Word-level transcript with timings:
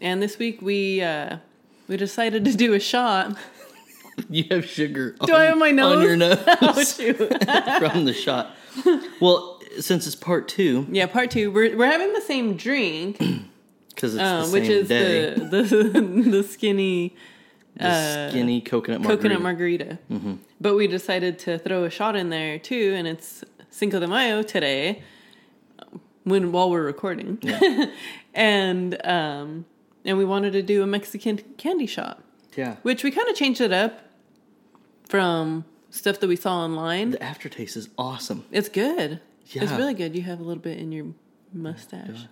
and 0.00 0.22
this 0.22 0.38
week 0.38 0.60
we 0.62 1.02
uh, 1.02 1.38
we 1.88 1.96
decided 1.96 2.44
to 2.44 2.54
do 2.54 2.74
a 2.74 2.80
shot. 2.80 3.36
You 4.28 4.44
have 4.50 4.66
sugar 4.66 5.14
Do 5.24 5.32
I 5.32 5.44
have 5.44 5.58
my 5.58 5.70
nose? 5.70 5.98
on 5.98 6.02
your 6.02 6.16
nose 6.16 6.42
Oh 6.46 6.72
from 7.78 8.04
the 8.04 8.12
shot. 8.12 8.50
Well, 9.20 9.60
since 9.78 10.08
it's 10.08 10.16
part 10.16 10.48
two, 10.48 10.88
yeah, 10.90 11.06
part 11.06 11.30
two. 11.30 11.52
We're 11.52 11.76
we're 11.76 11.86
having 11.86 12.12
the 12.12 12.20
same 12.20 12.56
drink, 12.56 13.18
because 13.90 14.16
it's 14.16 14.22
um, 14.24 14.40
the 14.40 14.44
same 14.46 14.52
which 14.54 14.68
is 14.68 14.88
day, 14.88 15.34
the 15.34 15.62
the 15.62 16.00
the 16.00 16.42
skinny 16.42 17.14
the 17.76 18.28
skinny 18.30 18.60
coconut 18.60 19.02
margarita. 19.02 19.22
coconut 19.22 19.40
margarita. 19.40 19.98
But 20.60 20.74
we 20.74 20.88
decided 20.88 21.38
to 21.40 21.56
throw 21.56 21.84
a 21.84 21.90
shot 21.90 22.16
in 22.16 22.28
there 22.30 22.58
too, 22.58 22.94
and 22.96 23.06
it's 23.06 23.44
Cinco 23.70 24.00
de 24.00 24.08
Mayo 24.08 24.42
today, 24.42 25.00
when 26.24 26.50
while 26.50 26.70
we're 26.70 26.82
recording, 26.82 27.38
and 28.34 29.00
um, 29.06 29.64
and 30.08 30.18
we 30.18 30.24
wanted 30.24 30.52
to 30.54 30.62
do 30.62 30.82
a 30.82 30.86
Mexican 30.86 31.38
candy 31.56 31.86
shop. 31.86 32.22
Yeah. 32.56 32.76
which 32.82 33.04
we 33.04 33.12
kind 33.12 33.28
of 33.28 33.36
changed 33.36 33.60
it 33.60 33.72
up 33.72 34.00
from 35.08 35.64
stuff 35.90 36.18
that 36.20 36.26
we 36.26 36.34
saw 36.34 36.56
online. 36.64 37.10
The 37.12 37.22
aftertaste 37.22 37.76
is 37.76 37.88
awesome. 37.96 38.44
It's 38.50 38.68
good. 38.68 39.20
Yeah. 39.46 39.62
It's 39.62 39.72
really 39.72 39.94
good. 39.94 40.16
You 40.16 40.22
have 40.22 40.40
a 40.40 40.42
little 40.42 40.62
bit 40.62 40.78
in 40.78 40.90
your 40.90 41.06
mustache. 41.52 42.26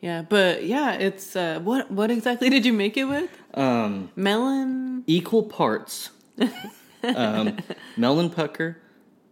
Yeah, 0.00 0.22
but 0.22 0.64
yeah, 0.64 0.92
it's 0.94 1.34
uh, 1.36 1.60
what 1.62 1.90
what 1.90 2.10
exactly 2.10 2.50
did 2.50 2.64
you 2.66 2.72
make 2.72 2.96
it 2.96 3.04
with? 3.04 3.30
Um, 3.54 4.10
Melon. 4.16 5.04
equal 5.06 5.42
parts 5.44 6.10
um, 7.02 7.56
melon 7.96 8.30
pucker, 8.30 8.78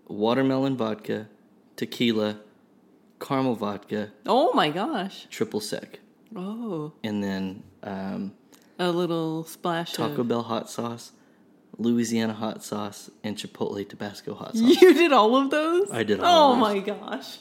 watermelon 0.09 0.77
vodka, 0.77 1.29
tequila, 1.77 2.39
caramel 3.21 3.55
vodka, 3.55 4.11
Oh 4.27 4.53
my 4.55 4.71
gosh. 4.71 5.27
triple 5.31 5.61
sec, 5.61 6.01
Oh, 6.35 6.93
and 7.05 7.23
then 7.23 7.63
um, 7.87 8.33
a 8.79 8.91
little 8.91 9.45
splash 9.45 9.93
of 9.93 9.97
Taco 10.11 10.21
of. 10.23 10.29
Bell 10.29 10.43
hot 10.43 10.69
sauce, 10.69 11.13
Louisiana 11.79 12.35
hot 12.35 12.63
sauce, 12.63 13.11
and 13.25 13.37
Chipotle 13.37 13.89
Tabasco 13.89 14.35
hot 14.35 14.57
sauce. 14.57 14.81
You 14.83 14.93
did 14.95 15.13
all 15.13 15.37
of 15.37 15.51
those. 15.51 15.91
I 15.91 16.03
did 16.03 16.21
all 16.21 16.51
Oh 16.51 16.53
of 16.53 16.59
those. 16.75 16.97
my 16.99 17.09
gosh. 17.09 17.39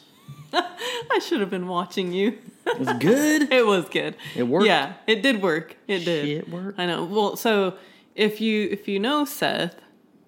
I 0.53 1.19
should 1.19 1.41
have 1.41 1.49
been 1.49 1.67
watching 1.67 2.13
you. 2.13 2.37
It 2.65 2.79
was 2.79 2.93
good. 2.99 3.51
It 3.51 3.65
was 3.65 3.89
good. 3.89 4.15
It 4.35 4.43
worked. 4.43 4.65
Yeah, 4.65 4.93
it 5.07 5.21
did 5.21 5.41
work. 5.41 5.75
It 5.87 5.99
did. 6.05 6.25
Shit 6.25 6.49
worked. 6.49 6.79
I 6.79 6.85
know. 6.85 7.03
Well, 7.03 7.35
so 7.35 7.75
if 8.15 8.39
you 8.39 8.67
if 8.71 8.87
you 8.87 8.99
know 8.99 9.25
Seth 9.25 9.75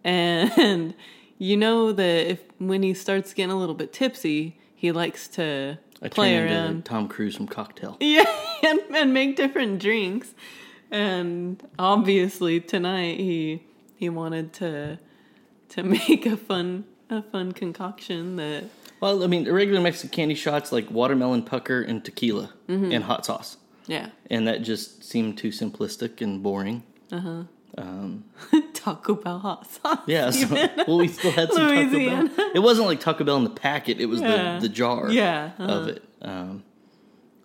and 0.04 0.94
you 1.38 1.56
know 1.58 1.92
that 1.92 2.30
if 2.32 2.40
when 2.58 2.84
he 2.84 2.94
starts 2.94 3.34
getting 3.34 3.52
a 3.52 3.58
little 3.58 3.76
bit 3.76 3.94
tipsy, 3.94 4.60
he 4.76 4.92
likes 4.92 5.28
to 5.30 5.78
I 6.02 6.10
play 6.10 6.36
turned 6.36 6.50
into 6.52 6.56
around. 6.64 6.86
Tom 6.86 7.08
Cruise 7.08 7.36
from 7.36 7.48
Cocktail. 7.48 7.98
Yeah, 8.02 8.26
and, 8.64 8.80
and 8.96 9.14
make 9.14 9.36
different 9.36 9.80
drinks. 9.80 10.34
And 10.92 11.62
obviously 11.78 12.60
tonight 12.62 13.20
he 13.20 13.64
he 13.96 14.10
wanted 14.10 14.54
to 14.54 15.00
to 15.70 15.84
make 15.96 16.26
a 16.26 16.38
fun 16.38 16.86
a 17.10 17.22
fun 17.22 17.52
concoction 17.52 18.36
that 18.38 18.66
Well, 19.00 19.24
I 19.24 19.28
mean, 19.28 19.44
the 19.46 19.54
regular 19.54 19.82
Mexican 19.82 20.10
candy 20.10 20.36
shots 20.36 20.72
like 20.72 20.90
watermelon 20.92 21.44
pucker 21.44 21.82
and 21.82 22.04
tequila 22.04 22.54
Mm-hmm. 22.70 22.92
and 22.92 23.04
hot 23.06 23.26
sauce, 23.26 23.58
yeah 23.88 24.10
and 24.30 24.46
that 24.48 24.62
just 24.62 25.04
seemed 25.04 25.38
too 25.38 25.50
simplistic 25.50 26.22
and 26.22 26.44
boring. 26.44 26.84
Taco 28.74 29.16
Bell 29.16 29.40
hot 29.40 29.70
sauce. 29.72 30.00
Yeah, 30.08 30.30
so, 30.32 30.48
well, 30.88 30.98
we 30.98 31.08
still 31.08 31.32
had 31.32 31.52
some 31.52 31.68
Taco 31.68 31.74
Louisiana. 31.90 32.30
Bell. 32.30 32.52
It 32.56 32.60
wasn't 32.60 32.88
like 32.88 33.00
Taco 33.00 33.24
Bell 33.24 33.38
in 33.38 33.44
the 33.44 33.50
packet; 33.50 34.00
it 34.00 34.06
was 34.08 34.22
Yeah. 34.22 34.56
the 34.56 34.68
the 34.68 34.70
jar 34.74 35.10
Yeah, 35.12 35.52
uh-huh. 35.60 35.72
of 35.74 35.88
it. 35.90 36.04
Um, 36.22 36.64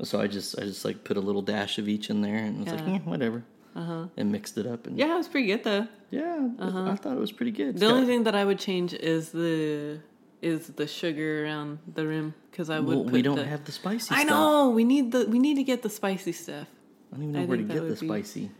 so 0.02 0.20
I 0.20 0.26
just 0.26 0.58
I 0.58 0.62
just 0.62 0.84
like 0.84 1.04
put 1.04 1.16
a 1.16 1.20
little 1.20 1.42
dash 1.42 1.78
of 1.78 1.88
each 1.88 2.10
in 2.10 2.22
there, 2.22 2.36
and 2.36 2.64
was 2.64 2.72
like, 2.72 2.88
eh, 2.88 2.98
whatever, 3.04 3.44
and 3.74 4.32
mixed 4.32 4.56
it 4.58 4.66
up. 4.66 4.86
And 4.86 4.98
Yeah, 4.98 5.14
it 5.14 5.18
was 5.18 5.28
pretty 5.28 5.46
good 5.48 5.64
though. 5.64 5.86
yeah, 6.10 6.48
I 6.58 6.96
thought 6.96 7.12
it 7.16 7.20
was 7.20 7.32
pretty 7.32 7.52
good. 7.52 7.70
It's 7.70 7.80
The 7.80 7.86
only 7.86 8.06
thing 8.06 8.24
that 8.24 8.34
I 8.34 8.44
would 8.44 8.58
change 8.58 8.94
is 8.94 9.30
the 9.32 9.98
is 10.40 10.66
the 10.68 10.86
sugar 10.88 11.44
around 11.44 11.78
the 11.94 12.04
rim 12.06 12.34
because 12.50 12.68
I 12.68 12.80
would. 12.80 12.88
well, 12.96 13.04
put 13.04 13.12
we 13.12 13.22
don't 13.22 13.36
the- 13.36 13.44
have 13.46 13.64
the 13.64 13.72
spicy. 13.72 14.06
Stuff. 14.06 14.18
I 14.18 14.22
stuff. 14.24 14.30
know 14.30 14.70
we 14.70 14.84
need 14.84 15.12
the 15.12 15.26
we 15.28 15.38
need 15.38 15.54
to 15.56 15.62
get 15.64 15.82
the 15.82 15.90
spicy 15.90 16.32
stuff. 16.32 16.66
I 17.12 17.16
don't 17.16 17.24
even 17.24 17.32
know 17.34 17.42
I 17.42 17.44
where 17.44 17.56
to 17.58 17.62
get 17.62 17.74
the 17.76 17.82
would 17.82 18.00
be 18.00 18.06
spicy. 18.06 18.50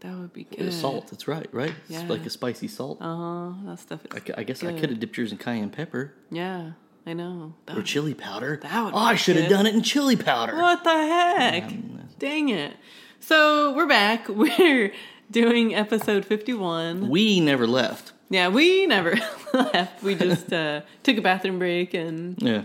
That 0.00 0.16
would 0.18 0.32
be 0.32 0.44
good. 0.44 0.72
salt. 0.72 1.08
That's 1.08 1.28
right, 1.28 1.46
right? 1.52 1.74
It's 1.88 2.08
like 2.08 2.24
a 2.26 2.30
spicy 2.30 2.68
salt. 2.68 2.98
Uh 3.00 3.16
huh. 3.16 3.52
That 3.66 3.78
stuff 3.78 4.00
is. 4.04 4.22
I, 4.36 4.40
I 4.40 4.42
guess 4.44 4.62
I 4.62 4.70
good. 4.72 4.80
could 4.80 4.90
have 4.90 5.00
dipped 5.00 5.16
yours 5.16 5.32
in 5.32 5.38
cayenne 5.38 5.70
pepper 5.70 6.14
Yeah, 6.30 6.72
I 7.06 7.12
know. 7.12 7.54
That 7.66 7.74
or 7.74 7.76
would- 7.76 7.86
chili 7.86 8.14
powder. 8.14 8.58
That 8.62 8.84
would 8.84 8.94
oh, 8.94 8.98
I 8.98 9.12
be 9.12 9.18
should 9.18 9.36
have 9.36 9.48
good. 9.48 9.54
done 9.54 9.66
it 9.66 9.74
in 9.74 9.82
chili 9.82 10.16
powder. 10.16 10.56
What 10.56 10.84
the 10.84 10.90
heck? 10.90 11.72
Dang 12.18 12.48
it. 12.48 12.74
So 13.20 13.74
we're 13.74 13.86
back. 13.86 14.28
We're 14.30 14.92
doing 15.30 15.74
episode 15.74 16.24
51. 16.24 17.08
We 17.10 17.38
never 17.40 17.66
left. 17.66 18.12
Yeah, 18.30 18.48
we 18.48 18.86
never 18.86 19.16
left. 19.54 20.02
We 20.02 20.14
just 20.14 20.52
uh, 20.52 20.80
took 21.02 21.18
a 21.18 21.20
bathroom 21.22 21.58
break 21.58 21.92
and 21.94 22.40
Yeah, 22.42 22.62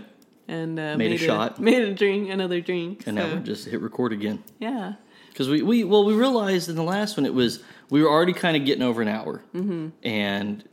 and 0.48 0.78
uh, 0.80 0.96
Made 0.96 1.12
a 1.12 1.18
shot. 1.18 1.60
made 1.60 1.82
a 1.82 1.92
drink, 1.92 2.30
another 2.30 2.60
drink. 2.60 3.06
and 3.06 3.18
so, 3.18 3.26
now 3.26 3.34
we're 3.34 3.40
just 3.40 3.66
hit 3.68 3.80
record 3.80 4.12
again. 4.12 4.42
yeah, 4.58 4.94
Because 5.36 5.50
we, 5.50 5.60
we 5.60 5.84
well 5.84 6.02
we 6.02 6.14
realized 6.14 6.70
in 6.70 6.76
the 6.76 6.82
last 6.82 7.18
one 7.18 7.26
it 7.26 7.34
was 7.34 7.62
we 7.90 8.02
were 8.02 8.08
already 8.08 8.32
kind 8.32 8.56
of 8.56 8.64
getting 8.64 8.82
over 8.82 9.02
an 9.02 9.08
hour, 9.08 9.42
mm-hmm. 9.54 9.88
and 10.02 10.64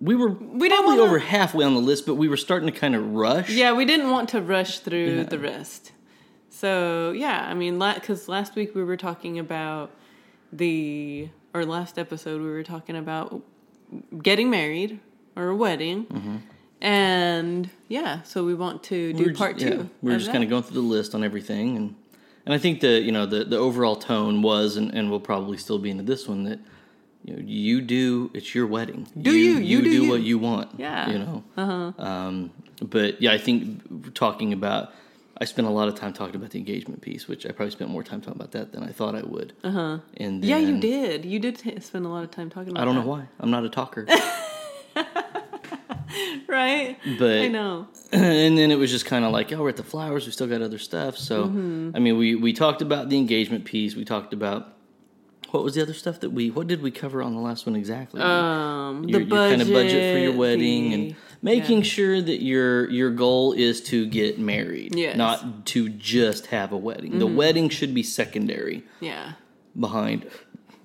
we 0.00 0.16
were 0.16 0.30
didn't 0.30 0.58
probably 0.70 0.84
wanna- 0.98 1.02
over 1.02 1.20
halfway 1.20 1.64
on 1.64 1.74
the 1.74 1.80
list, 1.80 2.04
but 2.04 2.16
we 2.16 2.26
were 2.26 2.36
starting 2.36 2.68
to 2.68 2.76
kind 2.76 2.96
of 2.96 3.12
rush. 3.12 3.48
yeah. 3.50 3.72
We 3.74 3.84
didn't 3.84 4.10
want 4.10 4.30
to 4.30 4.40
rush 4.40 4.80
through 4.80 5.18
Yeah. 5.18 5.22
the 5.22 5.38
rest. 5.38 5.92
So 6.50 7.12
yeah, 7.12 7.46
I 7.48 7.54
mean, 7.54 7.78
because 7.78 8.26
last 8.26 8.56
week 8.56 8.74
we 8.74 8.82
were 8.82 8.96
talking 8.96 9.38
about 9.38 9.92
the 10.52 11.28
or 11.54 11.64
last 11.64 11.96
episode 11.96 12.42
we 12.42 12.48
were 12.50 12.64
talking 12.64 12.96
about 12.96 13.40
getting 14.20 14.50
married 14.50 14.98
or 15.36 15.50
a 15.50 15.54
wedding. 15.56 16.42
And 16.80 17.70
yeah, 17.86 18.22
so 18.22 18.44
we 18.44 18.54
want 18.54 18.82
to 18.84 19.12
do 19.12 19.18
Mm-hmm. 19.18 19.24
We 19.24 19.30
were 19.30 19.36
part 19.36 19.58
just, 19.58 19.72
two. 19.72 19.78
yeah, 19.78 19.84
we're 20.02 20.18
just 20.18 20.32
kind 20.32 20.42
of 20.42 20.50
going 20.50 20.64
through 20.64 20.80
the 20.82 20.88
list 20.88 21.14
on 21.14 21.22
everything, 21.22 21.76
and 21.76 21.94
and 22.48 22.54
I 22.54 22.58
think 22.58 22.80
the 22.80 22.98
you 23.00 23.12
know 23.12 23.26
the 23.26 23.44
the 23.44 23.58
overall 23.58 23.94
tone 23.94 24.40
was, 24.40 24.78
and, 24.78 24.92
and 24.94 25.10
will 25.10 25.20
probably 25.20 25.58
still 25.58 25.78
be 25.78 25.90
into 25.90 26.02
this 26.02 26.26
one 26.26 26.44
that. 26.44 26.58
You, 27.24 27.34
know, 27.34 27.42
you 27.44 27.80
do. 27.82 28.30
It's 28.32 28.54
your 28.54 28.66
wedding. 28.66 29.06
Do 29.20 29.32
you, 29.32 29.58
you 29.58 29.82
do 29.82 29.90
you. 29.90 30.08
what 30.08 30.22
you 30.22 30.38
want. 30.38 30.70
Yeah. 30.78 31.10
You 31.10 31.18
know. 31.18 31.44
Uh-huh. 31.58 32.02
Um, 32.02 32.52
but 32.80 33.20
yeah, 33.20 33.32
I 33.32 33.38
think 33.38 34.14
talking 34.14 34.52
about. 34.54 34.92
I 35.40 35.44
spent 35.44 35.68
a 35.68 35.70
lot 35.70 35.88
of 35.88 35.94
time 35.94 36.12
talking 36.14 36.36
about 36.36 36.50
the 36.50 36.58
engagement 36.58 37.02
piece, 37.02 37.28
which 37.28 37.44
I 37.44 37.50
probably 37.50 37.70
spent 37.72 37.90
more 37.90 38.02
time 38.02 38.20
talking 38.22 38.40
about 38.40 38.52
that 38.52 38.72
than 38.72 38.82
I 38.82 38.92
thought 38.92 39.14
I 39.14 39.22
would. 39.22 39.52
Uh 39.62 39.70
huh. 39.70 39.98
And 40.16 40.42
Uh-huh. 40.42 40.50
Yeah, 40.50 40.58
you 40.58 40.80
did. 40.80 41.24
You 41.26 41.38
did 41.38 41.58
t- 41.58 41.78
spend 41.80 42.06
a 42.06 42.08
lot 42.08 42.24
of 42.24 42.30
time 42.30 42.48
talking 42.50 42.70
about 42.70 42.80
I 42.80 42.84
don't 42.86 42.94
know 42.94 43.02
why. 43.06 43.28
I'm 43.40 43.50
not 43.50 43.64
a 43.64 43.68
talker. 43.68 44.06
Right? 46.58 46.96
But 47.18 47.40
I 47.40 47.48
know. 47.48 47.88
and 48.12 48.56
then 48.56 48.70
it 48.70 48.78
was 48.78 48.90
just 48.90 49.04
kind 49.04 49.24
of 49.26 49.32
like, 49.32 49.52
oh, 49.52 49.60
we're 49.62 49.68
at 49.68 49.76
the 49.76 49.82
flowers. 49.82 50.24
We 50.24 50.32
still 50.32 50.46
got 50.46 50.62
other 50.62 50.78
stuff. 50.78 51.18
So, 51.18 51.44
Mm-hmm. 51.44 51.90
I 51.94 51.98
mean, 51.98 52.16
we 52.16 52.34
we 52.36 52.52
talked 52.54 52.80
about 52.80 53.10
the 53.10 53.18
engagement 53.18 53.66
piece. 53.66 53.94
We 53.94 54.04
talked 54.06 54.32
about 54.32 54.72
what 55.50 55.62
was 55.62 55.74
the 55.74 55.82
other 55.82 55.92
stuff 55.94 56.20
that 56.20 56.30
we 56.30 56.50
what 56.50 56.66
did 56.66 56.80
we 56.82 56.90
cover 56.90 57.22
on 57.22 57.34
the 57.34 57.40
last 57.40 57.66
one 57.66 57.76
exactly? 57.76 58.20
Um, 58.22 59.04
your, 59.08 59.20
the 59.20 59.26
your 59.26 59.28
budget, 59.28 59.58
kind 59.58 59.62
of 59.62 59.68
budget 59.74 60.14
for 60.14 60.18
your 60.20 60.36
wedding 60.36 60.88
the- 60.90 60.94
and 60.94 61.16
making 61.42 61.78
yeah. 61.78 61.84
sure 61.84 62.20
that 62.22 62.42
your 62.42 62.88
your 62.90 63.10
goal 63.10 63.52
is 63.52 63.82
to 63.82 64.06
get 64.06 64.38
married, 64.38 64.94
Yes. 64.94 65.10
Mm-hmm. 65.10 65.18
not 65.18 65.66
to 65.66 65.88
just 65.90 66.46
have 66.46 66.72
a 66.72 66.76
wedding. 66.78 67.18
The 67.18 67.26
wedding 67.26 67.68
should 67.68 67.92
be 67.94 68.02
secondary 68.02 68.84
yeah, 69.00 69.32
behind 69.78 70.30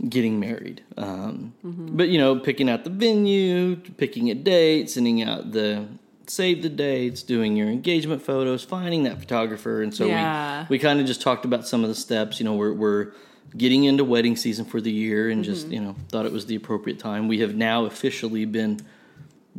getting 0.09 0.39
married. 0.39 0.83
Um, 0.97 1.53
Mm-hmm. 1.65 1.95
But 1.97 2.09
you 2.09 2.17
know, 2.17 2.37
picking 2.39 2.69
out 2.69 2.83
the 2.83 2.89
venue, 2.89 3.75
picking 3.97 4.29
a 4.29 4.35
date, 4.35 4.89
sending 4.89 5.21
out 5.23 5.51
the 5.51 5.85
save 6.27 6.61
the 6.61 6.69
dates, 6.69 7.21
doing 7.23 7.55
your 7.57 7.67
engagement 7.69 8.21
photos, 8.21 8.63
finding 8.63 9.03
that 9.03 9.19
photographer, 9.19 9.81
and 9.81 9.93
so 9.93 10.05
Yeah. 10.05 10.65
we 10.69 10.75
we 10.75 10.79
kind 10.79 10.99
of 10.99 11.05
just 11.05 11.21
talked 11.21 11.45
about 11.45 11.67
some 11.67 11.83
of 11.83 11.89
the 11.89 11.95
steps. 11.95 12.39
You 12.39 12.45
know, 12.45 12.53
we're 12.55 12.73
we're 12.73 13.11
getting 13.55 13.83
into 13.83 14.03
wedding 14.03 14.35
season 14.35 14.65
for 14.65 14.81
the 14.81 14.91
year, 14.91 15.29
and 15.29 15.43
just 15.43 15.65
Mm-hmm. 15.65 15.73
you 15.73 15.81
know 15.81 15.95
thought 16.09 16.25
it 16.25 16.31
was 16.31 16.45
the 16.47 16.55
appropriate 16.55 16.99
time. 16.99 17.27
We 17.27 17.39
have 17.39 17.55
now 17.55 17.85
officially 17.85 18.45
been 18.45 18.79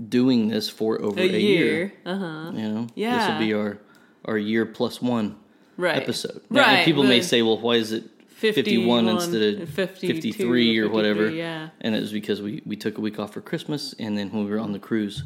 doing 0.09 0.49
this 0.49 0.69
for 0.69 1.01
over 1.01 1.21
a, 1.21 1.25
a, 1.25 1.39
year. 1.39 1.93
Uh 2.05 2.17
huh. 2.19 2.51
You 2.55 2.69
know, 2.69 2.87
yeah. 2.95 3.19
this 3.19 3.29
will 3.29 3.39
be 3.47 3.55
our 3.55 3.79
our 4.25 4.39
year 4.39 4.67
plus 4.67 5.01
one 5.03 5.37
Right. 5.77 5.97
episode. 5.97 6.41
Right. 6.51 6.67
and 6.69 6.85
people 6.85 7.03
may 7.03 7.21
say, 7.21 7.43
well, 7.43 7.59
why 7.59 7.75
is 7.77 7.91
it 7.93 8.05
51 8.35 9.07
51 9.07 9.09
instead 9.09 9.63
of 9.63 9.69
53 9.71 10.79
or 10.81 10.89
whatever. 10.91 11.31
yeah. 11.31 11.69
And 11.81 11.95
it 11.95 12.01
was 12.01 12.13
because 12.13 12.43
we, 12.43 12.63
we 12.67 12.77
took 12.77 12.99
a 12.99 13.01
week 13.01 13.19
off 13.19 13.33
for 13.33 13.41
Christmas, 13.41 13.95
and 13.99 14.19
then 14.19 14.31
when 14.31 14.45
we 14.45 14.51
were 14.51 14.59
on 14.59 14.73
the 14.73 14.79
cruise, 14.79 15.23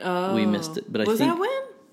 Oh, 0.00 0.34
we 0.34 0.46
missed 0.46 0.76
it. 0.76 0.92
But 0.92 1.00
I 1.00 1.04
was 1.04 1.18
think 1.18 1.32
that 1.32 1.40
when? 1.40 1.50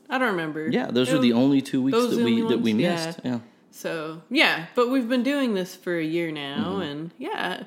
I 0.10 0.18
don't 0.20 0.30
remember. 0.32 0.68
yeah, 0.70 0.88
those 0.92 1.10
It 1.10 1.16
are 1.16 1.20
the 1.20 1.34
only 1.34 1.62
two 1.62 1.82
weeks 1.82 1.98
that 1.98 2.24
we 2.24 2.42
that 2.42 2.60
we 2.62 2.74
ones, 2.74 2.82
yeah. 2.84 3.06
missed. 3.06 3.20
Yeah. 3.24 3.40
So 3.72 4.22
yeah, 4.30 4.66
but 4.76 4.90
we've 4.90 5.10
been 5.10 5.24
doing 5.24 5.54
this 5.56 5.76
for 5.76 5.98
a 5.98 6.04
year 6.04 6.32
now, 6.32 6.74
Mm-hmm. 6.74 6.82
and 6.82 7.12
yeah, 7.18 7.64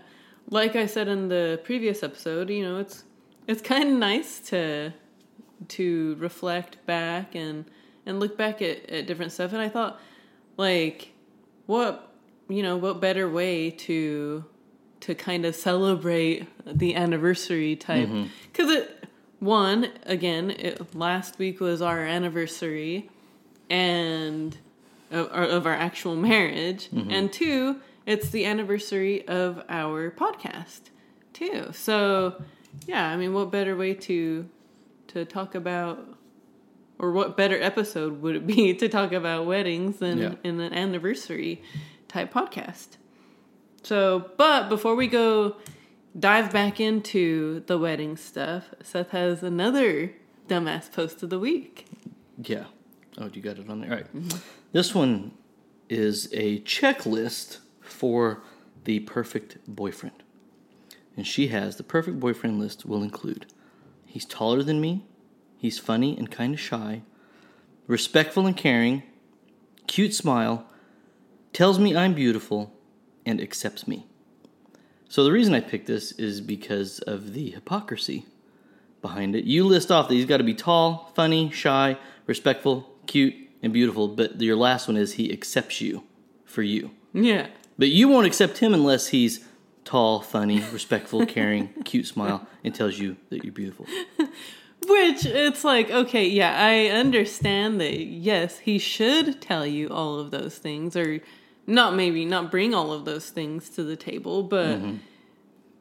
like 0.49 0.77
I 0.77 0.87
said 0.87 1.09
in 1.09 1.29
the 1.29 1.61
previous 1.65 2.03
episode, 2.03 2.51
you 2.51 2.63
know, 2.63 2.79
it's 2.79 3.05
it's 3.49 3.61
kind 3.63 3.89
of 3.91 3.97
nice 3.97 4.39
to 4.51 4.93
to 5.69 6.17
reflect 6.21 6.85
back 6.87 7.35
and 7.35 7.65
and 8.07 8.21
look 8.21 8.37
back 8.39 8.63
at, 8.63 8.89
at 8.89 9.07
different 9.07 9.33
stuff. 9.33 9.53
And 9.53 9.61
I 9.61 9.69
thought, 9.69 10.01
like, 10.57 11.13
what 11.67 12.08
you 12.49 12.63
know, 12.63 12.77
what 12.77 13.01
better 13.01 13.29
way 13.29 13.71
to 13.71 14.45
to 15.01 15.15
kind 15.15 15.45
of 15.45 15.55
celebrate 15.55 16.47
the 16.67 16.95
anniversary 16.97 17.77
type? 17.77 18.09
Mm-hmm. 18.09 18.27
Because 18.53 18.71
it 18.71 19.05
one 19.41 19.89
again 20.05 20.51
it, 20.51 20.95
last 20.95 21.39
week 21.39 21.61
was 21.61 21.81
our 21.81 22.01
anniversary 22.03 23.09
and 23.71 24.57
of, 25.11 25.27
of 25.29 25.67
our 25.67 25.75
actual 25.75 26.17
marriage. 26.17 26.91
Mm-hmm. 26.91 27.11
And 27.11 27.33
two 27.33 27.81
it's 28.07 28.31
the 28.31 28.47
anniversary 28.47 29.27
of 29.29 29.63
our 29.69 30.11
podcast 30.11 30.91
too. 31.33 31.71
So 31.73 32.43
yeah 32.87 33.09
i 33.11 33.17
mean 33.17 33.33
what 33.33 33.51
better 33.51 33.75
way 33.75 33.95
to 33.95 34.49
to 35.09 35.25
talk 35.25 35.55
about 35.55 35.99
or 36.99 37.13
what 37.13 37.37
better 37.37 37.61
episode 37.61 38.21
would 38.21 38.37
it 38.37 38.47
be 38.47 38.75
to 38.83 38.89
talk 38.89 39.13
about 39.13 39.47
weddings 39.47 39.99
than 39.99 40.19
Yeah. 40.19 40.35
in 40.45 40.61
an 40.61 40.73
anniversary 40.73 41.63
type 42.09 42.33
podcast 42.33 42.97
so 43.83 44.31
but 44.37 44.69
before 44.69 44.95
we 44.95 45.07
go 45.07 45.57
dive 46.19 46.53
back 46.53 46.81
into 46.81 47.63
the 47.67 47.79
wedding 47.79 48.17
stuff 48.17 48.75
seth 48.83 49.11
has 49.11 49.43
another 49.43 50.13
dumbass 50.49 50.91
post 50.91 51.23
of 51.23 51.31
the 51.31 51.39
week 51.39 51.87
Yeah. 52.41 52.65
Oh, 53.21 53.29
you 53.33 53.43
got 53.43 53.59
it 53.59 53.69
on 53.69 53.81
there. 53.81 53.91
All 53.91 53.97
right. 53.97 54.15
Mm-hmm. 54.17 54.39
This 54.73 54.95
one 54.95 55.33
is 55.89 56.29
a 56.33 56.61
checklist 56.61 57.59
for 57.81 58.43
the 58.85 59.01
perfect 59.01 59.59
boyfriend. 59.67 60.23
And 61.17 61.27
she 61.27 61.49
has 61.49 61.77
the 61.77 61.83
perfect 61.83 62.21
boyfriend 62.21 62.61
list 62.61 62.87
will 62.87 63.03
include 63.03 63.47
he's 64.07 64.25
taller 64.25 64.63
than 64.63 64.81
me, 64.81 65.05
he's 65.57 65.79
funny 65.81 66.17
and 66.17 66.31
kind 66.31 66.55
of 66.55 66.61
shy, 66.61 67.03
respectful 67.89 68.47
and 68.47 68.57
caring, 68.57 69.03
cute 69.89 70.15
smile, 70.15 70.67
tells 71.59 71.81
me 71.81 71.97
I'm 71.97 72.15
beautiful, 72.15 72.73
and 73.27 73.41
accepts 73.41 73.89
me. 73.89 74.07
So 75.09 75.25
the 75.25 75.33
reason 75.33 75.55
I 75.55 75.61
picked 75.61 75.89
this 75.89 76.13
is 76.13 76.41
because 76.41 77.01
of 77.01 77.33
the 77.33 77.51
hypocrisy 77.51 78.27
behind 79.03 79.35
it. 79.35 79.43
You 79.43 79.65
list 79.65 79.91
off 79.91 80.07
that 80.07 80.15
he's 80.15 80.25
got 80.25 80.37
to 80.37 80.45
be 80.45 80.55
tall, 80.55 81.11
funny, 81.17 81.51
shy, 81.51 81.99
respectful, 82.29 82.89
cute, 83.09 83.35
and 83.61 83.73
beautiful, 83.73 84.07
but 84.07 84.41
your 84.41 84.55
last 84.55 84.87
one 84.87 84.97
is 84.97 85.15
he 85.15 85.33
accepts 85.33 85.81
you 85.81 86.05
for 86.45 86.63
you. 86.63 86.93
yeah 87.13 87.49
But 87.77 87.89
you 87.89 88.07
won't 88.07 88.29
accept 88.29 88.59
him 88.59 88.73
unless 88.73 89.09
he's 89.09 89.45
tall, 89.85 90.21
funny, 90.21 90.61
respectful, 90.73 91.27
caring, 91.27 91.71
cute 91.85 92.07
smile, 92.07 92.47
and 92.63 92.73
tells 92.73 93.01
you 93.01 93.17
that 93.31 93.43
you're 93.43 93.53
beautiful. 93.53 93.85
Which 94.87 95.27
it's 95.27 95.65
like, 95.65 95.91
okay, 95.91 96.29
yeah, 96.29 96.57
I 96.57 96.87
understand 96.87 97.81
that 97.81 97.99
yes, 97.99 98.61
he 98.61 98.79
should 98.79 99.43
tell 99.43 99.67
you 99.67 99.89
all 99.89 100.21
of 100.21 100.31
those 100.31 100.57
things 100.57 100.95
or 100.95 101.21
not 101.69 101.95
maybe 101.95 102.25
not 102.25 102.51
bring 102.51 102.75
all 102.75 102.93
of 102.93 103.05
those 103.05 103.29
things 103.31 103.69
to 103.71 103.85
the 103.85 103.95
table, 103.95 104.43
but 104.43 104.81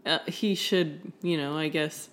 uh, 0.05 0.19
he 0.27 0.53
should, 0.53 1.13
you 1.21 1.37
know, 1.37 1.57
I 1.57 1.69
guess 1.69 2.09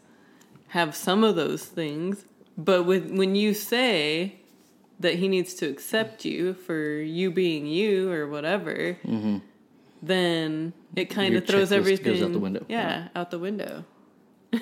have 0.69 0.94
some 0.97 1.25
of 1.25 1.37
those 1.37 1.65
things. 1.65 2.25
But 2.56 2.85
with 2.85 3.11
when 3.11 3.35
you 3.35 3.53
say 3.53 4.37
that 5.00 5.17
he 5.17 5.26
needs 5.29 5.55
to 5.55 5.67
accept 5.69 6.25
you 6.25 6.55
for 6.55 6.94
you 6.94 7.31
being 7.32 7.67
you 7.67 8.11
or 8.12 8.29
whatever, 8.29 8.97
then 10.03 10.73
it 10.94 11.06
kind 11.06 11.35
of 11.35 11.47
throws 11.47 11.73
everything 11.73 12.23
out 12.23 12.32
the 12.32 12.38
window. 12.38 12.65
Yeah, 12.69 13.09
out 13.17 13.31
the 13.32 13.41
window. 13.41 13.85
All 14.53 14.59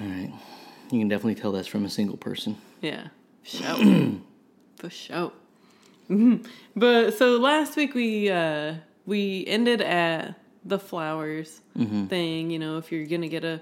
right. 0.00 0.32
You 0.90 0.98
can 1.00 1.08
definitely 1.08 1.34
tell 1.34 1.52
that's 1.52 1.68
from 1.68 1.84
a 1.84 1.90
single 1.90 2.16
person. 2.16 2.56
Yeah, 2.80 3.08
show 3.42 4.16
for 4.76 4.90
show. 4.90 5.32
Mhm. 6.10 6.46
But 6.76 7.14
so 7.14 7.38
last 7.38 7.76
week 7.76 7.94
we 7.94 8.30
uh 8.30 8.74
we 9.06 9.44
ended 9.46 9.80
at 9.80 10.34
the 10.64 10.78
flowers 10.78 11.60
Mm-hmm. 11.78 12.06
thing. 12.06 12.50
You 12.50 12.58
know, 12.58 12.78
if 12.78 12.92
you're 12.92 13.06
gonna 13.06 13.28
get 13.28 13.44
a 13.44 13.60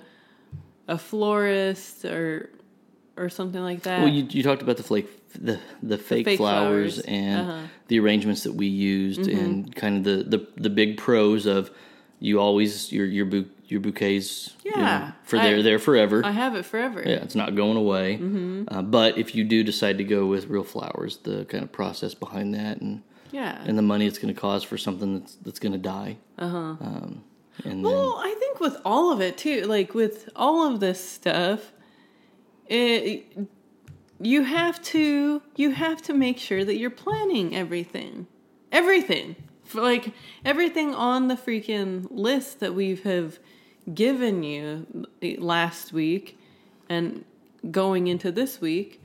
a 0.88 0.98
florist 0.98 2.04
or 2.04 2.50
or 3.16 3.28
something 3.28 3.60
like 3.62 3.82
that. 3.82 4.00
Well, 4.00 4.08
you, 4.08 4.26
you 4.30 4.42
talked 4.42 4.62
about 4.62 4.76
the 4.78 4.82
flake, 4.82 5.06
the 5.38 5.58
the 5.82 5.98
fake, 5.98 6.24
fake 6.24 6.38
flowers, 6.38 6.94
flowers. 6.94 6.98
and 7.06 7.40
Uh-huh. 7.48 7.60
the 7.88 7.98
arrangements 8.00 8.42
that 8.44 8.54
we 8.54 8.66
used, 8.66 9.28
and 9.28 9.74
kind 9.76 9.98
of 9.98 10.04
the, 10.04 10.38
the 10.38 10.46
the 10.56 10.70
big 10.70 10.96
pros 10.96 11.46
of 11.46 11.70
you 12.20 12.40
always 12.40 12.90
your 12.92 13.06
your 13.06 13.26
your 13.72 13.80
bouquets, 13.80 14.54
you 14.64 14.70
know, 14.72 14.78
Yeah, 14.82 15.12
for 15.24 15.38
I- 15.38 15.42
they're 15.42 15.62
there 15.62 15.78
forever. 15.80 16.22
I 16.24 16.30
have 16.30 16.54
it 16.54 16.64
forever. 16.64 17.02
yeah, 17.04 17.16
it's 17.16 17.34
not 17.34 17.56
going 17.56 17.76
away. 17.76 18.18
Mm-hmm. 18.18 18.64
Uh, 18.68 18.82
but 18.82 19.18
if 19.18 19.34
you 19.34 19.42
do 19.44 19.64
decide 19.64 19.98
to 19.98 20.04
go 20.04 20.26
with 20.26 20.46
real 20.48 20.62
flowers, 20.64 21.16
the 21.24 21.44
kind 21.46 21.64
of 21.64 21.72
process 21.72 22.14
behind 22.14 22.54
that, 22.54 22.80
and 22.80 23.02
Yeah. 23.32 23.60
and 23.66 23.76
the 23.76 23.82
money 23.82 24.06
it's 24.06 24.18
going 24.18 24.32
to 24.34 24.40
cost 24.40 24.66
for 24.66 24.78
something 24.78 25.18
that's 25.18 25.34
that's 25.36 25.58
going 25.58 25.72
to 25.72 25.78
die. 25.78 26.18
Uh 26.38 26.48
huh. 26.48 26.58
Um, 26.58 27.24
and 27.64 27.72
then, 27.72 27.82
Well, 27.82 28.14
I 28.18 28.34
think 28.38 28.60
with 28.60 28.76
all 28.84 29.10
of 29.12 29.20
it 29.20 29.36
too, 29.38 29.62
like 29.62 29.94
with 29.94 30.28
all 30.36 30.66
of 30.72 30.80
this 30.80 31.00
stuff, 31.18 31.72
it 32.66 33.36
you 34.20 34.44
have 34.44 34.80
to 34.82 35.42
you 35.56 35.70
have 35.72 36.00
to 36.02 36.12
make 36.14 36.38
sure 36.38 36.64
that 36.64 36.76
you're 36.76 36.90
planning 36.90 37.56
everything. 37.56 38.26
Everything. 38.70 39.36
Like 39.74 40.12
everything 40.44 40.94
on 40.94 41.28
the 41.28 41.34
freaking 41.34 42.06
list 42.10 42.60
that 42.60 42.74
we 42.74 42.94
have 42.96 43.38
given 43.92 44.42
you 44.42 45.06
last 45.38 45.92
week 45.92 46.38
and 46.88 47.24
going 47.70 48.06
into 48.06 48.32
this 48.32 48.60
week, 48.60 49.00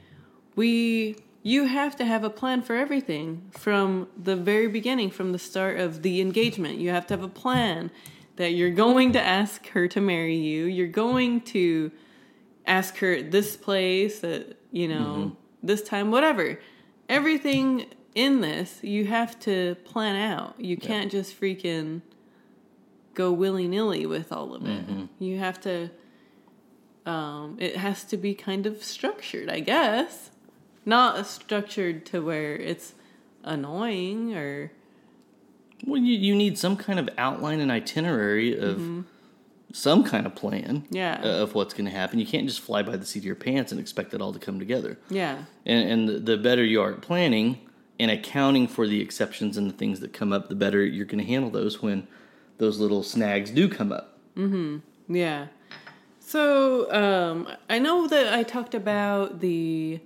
we 0.56 1.16
you 1.44 1.66
have 1.66 1.96
to 1.96 2.04
have 2.04 2.26
a 2.26 2.30
plan 2.30 2.62
for 2.62 2.76
everything 2.76 3.50
from 3.52 4.08
the 4.22 4.36
very 4.36 4.68
beginning 4.68 5.10
from 5.10 5.32
the 5.32 5.40
start 5.40 5.80
of 5.80 6.02
the 6.02 6.20
engagement. 6.20 6.78
You 6.78 6.90
have 6.90 7.08
to 7.08 7.14
have 7.14 7.24
a 7.24 7.30
plan 7.30 7.90
that 8.36 8.52
you're 8.52 8.72
going 8.72 9.14
to 9.14 9.22
ask 9.22 9.68
her 9.70 9.88
to 9.88 10.02
marry 10.02 10.36
you. 10.36 10.66
You're 10.66 10.88
going 10.88 11.42
to 11.42 11.92
ask 12.66 12.98
her 12.98 13.14
at 13.14 13.32
this 13.32 13.56
place 13.56 14.24
at 14.24 14.58
you 14.72 14.88
know 14.88 14.96
mm-hmm. 15.00 15.34
this 15.64 15.82
time 15.82 16.12
whatever. 16.12 16.60
Everything 17.08 17.86
in 18.14 18.42
this 18.42 18.80
you 18.84 19.06
have 19.06 19.40
to 19.40 19.76
plan 19.86 20.16
out. 20.16 20.60
You 20.60 20.76
can't 20.76 21.12
just 21.12 21.40
freaking 21.40 22.02
go 23.22 23.28
willy-nilly 23.32 24.06
with 24.06 24.30
all 24.32 24.50
of 24.58 24.62
it 24.66 24.84
you 25.20 25.38
have 25.48 25.60
to 25.68 25.90
um, 27.06 27.56
it 27.60 27.76
has 27.78 28.04
to 28.12 28.18
be 28.18 28.34
kind 28.36 28.66
of 28.66 28.84
structured, 28.84 29.50
I 29.50 29.62
guess. 29.62 30.30
Not 30.86 31.26
structured 31.26 32.06
to 32.08 32.20
where 32.20 32.54
it's 32.58 32.96
annoying 33.46 34.36
or 34.36 34.72
well, 35.86 36.02
you 36.02 36.18
you 36.18 36.36
need 36.36 36.58
some 36.58 36.76
kind 36.76 37.00
of 37.00 37.08
outline 37.18 37.60
and 37.62 37.72
itinerary 37.72 38.58
of 38.60 39.06
some 39.72 40.04
kind 40.04 40.26
of 40.26 40.36
plan. 40.36 40.82
Mm-hmm. 40.84 40.96
Yeah. 40.96 41.22
of 41.44 41.56
what's 41.56 41.74
going 41.74 41.86
to 41.86 41.92
happen. 41.92 42.20
You 42.20 42.26
can't 42.26 42.48
just 42.48 42.60
fly 42.62 42.82
by 42.84 42.98
the 42.98 43.06
seat 43.06 43.20
of 43.20 43.26
your 43.26 43.36
pants 43.36 43.72
and 43.72 43.80
expect 43.80 44.14
it 44.14 44.22
all 44.22 44.34
to 44.34 44.40
come 44.40 44.60
together. 44.60 44.98
yeah, 45.10 45.44
And, 45.66 45.90
and 45.90 46.10
the- 46.10 46.20
the 46.20 46.38
better 46.38 46.64
you 46.64 46.82
are 46.82 46.94
at 46.94 47.02
planning 47.02 47.60
and 48.00 48.12
accounting 48.12 48.68
for 48.68 48.86
the 48.86 49.00
exceptions 49.02 49.56
and 49.58 49.70
the 49.70 49.74
things 49.82 50.00
that 50.02 50.12
come 50.14 50.34
up, 50.34 50.50
the 50.50 50.56
better 50.56 50.84
you're 50.86 51.06
going 51.06 51.24
to 51.26 51.32
handle 51.34 51.50
those 51.52 51.82
when 51.82 52.08
those 52.58 52.80
little 52.80 53.04
snags 53.04 53.52
do 53.52 53.70
come 53.70 53.92
up. 53.92 54.20
yeah. 55.08 55.48
So 56.20 56.92
um, 56.92 57.48
I 57.70 57.80
know 57.80 58.08
that 58.08 58.34
I 58.34 58.44
talked 58.44 58.76
about 58.76 59.40
the 59.40 60.02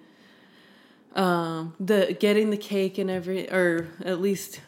um, 1.16 1.74
the 1.80 2.16
getting 2.20 2.52
the 2.52 2.58
cake 2.58 2.98
and 2.98 3.10
every, 3.10 3.50
or 3.50 3.88
at 4.06 4.22
least 4.22 4.62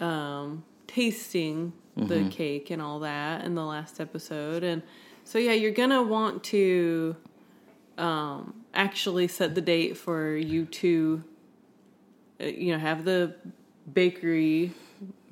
um, 0.00 0.64
tasting 0.86 1.72
the 1.94 2.28
cake 2.30 2.70
and 2.70 2.82
all 2.82 3.00
that 3.00 3.44
in 3.44 3.54
the 3.54 3.64
last 3.64 4.00
episode, 4.00 4.64
and 4.64 4.82
so 5.24 5.38
yeah, 5.38 5.52
you're 5.52 5.70
gonna 5.70 6.02
want 6.02 6.42
to 6.44 7.14
um, 7.98 8.54
actually 8.72 9.28
set 9.28 9.54
the 9.54 9.60
date 9.60 9.96
for 9.96 10.34
you 10.34 10.64
to, 10.66 11.22
uh, 12.40 12.46
you 12.46 12.72
know, 12.72 12.78
have 12.78 13.04
the 13.04 13.34
bakery 13.92 14.72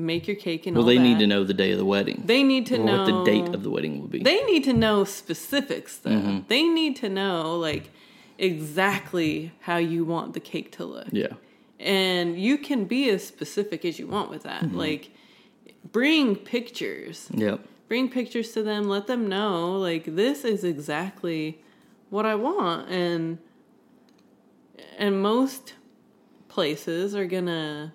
make 0.03 0.27
your 0.27 0.37
cake 0.37 0.67
and 0.67 0.77
Well, 0.77 0.85
all 0.85 0.89
they 0.89 0.99
need 0.99 1.19
to 1.21 1.27
know 1.27 1.45
the 1.45 1.55
day 1.55 1.73
of 1.73 1.79
the 1.79 1.85
wedding. 1.85 2.23
They 2.25 2.43
need 2.43 2.67
to 2.67 2.77
or 2.77 2.85
know 2.85 2.99
what 2.99 3.07
the 3.07 3.25
date 3.25 3.55
of 3.55 3.63
the 3.63 3.71
wedding 3.71 4.01
will 4.01 4.09
be. 4.09 4.23
They 4.23 4.43
need 4.45 4.65
to 4.65 4.73
know 4.73 5.05
specifics 5.05 5.97
though. 5.99 6.11
Mm-hmm. 6.11 6.39
They 6.49 6.65
need 6.65 6.97
to 6.97 7.09
know 7.09 7.57
like 7.59 7.91
exactly 8.39 9.53
how 9.61 9.77
you 9.77 10.05
want 10.05 10.35
the 10.35 10.41
cake 10.41 10.73
to 10.73 10.85
look. 10.85 11.09
yeah. 11.13 11.29
And 11.79 12.39
you 12.39 12.59
can 12.59 12.85
be 12.85 13.11
as 13.11 13.27
specific 13.27 13.85
as 13.85 13.99
you 13.99 14.07
want 14.07 14.31
with 14.31 14.45
that. 14.45 14.63
Mm-hmm. 14.63 14.79
Like 14.79 15.11
bring 15.91 16.37
pictures. 16.37 17.29
Yep. 17.33 17.61
Bring 17.89 18.09
pictures 18.09 18.53
to 18.53 18.63
them, 18.63 18.89
let 18.89 19.07
them 19.07 19.29
know 19.29 19.79
like 19.79 20.05
this 20.05 20.45
is 20.45 20.65
exactly 20.65 21.61
what 22.11 22.25
I 22.25 22.35
want 22.35 22.89
and 22.91 23.39
and 24.99 25.21
most 25.23 25.75
places 26.49 27.15
are 27.15 27.25
gonna 27.25 27.93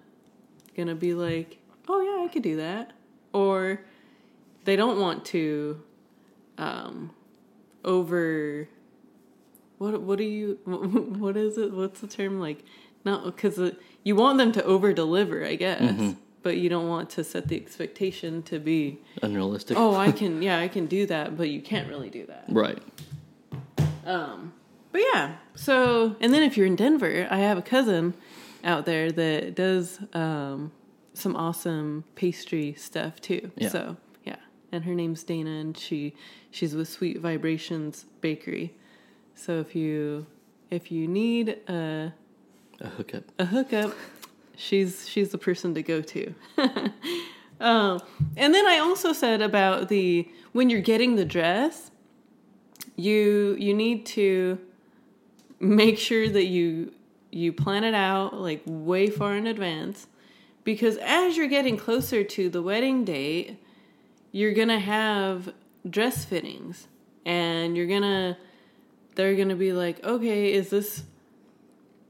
gonna 0.76 0.96
be 0.96 1.14
like, 1.14 1.58
"Oh 1.88 2.02
yeah, 2.02 2.26
I 2.26 2.28
could 2.32 2.44
do 2.44 2.58
that." 2.58 2.92
Or 3.34 3.82
they 4.66 4.76
don't 4.76 5.00
want 5.00 5.26
to 5.26 5.82
um 6.58 7.12
over 7.86 8.68
what 9.78 10.02
what 10.02 10.18
do 10.18 10.24
you 10.24 10.58
what 10.66 11.38
is 11.38 11.58
it 11.58 11.72
what's 11.72 12.02
the 12.02 12.08
term 12.08 12.40
like 12.40 12.64
not 13.06 13.24
because 13.26 13.60
you 14.04 14.16
want 14.16 14.38
them 14.38 14.52
to 14.52 14.64
over 14.64 14.92
deliver 14.92 15.46
i 15.46 15.56
guess 15.56 16.16
but 16.44 16.58
you 16.58 16.68
don't 16.70 16.88
want 16.90 17.10
to 17.12 17.24
set 17.24 17.48
the 17.48 17.56
expectation 17.56 18.42
to 18.44 18.60
be 18.60 18.98
Unrealistic. 19.22 19.78
oh 19.78 19.96
i 19.96 20.12
can 20.20 20.42
yeah 20.42 20.60
i 20.60 20.68
can 20.68 20.88
do 20.88 21.06
that 21.06 21.38
but 21.38 21.50
you 21.50 21.62
can't 21.62 21.88
really 21.88 22.10
do 22.10 22.26
that 22.26 22.46
Right. 22.50 22.82
um 24.06 24.52
but 24.92 25.02
yeah 25.14 25.36
so 25.56 26.16
and 26.20 26.34
then 26.34 26.44
if 26.44 26.58
you're 26.58 26.66
in 26.68 26.76
denver 26.76 27.28
i 27.30 27.38
have 27.38 27.58
a 27.58 27.62
cousin 27.62 28.16
out 28.64 28.86
there 28.86 29.12
that 29.12 29.56
does 29.56 30.00
um 30.14 30.72
some 31.18 31.36
awesome 31.36 32.04
pastry 32.16 32.74
stuff 32.78 33.20
too 33.22 33.52
Yeah. 33.56 33.70
so 33.70 33.98
yeah 34.24 34.36
and 34.72 34.84
her 34.86 34.94
name's 34.94 35.24
dana 35.24 35.50
and 35.50 35.78
she 35.78 36.14
she's 36.52 36.76
with 36.76 36.88
sweet 36.90 37.20
vibrations 37.20 38.06
bakery 38.22 38.74
so 39.36 39.60
if 39.60 39.76
you 39.76 40.26
if 40.72 40.92
you 40.92 41.08
need 41.08 41.50
a 41.70 42.14
A 42.82 42.88
hookup. 42.90 43.24
a 43.40 43.46
hookup, 43.46 43.94
she's 44.56 45.08
she's 45.08 45.30
the 45.30 45.38
person 45.38 45.74
to 45.76 45.82
go 45.82 46.02
to. 46.02 46.34
um, 47.60 48.02
and 48.36 48.54
then 48.54 48.66
I 48.68 48.80
also 48.80 49.14
said 49.14 49.42
about 49.42 49.88
the 49.90 50.28
when 50.52 50.70
you're 50.70 50.82
getting 50.82 51.16
the 51.16 51.24
dress, 51.26 51.90
you 52.96 53.56
you 53.60 53.74
need 53.74 54.06
to 54.08 54.60
make 55.60 55.98
sure 55.98 56.28
that 56.30 56.46
you 56.46 56.92
you 57.32 57.54
plan 57.54 57.84
it 57.84 57.94
out 57.94 58.34
like 58.36 58.62
way 58.66 59.08
far 59.10 59.36
in 59.36 59.48
advance 59.48 60.08
because 60.68 60.98
as 60.98 61.38
you're 61.38 61.48
getting 61.48 61.78
closer 61.78 62.26
to 62.26 62.50
the 62.50 62.62
wedding 62.62 63.06
date, 63.06 63.58
you're 64.34 64.54
going 64.54 64.68
to 64.68 64.80
have 64.80 65.54
dress 65.90 66.26
fittings 66.26 66.90
and 67.26 67.78
you're 67.78 67.88
going 67.88 68.02
to 68.02 68.36
they're 69.16 69.36
going 69.36 69.48
to 69.48 69.56
be 69.56 69.72
like, 69.72 70.04
"Okay, 70.04 70.52
is 70.52 70.70
this 70.70 71.04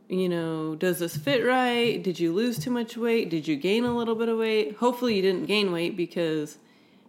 you 0.09 0.27
know, 0.27 0.73
does 0.73 0.97
this 0.97 1.15
fit 1.15 1.45
right? 1.45 2.01
Did 2.01 2.19
you 2.19 2.33
lose 2.33 2.57
too 2.57 2.71
much 2.71 2.97
weight? 2.97 3.29
Did 3.29 3.47
you 3.47 3.57
gain 3.57 3.85
a 3.85 3.95
little 3.95 4.15
bit 4.15 4.27
of 4.27 4.39
weight? 4.39 4.77
Hopefully, 4.77 5.15
you 5.15 5.21
didn't 5.21 5.45
gain 5.45 5.71
weight 5.71 5.95
because 5.95 6.57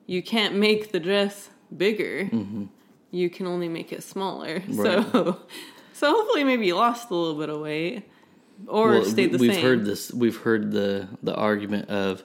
you 0.04 0.22
can't 0.22 0.54
make 0.54 0.92
the 0.92 1.00
dress 1.00 1.48
bigger. 1.74 2.24
Mm-hmm. 2.24 2.64
You 3.10 3.30
can 3.30 3.46
only 3.46 3.70
make 3.70 3.90
it 3.90 4.02
smaller. 4.02 4.62
So, 4.70 5.40
so 5.94 6.12
hopefully, 6.12 6.44
maybe 6.44 6.66
you 6.66 6.76
lost 6.76 7.08
a 7.10 7.14
little 7.14 7.40
bit 7.40 7.48
of 7.48 7.58
weight 7.60 8.04
or 8.66 8.90
Well, 8.90 9.04
stayed 9.04 9.32
the 9.32 9.38
we've 9.38 9.54
same. 9.54 9.64
heard 9.64 9.84
this. 9.84 10.12
We've 10.12 10.36
heard 10.36 10.72
the 10.72 11.08
the 11.22 11.34
argument 11.34 11.88
of 11.88 12.22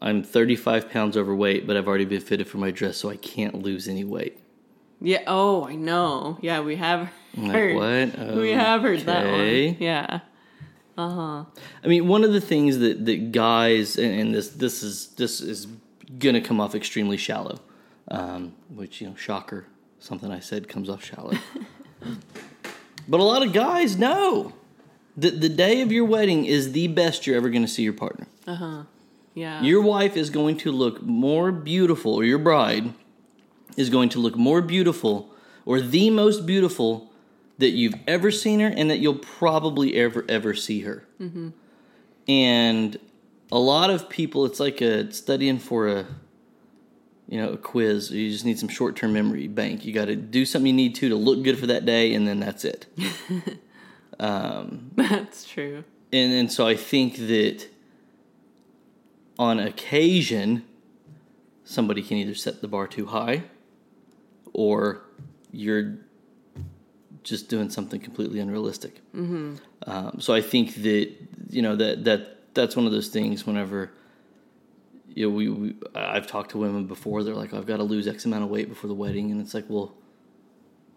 I'm 0.00 0.22
35 0.22 0.90
pounds 0.90 1.16
overweight, 1.16 1.66
but 1.66 1.76
I've 1.76 1.86
already 1.86 2.04
been 2.04 2.20
fitted 2.20 2.48
for 2.48 2.58
my 2.58 2.70
dress, 2.70 2.96
so 2.96 3.08
I 3.10 3.16
can't 3.16 3.62
lose 3.62 3.86
any 3.88 4.04
weight. 4.04 4.38
Yeah. 5.00 5.22
Oh, 5.26 5.64
I 5.66 5.74
know. 5.76 6.38
Yeah, 6.40 6.60
we 6.60 6.76
have 6.76 7.10
heard. 7.36 7.76
like, 7.76 8.16
what? 8.18 8.36
We 8.36 8.50
have 8.50 8.82
heard 8.82 9.00
that 9.00 9.26
one. 9.26 9.76
Yeah. 9.80 10.20
Uh 10.96 11.08
huh. 11.08 11.44
I 11.82 11.88
mean, 11.88 12.06
one 12.06 12.22
of 12.24 12.32
the 12.32 12.40
things 12.40 12.78
that, 12.78 13.04
that 13.06 13.32
guys 13.32 13.96
and, 13.96 14.12
and 14.20 14.34
this 14.34 14.48
this 14.50 14.82
is 14.82 15.08
this 15.16 15.40
is 15.40 15.66
gonna 16.18 16.40
come 16.40 16.60
off 16.60 16.74
extremely 16.74 17.16
shallow, 17.16 17.58
um, 18.08 18.54
which 18.68 19.00
you 19.00 19.08
know, 19.08 19.14
shocker, 19.16 19.66
something 19.98 20.30
I 20.30 20.40
said 20.40 20.68
comes 20.68 20.88
off 20.90 21.02
shallow. 21.04 21.32
but 23.08 23.20
a 23.20 23.22
lot 23.24 23.44
of 23.46 23.52
guys 23.52 23.96
know 23.96 24.52
that 25.16 25.40
the 25.40 25.48
day 25.48 25.82
of 25.82 25.92
your 25.92 26.04
wedding 26.04 26.44
is 26.44 26.72
the 26.72 26.88
best 26.88 27.26
you're 27.26 27.36
ever 27.36 27.50
gonna 27.50 27.68
see 27.68 27.82
your 27.82 27.92
partner. 27.92 28.26
Uh 28.46 28.54
huh. 28.54 28.82
Yeah. 29.34 29.62
Your 29.62 29.80
wife 29.80 30.16
is 30.16 30.30
going 30.30 30.58
to 30.58 30.72
look 30.72 31.02
more 31.02 31.52
beautiful, 31.52 32.14
or 32.14 32.24
your 32.24 32.38
bride 32.38 32.92
is 33.76 33.88
going 33.88 34.10
to 34.10 34.18
look 34.18 34.36
more 34.36 34.60
beautiful, 34.60 35.30
or 35.64 35.80
the 35.80 36.10
most 36.10 36.44
beautiful 36.44 37.10
that 37.58 37.70
you've 37.70 37.94
ever 38.06 38.30
seen 38.30 38.60
her, 38.60 38.68
and 38.68 38.90
that 38.90 38.98
you'll 38.98 39.14
probably 39.14 39.94
ever, 39.96 40.24
ever 40.28 40.52
see 40.54 40.80
her. 40.80 41.06
And 42.28 42.98
a 43.50 43.58
lot 43.58 43.88
of 43.90 44.08
people, 44.08 44.44
it's 44.44 44.60
like 44.60 44.80
a 44.82 45.10
studying 45.12 45.58
for 45.58 45.88
a, 45.88 46.06
you 47.28 47.40
know, 47.40 47.52
a 47.52 47.56
quiz. 47.56 48.10
You 48.10 48.30
just 48.30 48.44
need 48.44 48.58
some 48.58 48.68
short-term 48.68 49.12
memory 49.14 49.48
bank. 49.48 49.84
You 49.84 49.92
got 49.94 50.06
to 50.06 50.16
do 50.16 50.44
something 50.44 50.66
you 50.66 50.72
need 50.74 50.94
to 50.96 51.08
to 51.08 51.16
look 51.16 51.42
good 51.42 51.58
for 51.58 51.66
that 51.68 51.86
day, 51.86 52.12
and 52.14 52.28
then 52.28 52.38
that's 52.40 52.64
it. 52.64 52.86
That's 54.96 55.44
true. 55.44 55.84
and 56.12 56.32
and 56.32 56.52
so 56.52 56.66
I 56.66 56.76
think 56.76 57.16
that 57.16 57.68
on 59.38 59.58
occasion 59.58 60.64
somebody 61.64 62.02
can 62.02 62.18
either 62.18 62.34
set 62.34 62.60
the 62.60 62.68
bar 62.68 62.86
too 62.86 63.06
high 63.06 63.44
or 64.52 65.02
you're 65.50 65.98
just 67.22 67.48
doing 67.48 67.70
something 67.70 68.00
completely 68.00 68.40
unrealistic. 68.40 68.96
Mm-hmm. 69.14 69.56
Um, 69.86 70.20
so 70.20 70.34
I 70.34 70.40
think 70.40 70.74
that 70.82 71.10
you 71.50 71.62
know 71.62 71.76
that 71.76 72.04
that 72.04 72.54
that's 72.54 72.76
one 72.76 72.86
of 72.86 72.92
those 72.92 73.08
things. 73.08 73.46
Whenever 73.46 73.90
you 75.14 75.28
know 75.28 75.34
we, 75.34 75.48
we 75.48 75.74
I've 75.94 76.26
talked 76.26 76.52
to 76.52 76.58
women 76.58 76.86
before, 76.86 77.22
they're 77.22 77.34
like, 77.34 77.54
"I've 77.54 77.66
got 77.66 77.78
to 77.78 77.84
lose 77.84 78.06
X 78.06 78.24
amount 78.24 78.44
of 78.44 78.50
weight 78.50 78.68
before 78.68 78.88
the 78.88 78.94
wedding," 78.94 79.30
and 79.30 79.40
it's 79.40 79.54
like, 79.54 79.64
well. 79.68 79.94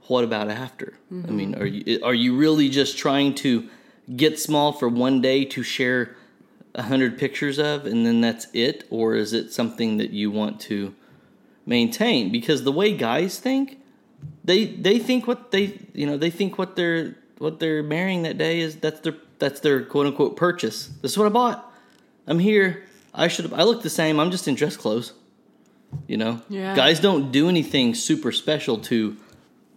What 0.07 0.23
about 0.23 0.49
after? 0.49 0.93
I 1.11 1.31
mean, 1.31 1.55
are 1.55 1.65
you 1.65 1.99
are 2.03 2.13
you 2.13 2.35
really 2.35 2.69
just 2.69 2.97
trying 2.97 3.35
to 3.35 3.67
get 4.15 4.39
small 4.39 4.71
for 4.71 4.87
one 4.87 5.21
day 5.21 5.45
to 5.45 5.63
share 5.63 6.15
a 6.75 6.83
hundred 6.83 7.17
pictures 7.17 7.57
of, 7.57 7.85
and 7.85 8.05
then 8.05 8.21
that's 8.21 8.47
it, 8.53 8.85
or 8.89 9.15
is 9.15 9.33
it 9.33 9.51
something 9.53 9.97
that 9.97 10.11
you 10.11 10.29
want 10.31 10.59
to 10.61 10.93
maintain? 11.65 12.31
Because 12.31 12.63
the 12.63 12.71
way 12.71 12.95
guys 12.95 13.39
think, 13.39 13.79
they 14.43 14.65
they 14.65 14.99
think 14.99 15.27
what 15.27 15.51
they 15.51 15.79
you 15.93 16.05
know 16.05 16.17
they 16.17 16.29
think 16.29 16.57
what 16.57 16.75
they're 16.75 17.15
what 17.37 17.59
they're 17.59 17.83
marrying 17.83 18.23
that 18.23 18.37
day 18.37 18.59
is 18.59 18.75
that's 18.75 18.99
their 19.01 19.15
that's 19.39 19.59
their 19.61 19.83
quote 19.83 20.07
unquote 20.07 20.35
purchase. 20.35 20.87
This 21.01 21.11
is 21.13 21.17
what 21.17 21.27
I 21.27 21.29
bought. 21.29 21.71
I'm 22.27 22.39
here. 22.39 22.83
I 23.13 23.27
should 23.27 23.45
have. 23.45 23.53
I 23.53 23.63
look 23.63 23.81
the 23.81 23.89
same. 23.89 24.19
I'm 24.19 24.31
just 24.31 24.47
in 24.47 24.55
dress 24.55 24.77
clothes. 24.77 25.13
You 26.07 26.17
know, 26.17 26.41
Yeah. 26.49 26.75
guys 26.75 26.99
don't 26.99 27.31
do 27.31 27.47
anything 27.47 27.95
super 27.95 28.31
special 28.33 28.77
to 28.79 29.15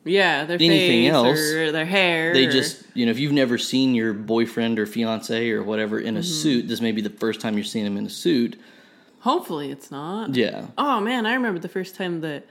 Yeah, 0.09 0.45
their 0.45 0.57
Anything 0.57 1.05
face 1.05 1.13
else, 1.13 1.39
or 1.53 1.73
their 1.73 1.85
hair. 1.87 2.33
they 2.33 2.47
or- 2.47 2.51
just 2.51 2.83
you 2.95 3.05
know 3.07 3.11
if 3.13 3.19
you've 3.19 3.33
never 3.33 3.59
seen 3.59 3.95
your 3.95 4.13
boyfriend 4.13 4.79
or 4.79 4.87
fiance 4.87 5.51
or 5.51 5.63
whatever 5.63 5.99
in 6.01 6.17
a 6.17 6.21
Mm-hmm. 6.21 6.29
suit 6.43 6.69
this 6.69 6.81
may 6.81 6.93
be 6.93 7.01
the 7.03 7.11
first 7.11 7.41
time 7.41 7.55
you're 7.55 7.65
seeing 7.65 7.87
him 7.87 7.97
in 7.97 8.07
a 8.07 8.11
suit 8.11 8.59
Hopefully, 9.21 9.71
it's 9.71 9.91
not. 9.91 10.35
yeah 10.35 10.67
Oh 10.79 11.01
man, 11.01 11.27
I 11.27 11.35
remember 11.35 11.59
the 11.61 11.69
first 11.69 11.95
time 11.97 12.21
that 12.23 12.47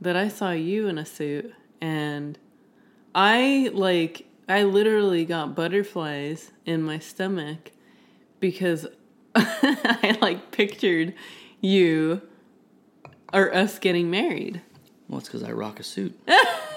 that 0.00 0.16
I 0.16 0.28
saw 0.28 0.50
you 0.52 0.88
in 0.88 0.98
a 0.98 1.06
suit 1.06 1.52
and 1.80 2.38
I 3.14 3.70
like 3.72 4.26
I 4.48 4.62
literally 4.62 5.24
got 5.24 5.54
butterflies 5.56 6.52
in 6.64 6.82
my 6.82 6.98
stomach 7.00 7.72
because 8.40 8.86
I 9.34 10.16
like 10.20 10.50
pictured 10.52 11.14
you 11.60 12.22
or 13.32 13.52
us 13.54 13.78
getting 13.80 14.08
married. 14.10 14.62
well 15.08 15.18
it's 15.18 15.28
because 15.28 15.42
i 15.42 15.50
rock 15.50 15.80
a 15.80 15.82
suit 15.82 16.16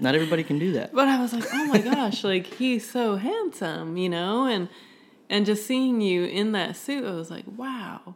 not 0.00 0.14
everybody 0.14 0.42
can 0.44 0.58
do 0.58 0.72
that 0.72 0.92
But 0.92 1.08
I 1.08 1.20
was 1.20 1.32
like, 1.32 1.44
"Oh 1.52 1.64
my 1.66 1.78
gosh, 1.78 2.24
like 2.24 2.46
he's 2.46 2.88
so 2.88 3.16
handsome," 3.16 3.96
you 3.96 4.08
know, 4.08 4.46
and 4.46 4.68
and 5.30 5.44
just 5.44 5.66
seeing 5.66 6.00
you 6.00 6.24
in 6.24 6.52
that 6.52 6.76
suit, 6.76 7.04
I 7.04 7.12
was 7.12 7.30
like, 7.30 7.44
"Wow." 7.56 8.14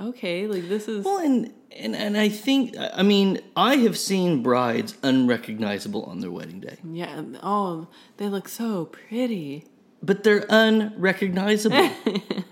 Okay, 0.00 0.46
like 0.46 0.68
this 0.68 0.88
is 0.88 1.04
well 1.04 1.18
and 1.18 1.52
and, 1.72 1.96
and 1.96 2.16
i 2.18 2.28
think 2.28 2.74
i 2.94 3.02
mean 3.02 3.38
i 3.56 3.76
have 3.76 3.96
seen 3.98 4.42
brides 4.42 4.94
unrecognizable 5.02 6.04
on 6.04 6.20
their 6.20 6.30
wedding 6.30 6.60
day 6.60 6.76
Yeah. 6.84 7.22
Oh, 7.42 7.88
they 8.18 8.28
look 8.28 8.48
so 8.48 8.86
pretty. 8.86 9.64
but 10.02 10.22
they're 10.22 10.44
unrecognizable 10.50 11.90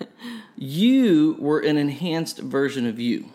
you 0.56 1.36
were 1.38 1.60
an 1.60 1.76
enhanced 1.76 2.38
version 2.38 2.86
of 2.86 2.98
you 2.98 3.30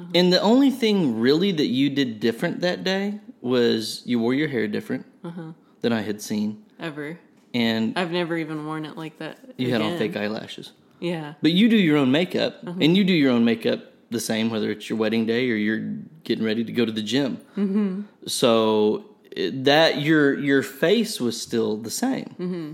Uh-huh. 0.00 0.10
and 0.14 0.32
the 0.32 0.40
only 0.40 0.70
thing 0.70 1.20
really 1.20 1.52
that 1.52 1.66
you 1.66 1.90
did 1.90 2.20
different 2.20 2.60
that 2.60 2.84
day 2.84 3.20
was 3.40 4.02
you 4.06 4.18
wore 4.18 4.34
your 4.34 4.48
hair 4.48 4.66
different 4.68 5.06
uh-huh. 5.24 5.52
than 5.82 5.92
i 5.92 6.00
had 6.00 6.20
seen 6.22 6.64
Ever. 6.78 7.18
and 7.52 7.98
I've 7.98 8.10
never 8.10 8.36
even 8.38 8.64
worn 8.66 8.84
it 8.86 8.96
like 8.96 9.18
that. 9.18 9.38
you 9.58 9.70
had 9.72 9.82
on 9.82 9.98
fake 9.98 10.16
eyelashes 10.16 10.72
Yeah. 11.00 11.34
but 11.42 11.52
you 11.52 11.68
do 11.68 11.76
your 11.76 11.96
own 11.98 12.10
makeup 12.10 12.58
uh-huh. 12.66 12.78
and 12.80 12.96
you 12.96 13.04
do 13.04 13.12
your 13.12 13.32
own 13.32 13.44
makeup 13.44 13.80
the 14.10 14.20
same 14.20 14.50
whether 14.50 14.70
it's 14.70 14.88
your 14.88 14.98
wedding 14.98 15.26
day 15.26 15.50
or 15.50 15.54
you're 15.54 15.94
getting 16.24 16.44
ready 16.44 16.64
to 16.64 16.72
go 16.72 16.84
to 16.84 16.92
the 16.92 17.02
gym 17.02 17.38
mm-hmm. 17.56 18.02
so 18.26 19.04
that 19.52 20.00
your 20.02 20.38
your 20.38 20.62
face 20.62 21.20
was 21.20 21.40
still 21.40 21.76
the 21.76 21.90
same 21.90 22.34
mm-hmm. 22.38 22.72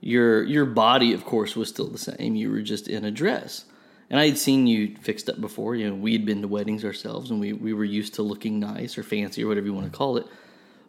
your 0.00 0.42
your 0.44 0.64
body, 0.64 1.12
of 1.12 1.24
course, 1.24 1.56
was 1.56 1.68
still 1.68 1.88
the 1.88 1.98
same. 1.98 2.34
You 2.36 2.50
were 2.50 2.62
just 2.62 2.88
in 2.88 3.04
a 3.04 3.10
dress. 3.10 3.64
And 4.10 4.18
I 4.18 4.26
had 4.26 4.36
seen 4.36 4.66
you 4.66 4.96
fixed 5.00 5.28
up 5.30 5.40
before. 5.40 5.76
You 5.76 5.88
know, 5.88 5.94
we 5.94 6.12
had 6.12 6.26
been 6.26 6.42
to 6.42 6.48
weddings 6.48 6.84
ourselves, 6.84 7.30
and 7.30 7.40
we, 7.40 7.52
we 7.52 7.72
were 7.72 7.84
used 7.84 8.14
to 8.14 8.22
looking 8.22 8.58
nice 8.58 8.98
or 8.98 9.04
fancy 9.04 9.44
or 9.44 9.46
whatever 9.46 9.66
you 9.66 9.74
want 9.74 9.90
to 9.90 9.96
call 9.96 10.16
it. 10.16 10.26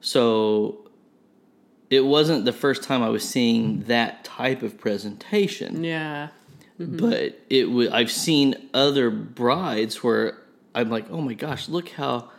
So 0.01 0.89
it 1.91 2.03
wasn't 2.05 2.45
the 2.45 2.53
first 2.53 2.83
time 2.83 3.03
I 3.03 3.09
was 3.09 3.27
seeing 3.27 3.83
that 3.83 4.23
type 4.23 4.63
of 4.63 4.79
presentation. 4.79 5.83
Yeah. 5.83 6.29
But 6.79 7.39
it 7.47 7.69
was 7.69 7.89
I've 7.89 8.11
seen 8.11 8.69
other 8.73 9.11
brides 9.11 10.03
where 10.03 10.37
I'm 10.73 10.89
like, 10.89 11.05
oh 11.11 11.21
my 11.21 11.35
gosh, 11.35 11.69
look 11.69 11.89
how 11.89 12.31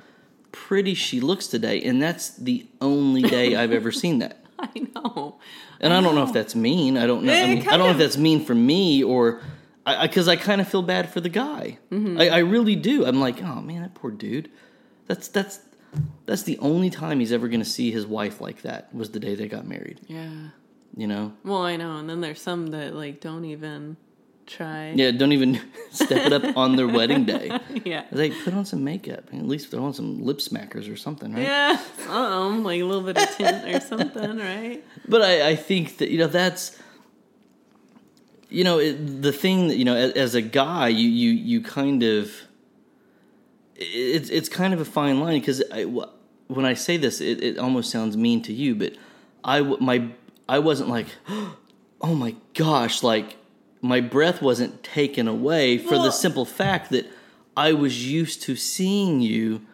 pretty 0.51 0.95
she 0.95 1.21
looks 1.21 1.47
today, 1.47 1.81
and 1.83 2.03
that's 2.03 2.31
the 2.31 2.67
only 2.81 3.23
day 3.23 3.55
I've 3.63 3.73
ever 3.73 3.93
seen 3.93 4.19
that. 4.19 4.45
I 4.59 4.89
know. 4.95 5.39
And 5.81 5.93
I 5.93 6.01
don't 6.01 6.15
know 6.15 6.25
if 6.25 6.33
that's 6.33 6.55
mean. 6.55 6.97
I 6.97 7.07
don't 7.07 7.25
know. 7.25 7.33
I, 7.33 7.55
mean, 7.55 7.69
I 7.69 7.77
don't 7.77 7.87
know 7.87 7.91
if 7.91 7.99
that's 7.99 8.17
mean 8.17 8.45
for 8.45 8.55
me 8.55 9.03
or 9.03 9.43
because 9.85 10.29
I, 10.29 10.37
kind 10.37 10.61
of 10.61 10.69
feel 10.69 10.83
bad 10.83 11.13
for 11.13 11.21
the 11.21 11.29
guy. 11.29 11.79
Mm-hmm. 11.91 12.21
I, 12.21 12.29
I 12.29 12.39
really 12.39 12.77
do. 12.77 13.05
I'm 13.05 13.21
like, 13.21 13.43
oh 13.43 13.61
man, 13.61 13.83
that 13.83 13.95
poor 13.95 14.11
dude. 14.11 14.51
That's 15.07 15.29
that's 15.29 15.61
that's 16.27 16.43
the 16.45 16.59
only 16.59 16.91
time 16.91 17.21
he's 17.21 17.33
ever 17.33 17.49
going 17.49 17.61
to 17.61 17.69
see 17.69 17.91
his 17.91 18.07
wife 18.07 18.41
like 18.41 18.63
that 18.63 18.95
was 18.95 19.11
the 19.11 19.21
day 19.21 19.35
they 19.35 19.49
got 19.49 19.67
married. 19.67 20.01
Yeah. 20.07 20.31
You 20.97 21.07
know? 21.07 21.33
Well, 21.45 21.63
I 21.63 21.77
know. 21.77 21.97
And 21.97 22.09
then 22.09 22.21
there's 22.21 22.41
some 22.41 22.69
that 22.69 22.95
like 22.95 23.21
don't 23.21 23.45
even 23.45 23.97
try. 24.47 24.93
Yeah, 24.93 25.11
don't 25.11 25.33
even 25.33 25.61
step 25.91 26.27
it 26.27 26.33
up 26.33 26.57
on 26.57 26.77
their 26.77 26.89
wedding 26.89 27.25
day. 27.25 27.59
Yeah. 27.85 28.05
They 28.13 28.31
put 28.31 28.55
on 28.55 28.65
some 28.65 28.85
makeup. 28.85 29.25
At 29.33 29.47
least 29.47 29.71
throw 29.71 29.85
on 29.85 29.93
some 29.93 30.23
lip 30.23 30.39
smackers 30.39 30.93
or 30.93 30.97
something, 30.97 31.33
right? 31.33 31.43
Yeah. 31.43 31.81
Um, 32.09 32.63
like 32.63 32.81
a 32.81 32.85
little 32.85 33.03
bit 33.03 33.19
of 33.19 33.29
tint 33.37 33.75
or 33.75 33.81
something, 33.81 34.39
right? 34.39 34.85
But 35.09 35.23
I, 35.23 35.51
I 35.51 35.57
think 35.57 35.99
that 35.99 36.11
you 36.11 36.19
know 36.19 36.29
that's 36.29 36.79
you 38.53 38.65
know 38.65 38.79
it, 38.79 39.23
the 39.23 39.33
thing 39.33 39.69
that 39.69 39.77
you 39.77 39.85
know 39.85 39.97
as, 39.97 40.13
as 40.13 40.35
a 40.35 40.43
guy 40.43 40.89
you 40.89 41.09
you 41.09 41.31
you 41.31 41.61
kind 41.63 42.03
of 42.03 42.33
it's 43.77 44.29
it's 44.29 44.49
kind 44.49 44.75
of 44.75 44.81
a 44.81 44.85
fine 44.85 45.21
line 45.21 45.41
because 45.41 45.63
I, 45.73 45.85
when 45.85 46.65
I 46.65 46.75
say 46.75 46.97
this 46.97 47.21
it, 47.21 47.43
it 47.43 47.59
almost 47.59 47.91
sounds 47.91 48.17
mean 48.17 48.43
to 48.43 48.53
you 48.53 48.75
but 48.75 48.95
I 49.43 49.61
my 49.61 50.11
I 50.49 50.59
wasn't 50.59 50.89
like 50.89 51.07
oh 51.29 52.15
my 52.15 52.37
gosh 52.55 53.03
like 53.03 53.37
my 53.81 54.01
breath 54.01 54.41
wasn't 54.41 54.83
taken 54.83 55.27
away 55.27 55.79
for 55.79 55.97
the 55.97 56.13
simple 56.13 56.45
fact 56.45 56.91
that 56.91 57.07
I 57.57 57.73
was 57.73 58.09
used 58.09 58.43
to 58.43 58.55
seeing 58.55 59.21
you 59.21 59.67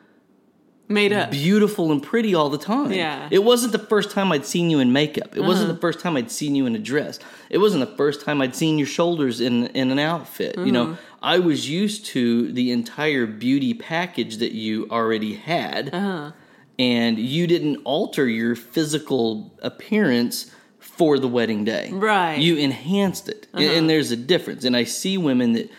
Made 0.89 1.13
up. 1.13 1.31
beautiful 1.31 1.93
and 1.93 2.03
pretty 2.03 2.35
all 2.35 2.49
the 2.49 2.59
time. 2.59 2.93
Yeah. 2.93 3.29
It 3.31 3.45
wasn't 3.45 3.73
the 3.73 3.79
first 3.79 4.11
time 4.11 4.33
I'd 4.33 4.47
seen 4.47 4.71
you 4.71 4.79
in 4.81 4.93
makeup. 4.93 5.37
It 5.37 5.41
Uh-huh. 5.41 5.49
wasn't 5.49 5.69
the 5.69 5.79
first 5.81 6.01
time 6.01 6.17
I'd 6.17 6.31
seen 6.31 6.55
you 6.55 6.65
in 6.67 6.75
a 6.75 6.79
dress. 6.79 7.19
It 7.51 7.59
wasn't 7.59 7.89
the 7.89 7.97
first 7.97 8.23
time 8.25 8.41
I'd 8.41 8.57
seen 8.57 8.79
your 8.79 8.87
shoulders 8.87 9.41
in 9.41 9.67
in 9.69 9.91
an 9.91 9.99
outfit. 9.99 10.57
You 10.59 10.73
know, 10.73 10.83
Uh-huh. 10.83 10.95
I 11.23 11.39
was 11.41 11.69
used 11.69 12.07
to 12.07 12.51
the 12.53 12.71
entire 12.73 13.27
beauty 13.27 13.75
package 13.75 14.39
that 14.39 14.53
you 14.53 14.87
already 14.91 15.35
had. 15.35 15.91
Uh-huh. 15.93 16.31
And 16.79 17.19
you 17.19 17.47
didn't 17.49 17.81
alter 17.85 18.29
your 18.29 18.55
physical 18.55 19.53
appearance 19.63 20.47
for 20.79 21.19
the 21.19 21.29
wedding 21.29 21.65
day. 21.65 21.91
Right. 21.93 22.33
Uh-huh. 22.35 22.41
You 22.41 22.57
enhanced 22.57 23.29
it. 23.29 23.47
And- 23.53 23.65
And 23.65 23.91
there's 23.91 24.11
a 24.13 24.17
difference. 24.17 24.65
And 24.65 24.77
I 24.77 24.85
see 24.85 25.19
women 25.19 25.53
that 25.55 25.71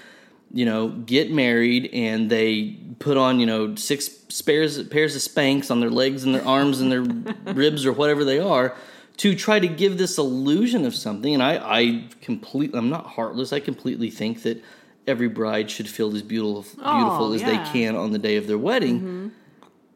you 0.53 0.65
know, 0.65 0.89
get 0.89 1.31
married 1.31 1.89
and 1.93 2.29
they 2.29 2.75
put 2.99 3.17
on, 3.17 3.39
you 3.39 3.45
know, 3.45 3.75
six 3.75 4.09
pairs 4.45 4.81
pairs 4.87 5.15
of 5.15 5.21
Spanx 5.21 5.69
on 5.71 5.79
their 5.79 5.89
legs 5.89 6.23
and 6.23 6.33
their 6.33 6.45
arms 6.45 6.81
and 6.81 6.91
their 6.91 7.01
ribs 7.53 7.85
or 7.85 7.91
whatever 7.93 8.23
they 8.25 8.39
are 8.39 8.75
to 9.17 9.35
try 9.35 9.59
to 9.59 9.67
give 9.67 9.97
this 9.97 10.17
illusion 10.17 10.85
of 10.85 10.95
something. 10.95 11.33
And 11.33 11.43
I, 11.43 11.57
I 11.57 12.03
completely, 12.21 12.77
I'm 12.77 12.89
not 12.89 13.05
heartless. 13.05 13.51
I 13.53 13.59
completely 13.59 14.09
think 14.09 14.43
that 14.43 14.63
every 15.05 15.27
bride 15.27 15.69
should 15.69 15.89
feel 15.89 16.15
as 16.15 16.21
beautiful, 16.21 16.61
beautiful 16.63 17.25
Oh, 17.25 17.33
as 17.33 17.41
yeah. 17.41 17.47
they 17.63 17.71
can 17.71 17.95
on 17.95 18.11
the 18.11 18.19
day 18.19 18.37
of 18.37 18.47
their 18.47 18.57
wedding. 18.57 18.99
Mm-hmm. 18.99 19.27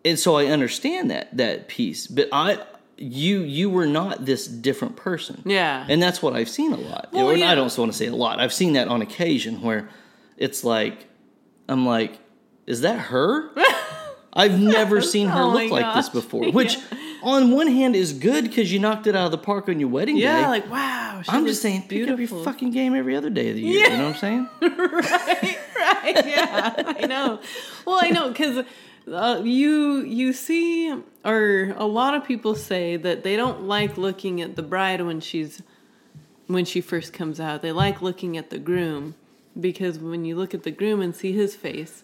And 0.06 0.20
so 0.20 0.36
I 0.36 0.48
understand 0.48 1.10
that 1.12 1.36
that 1.38 1.68
piece, 1.68 2.08
but 2.08 2.30
I. 2.32 2.64
You 2.96 3.40
you 3.40 3.72
were 3.72 3.88
not 3.88 4.24
this 4.26 4.46
different 4.48 4.96
person, 4.96 5.42
Yeah. 5.46 5.84
and 5.90 6.02
that's 6.02 6.22
what 6.22 6.36
I've 6.36 6.48
seen 6.48 6.72
a 6.74 6.78
lot. 6.78 7.10
Well, 7.12 7.26
or 7.32 7.36
yeah. 7.36 7.52
I 7.52 7.56
don't 7.56 7.76
want 7.76 7.92
to 7.92 7.98
say 7.98 8.06
a 8.06 8.16
lot. 8.16 8.40
I've 8.40 8.54
seen 8.54 8.74
that 8.74 8.88
on 8.88 9.02
occasion 9.02 9.62
where 9.64 9.90
it's 10.38 10.64
like 10.64 11.08
I'm 11.68 11.86
like, 11.86 12.20
is 12.66 12.82
that 12.82 13.00
her? 13.00 13.52
I've 14.36 14.60
never 14.60 15.02
seen 15.02 15.28
her 15.28 15.42
Oh 15.42 15.50
look 15.50 15.72
like 15.72 15.96
this 15.96 16.10
before. 16.10 16.52
Which, 16.52 16.78
on 17.22 17.52
one 17.52 17.68
hand, 17.68 17.96
is 17.96 18.14
good 18.14 18.46
because 18.46 18.74
you 18.74 18.80
knocked 18.80 19.06
it 19.06 19.16
out 19.16 19.26
of 19.26 19.32
the 19.32 19.38
park 19.38 19.70
on 19.70 19.80
your 19.80 19.90
wedding 19.90 20.18
yeah, 20.18 20.36
day. 20.36 20.42
Yeah, 20.42 20.48
like 20.50 20.72
wow. 20.72 21.22
I'm 21.28 21.46
just 21.46 21.62
saying, 21.62 21.82
pick 21.82 22.10
up 22.10 22.16
beautiful. 22.18 22.38
your 22.38 22.46
fucking 22.46 22.72
game 22.72 22.96
every 22.96 23.16
other 23.16 23.30
day 23.30 23.50
of 23.50 23.56
the 23.56 23.62
year. 23.62 23.82
Yeah. 23.82 23.92
You 23.92 23.98
know 23.98 24.08
what 24.08 24.16
I'm 24.16 24.20
saying? 24.20 24.50
right, 24.62 25.60
right, 25.76 26.26
yeah, 26.26 26.74
I 27.00 27.06
know. 27.06 27.40
Well, 27.86 28.00
I 28.02 28.10
know 28.10 28.30
because 28.30 28.66
uh, 29.12 29.42
you 29.44 30.02
you 30.02 30.34
see, 30.34 30.94
or 31.24 31.76
a 31.78 31.86
lot 31.86 32.16
of 32.16 32.26
people 32.26 32.56
say 32.56 32.98
that 32.98 33.24
they 33.24 33.36
don't 33.36 33.64
like 33.64 33.98
looking 33.98 34.42
at 34.42 34.56
the 34.56 34.64
bride 34.64 35.02
when 35.02 35.20
she's 35.20 35.62
when 36.48 36.66
she 36.66 36.82
first 36.82 37.14
comes 37.14 37.40
out. 37.40 37.62
They 37.62 37.72
like 37.72 38.02
looking 38.02 38.36
at 38.36 38.50
the 38.50 38.58
groom 38.58 39.14
because 39.60 40.00
when 40.00 40.26
you 40.26 40.36
look 40.36 40.54
at 40.54 40.64
the 40.64 40.72
groom 40.72 41.02
and 41.02 41.16
see 41.16 41.32
his 41.32 41.56
face, 41.56 42.04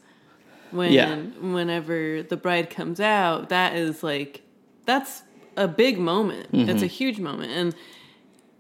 when 0.72 0.92
Yeah. 0.92 1.16
whenever 1.42 2.22
the 2.24 2.38
bride 2.38 2.70
comes 2.70 3.00
out, 3.00 3.50
that 3.50 3.76
is 3.76 4.04
like 4.04 4.42
that's 4.86 5.24
a 5.58 5.68
big 5.68 6.00
moment. 6.00 6.48
It's 6.54 6.72
mm-hmm. 6.72 6.84
a 6.84 6.88
huge 6.88 7.20
moment, 7.20 7.52
and 7.52 7.76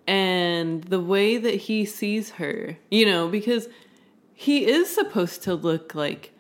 and 0.08 0.84
the 0.86 1.00
way 1.00 1.38
that 1.38 1.56
he 1.56 1.86
sees 1.86 2.32
her, 2.32 2.78
you 2.90 3.06
know, 3.06 3.28
because 3.28 3.68
he 4.34 4.66
is 4.66 4.90
supposed 4.94 5.44
to 5.44 5.54
look 5.54 5.94
like 5.94 6.32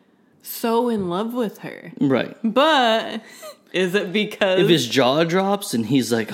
so 0.41 0.89
in 0.89 1.09
love 1.09 1.33
with 1.33 1.59
her. 1.59 1.91
Right. 1.99 2.35
But 2.43 3.21
is 3.73 3.93
it 3.93 4.11
because 4.11 4.59
If 4.61 4.69
his 4.69 4.87
jaw 4.87 5.23
drops 5.23 5.73
and 5.75 5.85
he's 5.85 6.11
like, 6.11 6.31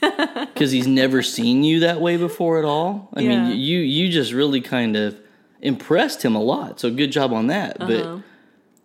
because 0.00 0.70
he's 0.76 0.86
never 0.86 1.22
seen 1.22 1.64
you 1.64 1.80
that 1.80 2.00
way 2.00 2.16
before 2.18 2.58
at 2.58 2.64
all. 2.64 3.08
I 3.14 3.20
Yeah. 3.20 3.48
mean, 3.48 3.58
you 3.58 3.78
you 3.78 4.08
just 4.10 4.32
really 4.32 4.60
kind 4.60 4.96
of 4.96 5.18
impressed 5.62 6.22
him 6.24 6.34
a 6.34 6.42
lot. 6.42 6.80
So 6.80 6.90
good 6.90 7.12
job 7.12 7.32
on 7.32 7.48
that. 7.48 7.78
But 7.78 8.20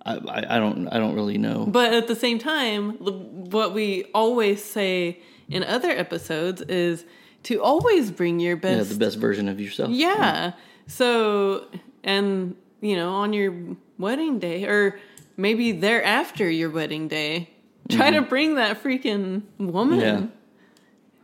I, 0.05 0.15
I, 0.17 0.55
I 0.55 0.59
don't 0.59 0.87
I 0.89 0.97
don't 0.97 1.15
really 1.15 1.37
know. 1.37 1.65
But 1.65 1.93
at 1.93 2.07
the 2.07 2.15
same 2.15 2.39
time, 2.39 2.91
what 2.99 3.73
we 3.73 4.05
always 4.13 4.63
say 4.63 5.19
in 5.49 5.63
other 5.63 5.89
episodes 5.89 6.61
is 6.63 7.05
to 7.43 7.61
always 7.61 8.11
bring 8.11 8.39
your 8.39 8.55
Yeah, 8.55 8.61
best. 8.77 8.89
the 8.89 8.95
best 8.97 9.17
version 9.17 9.47
of 9.49 9.59
yourself. 9.61 9.91
Yeah. 9.91 10.53
So, 10.87 11.67
and 12.03 12.55
you 12.81 12.95
know, 12.95 13.13
on 13.13 13.33
your 13.33 13.53
wedding 13.97 14.39
day, 14.39 14.65
or 14.65 14.99
maybe 15.37 15.71
thereafter 15.71 16.49
your 16.49 16.69
wedding 16.69 17.07
day, 17.07 17.49
try 17.89 18.11
to 18.11 18.21
bring 18.21 18.55
that 18.55 18.81
freaking 18.83 19.43
woman 19.57 19.99
Mm-hmm. 19.99 20.25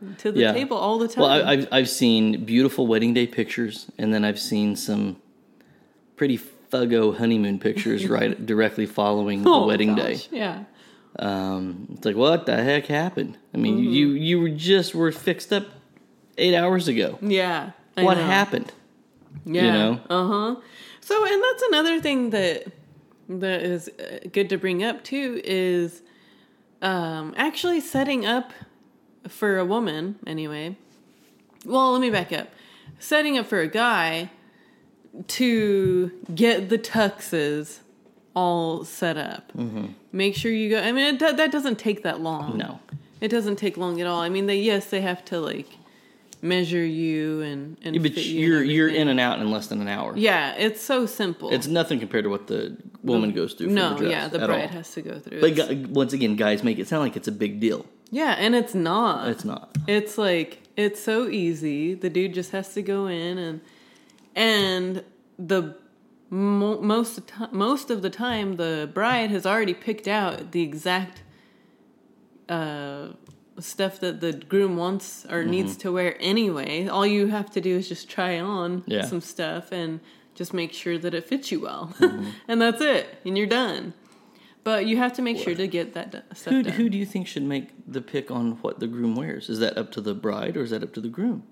Yeah. 0.08 0.14
to 0.18 0.32
the 0.32 0.40
Yeah. 0.40 0.52
table 0.52 0.76
all 0.76 0.98
the 0.98 1.08
time. 1.08 1.22
Well, 1.22 1.30
I, 1.30 1.52
I've 1.52 1.68
I've 1.72 1.88
seen 1.88 2.44
beautiful 2.44 2.86
wedding 2.86 3.14
day 3.14 3.26
pictures, 3.26 3.86
and 3.98 4.12
then 4.12 4.24
I've 4.24 4.40
seen 4.40 4.74
some 4.76 5.16
pretty 6.22 6.38
fuggo 6.70 7.16
honeymoon 7.16 7.58
pictures 7.58 8.06
right 8.06 8.46
directly 8.52 8.86
following 8.86 9.42
the 9.42 9.50
Oh, 9.50 9.66
wedding 9.66 9.96
gosh, 9.96 10.28
day. 10.28 10.38
Yeah. 10.38 10.64
Um, 11.18 11.88
it's 11.94 12.04
like 12.04 12.14
what 12.14 12.46
the 12.46 12.54
heck 12.62 12.86
happened? 12.86 13.36
I 13.52 13.56
mean, 13.58 13.78
Mm-hmm. 13.78 13.92
you 13.92 14.08
you 14.10 14.40
were 14.40 14.48
just 14.50 14.94
were 14.94 15.10
fixed 15.10 15.52
up 15.52 15.66
eight 16.38 16.54
hours 16.54 16.86
ago. 16.86 17.18
Yeah. 17.20 17.72
I 17.96 18.04
what 18.04 18.18
know. 18.18 18.24
happened? 18.24 18.70
Yeah. 19.44 19.62
You 19.64 19.72
know? 19.72 20.00
Uh 20.08 20.26
huh. 20.28 20.60
So, 21.00 21.14
and 21.26 21.42
that's 21.42 21.62
another 21.64 22.00
thing 22.00 22.30
that 22.30 22.66
that 23.28 23.62
is 23.62 23.88
uh, 23.88 24.20
good 24.32 24.48
to 24.50 24.56
bring 24.58 24.84
up 24.84 25.02
too 25.02 25.40
is 25.44 26.02
um, 26.82 27.34
actually 27.36 27.80
setting 27.80 28.24
up 28.24 28.52
for 29.28 29.58
a 29.58 29.64
woman 29.64 30.20
anyway. 30.26 30.76
Well, 31.66 31.90
let 31.92 32.00
me 32.00 32.10
back 32.10 32.32
up. 32.32 32.48
Setting 33.00 33.36
up 33.36 33.46
for 33.46 33.60
a 33.60 33.68
guy 33.68 34.30
to 35.28 36.10
get 36.34 36.68
the 36.68 36.78
tuxes 36.78 37.80
all 38.34 38.84
set 38.84 39.16
up. 39.16 39.52
Mm-hmm. 39.56 39.86
Make 40.12 40.34
sure 40.34 40.50
you 40.50 40.70
go. 40.70 40.80
I 40.80 40.92
mean, 40.92 41.14
it, 41.14 41.18
that 41.36 41.52
doesn't 41.52 41.78
take 41.78 42.02
that 42.02 42.20
long. 42.20 42.56
No. 42.56 42.80
It 43.20 43.28
doesn't 43.28 43.56
take 43.56 43.76
long 43.76 44.00
at 44.00 44.06
all. 44.06 44.20
I 44.20 44.28
mean, 44.28 44.46
they 44.46 44.58
yes, 44.58 44.86
they 44.90 45.00
have 45.02 45.24
to 45.26 45.38
like 45.40 45.68
measure 46.40 46.84
you 46.84 47.40
and 47.42 47.76
and 47.84 47.94
Yeah, 47.94 48.02
but 48.02 48.14
fit 48.14 48.24
you 48.26 48.46
you're 48.48 48.60
and 48.62 48.70
you're 48.70 48.88
in 48.88 49.08
and 49.08 49.20
out 49.20 49.38
in 49.38 49.50
less 49.50 49.68
than 49.68 49.80
an 49.80 49.88
hour. 49.88 50.14
Yeah, 50.16 50.54
it's 50.56 50.80
so 50.80 51.06
simple. 51.06 51.50
It's 51.50 51.66
nothing 51.68 52.00
compared 52.00 52.24
to 52.24 52.30
what 52.30 52.46
the 52.48 52.76
woman 53.02 53.32
goes 53.32 53.52
through. 53.54 53.68
No, 53.68 53.90
the 53.90 53.96
dress 54.00 54.10
yeah, 54.10 54.28
the 54.28 54.38
bride 54.46 54.62
all. 54.62 54.68
has 54.68 54.90
to 54.94 55.02
go 55.02 55.18
through. 55.20 55.40
But 55.40 55.52
It's- 55.52 55.86
once 55.88 56.12
again, 56.12 56.34
guys 56.36 56.64
make 56.64 56.78
it 56.78 56.88
sound 56.88 57.02
like 57.04 57.16
it's 57.16 57.28
a 57.28 57.32
big 57.32 57.60
deal. 57.60 57.86
yeah, 58.10 58.34
and 58.38 58.54
it's 58.56 58.74
not. 58.74 59.28
It's 59.28 59.44
not. 59.44 59.70
It's 59.86 60.18
like 60.18 60.62
it's 60.76 61.00
so 61.00 61.28
easy. 61.28 61.94
The 61.94 62.10
dude 62.10 62.34
just 62.34 62.50
has 62.52 62.74
to 62.74 62.82
go 62.82 63.06
in 63.06 63.38
and 63.38 63.60
and 64.34 65.04
the 65.38 65.76
mo- 66.30 66.80
most 66.80 67.18
of 67.18 67.52
most 67.52 67.90
of 67.90 68.02
the 68.02 68.10
time 68.10 68.56
the 68.56 68.90
bride 68.92 69.30
has 69.30 69.44
already 69.46 69.74
picked 69.74 70.08
out 70.08 70.52
the 70.52 70.62
exact 70.62 71.22
uh 72.48 73.08
stuff 73.58 74.00
that 74.00 74.20
the 74.20 74.32
groom 74.32 74.76
wants 74.76 75.26
or 75.30 75.44
needs 75.44 75.76
to 75.76 75.92
wear 75.92 76.16
anyway. 76.20 76.86
All 76.88 77.06
you 77.06 77.26
have 77.28 77.50
to 77.50 77.60
do 77.60 77.76
is 77.76 77.88
just 77.88 78.08
try 78.08 78.40
on 78.40 78.82
Yeah. 78.86 79.04
some 79.04 79.20
stuff 79.20 79.70
and 79.72 80.00
just 80.34 80.54
make 80.54 80.72
sure 80.72 80.96
that 80.98 81.12
it 81.14 81.28
fits 81.28 81.52
you 81.52 81.60
well, 81.60 81.94
and 82.48 82.60
that's 82.62 82.80
it, 82.80 83.18
and 83.26 83.36
you're 83.36 83.46
done. 83.46 83.92
But 84.64 84.86
you 84.86 84.96
have 84.96 85.12
to 85.14 85.22
make 85.22 85.36
sure 85.38 85.54
to 85.54 85.66
get 85.66 85.92
that 85.94 86.12
do- 86.12 86.22
stuff 86.34 86.54
Who, 86.54 86.62
done. 86.62 86.72
who 86.72 86.88
do 86.88 86.96
you 86.96 87.04
think 87.04 87.26
should 87.26 87.42
make 87.42 87.68
the 87.86 88.00
pick 88.00 88.30
on 88.30 88.52
what 88.62 88.80
the 88.80 88.86
groom 88.86 89.14
wears? 89.14 89.50
Is 89.50 89.58
that 89.58 89.76
up 89.76 89.92
to 89.92 90.00
the 90.00 90.14
bride 90.14 90.56
or 90.56 90.62
is 90.62 90.70
that 90.70 90.82
up 90.82 90.94
to 90.94 91.00
the 91.00 91.08
groom? 91.08 91.42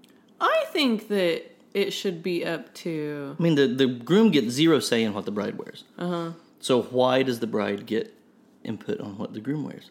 I 0.40 0.64
think 0.73 1.09
that 1.09 1.45
it 1.74 1.92
should 1.92 2.22
be 2.22 2.44
up 2.44 2.72
to 2.74 3.37
I 3.38 3.42
mean, 3.42 3.54
the, 3.54 3.66
the 3.68 3.87
groom 3.87 4.30
gets 4.30 4.48
zero 4.48 4.80
say 4.80 5.02
in 5.04 5.14
what 5.14 5.24
the 5.24 5.30
bride 5.33 5.56
wears. 5.59 5.85
Uh 5.98 6.02
Uh-huh. 6.04 6.30
So 6.61 6.83
why 6.83 7.22
does 7.22 7.40
the 7.40 7.46
bride 7.46 7.87
get 7.87 8.12
input 8.64 9.00
on 9.00 9.16
what 9.18 9.33
the 9.33 9.40
groom 9.40 9.64
wears? 9.64 9.90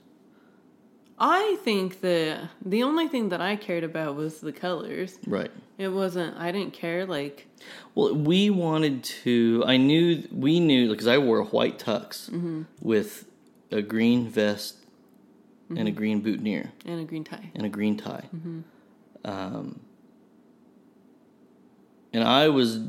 I 1.21 1.57
think 1.65 1.99
that 2.01 2.49
the 2.63 2.83
only 2.83 3.07
thing 3.09 3.29
that 3.29 3.41
I 3.41 3.55
cared 3.57 3.83
about 3.83 4.15
was 4.15 4.39
the 4.39 4.53
colors. 4.53 5.17
Right. 5.27 5.51
It 5.77 5.89
wasn't. 5.89 6.37
I 6.37 6.51
didn't 6.53 6.71
care. 6.73 7.05
Like, 7.05 7.47
Well, 7.95 8.15
we 8.15 8.49
wanted 8.49 9.03
to. 9.23 9.63
I 9.65 9.75
knew 9.77 10.25
we 10.31 10.59
knew 10.61 10.89
because 10.89 11.07
I 11.07 11.17
wore 11.17 11.39
a 11.39 11.45
white 11.45 11.77
tux 11.79 12.29
Mm-hmm. 12.29 12.63
with 12.81 13.25
a 13.71 13.81
green 13.81 14.29
vest 14.29 14.75
and 15.69 15.87
a 15.87 15.91
green 15.91 16.21
boutonniere 16.21 16.71
and 16.85 16.99
a 17.01 17.03
green 17.03 17.23
tie. 17.23 17.51
and 17.53 17.65
a 17.65 17.69
green 17.69 17.95
tie. 17.97 18.27
Mm-hmm. 18.35 18.59
Um, 19.25 19.79
and 22.13 22.23
I 22.23 22.49
was 22.49 22.79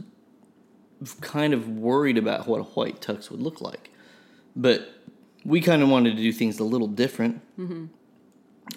kind 1.21 1.55
of 1.55 1.69
worried 1.69 2.19
about 2.19 2.47
what 2.47 2.61
a 2.61 2.65
white 2.65 3.01
tux 3.01 3.31
would 3.31 3.41
look 3.41 3.61
like, 3.61 3.91
but 4.55 4.89
we 5.45 5.61
kind 5.61 5.83
of 5.83 5.89
wanted 5.89 6.17
to 6.17 6.23
do 6.23 6.33
things 6.33 6.59
a 6.59 6.65
little 6.65 6.89
different. 6.89 7.41
Mm-hmm. 7.59 7.87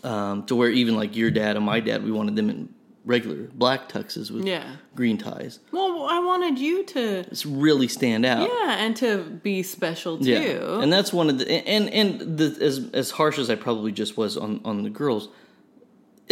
Um, 0.08 0.46
to 0.48 0.56
where 0.56 0.70
even 0.70 0.96
like 0.96 1.16
your 1.16 1.30
dad 1.30 1.56
and 1.56 1.66
my 1.66 1.80
dad, 1.80 2.04
we 2.04 2.12
wanted 2.12 2.36
them 2.36 2.50
in 2.50 2.74
regular 3.06 3.44
black 3.54 3.90
tuxes 3.90 4.32
with 4.32 4.46
Yeah. 4.46 4.78
green 4.96 5.18
ties. 5.18 5.60
Well, 5.72 6.08
I 6.10 6.20
wanted 6.20 6.58
you 6.58 6.84
to, 6.86 7.20
It's 7.32 7.46
really 7.46 7.88
stand 7.88 8.26
out. 8.26 8.50
yeah, 8.50 8.78
and 8.80 8.96
to 8.98 9.24
be 9.44 9.62
special 9.62 10.18
too. 10.18 10.32
Yeah, 10.32 10.82
and 10.82 10.92
that's 10.92 11.14
one 11.14 11.30
of 11.30 11.38
the 11.38 11.50
and 11.68 11.90
and 11.90 12.38
the 12.38 12.58
as 12.60 12.90
as 12.94 13.12
harsh 13.12 13.38
as 13.38 13.50
I 13.50 13.56
probably 13.56 13.92
just 13.92 14.18
was 14.18 14.36
on 14.36 14.62
on 14.66 14.84
the 14.84 14.90
girls, 14.90 15.30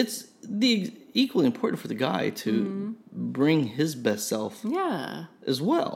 it's 0.02 0.28
the 0.44 0.94
equally 1.14 1.46
important 1.46 1.80
for 1.82 1.88
the 1.88 1.96
guy 1.96 2.30
to 2.30 2.52
Mm-hmm. 2.52 2.92
bring 3.32 3.68
his 3.68 3.96
best 3.96 4.28
self 4.28 4.62
yeah. 4.64 5.26
as 5.46 5.62
well. 5.62 5.96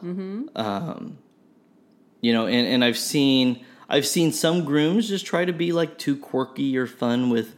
Um, 0.56 1.18
you 2.22 2.34
know, 2.34 2.46
and 2.48 2.68
and 2.68 2.84
I've 2.84 2.98
seen 2.98 3.64
I've 3.88 4.06
seen 4.08 4.32
some 4.32 4.66
grooms 4.66 5.08
just 5.08 5.26
try 5.26 5.46
to 5.46 5.54
be 5.54 5.72
like 5.72 5.98
too 5.98 6.18
quirky 6.18 6.78
or 6.78 6.88
fun 6.88 7.30
with 7.30 7.56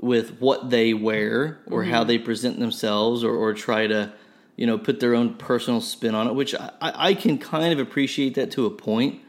with 0.00 0.38
what 0.40 0.70
they 0.70 0.94
wear 0.94 1.60
or 1.66 1.84
how 1.84 2.04
they 2.04 2.18
present 2.18 2.58
themselves 2.58 3.22
or 3.24 3.34
or 3.34 3.52
try 3.52 3.86
to 3.86 4.12
you 4.56 4.66
know 4.66 4.78
put 4.78 5.00
their 5.00 5.14
own 5.14 5.34
personal 5.34 5.80
spin 5.80 6.14
on 6.14 6.26
it, 6.28 6.34
which 6.34 6.54
I, 6.54 6.70
I 7.10 7.14
can 7.14 7.36
kind 7.38 7.72
of 7.72 7.78
appreciate 7.78 8.34
that 8.36 8.50
to 8.52 8.64
a 8.66 8.70
point, 8.70 9.20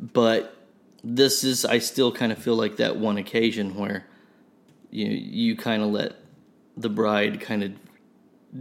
but 0.00 0.54
this 1.04 1.44
is 1.44 1.64
I 1.64 1.78
still 1.78 2.12
kind 2.12 2.32
of 2.32 2.38
feel 2.38 2.56
like 2.56 2.76
that 2.76 2.96
one 2.96 3.18
occasion 3.18 3.74
where 3.74 4.06
you 4.90 5.06
you 5.06 5.56
kind 5.56 5.82
of 5.82 5.90
let 5.90 6.16
the 6.76 6.88
bride 6.88 7.40
kind 7.40 7.62
of 7.62 7.72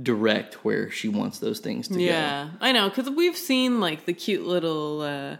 direct 0.03 0.65
where 0.65 0.91
she 0.91 1.07
wants 1.07 1.39
those 1.39 1.59
things 1.59 1.87
to 1.87 1.93
go. 1.95 1.99
Yeah, 1.99 2.49
I 2.59 2.71
know 2.71 2.89
because 2.89 3.09
we've 3.09 3.37
seen 3.37 3.79
like 3.79 4.05
the 4.05 4.13
cute 4.13 4.45
little 4.45 5.01
uh, 5.01 5.37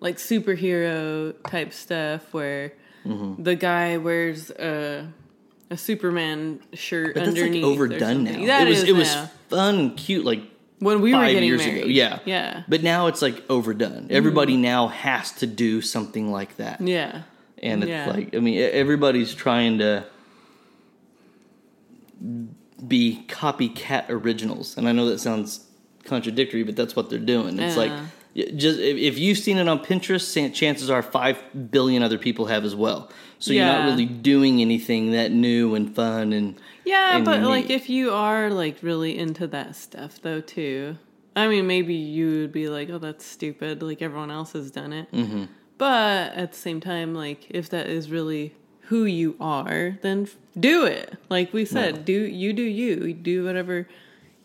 like 0.00 0.16
superhero 0.18 1.34
type 1.48 1.72
stuff 1.72 2.32
where 2.32 2.72
Mm-hmm. 3.06 3.42
the 3.44 3.54
guy 3.54 3.96
wears 3.96 4.50
a 4.50 5.06
a 5.70 5.76
Superman 5.78 6.60
shirt 6.74 7.14
But 7.14 7.26
that's 7.26 7.40
like 7.40 7.62
overdone 7.62 8.24
now. 8.24 8.44
That 8.46 8.66
it 8.66 8.70
was 8.70 8.82
is 8.82 8.88
it 8.88 8.92
was 8.92 9.14
fun 9.48 9.78
and 9.78 9.96
cute 9.96 10.24
like 10.26 10.42
when 10.80 11.00
we 11.00 11.14
were 11.14 11.20
five 11.20 11.32
getting 11.32 11.48
years 11.48 11.64
married. 11.64 11.82
ago. 11.82 11.88
Yeah. 11.90 12.18
yeah, 12.26 12.62
But 12.68 12.82
now 12.82 13.06
it's 13.06 13.22
like 13.22 13.44
overdone. 13.48 14.08
Everybody 14.10 14.56
now 14.56 14.88
has 14.88 15.30
to 15.34 15.46
do 15.46 15.80
something 15.80 16.30
like 16.30 16.56
that. 16.56 16.80
yeah, 16.80 17.22
And 17.62 17.82
it's 17.84 17.88
Yeah. 17.88 18.10
like 18.10 18.34
I 18.34 18.40
mean 18.40 18.58
everybody's 18.58 19.32
trying 19.32 19.78
to 19.78 20.04
be 22.86 23.24
copycat 23.28 24.06
originals. 24.08 24.76
And 24.76 24.88
I 24.88 24.92
know 24.92 25.06
that 25.08 25.18
sounds 25.18 25.66
contradictory, 26.04 26.62
but 26.62 26.76
that's 26.76 26.94
what 26.96 27.10
they're 27.10 27.18
doing. 27.18 27.58
It's 27.58 27.76
like 27.76 27.92
Yeah. 28.34 28.44
just 28.56 28.78
if, 28.78 29.18
you've 29.18 29.38
seen 29.38 29.58
it 29.58 29.68
on 29.68 29.80
Pinterest, 29.80 30.54
chances 30.54 30.90
are 30.90 31.02
5 31.02 31.70
billion 31.70 32.02
other 32.02 32.18
people 32.18 32.46
have 32.46 32.64
as 32.64 32.74
well. 32.74 33.10
So 33.38 33.52
you're 33.52 33.66
not 33.66 33.84
really 33.84 34.06
doing 34.06 34.60
anything 34.60 35.12
that 35.12 35.30
new 35.32 35.74
and 35.74 35.94
fun 35.94 36.32
and 36.32 36.56
yeah. 36.84 37.16
and 37.16 37.24
But 37.24 37.42
like, 37.42 37.70
if 37.70 37.88
you 37.88 38.12
are 38.12 38.50
like 38.50 38.78
really 38.82 39.16
into 39.18 39.46
that 39.48 39.76
stuff 39.76 40.20
though 40.22 40.40
too, 40.40 40.98
I 41.36 41.46
mean, 41.46 41.66
maybe 41.66 41.94
you 41.94 42.40
would 42.40 42.52
be 42.52 42.68
like, 42.68 42.90
"Oh, 42.90 42.98
that's 42.98 43.24
stupid." 43.24 43.80
Like 43.80 44.02
everyone 44.02 44.30
else 44.32 44.52
has 44.54 44.72
done 44.72 44.92
it. 44.92 45.12
Mm-hmm. 45.12 45.44
But 45.76 46.32
at 46.34 46.50
the 46.52 46.58
same 46.58 46.80
time, 46.80 47.14
like 47.14 47.46
if 47.50 47.68
that 47.70 47.86
is 47.86 48.10
really 48.10 48.54
who 48.88 49.04
you 49.04 49.36
are, 49.38 49.98
then 50.02 50.28
do 50.58 50.84
it. 50.84 51.14
Like 51.28 51.52
we 51.52 51.64
said, 51.64 52.04
do 52.04 52.12
you 52.12 52.52
do 52.52 52.62
you 52.62 53.12
do 53.12 53.44
whatever 53.44 53.86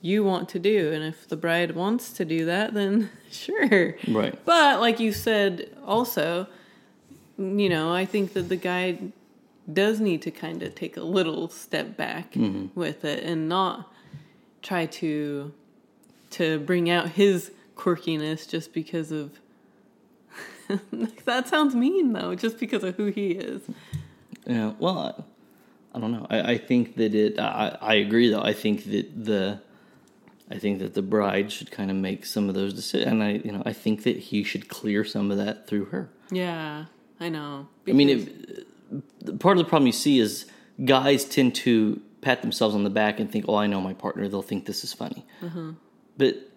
you 0.02 0.24
want 0.24 0.50
to 0.50 0.60
do, 0.60 0.92
and 0.92 1.04
if 1.04 1.28
the 1.30 1.38
bride 1.38 1.76
wants 1.76 2.12
to 2.14 2.26
do 2.26 2.46
that, 2.46 2.74
then 2.74 3.10
sure. 3.32 3.96
Right. 4.08 4.38
But 4.46 4.82
like 4.82 5.00
you 5.00 5.14
said, 5.14 5.76
also, 5.86 6.48
you 7.38 7.70
know, 7.70 7.94
I 7.94 8.06
think 8.06 8.34
that 8.34 8.50
the 8.50 8.58
guy 8.58 9.00
does 9.72 10.02
need 10.02 10.22
to 10.24 10.32
kind 10.32 10.62
of 10.62 10.76
take 10.76 10.98
a 10.98 11.04
little 11.04 11.48
step 11.48 11.96
back 11.96 12.34
mm-hmm. 12.34 12.78
with 12.78 13.06
it 13.06 13.24
and 13.24 13.48
not 13.48 13.92
try 14.62 14.86
to 14.86 15.54
to 16.32 16.60
bring 16.60 16.90
out 16.90 17.10
his 17.10 17.52
quirkiness 17.78 18.50
just 18.50 18.74
because 18.74 19.12
of 19.12 19.40
that 21.26 21.48
sounds 21.48 21.76
mean 21.76 22.14
though, 22.14 22.36
just 22.36 22.60
because 22.60 22.84
of 22.84 22.96
who 22.96 23.06
he 23.06 23.32
is. 23.32 23.62
Yeah, 24.46 24.74
well, 24.80 24.98
I, 25.94 25.98
I 25.98 26.00
don't 26.00 26.12
know. 26.12 26.28
I, 26.30 26.54
I 26.54 26.58
think 26.58 26.96
that 26.96 27.14
it. 27.16 27.40
I, 27.40 27.78
I 27.82 27.94
agree, 27.96 28.30
though. 28.30 28.42
I 28.42 28.54
think 28.54 28.86
that 28.86 29.26
the, 29.26 29.62
I 30.50 30.58
think 30.58 30.80
that 30.80 30.94
the 30.94 31.02
bride 31.02 31.52
should 31.52 31.72
kind 31.72 31.90
of 31.92 31.98
make 31.98 32.26
some 32.26 32.50
of 32.50 32.56
those 32.56 32.74
decisions, 32.74 33.12
and 33.12 33.24
I, 33.24 33.32
you 33.44 33.52
know, 33.52 33.64
I 33.66 33.74
think 33.74 34.04
that 34.04 34.18
he 34.18 34.44
should 34.44 34.68
clear 34.68 35.04
some 35.06 35.32
of 35.32 35.38
that 35.38 35.68
through 35.68 35.86
her. 35.86 36.10
Yeah, 36.32 36.86
I 37.20 37.30
know. 37.30 37.68
I 37.88 37.92
mean, 37.94 38.10
if, 38.10 39.40
part 39.40 39.58
of 39.58 39.64
the 39.64 39.70
problem 39.70 39.86
you 39.88 39.94
see 39.94 40.20
is 40.20 40.46
guys 40.84 41.26
tend 41.26 41.56
to 41.56 42.02
pat 42.22 42.42
themselves 42.42 42.74
on 42.76 42.84
the 42.84 42.90
back 42.90 43.20
and 43.20 43.32
think, 43.32 43.46
"Oh, 43.48 43.56
I 43.56 43.68
know 43.68 43.80
my 43.82 43.94
partner; 43.94 44.28
they'll 44.28 44.42
think 44.42 44.66
this 44.66 44.84
is 44.84 44.94
funny." 44.94 45.26
Uh-huh. 45.42 45.72
But 46.18 46.50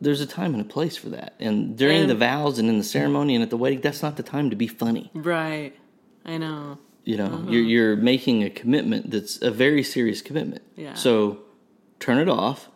there's 0.00 0.20
a 0.20 0.26
time 0.26 0.52
and 0.54 0.60
a 0.60 0.64
place 0.64 0.96
for 0.96 1.10
that, 1.10 1.34
and 1.38 1.76
during 1.76 2.02
And- 2.02 2.10
the 2.10 2.14
vows 2.16 2.58
and 2.58 2.68
in 2.68 2.78
the 2.78 2.84
ceremony 2.84 3.34
and 3.34 3.42
at 3.44 3.50
the 3.50 3.56
wedding, 3.56 3.80
that's 3.80 4.02
not 4.02 4.16
the 4.16 4.22
time 4.24 4.50
to 4.50 4.56
be 4.56 4.66
funny. 4.66 5.10
right. 5.14 5.72
I 6.26 6.38
know. 6.38 6.78
You 7.04 7.18
know, 7.18 7.44
you're 7.48 7.62
you're 7.62 7.96
making 7.96 8.42
a 8.42 8.50
commitment 8.50 9.10
that's 9.10 9.40
a 9.42 9.50
very 9.50 9.82
serious 9.82 10.22
commitment. 10.22 10.62
Yeah. 10.74 10.94
So 10.94 11.40
turn 12.00 12.18
it 12.18 12.28
off, 12.28 12.68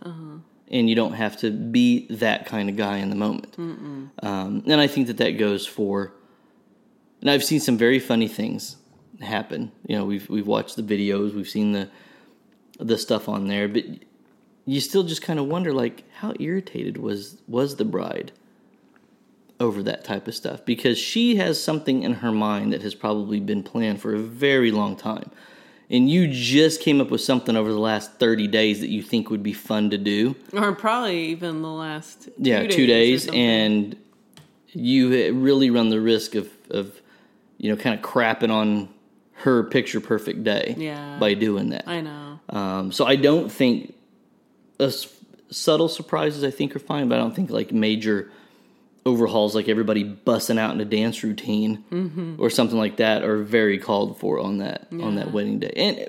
and 0.71 0.89
you 0.91 0.95
don't 0.95 1.15
have 1.15 1.39
to 1.39 1.51
be 1.51 2.07
that 2.09 2.45
kind 2.45 2.69
of 2.69 2.77
guy 2.77 2.99
in 2.99 3.09
the 3.09 3.17
moment. 3.17 3.57
Um, 3.59 4.63
and 4.67 4.81
I 4.81 4.87
think 4.87 5.07
that 5.07 5.17
that 5.17 5.39
goes 5.39 5.67
for. 5.67 6.13
And 7.21 7.31
I've 7.31 7.43
seen 7.43 7.59
some 7.61 7.77
very 7.79 7.99
funny 7.99 8.29
things 8.29 8.77
happen. 9.21 9.73
You 9.87 9.97
know, 9.97 10.05
we've 10.05 10.29
we've 10.29 10.47
watched 10.47 10.77
the 10.77 10.83
videos, 10.83 11.35
we've 11.35 11.49
seen 11.49 11.73
the 11.73 11.89
the 12.79 12.99
stuff 12.99 13.29
on 13.29 13.49
there, 13.49 13.67
but 13.67 13.85
you 14.67 14.81
still 14.81 15.03
just 15.03 15.23
kind 15.23 15.39
of 15.39 15.47
wonder, 15.47 15.73
like, 15.73 16.05
how 16.21 16.35
irritated 16.39 16.99
was 16.99 17.41
was 17.49 17.77
the 17.77 17.85
bride 17.85 18.33
over 19.61 19.83
that 19.83 20.05
type 20.05 20.29
of 20.29 20.35
stuff 20.35 20.65
because 20.65 20.99
she 20.99 21.37
has 21.37 21.63
something 21.63 22.03
in 22.03 22.15
her 22.15 22.31
mind 22.31 22.73
that 22.73 22.83
has 22.83 22.95
probably 22.95 23.41
been 23.41 23.63
planned 23.63 24.01
for 24.01 24.15
a 24.15 24.19
very 24.19 24.71
long 24.71 24.95
time. 24.97 25.31
And 25.91 26.09
you 26.11 26.29
just 26.29 26.83
came 26.83 27.01
up 27.01 27.11
with 27.11 27.23
something 27.23 27.57
over 27.57 27.73
the 27.73 27.79
last 27.79 28.13
30 28.19 28.47
days 28.49 28.81
that 28.81 28.89
you 28.89 29.03
think 29.03 29.31
would 29.31 29.43
be 29.43 29.55
fun 29.55 29.91
to 29.91 29.99
do. 29.99 30.37
Or 30.53 30.73
probably 30.75 31.29
even 31.31 31.63
the 31.63 31.69
last 31.69 32.25
two 32.25 32.33
Yeah, 32.39 32.63
days 32.63 32.75
two 32.75 32.87
days. 32.87 33.29
And 33.29 33.97
you 34.69 35.33
really 35.35 35.71
run 35.71 35.89
the 35.89 36.01
risk 36.01 36.35
of, 36.35 36.49
of 36.71 37.01
you 37.57 37.71
know, 37.71 37.77
kind 37.77 37.99
of 37.99 38.05
crapping 38.05 38.51
on 38.51 38.91
her 39.33 39.63
picture 39.65 40.01
perfect 40.01 40.45
day 40.45 40.75
Yeah. 40.79 41.17
by 41.19 41.35
doing 41.35 41.71
that. 41.71 41.89
I 41.89 42.01
know. 42.03 42.39
Um, 42.51 42.93
so 42.93 43.07
I 43.07 43.17
don't 43.17 43.51
think 43.51 43.95
uh, 44.79 44.91
subtle 45.51 45.89
surprises 45.89 46.45
I 46.45 46.51
think 46.51 46.77
are 46.77 46.81
fine, 46.81 47.09
but 47.09 47.17
I 47.17 47.19
don't 47.19 47.35
think 47.35 47.51
like 47.51 47.73
major 47.73 48.31
overhauls 49.09 49.55
like 49.55 49.69
everybody 49.69 50.05
busting 50.05 50.59
out 50.59 50.75
in 50.75 50.81
a 50.81 50.85
dance 50.85 51.23
routine 51.25 51.85
Mm-hmm. 51.91 52.37
or 52.39 52.51
something 52.51 52.79
like 52.79 52.97
that 52.99 53.23
are 53.25 53.39
very 53.43 53.79
called 53.79 54.19
for 54.21 54.39
on 54.39 54.59
that 54.59 54.89
on 54.93 55.17
that 55.17 55.33
wedding 55.33 55.59
day. 55.59 55.73
And 55.77 56.09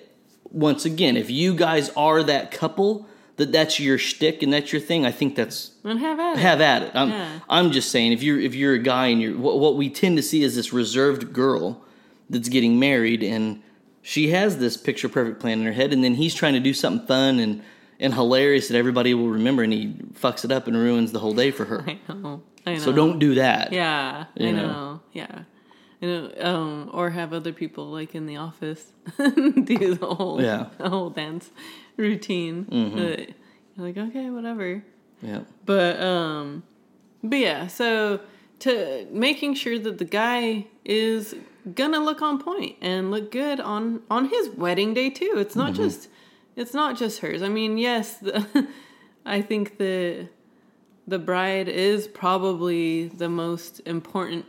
once 0.51 0.85
again, 0.85 1.15
if 1.17 1.29
you 1.29 1.55
guys 1.55 1.89
are 1.95 2.21
that 2.23 2.51
couple 2.51 3.07
that 3.38 3.51
that's 3.53 3.79
your 3.79 3.97
shtick 3.97 4.43
and 4.43 4.51
that's 4.51 4.73
your 4.73 4.81
thing, 4.81 5.05
I 5.05 5.12
think 5.12 5.35
that's 5.35 5.71
And 5.85 5.97
have 5.99 6.19
at 6.19 6.33
it. 6.38 6.39
have 6.39 6.59
at 6.62 6.81
it. 6.83 6.91
I'm 6.93 7.09
Yeah. 7.09 7.39
I'm 7.49 7.71
just 7.71 7.89
saying 7.91 8.12
if 8.12 8.21
you're 8.21 8.39
if 8.39 8.53
you're 8.53 8.73
a 8.73 8.79
guy 8.79 9.07
and 9.07 9.21
you're 9.21 9.38
what, 9.38 9.59
what 9.59 9.75
we 9.77 9.89
tend 9.89 10.17
to 10.17 10.23
see 10.23 10.43
is 10.43 10.55
this 10.55 10.73
reserved 10.73 11.31
girl 11.33 11.83
that's 12.29 12.49
getting 12.49 12.77
married 12.79 13.23
and 13.23 13.62
she 14.01 14.29
has 14.29 14.57
this 14.57 14.75
picture 14.77 15.09
perfect 15.09 15.39
plan 15.39 15.59
in 15.59 15.65
her 15.65 15.73
head, 15.73 15.91
and 15.93 16.03
then 16.03 16.15
he's 16.15 16.33
trying 16.33 16.53
to 16.53 16.59
do 16.59 16.73
something 16.73 17.05
fun 17.07 17.39
and 17.39 17.62
and 18.01 18.13
hilarious 18.13 18.69
that 18.69 18.77
everybody 18.77 19.13
will 19.13 19.27
remember, 19.27 19.62
and 19.62 19.73
he 19.73 19.88
fucks 20.13 20.45
it 20.45 20.51
up 20.51 20.67
and 20.67 20.77
ruins 20.77 21.12
the 21.12 21.19
whole 21.19 21.33
day 21.33 21.51
for 21.51 21.65
her. 21.65 21.83
I 22.07 22.13
know. 22.13 22.41
So 22.80 22.91
don't 22.91 23.19
do 23.19 23.36
that. 23.36 23.74
Yeah, 23.74 24.26
I 24.39 24.52
know. 24.52 24.52
know. 24.52 25.00
Yeah. 25.13 25.43
You 26.02 26.08
know, 26.08 26.32
um, 26.39 26.89
or 26.93 27.10
have 27.10 27.34
other 27.34 27.52
people 27.52 27.88
like 27.88 28.15
in 28.15 28.26
the 28.26 28.38
office 28.38 28.93
do 29.17 29.95
the 29.95 30.06
whole 30.06 30.41
Yeah. 30.41 30.67
the 30.78 30.89
whole 30.89 31.10
dance 31.10 31.52
routine. 31.98 32.63
But 32.95 33.30
you're 33.76 33.88
like, 33.88 33.98
okay, 33.98 34.30
whatever. 34.30 34.84
Yeah. 35.22 35.41
But 35.65 36.00
um 36.02 36.63
but 37.24 37.39
yeah, 37.39 37.67
so 37.67 38.22
to 38.60 39.08
making 39.12 39.56
sure 39.56 39.78
that 39.80 39.98
the 39.98 40.06
guy 40.06 40.67
is 40.86 41.36
gonna 41.76 42.00
look 42.00 42.22
on 42.22 42.39
point 42.41 42.78
and 42.82 43.12
look 43.12 43.30
good 43.32 43.60
on 43.60 44.02
on 44.10 44.30
his 44.30 44.50
wedding 44.50 44.93
day 44.93 45.10
too. 45.10 45.34
It's 45.38 45.56
not 45.56 45.74
just 45.74 46.08
it's 46.56 46.74
not 46.74 46.98
just 46.98 47.19
hers. 47.19 47.41
I 47.41 47.50
mean, 47.50 47.78
yes, 47.78 48.17
the, 48.17 48.67
I 49.26 49.41
think 49.41 49.78
the 49.78 50.30
the 51.10 51.19
bride 51.19 51.67
is 51.67 52.08
probably 52.08 53.08
the 53.08 53.30
most 53.30 53.82
important 53.86 54.45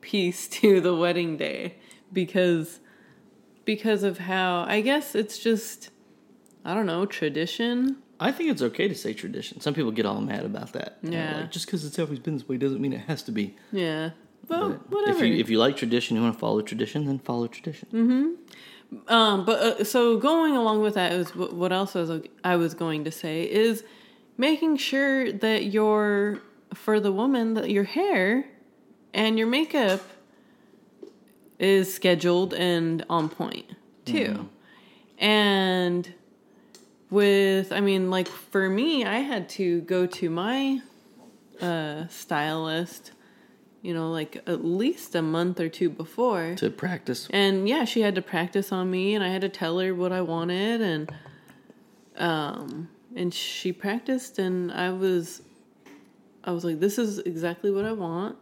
piece 0.00 0.48
to 0.48 0.80
the 0.80 0.94
wedding 0.94 1.36
day 1.36 1.76
because 2.12 2.80
because 3.64 4.02
of 4.02 4.18
how 4.18 4.64
I 4.66 4.80
guess 4.80 5.14
it's 5.14 5.38
just 5.38 5.90
I 6.64 6.74
don't 6.74 6.86
know, 6.86 7.06
tradition. 7.06 7.98
I 8.20 8.30
think 8.30 8.50
it's 8.50 8.62
okay 8.62 8.86
to 8.86 8.94
say 8.94 9.12
tradition. 9.14 9.60
Some 9.60 9.74
people 9.74 9.90
get 9.90 10.06
all 10.06 10.20
mad 10.20 10.44
about 10.44 10.72
that. 10.74 10.98
Yeah. 11.02 11.40
like, 11.40 11.50
just 11.50 11.66
because 11.66 11.84
it's 11.84 11.98
always 11.98 12.20
been 12.20 12.34
this 12.34 12.48
way 12.48 12.56
doesn't 12.56 12.80
mean 12.80 12.92
it 12.92 13.00
has 13.08 13.22
to 13.24 13.32
be. 13.32 13.56
Yeah. 13.72 14.10
Well, 14.48 14.70
But 14.70 14.90
whatever. 14.90 15.24
If 15.24 15.30
you 15.30 15.34
if 15.36 15.50
you 15.50 15.58
like 15.58 15.76
tradition, 15.76 16.16
you 16.16 16.22
want 16.22 16.34
to 16.34 16.40
follow 16.40 16.62
tradition, 16.62 17.06
then 17.06 17.18
follow 17.18 17.46
tradition. 17.46 17.88
Hmm. 17.90 18.32
Um, 19.08 19.44
but 19.44 19.58
uh, 19.58 19.84
so 19.84 20.18
going 20.18 20.54
along 20.54 20.82
with 20.82 20.94
that 20.94 21.12
is 21.12 21.34
what 21.34 21.72
else 21.72 21.96
I 21.96 22.00
was 22.00 22.22
I 22.44 22.56
was 22.56 22.74
going 22.74 23.04
to 23.04 23.10
say 23.10 23.44
is 23.44 23.84
making 24.36 24.76
sure 24.76 25.30
that 25.32 25.64
your 25.66 26.40
for 26.74 26.98
the 27.00 27.12
woman 27.12 27.54
that 27.54 27.70
your 27.70 27.84
hair 27.84 28.46
and 29.12 29.38
your 29.38 29.46
makeup 29.46 30.00
is 31.58 31.92
scheduled 31.92 32.54
and 32.54 33.04
on 33.08 33.28
point 33.28 33.66
too. 34.04 34.48
And 35.18 36.12
with 37.10 37.72
I 37.72 37.80
mean 37.80 38.10
like 38.10 38.26
for 38.28 38.68
me 38.68 39.04
I 39.04 39.18
had 39.18 39.48
to 39.50 39.82
go 39.82 40.06
to 40.06 40.30
my 40.30 40.80
uh 41.60 42.06
stylist 42.08 43.12
you 43.82 43.92
know 43.92 44.10
like 44.10 44.42
at 44.46 44.64
least 44.64 45.14
a 45.14 45.20
month 45.22 45.60
or 45.60 45.68
two 45.68 45.90
before 45.90 46.54
To 46.56 46.70
practice. 46.70 47.28
and 47.30 47.68
yeah, 47.68 47.84
she 47.84 48.00
had 48.00 48.14
to 48.14 48.22
practice 48.22 48.72
on 48.72 48.90
me 48.90 49.14
and 49.14 49.22
I 49.22 49.28
had 49.28 49.42
to 49.42 49.48
tell 49.50 49.78
her 49.78 49.94
what 49.94 50.10
I 50.10 50.22
wanted 50.22 50.80
and 50.80 51.12
um 52.16 52.88
and 53.16 53.32
she 53.32 53.72
practiced 53.72 54.38
and 54.38 54.72
I 54.72 54.90
was 54.90 55.42
I 56.44 56.52
was 56.52 56.64
like 56.64 56.80
this 56.80 56.98
is 56.98 57.18
exactly 57.20 57.70
what 57.70 57.84
I 57.84 57.92
want 57.92 58.36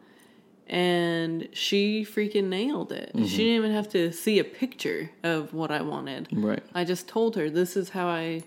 and 0.66 1.48
she 1.52 2.04
freaking 2.04 2.44
nailed 2.44 2.92
it. 2.92 3.11
She 3.26 3.38
didn't 3.38 3.54
even 3.56 3.72
have 3.72 3.88
to 3.88 4.12
see 4.12 4.38
a 4.38 4.44
picture 4.44 5.11
of 5.24 5.52
what 5.52 5.72
I 5.72 5.83
wanted. 5.83 6.28
Right. 6.30 6.62
I 6.74 6.85
just 6.85 7.09
told 7.09 7.35
her 7.35 7.50
this 7.50 7.76
is 7.76 7.88
how 7.90 8.06
I 8.06 8.44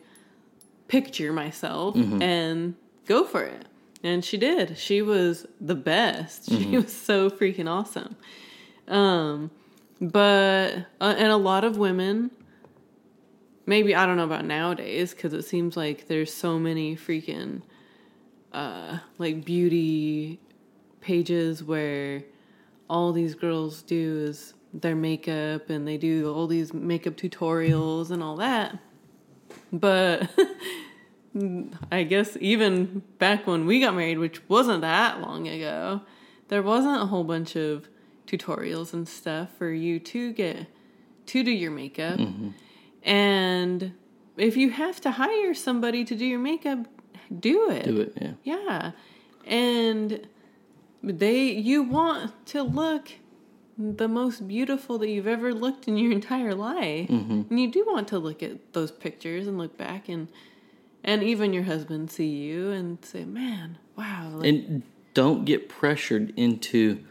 picture 0.88 1.34
myself 1.34 1.96
and 2.22 2.76
go 3.06 3.26
for 3.26 3.44
it. 3.44 3.66
And 4.04 4.24
she 4.24 4.38
did. 4.38 4.78
She 4.78 5.02
was 5.02 5.46
the 5.60 5.76
best. 5.76 6.50
She 6.50 6.78
was 6.78 6.94
so 6.94 7.30
freaking 7.30 7.70
awesome. 7.70 8.16
Um 8.88 9.52
but 10.00 10.86
uh, 11.00 11.16
and 11.18 11.32
a 11.32 11.38
lot 11.38 11.64
of 11.64 11.78
women 11.78 12.32
maybe 13.66 13.96
I 13.96 14.06
don't 14.06 14.18
know 14.18 14.24
about 14.24 14.46
nowadays 14.46 15.14
cuz 15.14 15.34
it 15.34 15.44
seems 15.44 15.78
like 15.78 16.08
there's 16.08 16.34
so 16.34 16.60
many 16.60 16.96
freaking 16.96 17.62
uh 18.52 19.00
like 19.18 19.46
beauty 19.46 20.40
pages 21.02 21.64
where 21.64 22.24
all 22.90 23.12
these 23.12 23.36
girls 23.36 23.82
do 23.82 24.26
is 24.28 24.54
their 24.74 24.96
makeup 24.96 25.70
and 25.70 25.88
they 25.88 25.98
do 25.98 26.34
all 26.34 26.48
these 26.48 26.74
makeup 26.74 27.16
tutorials 27.16 28.10
and 28.12 28.24
all 28.24 28.38
that. 28.38 28.78
But 29.72 30.30
I 31.92 32.04
guess 32.04 32.38
even 32.40 33.02
back 33.20 33.46
when 33.48 33.66
we 33.66 33.80
got 33.80 33.96
married, 33.96 34.20
which 34.20 34.48
wasn't 34.50 34.82
that 34.82 35.22
long 35.22 35.48
ago, 35.48 36.02
there 36.48 36.62
wasn't 36.64 37.02
a 37.02 37.06
whole 37.06 37.24
bunch 37.24 37.56
of 37.56 37.88
tutorials 38.28 38.94
and 38.94 39.08
stuff 39.08 39.50
for 39.58 39.72
you 39.72 40.00
to 40.00 40.32
get 40.34 40.68
to 41.28 41.44
do 41.44 41.52
your 41.52 41.72
makeup. 41.72 42.20
And 43.04 43.94
if 44.38 44.58
you 44.58 44.70
have 44.72 45.02
to 45.02 45.12
hire 45.12 45.54
somebody 45.54 46.04
to 46.06 46.16
do 46.16 46.26
your 46.26 46.40
makeup, 46.40 46.88
do 47.40 47.70
it. 47.70 47.86
Do 47.86 48.02
it. 48.02 48.14
Yeah. 48.20 48.34
Yeah. 48.44 48.92
And 49.46 50.28
they 51.02 51.52
you 51.52 51.84
want 51.84 52.46
to 52.48 52.64
look 52.64 53.12
the 53.78 54.08
most 54.08 54.48
beautiful 54.48 54.98
that 55.00 55.10
you've 55.10 55.28
ever 55.28 55.54
looked 55.54 55.88
in 55.88 55.98
your 55.98 56.12
entire 56.12 56.54
life. 56.54 57.10
Mm-hmm. 57.10 57.42
And 57.50 57.60
you 57.60 57.72
do 57.72 57.86
want 57.86 58.08
to 58.10 58.20
look 58.20 58.42
at 58.44 58.74
those 58.74 58.92
pictures 58.92 59.48
and 59.48 59.58
look 59.58 59.78
back 59.78 60.10
and 60.10 60.28
and 61.04 61.22
even 61.24 61.52
your 61.54 61.64
husband 61.64 62.12
see 62.12 62.30
you 62.30 62.72
and 62.72 63.04
say, 63.04 63.26
"Man, 63.26 63.78
wow." 63.98 64.30
Like, 64.36 64.48
And 64.48 64.84
don't 65.14 65.44
get 65.46 65.68
pressured 65.68 66.34
into 66.38 67.04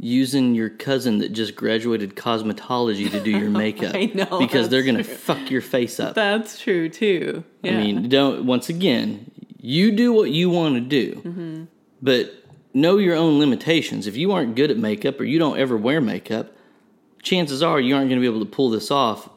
using 0.00 0.54
your 0.54 0.68
cousin 0.70 1.18
that 1.18 1.30
just 1.32 1.56
graduated 1.56 2.14
cosmetology 2.14 3.10
to 3.10 3.20
do 3.20 3.30
your 3.30 3.50
makeup. 3.64 3.94
I 3.94 4.06
know, 4.14 4.38
Because 4.38 4.68
they're 4.68 4.82
going 4.84 4.96
to 4.96 5.04
fuck 5.04 5.50
your 5.50 5.60
face 5.60 5.98
up. 5.98 6.14
that's 6.14 6.60
true 6.60 6.88
too. 6.88 7.42
Yeah. 7.62 7.72
I 7.72 7.76
mean, 7.78 8.08
don't, 8.08 8.46
once 8.46 8.68
again, 8.68 9.30
you 9.60 9.90
do 9.90 10.12
what 10.12 10.30
you 10.30 10.50
want 10.50 10.76
to 10.76 10.80
do, 10.80 11.14
Mm-hmm. 11.24 11.64
but 12.00 12.32
know 12.74 12.98
your 12.98 13.16
own 13.16 13.38
limitations. 13.40 14.06
If 14.06 14.16
you 14.16 14.30
aren't 14.32 14.54
good 14.54 14.70
at 14.70 14.76
makeup 14.76 15.18
or 15.20 15.24
you 15.24 15.38
don't 15.38 15.58
ever 15.58 15.76
wear 15.76 16.00
makeup, 16.00 16.52
chances 17.22 17.62
are 17.62 17.80
you 17.80 17.96
aren't 17.96 18.08
going 18.08 18.20
to 18.20 18.24
be 18.24 18.32
able 18.32 18.44
to 18.44 18.50
pull 18.50 18.70
this 18.70 18.90
off 18.92 19.28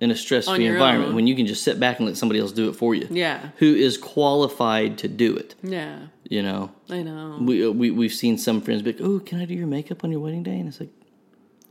in 0.00 0.10
a 0.10 0.16
stress 0.16 0.46
free 0.48 0.66
environment 0.66 1.10
own. 1.10 1.14
when 1.14 1.26
you 1.26 1.34
can 1.36 1.46
just 1.46 1.62
sit 1.62 1.78
back 1.80 1.98
and 1.98 2.06
let 2.06 2.16
somebody 2.16 2.40
else 2.40 2.52
do 2.52 2.68
it 2.68 2.74
for 2.74 2.94
you. 2.94 3.06
yeah. 3.10 3.50
Who 3.56 3.74
is 3.74 3.96
qualified 3.98 4.98
to 4.98 5.08
do 5.08 5.34
it, 5.36 5.54
Yeah. 5.62 5.98
You 6.30 6.42
know? 6.42 6.70
I 6.88 7.02
know. 7.02 7.36
We, 7.42 7.66
uh, 7.66 7.70
we, 7.72 7.90
we've 7.90 8.14
seen 8.14 8.38
some 8.38 8.62
friends 8.62 8.80
be 8.80 8.92
like, 8.92 9.02
oh, 9.02 9.18
can 9.20 9.38
I 9.40 9.44
do 9.44 9.52
your 9.54 9.66
makeup 9.66 10.02
on 10.04 10.10
your 10.10 10.20
wedding 10.20 10.42
day? 10.42 10.58
And 10.58 10.68
it's 10.68 10.80
like, 10.80 10.92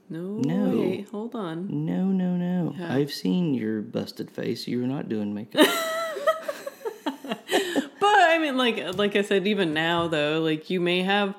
No. 0.10 0.38
No. 0.38 0.78
Wait, 0.82 1.08
hold 1.10 1.34
on. 1.34 1.86
no, 1.86 2.06
no, 2.06 2.36
no. 2.36 2.76
Yeah. 2.78 2.93
I've 2.93 3.12
seen 3.12 3.54
your 3.56 3.82
busted 3.82 4.30
face. 4.30 4.67
You're 4.67 4.86
not 4.86 5.10
doing 5.10 5.34
makeup. 5.34 5.65
But 8.02 8.17
I 8.34 8.38
mean, 8.39 8.58
like 8.58 8.98
like 8.98 9.15
I 9.15 9.22
said, 9.24 9.45
even 9.48 9.74
now 9.74 10.08
though, 10.08 10.39
like 10.41 10.69
you 10.69 10.80
may 10.80 11.02
have 11.04 11.36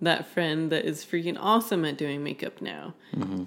that 0.00 0.28
friend 0.28 0.70
that 0.70 0.84
is 0.84 1.04
freaking 1.04 1.36
awesome 1.40 1.84
at 1.84 1.98
doing 1.98 2.22
makeup 2.22 2.62
now, 2.62 2.94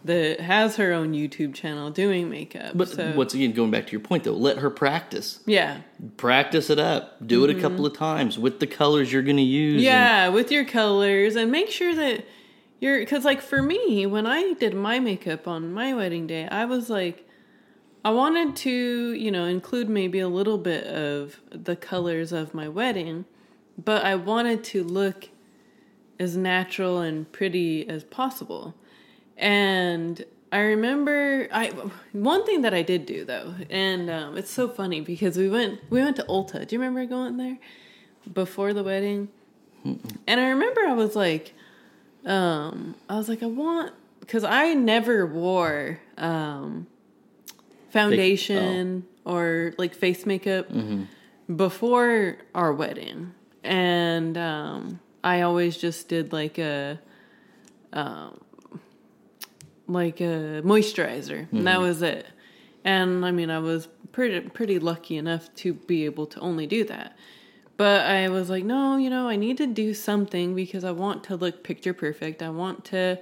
that 0.03 0.41
has 0.41 0.75
her 0.75 0.91
own 0.91 1.13
YouTube 1.13 1.53
channel 1.53 1.89
doing 1.89 2.29
makeup. 2.29 2.69
Mm-hmm. 2.69 2.77
But 2.77 2.87
so, 2.89 3.13
once 3.15 3.33
again, 3.33 3.53
going 3.53 3.71
back 3.71 3.85
to 3.87 3.91
your 3.93 4.01
point 4.01 4.25
though, 4.25 4.33
let 4.33 4.57
her 4.57 4.69
practice. 4.69 5.39
yeah, 5.45 5.81
Practice 6.17 6.69
it 6.69 6.79
up. 6.79 7.25
Do 7.25 7.45
it 7.45 7.55
a 7.55 7.59
couple 7.61 7.85
of 7.85 7.93
times 7.93 8.37
with 8.37 8.59
the 8.59 8.67
colors 8.67 9.13
you're 9.13 9.21
going 9.21 9.37
to 9.37 9.43
use. 9.43 9.75
and- 9.75 9.83
yeah, 9.83 10.27
with 10.29 10.51
your 10.51 10.65
colors 10.65 11.35
and 11.35 11.51
make 11.51 11.69
sure 11.69 11.95
that 11.95 12.25
you're 12.79 12.99
because 12.99 13.23
like 13.23 13.41
for 13.41 13.61
me, 13.61 14.05
when 14.05 14.25
I 14.27 14.53
did 14.53 14.73
my 14.73 14.99
makeup 14.99 15.47
on 15.47 15.71
my 15.71 15.93
wedding 15.93 16.27
day, 16.27 16.47
I 16.47 16.65
was 16.65 16.89
like. 16.89 17.27
I 18.03 18.09
wanted 18.09 18.55
to, 18.55 19.13
you 19.13 19.29
know, 19.29 19.45
include 19.45 19.87
maybe 19.87 20.17
a 20.17 20.27
little 20.27 20.57
bit 20.57 20.85
of 20.85 21.39
the 21.51 21.75
colors 21.75 22.31
of 22.31 22.51
my 22.51 22.67
wedding, 22.67 23.25
but 23.77 24.03
I 24.03 24.15
wanted 24.15 24.63
to 24.63 24.83
look 24.83 25.29
as 26.21 26.37
natural 26.37 26.99
and 26.99 27.29
pretty 27.31 27.87
as 27.89 28.03
possible. 28.03 28.75
And 29.37 30.23
I 30.51 30.59
remember 30.59 31.47
I 31.51 31.69
one 32.11 32.45
thing 32.45 32.61
that 32.61 32.73
I 32.73 32.83
did 32.83 33.05
do 33.07 33.25
though, 33.25 33.55
and 33.69 34.09
um, 34.09 34.37
it's 34.37 34.51
so 34.51 34.67
funny 34.69 35.01
because 35.01 35.35
we 35.35 35.49
went 35.49 35.79
we 35.89 35.99
went 36.01 36.15
to 36.17 36.23
Ulta. 36.23 36.67
Do 36.67 36.75
you 36.75 36.79
remember 36.79 37.05
going 37.05 37.37
there 37.37 37.57
before 38.31 38.71
the 38.73 38.83
wedding? 38.83 39.29
And 40.27 40.39
I 40.39 40.49
remember 40.49 40.81
I 40.81 40.93
was 40.93 41.15
like, 41.15 41.55
um, 42.25 42.93
I 43.09 43.15
was 43.17 43.27
like, 43.27 43.41
I 43.41 43.47
want 43.47 43.93
because 44.19 44.43
I 44.43 44.75
never 44.75 45.25
wore 45.25 45.99
um, 46.19 46.85
foundation 47.89 49.07
or 49.25 49.73
like 49.79 49.95
face 49.95 50.25
makeup 50.27 50.67
before 51.55 52.37
our 52.53 52.71
wedding, 52.73 53.33
and 53.63 54.37
um, 54.37 54.99
I 55.23 55.41
always 55.41 55.77
just 55.77 56.07
did 56.07 56.33
like 56.33 56.57
a 56.57 56.99
um, 57.93 58.39
like 59.87 60.21
a 60.21 60.61
moisturizer, 60.63 61.47
and 61.51 61.67
that 61.67 61.79
was 61.79 62.01
it. 62.01 62.25
And 62.83 63.25
I 63.25 63.31
mean, 63.31 63.49
I 63.49 63.59
was 63.59 63.87
pretty 64.11 64.49
pretty 64.49 64.79
lucky 64.79 65.17
enough 65.17 65.53
to 65.55 65.73
be 65.73 66.05
able 66.05 66.25
to 66.27 66.39
only 66.39 66.67
do 66.67 66.83
that. 66.85 67.17
But 67.77 68.01
I 68.05 68.29
was 68.29 68.49
like, 68.49 68.63
no, 68.63 68.97
you 68.97 69.09
know, 69.09 69.27
I 69.27 69.35
need 69.35 69.57
to 69.57 69.67
do 69.67 69.93
something 69.93 70.55
because 70.55 70.83
I 70.83 70.91
want 70.91 71.23
to 71.25 71.35
look 71.35 71.63
picture 71.63 71.93
perfect. 71.93 72.43
I 72.43 72.49
want 72.49 72.85
to 72.85 73.19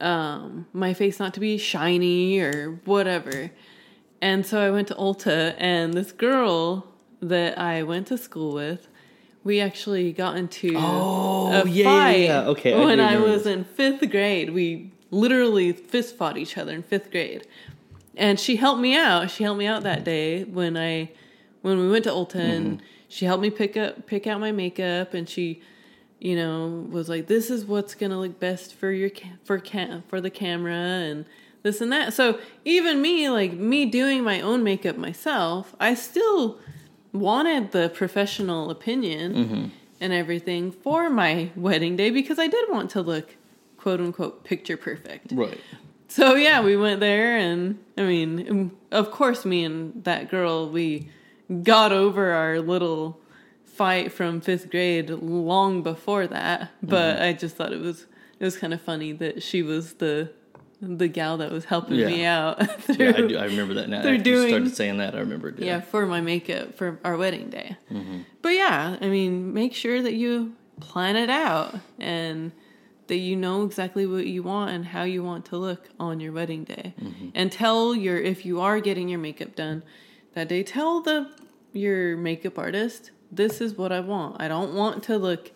um, 0.00 0.66
my 0.72 0.94
face 0.94 1.18
not 1.18 1.34
to 1.34 1.40
be 1.40 1.58
shiny 1.58 2.38
or 2.38 2.80
whatever. 2.84 3.50
And 4.20 4.44
so 4.44 4.60
I 4.60 4.70
went 4.70 4.88
to 4.88 4.94
Ulta, 4.94 5.54
and 5.58 5.94
this 5.94 6.12
girl 6.12 6.88
that 7.20 7.58
I 7.58 7.82
went 7.84 8.08
to 8.08 8.18
school 8.18 8.52
with, 8.52 8.87
we 9.48 9.60
actually 9.60 10.12
got 10.12 10.36
into 10.36 10.74
Oh, 10.76 11.48
a 11.62 11.68
yeah, 11.68 11.84
yeah, 11.84 11.84
fight 11.84 12.20
yeah. 12.20 12.48
Okay, 12.48 12.74
when 12.74 13.00
I, 13.00 13.14
remember 13.14 13.30
was 13.32 13.46
in 13.46 13.64
fifth 13.64 14.08
grade. 14.10 14.50
We 14.50 14.92
literally 15.10 15.72
fist 15.72 16.16
fought 16.18 16.36
each 16.36 16.58
other 16.58 16.72
in 16.72 16.82
fifth 16.82 17.10
grade, 17.10 17.46
and 18.16 18.38
she 18.38 18.56
helped 18.56 18.80
me 18.80 18.94
out. 18.94 19.30
She 19.30 19.44
helped 19.44 19.58
me 19.58 19.66
out 19.66 19.82
that 19.84 20.04
day 20.04 20.44
when 20.44 20.76
I 20.76 21.10
when 21.62 21.78
we 21.80 21.90
went 21.90 22.04
to 22.04 22.12
and 22.34 22.78
Mm-hmm. 22.78 22.86
she 23.08 23.24
helped 23.24 23.42
me 23.42 23.50
pick 23.50 23.76
up 23.76 24.06
pick 24.06 24.26
out 24.26 24.38
my 24.38 24.52
makeup, 24.52 25.14
and 25.14 25.26
she 25.28 25.62
you 26.20 26.36
know 26.36 26.86
was 26.90 27.08
like, 27.08 27.26
"This 27.26 27.50
is 27.50 27.64
what's 27.64 27.94
gonna 27.94 28.20
look 28.20 28.38
best 28.38 28.74
for 28.74 28.92
your 28.92 29.08
ca- 29.10 29.38
for 29.44 29.58
ca- 29.58 30.02
for 30.08 30.20
the 30.20 30.30
camera," 30.30 30.74
and 30.74 31.24
this 31.62 31.80
and 31.80 31.90
that. 31.92 32.12
So 32.12 32.38
even 32.66 33.00
me, 33.00 33.30
like 33.30 33.52
me 33.54 33.86
doing 33.86 34.22
my 34.22 34.40
own 34.42 34.62
makeup 34.62 34.96
myself, 34.98 35.74
I 35.80 35.94
still 35.94 36.58
wanted 37.12 37.72
the 37.72 37.88
professional 37.88 38.70
opinion 38.70 39.34
Mm-hmm. 39.34 39.64
and 40.00 40.12
everything 40.12 40.70
for 40.72 41.10
my 41.10 41.50
wedding 41.56 41.96
day 41.96 42.10
because 42.10 42.38
I 42.38 42.46
did 42.46 42.68
want 42.70 42.90
to 42.90 43.00
look 43.02 43.36
quote 43.76 44.00
unquote 44.00 44.44
picture 44.44 44.76
perfect. 44.76 45.32
Right. 45.32 45.58
So 46.08 46.34
yeah, 46.36 46.62
we 46.62 46.76
went 46.76 47.00
there 47.00 47.36
and 47.36 47.78
I 47.96 48.02
mean, 48.02 48.70
of 48.90 49.10
course 49.10 49.44
me 49.44 49.64
and 49.64 50.02
that 50.04 50.30
girl 50.30 50.68
we 50.70 51.10
got 51.62 51.92
over 51.92 52.32
our 52.32 52.60
little 52.60 53.18
fight 53.64 54.10
from 54.12 54.40
5th 54.40 54.70
grade 54.70 55.08
long 55.10 55.82
before 55.82 56.26
that, 56.26 56.70
but 56.82 57.14
Mm-hmm. 57.16 57.22
I 57.22 57.32
just 57.32 57.56
thought 57.56 57.72
it 57.72 57.80
was 57.80 58.06
it 58.40 58.44
was 58.44 58.56
kind 58.56 58.72
of 58.74 58.80
funny 58.80 59.12
that 59.12 59.42
she 59.42 59.62
was 59.62 59.94
the 59.94 60.30
the 60.80 61.08
gal 61.08 61.38
that 61.38 61.50
was 61.50 61.64
helping 61.64 61.96
me 61.96 62.24
out 62.24 62.82
through 62.82 62.94
Yeah, 62.98 63.12
I, 63.16 63.20
do, 63.26 63.38
I 63.38 63.44
remember 63.46 63.74
that 63.74 63.88
now. 63.88 64.02
They're 64.02 64.14
you 64.14 64.22
doing- 64.22 64.48
started 64.48 64.76
saying 64.76 64.98
that, 64.98 65.14
I 65.14 65.18
remembered. 65.18 65.58
yeah, 65.58 65.80
for 65.80 66.06
my 66.06 66.20
makeup 66.20 66.76
for 66.76 66.98
our 67.04 67.16
wedding 67.16 67.50
day. 67.50 67.76
Mm-hmm. 67.90 68.20
But 68.42 68.50
yeah, 68.50 68.96
I 69.00 69.08
mean, 69.08 69.52
make 69.52 69.74
sure 69.74 70.02
that 70.02 70.14
you 70.14 70.54
plan 70.80 71.16
it 71.16 71.30
out 71.30 71.74
and 71.98 72.52
that 73.08 73.16
you 73.16 73.34
know 73.34 73.64
exactly 73.64 74.06
what 74.06 74.26
you 74.26 74.42
want 74.42 74.70
and 74.70 74.84
how 74.84 75.02
you 75.02 75.24
want 75.24 75.46
to 75.46 75.56
look 75.56 75.88
on 75.98 76.20
your 76.20 76.32
wedding 76.32 76.64
day. 76.64 76.94
Mm-hmm. 77.00 77.30
And 77.34 77.50
tell 77.50 77.94
your 77.94 78.18
if 78.18 78.46
you 78.46 78.60
are 78.60 78.80
getting 78.80 79.08
your 79.08 79.18
makeup 79.18 79.56
done 79.56 79.82
that 80.34 80.48
day, 80.48 80.62
tell 80.62 81.00
the 81.00 81.30
your 81.72 82.16
makeup 82.16 82.58
artist, 82.58 83.10
this 83.32 83.60
is 83.60 83.76
what 83.76 83.92
I 83.92 84.00
want. 84.00 84.40
I 84.40 84.48
don't 84.48 84.74
want 84.74 85.02
to 85.04 85.18
look 85.18 85.50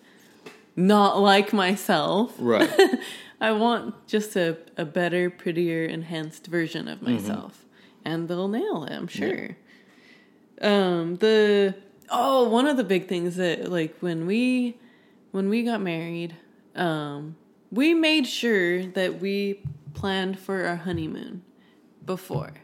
not 0.75 1.21
like 1.21 1.53
myself. 1.53 2.35
Right. 2.39 2.71
I 3.43 3.51
want 3.53 4.07
just 4.07 4.37
a, 4.37 4.57
a 4.77 4.85
better, 4.85 5.29
prettier, 5.29 5.85
enhanced 5.85 6.47
version 6.47 6.87
of 6.89 7.03
myself. 7.03 7.65
And 8.05 8.29
they'll 8.29 8.49
nail 8.49 8.85
it, 8.85 8.93
I'm 8.93 9.09
sure. 9.09 9.57
Um 10.61 11.17
the 11.17 11.75
oh, 12.09 12.49
one 12.49 12.67
of 12.67 12.77
the 12.77 12.85
big 12.85 13.09
things 13.09 13.37
that 13.37 13.71
like 13.71 13.97
when 13.99 14.27
we 14.27 14.77
when 15.33 15.49
we 15.49 15.65
got 15.65 15.81
married, 15.81 16.37
um, 16.77 17.37
we 17.71 17.95
made 17.95 18.27
sure 18.27 18.87
that 18.87 19.21
we 19.21 19.61
planned 19.95 20.39
for 20.39 20.65
our 20.65 20.77
honeymoon 20.77 21.43
before. 22.05 22.55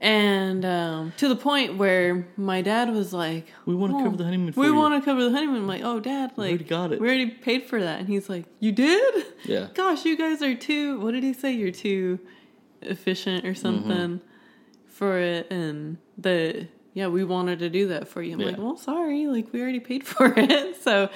And 0.00 0.64
um, 0.64 1.12
to 1.16 1.28
the 1.28 1.34
point 1.36 1.76
where 1.76 2.28
my 2.36 2.62
dad 2.62 2.90
was 2.90 3.12
like, 3.12 3.46
We 3.66 3.74
wanna 3.74 3.96
"Oh, 3.98 4.04
cover 4.04 4.16
the 4.16 4.24
honeymoon 4.24 4.52
for 4.52 4.60
We 4.60 4.70
want 4.70 4.94
to 4.94 5.04
cover 5.04 5.24
the 5.24 5.30
honeymoon." 5.32 5.56
I'm 5.62 5.66
like, 5.66 5.82
"Oh, 5.82 5.98
Dad, 5.98 6.30
like 6.36 6.44
we 6.46 6.48
already 6.50 6.64
got 6.64 6.92
it." 6.92 7.00
We 7.00 7.08
already 7.08 7.26
paid 7.30 7.64
for 7.64 7.80
that." 7.80 7.98
And 7.98 8.08
he's 8.08 8.28
like, 8.28 8.44
"You 8.60 8.70
did?" 8.72 9.26
Yeah. 9.44 9.66
Gosh, 9.74 10.04
you 10.04 10.16
guys 10.16 10.40
are 10.42 10.54
too. 10.54 11.00
What 11.00 11.12
did 11.14 11.24
he 11.24 11.32
say? 11.32 11.52
You're 11.52 11.72
too 11.72 12.20
efficient 12.82 13.44
or 13.44 13.54
something 13.54 13.90
Mm-hmm. 13.90 14.86
for 14.86 15.18
it, 15.18 15.50
and 15.50 15.96
the 16.16 16.68
yeah, 16.94 17.08
we 17.08 17.24
wanted 17.24 17.58
to 17.60 17.68
do 17.70 17.88
that 17.88 18.08
for 18.08 18.22
you. 18.22 18.34
I'm 18.34 18.38
like, 18.40 18.58
well, 18.58 18.76
sorry, 18.76 19.26
like 19.26 19.52
we 19.52 19.60
already 19.60 19.80
paid 19.80 20.06
for 20.06 20.32
it. 20.36 20.76
So, 20.82 21.08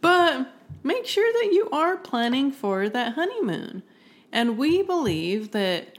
but 0.00 0.46
make 0.82 1.06
sure 1.06 1.30
that 1.32 1.52
you 1.52 1.68
are 1.70 1.96
planning 1.98 2.50
for 2.50 2.88
that 2.88 3.12
honeymoon, 3.14 3.82
and 4.32 4.56
we 4.56 4.82
believe 4.82 5.50
that 5.52 5.98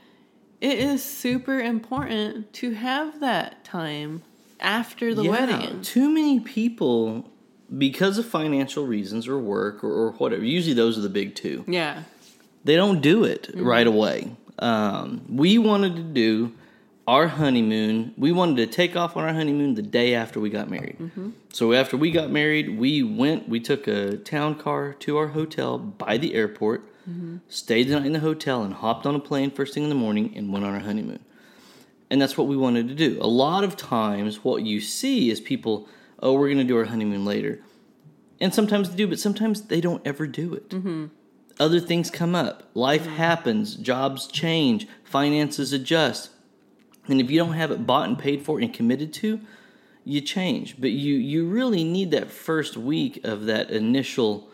it 0.64 0.80
is 0.80 1.04
super 1.04 1.60
important 1.60 2.54
to 2.54 2.72
have 2.72 3.20
that 3.20 3.64
time 3.66 4.22
after 4.60 5.14
the 5.14 5.24
Yeah, 5.24 5.32
wedding. 5.32 5.82
Too 5.82 6.10
many 6.10 6.40
people, 6.40 7.30
because 7.78 8.18
of 8.18 8.26
financial 8.26 8.86
reasons 8.88 9.28
or 9.28 9.38
work 9.38 9.84
or, 9.84 9.92
or 9.92 10.12
whatever, 10.14 10.44
usually 10.44 10.74
those 10.74 10.98
are 10.98 11.02
the 11.02 11.10
big 11.10 11.36
two. 11.36 11.66
Yeah. 11.68 12.04
They 12.64 12.76
don't 12.78 13.02
do 13.02 13.26
it 13.26 13.44
Mm-hmm. 13.52 13.66
right 13.66 13.86
away. 13.88 14.32
Um, 14.60 15.26
we 15.30 15.58
wanted 15.58 15.96
to 15.98 16.04
do 16.04 16.54
our 17.06 17.28
honeymoon. 17.28 18.14
We 18.18 18.32
wanted 18.32 18.56
to 18.58 18.68
take 18.68 18.96
off 18.96 19.18
on 19.18 19.24
our 19.26 19.34
honeymoon 19.34 19.76
the 19.76 19.82
day 19.82 20.14
after 20.16 20.40
we 20.40 20.50
got 20.50 20.70
married. 20.70 20.98
Mm-hmm. 21.00 21.32
So 21.52 21.74
after 21.74 21.98
we 21.98 22.12
got 22.12 22.30
married, 22.30 22.80
we 22.80 23.04
went. 23.04 23.50
We 23.50 23.60
took 23.60 23.88
a 23.88 24.16
town 24.16 24.56
car 24.56 24.94
to 25.00 25.18
our 25.18 25.28
hotel 25.28 25.78
by 25.78 26.18
the 26.18 26.34
airport, 26.36 26.84
Mm-hmm. 27.10 27.38
stayed 27.50 27.90
the 27.90 27.96
night 27.96 28.06
in 28.06 28.14
the 28.14 28.20
hotel, 28.20 28.64
and 28.64 28.74
hopped 28.74 29.06
on 29.06 29.14
a 29.14 29.20
plane 29.20 29.52
first 29.52 29.74
thing 29.74 29.84
in 29.84 29.90
the 29.90 29.96
morning 29.96 30.34
and 30.38 30.54
went 30.54 30.64
on 30.64 30.74
our 30.74 30.80
honeymoon. 30.80 31.20
And 32.10 32.22
that's 32.22 32.38
what 32.38 32.48
we 32.48 32.56
wanted 32.56 32.88
to 32.88 32.96
do. 32.96 33.18
A 33.20 33.28
lot 33.28 33.66
of 33.66 33.76
times, 33.76 34.44
what 34.44 34.64
you 34.64 34.80
see 34.80 35.30
is 35.30 35.42
people, 35.42 35.90
oh, 36.20 36.34
we're 36.34 36.48
going 36.48 36.60
to 36.60 36.64
do 36.64 36.78
our 36.78 36.86
honeymoon 36.86 37.26
later. 37.26 37.60
And 38.40 38.54
sometimes 38.54 38.90
they 38.90 38.96
do, 38.96 39.08
but 39.08 39.20
sometimes 39.20 39.64
they 39.64 39.82
don't 39.82 40.06
ever 40.06 40.28
do 40.28 40.54
it. 40.54 40.70
Other 41.60 41.80
things 41.80 42.10
come 42.10 42.36
up. 42.36 42.70
Life 42.74 43.06
happens. 43.06 43.76
Jobs 43.76 44.28
change. 44.28 44.88
Finances 45.04 45.74
adjust. 45.74 46.30
And 47.08 47.20
if 47.20 47.30
you 47.30 47.38
don't 47.38 47.54
have 47.54 47.72
it 47.72 47.86
bought 47.86 48.08
and 48.08 48.18
paid 48.18 48.44
for 48.44 48.60
and 48.60 48.74
committed 48.74 49.14
to, 49.16 49.42
you 50.06 50.22
change. 50.22 50.80
But 50.80 50.92
you, 50.92 51.16
you 51.16 51.46
really 51.46 51.84
need 51.84 52.12
that 52.12 52.32
first 52.32 52.78
week 52.78 53.20
of 53.24 53.46
that 53.46 53.72
initial 53.72 54.50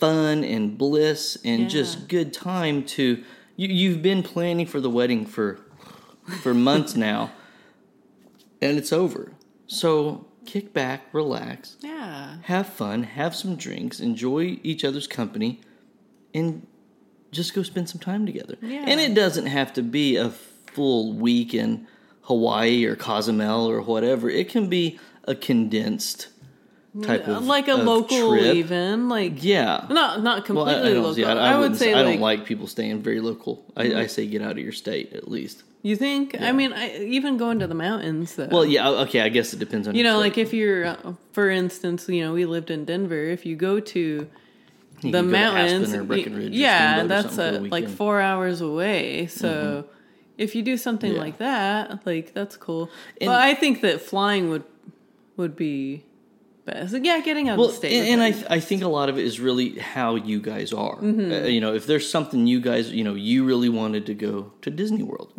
fun 0.00 0.42
and 0.44 0.76
bliss 0.78 1.36
and 1.44 1.62
Yeah. 1.62 1.68
just 1.68 2.08
good 2.08 2.32
time 2.32 2.82
to 2.96 3.22
you, 3.56 3.68
you've 3.68 4.02
been 4.02 4.22
planning 4.22 4.66
for 4.66 4.80
the 4.80 4.90
wedding 4.90 5.26
for 5.26 5.60
for 6.42 6.54
months 6.68 6.96
now 6.96 7.30
and 8.62 8.78
it's 8.78 8.92
over 8.92 9.32
so 9.66 10.26
kick 10.46 10.72
back 10.72 11.02
relax 11.12 11.76
Yeah. 11.80 12.36
have 12.44 12.66
fun 12.68 13.02
have 13.04 13.34
some 13.36 13.56
drinks 13.56 14.00
enjoy 14.00 14.58
each 14.62 14.84
other's 14.84 15.06
company 15.06 15.60
and 16.34 16.66
just 17.30 17.54
go 17.54 17.62
spend 17.62 17.88
some 17.88 18.00
time 18.00 18.24
together 18.26 18.56
Yeah. 18.62 18.84
and 18.86 18.98
it 19.00 19.14
doesn't 19.14 19.46
have 19.46 19.72
to 19.74 19.82
be 19.82 20.16
a 20.16 20.30
full 20.30 21.12
week 21.12 21.52
in 21.54 21.86
hawaii 22.22 22.84
or 22.84 22.96
cozumel 22.96 23.68
or 23.68 23.82
whatever 23.82 24.30
it 24.30 24.48
can 24.48 24.68
be 24.68 24.98
a 25.24 25.34
condensed 25.34 26.28
type 27.02 27.28
of 27.28 27.44
like 27.46 27.68
a 27.68 27.74
of 27.74 27.84
local 27.84 28.30
trip. 28.30 28.56
even 28.56 29.08
like 29.08 29.44
yeah 29.44 29.86
not 29.90 30.22
not 30.22 30.48
well, 30.48 30.68
I, 30.68 30.72
completely 30.72 30.90
I 30.90 31.00
local. 31.00 31.14
see, 31.14 31.24
I, 31.24 31.32
I, 31.32 31.52
I, 31.52 31.58
would 31.58 31.76
say 31.76 31.92
I 31.94 32.02
like, 32.02 32.14
don't 32.14 32.20
like 32.20 32.44
people 32.46 32.66
staying 32.66 33.00
very 33.02 33.20
local. 33.20 33.64
I, 33.76 33.94
I 33.94 34.06
say 34.06 34.26
get 34.26 34.42
out 34.42 34.52
of 34.52 34.58
your 34.58 34.72
state 34.72 35.12
at 35.12 35.30
least. 35.30 35.62
you 35.82 35.94
think 35.94 36.40
I 36.40 36.50
mean 36.50 36.72
I, 36.72 36.98
even 37.04 37.36
going 37.36 37.60
to 37.60 37.68
the 37.68 37.74
mountains 37.76 38.34
though. 38.34 38.48
Well, 38.50 38.64
yeah, 38.64 38.88
okay. 39.06 39.20
I 39.20 39.28
guess 39.28 39.52
it 39.52 39.60
depends 39.60 39.86
on 39.86 39.94
you 39.94 40.02
your 40.02 40.12
know 40.12 40.18
like 40.18 40.36
if 40.36 40.52
you're 40.52 40.86
uh, 40.86 41.14
for 41.32 41.48
instance 41.48 42.08
you 42.08 42.22
know 42.24 42.32
we 42.32 42.44
lived 42.44 42.70
in 42.70 42.84
Denver 42.84 43.22
if 43.22 43.46
you 43.46 43.54
go 43.54 43.78
to 43.78 44.26
You 45.02 45.12
the 45.12 45.22
to 45.22 45.22
mountains 45.22 45.94
yeah 46.52 47.04
that's 47.04 47.38
a 47.38 47.52
like 47.60 47.88
four 47.88 48.20
hours 48.20 48.60
away 48.60 49.28
so 49.28 49.86
if 50.36 50.54
you 50.56 50.62
do 50.62 50.76
something 50.76 51.12
Yeah. 51.12 51.20
like 51.20 51.38
that 51.38 52.04
like 52.04 52.34
that's 52.34 52.56
cool 52.56 52.90
And- 53.20 53.28
but 53.28 53.40
I 53.40 53.54
think 53.54 53.80
that 53.82 54.00
flying 54.00 54.50
would 54.50 54.64
would 55.36 55.54
be 55.54 56.04
best 56.70 56.94
yeah 57.04 57.20
getting 57.20 57.48
out 57.48 57.58
well, 57.58 57.68
of 57.68 57.72
the 57.72 57.78
state 57.78 57.92
and, 57.92 58.20
and 58.20 58.22
I 58.22 58.56
I 58.56 58.60
think 58.60 58.82
a 58.82 58.88
lot 58.88 59.08
of 59.08 59.18
it 59.18 59.24
is 59.24 59.40
really 59.40 59.78
how 59.78 60.14
you 60.14 60.40
guys 60.40 60.72
are. 60.72 60.96
Mm-hmm. 60.96 61.32
Uh, 61.32 61.36
you 61.46 61.60
know, 61.60 61.74
if 61.74 61.86
there's 61.86 62.08
something 62.10 62.46
you 62.46 62.60
guys 62.60 62.90
you 62.90 63.04
know 63.04 63.14
you 63.14 63.44
really 63.44 63.68
wanted 63.68 64.06
to 64.06 64.14
go 64.14 64.52
to 64.62 64.70
Disney 64.70 65.02
World. 65.02 65.32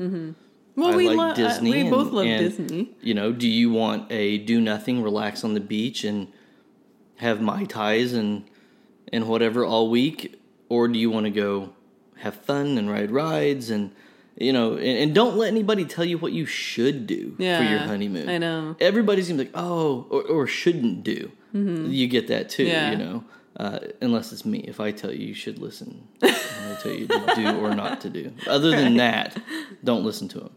well 0.75 0.93
I 0.93 0.95
we 0.95 1.07
like 1.09 1.17
love 1.17 1.35
Disney. 1.35 1.71
we 1.71 1.81
and- 1.81 1.89
both 1.89 2.11
love 2.11 2.25
and, 2.25 2.39
Disney 2.39 2.91
You 3.01 3.13
know, 3.13 3.31
do 3.31 3.47
you 3.47 3.71
want 3.71 4.11
a 4.11 4.37
do 4.37 4.59
nothing, 4.61 5.01
relax 5.01 5.43
on 5.43 5.53
the 5.53 5.59
beach, 5.59 6.03
and 6.03 6.27
have 7.17 7.41
mai 7.41 7.65
tais 7.65 8.13
and 8.13 8.45
and 9.13 9.27
whatever 9.27 9.65
all 9.65 9.89
week, 9.89 10.39
or 10.69 10.87
do 10.87 10.97
you 10.97 11.09
want 11.09 11.25
to 11.25 11.31
go 11.31 11.73
have 12.17 12.35
fun 12.35 12.77
and 12.77 12.89
ride 12.89 13.11
rides 13.11 13.69
and 13.69 13.91
you 14.41 14.51
know, 14.53 14.73
and, 14.73 14.97
and 15.03 15.15
don't 15.15 15.37
let 15.37 15.47
anybody 15.47 15.85
tell 15.85 16.05
you 16.05 16.17
what 16.17 16.31
you 16.33 16.45
should 16.45 17.07
do 17.07 17.35
for 17.37 17.43
your 17.43 17.79
honeymoon. 17.79 18.27
I 18.29 18.37
know. 18.37 18.75
everybody's 18.79 19.27
gonna 19.29 19.43
be 19.43 19.49
like, 19.49 19.53
oh, 19.55 20.07
or, 20.09 20.23
or 20.23 20.47
shouldn't 20.47 21.03
do. 21.03 21.31
You 21.53 22.07
get 22.07 22.27
that 22.29 22.49
too, 22.49 22.63
Mm-hmm. 22.65 22.71
Yeah. 22.71 22.91
you 22.91 22.97
know. 22.97 23.23
Uh, 23.57 23.79
unless 24.01 24.31
it's 24.31 24.45
me, 24.45 24.59
if 24.59 24.79
I 24.79 24.91
tell 24.91 25.11
you 25.13 25.27
you 25.27 25.33
should 25.33 25.59
listen, 25.59 26.07
I 26.23 26.77
tell 26.81 26.93
you 26.93 27.05
to 27.07 27.33
do 27.35 27.59
or 27.59 27.75
not 27.75 27.99
to 28.01 28.09
do. 28.09 28.31
Other 28.47 28.71
than 28.71 28.95
that, 28.97 29.37
don't 29.83 30.05
listen 30.05 30.29
to 30.29 30.39
them. 30.39 30.51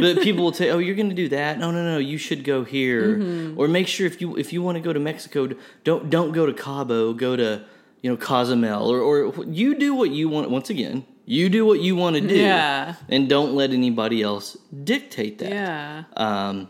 But 0.00 0.22
people 0.22 0.44
will 0.44 0.54
say, 0.54 0.70
"Oh, 0.70 0.78
you're 0.78 0.94
going 0.96 1.10
to 1.10 1.14
do 1.14 1.28
that? 1.28 1.58
No, 1.58 1.70
no, 1.70 1.84
no. 1.84 1.98
You 1.98 2.16
should 2.16 2.42
go 2.44 2.64
here, 2.64 3.18
Mm-hmm. 3.18 3.60
or 3.60 3.68
make 3.68 3.86
sure 3.86 4.06
if 4.06 4.22
you 4.22 4.36
if 4.38 4.52
you 4.54 4.62
want 4.62 4.76
to 4.76 4.80
go 4.80 4.94
to 4.94 4.98
Mexico, 4.98 5.50
don't 5.84 6.08
don't 6.08 6.32
go 6.32 6.46
to 6.46 6.54
Cabo. 6.54 7.12
Go 7.12 7.36
to 7.36 7.64
you 8.00 8.10
know, 8.10 8.16
Cozumel, 8.16 8.88
or 8.90 9.00
or 9.00 9.44
you 9.44 9.74
do 9.78 9.94
what 9.94 10.10
you 10.10 10.30
want. 10.30 10.48
Once 10.50 10.70
again, 10.70 11.04
you 11.28 11.48
do 11.48 11.66
what 11.66 11.80
you 11.80 11.94
want 11.94 12.16
to 12.16 12.22
do, 12.22 12.34
Yeah. 12.34 12.94
and 13.08 13.28
don't 13.28 13.54
let 13.54 13.70
anybody 13.70 14.22
else 14.22 14.56
dictate 14.84 15.38
that. 15.38 15.50
Yeah. 15.50 16.04
Um, 16.16 16.68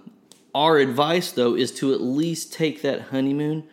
our 0.54 0.78
advice, 0.78 1.30
though, 1.32 1.54
is 1.54 1.70
to 1.74 1.92
at 1.94 2.00
least 2.00 2.52
take 2.52 2.82
that 2.82 3.02
honeymoon 3.12 3.64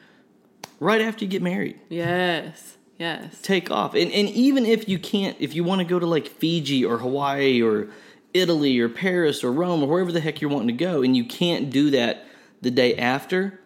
right 0.79 1.01
after 1.01 1.25
you 1.25 1.31
get 1.31 1.41
married. 1.41 1.79
Yes. 1.89 2.77
Yes. 2.99 3.41
Take 3.41 3.69
off, 3.71 3.93
and 3.93 4.09
and 4.11 4.29
even 4.29 4.65
if 4.65 4.87
you 4.87 4.97
can't, 4.99 5.35
if 5.39 5.53
you 5.53 5.63
want 5.65 5.79
to 5.79 5.85
go 5.85 5.99
to 5.99 6.05
like 6.05 6.27
Fiji 6.27 6.85
or 6.85 6.97
Hawaii 6.99 7.61
or 7.61 7.89
Italy 8.33 8.79
or 8.79 8.87
Paris 8.87 9.43
or 9.43 9.51
Rome 9.51 9.83
or 9.83 9.87
wherever 9.87 10.11
the 10.13 10.21
heck 10.21 10.39
you're 10.39 10.49
wanting 10.51 10.67
to 10.77 10.83
go, 10.85 11.01
and 11.01 11.15
you 11.17 11.25
can't 11.25 11.69
do 11.69 11.89
that 11.91 12.25
the 12.61 12.71
day 12.71 12.95
after. 12.95 13.59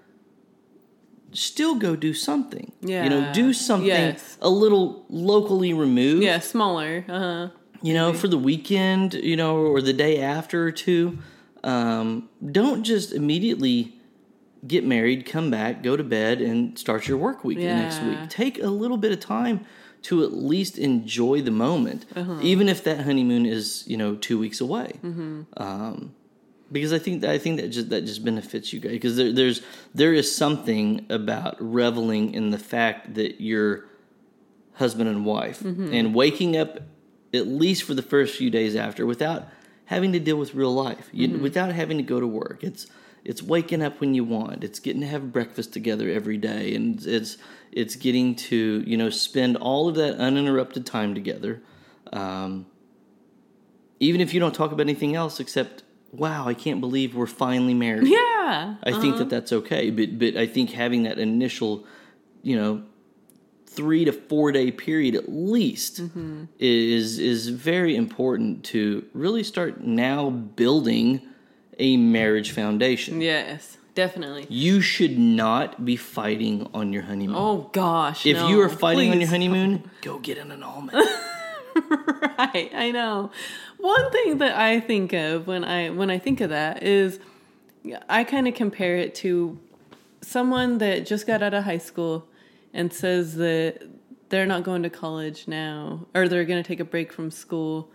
Still 1.34 1.76
go 1.76 1.96
do 1.96 2.14
something. 2.14 2.72
Yeah. 2.82 3.04
You 3.04 3.10
know, 3.10 3.34
do 3.34 3.54
something 3.54 3.88
Yes. 3.88 4.38
a 4.42 4.50
little 4.50 5.06
locally 5.10 5.74
removed. 5.74 6.24
Yeah, 6.24 6.40
smaller. 6.40 7.06
Uh 7.08 7.20
huh. 7.20 7.48
you 7.82 7.94
know, 7.94 8.14
for 8.14 8.28
the 8.28 8.38
weekend, 8.38 9.14
you 9.14 9.36
know, 9.38 9.58
or 9.58 9.82
the 9.82 9.94
day 9.94 10.20
after 10.22 10.66
or 10.68 10.72
two. 10.72 11.18
Um, 11.64 12.30
don't 12.52 12.84
just 12.84 13.14
immediately 13.14 13.94
get 14.68 14.86
married, 14.86 15.26
come 15.26 15.50
back, 15.52 15.84
go 15.84 15.96
to 15.96 16.04
bed, 16.04 16.42
and 16.42 16.78
start 16.78 17.08
your 17.08 17.18
work 17.18 17.44
week 17.46 17.58
the 17.60 17.66
next 17.66 18.02
week. 18.04 18.30
Take 18.30 18.62
a 18.62 18.68
little 18.68 18.98
bit 18.98 19.12
of 19.12 19.20
time 19.22 19.66
to 20.04 20.24
at 20.24 20.34
least 20.34 20.78
enjoy 20.78 21.42
the 21.42 21.52
moment, 21.52 22.06
Uh-huh. 22.16 22.40
even 22.42 22.68
if 22.70 22.84
that 22.86 23.02
honeymoon 23.02 23.46
is, 23.46 23.84
you 23.88 23.98
know, 23.98 24.16
two 24.16 24.38
weeks 24.40 24.60
away. 24.62 24.94
Mm-hmm. 25.04 25.42
Um, 25.58 26.14
because 26.72 26.94
I 26.94 27.00
think 27.00 27.22
that, 27.22 27.32
I 27.32 27.38
think 27.38 27.60
that 27.60 27.70
just 27.70 27.90
that 27.90 28.06
just 28.06 28.24
benefits 28.24 28.72
you 28.74 28.80
guys 28.80 28.92
because 28.94 29.16
there, 29.16 29.32
there's 29.34 29.62
there 29.94 30.14
is 30.14 30.34
something 30.36 31.06
about 31.10 31.56
reveling 31.60 32.34
in 32.34 32.50
the 32.52 32.58
fact 32.60 33.16
that 33.16 33.42
you're 33.42 33.86
husband 34.74 35.10
and 35.10 35.26
wife 35.26 35.60
Mm-hmm. 35.62 35.94
and 35.94 36.14
waking 36.16 36.56
up 36.58 36.80
at 37.34 37.48
least 37.48 37.84
for 37.84 37.94
the 37.94 38.02
first 38.02 38.36
few 38.38 38.50
days 38.50 38.76
after 38.76 39.06
without 39.06 39.48
having 39.86 40.12
to 40.14 40.20
deal 40.20 40.38
with 40.38 40.54
real 40.56 40.74
life 40.74 41.10
you, 41.12 41.28
Mm-hmm. 41.28 41.42
without 41.44 41.72
having 41.74 41.98
to 41.98 42.04
go 42.04 42.20
to 42.20 42.28
work 42.28 42.64
it's 42.64 42.88
it's 43.26 43.44
waking 43.44 43.82
up 43.82 44.00
when 44.00 44.14
you 44.14 44.24
want 44.24 44.64
it's 44.64 44.80
getting 44.80 45.02
to 45.02 45.08
have 45.08 45.34
breakfast 45.34 45.74
together 45.74 46.10
every 46.10 46.38
day 46.38 46.74
and 46.76 47.06
it's 47.06 47.38
it's 47.72 47.96
getting 47.96 48.34
to 48.36 48.84
you 48.88 48.96
know 48.98 49.10
spend 49.10 49.58
all 49.58 49.90
of 49.90 49.96
that 49.96 50.16
uninterrupted 50.18 50.86
time 50.86 51.14
together 51.14 51.62
um, 52.14 52.66
even 54.00 54.22
if 54.22 54.34
you 54.34 54.40
don't 54.40 54.56
talk 54.56 54.72
about 54.72 54.82
anything 54.82 55.16
else 55.16 55.40
except 55.42 55.84
wow 56.12 56.48
i 56.48 56.54
can't 56.54 56.82
believe 56.82 57.16
we're 57.16 57.26
finally 57.26 57.74
married 57.74 58.08
Yeah. 58.50 58.76
I 58.84 58.92
think 58.92 59.16
that 59.16 59.22
uh-huh. 59.22 59.24
that's 59.26 59.54
okay, 59.54 59.90
but 59.92 60.18
but 60.18 60.36
I 60.36 60.48
think 60.48 60.72
having 60.72 61.04
that 61.04 61.20
initial, 61.20 61.86
you 62.42 62.56
know, 62.56 62.84
three 63.66 64.06
to 64.06 64.12
four 64.12 64.52
day 64.52 64.72
period 64.72 65.16
at 65.16 65.30
least 65.30 66.02
mm-hmm. 66.02 66.46
is 66.58 67.20
is 67.20 67.50
very 67.50 67.96
important 67.96 68.64
to 68.66 69.06
really 69.14 69.44
start 69.44 69.82
now 69.82 70.30
building 70.30 71.22
a 71.78 71.98
marriage 71.98 72.52
foundation. 72.52 73.22
Yes. 73.22 73.78
Definitely. 73.96 74.46
You 74.50 74.80
should 74.80 75.20
not 75.20 75.84
be 75.84 75.98
fighting 75.98 76.70
on 76.74 76.94
your 76.94 77.04
honeymoon. 77.04 77.36
Oh 77.38 77.70
gosh. 77.74 78.26
if 78.26 78.38
no, 78.38 78.48
you 78.48 78.62
are 78.62 78.70
fighting 78.70 79.12
on 79.12 79.20
your 79.20 79.30
honeymoon, 79.30 79.90
go 80.02 80.20
get 80.20 80.38
an 80.38 80.52
annulment. 80.58 81.08
right 82.38 82.72
i 82.74 82.92
know 82.92 83.32
one 83.80 84.12
thing 84.12 84.38
that 84.38 84.56
i 84.58 84.80
think 84.80 85.14
of 85.14 85.48
when 85.48 85.64
i 85.64 85.90
when 85.90 86.10
i 86.10 86.18
think 86.18 86.42
of 86.42 86.50
that 86.50 86.84
is 86.84 87.20
i 88.08 88.24
kind 88.24 88.48
of 88.48 88.54
compare 88.54 88.98
it 88.98 89.16
to 89.16 89.58
someone 90.22 90.78
that 90.80 91.06
just 91.06 91.26
got 91.26 91.42
out 91.42 91.54
of 91.54 91.64
high 91.64 91.78
school 91.78 92.28
and 92.74 92.92
says 92.94 93.36
that 93.36 93.82
they're 94.30 94.46
not 94.46 94.64
going 94.64 94.84
to 94.84 94.90
college 94.90 95.48
now 95.48 96.06
or 96.14 96.28
they're 96.28 96.46
going 96.46 96.62
to 96.62 96.68
take 96.68 96.80
a 96.80 96.86
break 96.86 97.12
from 97.12 97.32
school 97.32 97.92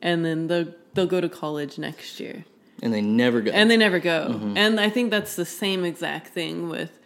and 0.00 0.24
then 0.24 0.48
they'll 0.48 0.74
they'll 0.94 1.06
go 1.06 1.20
to 1.20 1.28
college 1.28 1.78
next 1.78 2.20
year. 2.20 2.44
And 2.82 2.92
they 2.92 3.00
never 3.00 3.40
go. 3.40 3.52
and 3.52 3.70
they 3.70 3.76
never 3.76 4.00
go. 4.00 4.28
Mm-hmm. 4.30 4.56
And 4.56 4.80
i 4.80 4.90
think 4.90 5.10
that's 5.10 5.36
the 5.36 5.46
same 5.46 5.84
exact 5.84 6.28
thing 6.28 6.68
with 6.68 6.98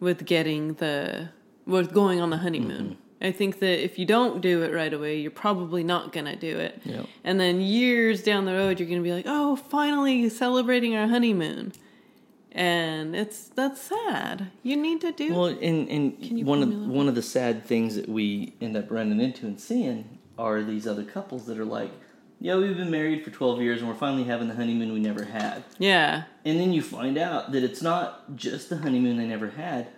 with 0.00 0.26
getting 0.26 0.74
the 0.74 1.30
with 1.64 1.92
going 1.92 2.20
on 2.20 2.30
the 2.30 2.38
honeymoon 2.38 2.84
mm-hmm. 2.84 3.11
I 3.22 3.30
think 3.32 3.58
that 3.60 3.82
if 3.82 3.98
you 3.98 4.04
don't 4.06 4.40
do 4.40 4.62
it 4.62 4.72
right 4.72 4.92
away 4.92 5.18
you're 5.18 5.30
probably 5.30 5.82
not 5.84 6.12
gonna 6.12 6.36
do 6.36 6.58
it 6.58 6.80
Yep. 6.84 7.06
and 7.24 7.40
then 7.40 7.60
years 7.60 8.22
down 8.22 8.44
the 8.44 8.52
road 8.52 8.78
you're 8.78 8.88
gonna 8.88 9.00
be 9.00 9.12
like 9.12 9.26
oh 9.28 9.56
finally 9.56 10.28
celebrating 10.28 10.94
our 10.96 11.06
honeymoon 11.08 11.72
and 12.52 13.16
it's 13.16 13.48
that's 13.48 13.80
sad 13.80 14.50
you 14.62 14.76
need 14.76 15.00
to 15.00 15.12
do 15.12 15.34
Well, 15.34 15.46
and 15.46 15.88
and 15.88 16.46
one 16.46 16.62
of 16.62 16.70
one 16.88 17.08
of 17.08 17.14
the 17.14 17.22
sad 17.22 17.64
things 17.64 17.94
that 17.96 18.08
we 18.08 18.54
end 18.60 18.76
up 18.76 18.90
running 18.90 19.20
into 19.20 19.46
and 19.46 19.58
seeing 19.58 20.18
are 20.38 20.62
these 20.62 20.86
other 20.86 21.04
couples 21.04 21.46
that 21.46 21.58
are 21.58 21.64
like, 21.64 21.90
"Yeah, 22.40 22.56
we've 22.56 22.76
been 22.76 22.90
married 22.90 23.22
for 23.24 23.30
twelve 23.30 23.60
years 23.62 23.80
and 23.80 23.88
we're 23.88 23.94
finally 23.94 24.24
having 24.24 24.48
the 24.48 24.54
honeymoon 24.54 24.92
we 24.92 25.00
never 25.00 25.24
had." 25.24 25.62
yeah 25.78 26.24
And 26.44 26.58
then 26.60 26.72
you 26.72 26.82
find 26.82 27.16
out 27.16 27.52
that 27.52 27.62
it's 27.62 27.80
not 27.82 28.34
just 28.36 28.68
the 28.68 28.76
honeymoon 28.78 29.16
they 29.16 29.26
never 29.26 29.50
had; 29.50 29.88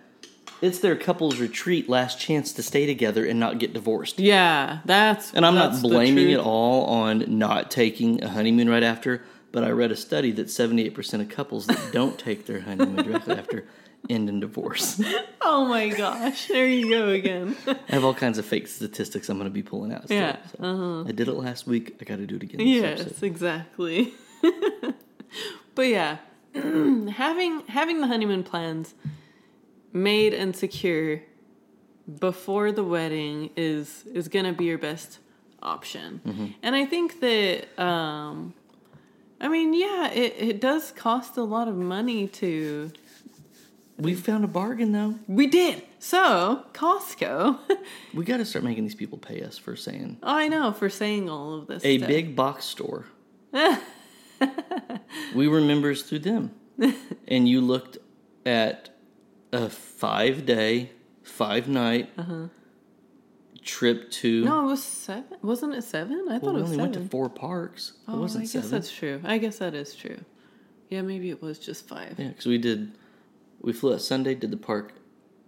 it's 0.65 0.79
their 0.79 0.95
couple's 0.95 1.37
retreat, 1.39 1.87
last 1.87 2.19
chance 2.19 2.51
to 2.53 2.63
stay 2.63 2.85
together 2.85 3.25
and 3.25 3.39
not 3.39 3.59
get 3.59 3.73
divorced. 3.73 4.19
yeah 4.19 4.79
that's 4.85 5.33
And 5.33 5.45
I'm 5.45 5.55
that's 5.55 5.81
not 5.81 5.89
blaming 5.89 6.29
it 6.31 6.39
all 6.39 6.85
on 6.85 7.37
not 7.37 7.71
taking 7.71 8.23
a 8.23 8.29
honeymoon 8.29 8.69
right 8.69 8.83
after, 8.83 9.23
but 9.51 9.63
I 9.63 9.69
read 9.69 9.91
a 9.91 9.95
study 9.95 10.31
that 10.33 10.47
78% 10.47 11.21
of 11.21 11.29
couples 11.29 11.67
that 11.67 11.91
don't 11.91 12.17
take 12.19 12.45
their 12.45 12.61
honeymoon 12.61 13.05
directly 13.05 13.35
after 13.35 13.67
end 14.09 14.29
in 14.29 14.39
divorce. 14.39 15.01
oh 15.41 15.65
my 15.65 15.89
gosh 15.89 16.47
there 16.47 16.67
you 16.67 16.89
go 16.89 17.09
again 17.09 17.55
I 17.67 17.75
have 17.87 18.03
all 18.03 18.13
kinds 18.13 18.37
of 18.37 18.45
fake 18.45 18.67
statistics 18.67 19.29
I'm 19.29 19.37
going 19.37 19.49
to 19.49 19.53
be 19.53 19.63
pulling 19.63 19.93
out. 19.93 20.05
Still, 20.05 20.17
Yeah, 20.17 20.37
so. 20.51 20.63
Uh-huh. 20.63 21.03
I 21.07 21.11
did 21.11 21.27
it 21.27 21.33
last 21.33 21.65
week. 21.67 21.95
I 22.01 22.03
got 22.03 22.17
to 22.17 22.27
do 22.27 22.35
it 22.35 22.43
again. 22.43 22.59
Yes, 22.59 23.01
episode. 23.01 23.25
exactly. 23.25 24.13
but 25.75 25.87
yeah, 25.87 26.17
having 26.53 27.65
having 27.67 28.01
the 28.01 28.07
honeymoon 28.07 28.43
plans 28.43 28.93
made 29.95 30.33
and 30.33 30.55
secure 30.55 31.21
before 32.19 32.71
the 32.71 32.83
wedding 32.83 33.49
is 33.55 34.03
is 34.13 34.27
going 34.27 34.45
to 34.45 34.53
be 34.53 34.65
your 34.65 34.77
best 34.77 35.19
option. 35.63 36.21
Mm-hmm. 36.25 36.45
And 36.61 36.75
I 36.75 36.85
think 36.85 37.19
that 37.21 37.81
um 37.81 38.53
I 39.41 39.47
mean, 39.47 39.73
yeah, 39.73 40.11
it 40.11 40.35
it 40.37 40.61
does 40.61 40.91
cost 40.91 41.37
a 41.37 41.43
lot 41.43 41.67
of 41.67 41.75
money 41.75 42.27
to 42.27 42.91
We 43.97 44.13
found 44.13 44.43
a 44.43 44.47
bargain 44.47 44.91
though. 44.91 45.15
We 45.27 45.47
did. 45.47 45.83
So, 45.99 46.65
Costco. 46.73 47.59
We 48.13 48.23
got 48.23 48.37
to 48.37 48.45
start 48.45 48.63
making 48.63 48.83
these 48.83 48.95
people 48.95 49.17
pay 49.17 49.41
us 49.41 49.57
for 49.57 49.75
saying 49.75 50.17
I 50.23 50.47
know 50.47 50.71
for 50.71 50.89
saying 50.89 51.29
all 51.29 51.53
of 51.55 51.67
this. 51.67 51.83
a 51.83 51.97
stuff. 51.97 52.07
big 52.07 52.35
box 52.35 52.65
store. 52.65 53.05
we 55.35 55.47
were 55.47 55.61
members 55.61 56.03
through 56.03 56.19
them, 56.19 56.51
and 57.27 57.47
you 57.49 57.59
looked 57.61 57.97
at 58.45 58.94
a 59.55 59.69
five 59.69 60.45
day, 60.45 60.91
five 61.23 61.67
night 61.67 62.09
trip 63.63 64.11
to. 64.11 64.43
Uh-huh. 64.45 64.53
No, 64.55 64.65
it 64.67 64.71
was 64.71 64.83
seven. 64.83 65.37
Wasn't 65.41 65.73
it 65.73 65.83
seven? 65.83 66.25
I 66.29 66.33
well, 66.33 66.39
thought 66.39 66.53
we 66.53 66.59
it 66.59 66.63
was 66.63 66.71
only 66.71 66.75
seven. 66.77 66.91
went 66.91 66.93
to 66.93 67.09
four 67.09 67.29
parks. 67.29 67.93
It 68.07 68.11
Oh, 68.11 68.19
wasn't 68.21 68.41
I 68.43 68.45
guess 68.45 68.51
seven. 68.53 68.69
that's 68.71 68.91
true. 68.91 69.21
I 69.23 69.37
guess 69.37 69.57
that 69.59 69.73
is 69.73 69.95
true. 69.95 70.17
Yeah, 70.89 71.01
maybe 71.01 71.29
it 71.29 71.41
was 71.41 71.57
just 71.59 71.87
five. 71.87 72.15
Yeah, 72.17 72.29
because 72.29 72.45
we 72.45 72.57
did. 72.57 72.91
We 73.61 73.73
flew 73.73 73.93
out 73.93 74.01
Sunday, 74.01 74.35
did 74.35 74.51
the 74.51 74.57
park 74.57 74.93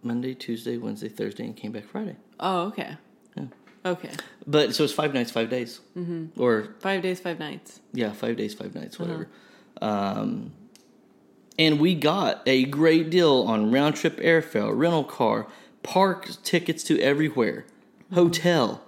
Monday, 0.01 0.33
Tuesday, 0.33 0.77
Wednesday, 0.77 1.09
Thursday, 1.09 1.45
and 1.45 1.55
came 1.55 1.71
back 1.71 1.85
Friday. 1.85 2.15
Oh, 2.39 2.67
okay. 2.67 2.97
Yeah. 3.35 3.43
Okay. 3.85 4.09
But 4.47 4.73
so 4.73 4.83
it's 4.83 4.93
five 4.93 5.13
nights, 5.13 5.29
five 5.29 5.49
days, 5.49 5.81
mm-hmm. 5.95 6.41
or 6.41 6.75
Five 6.79 7.03
days, 7.03 7.19
five 7.19 7.37
nights. 7.37 7.79
yeah, 7.93 8.11
five 8.13 8.35
days, 8.35 8.53
five 8.55 8.73
nights, 8.73 8.99
Uh-huh. 8.99 9.05
whatever. 9.05 9.29
Um, 9.81 10.51
and 11.57 11.79
we 11.79 11.95
got 11.95 12.41
a 12.45 12.65
great 12.65 13.09
deal 13.09 13.43
on 13.47 13.71
round 13.71 13.95
trip 13.95 14.17
airfare, 14.17 14.71
rental 14.77 15.03
car, 15.03 15.47
park 15.83 16.29
tickets 16.43 16.83
to 16.83 16.99
everywhere, 16.99 17.65
hotel, 18.13 18.81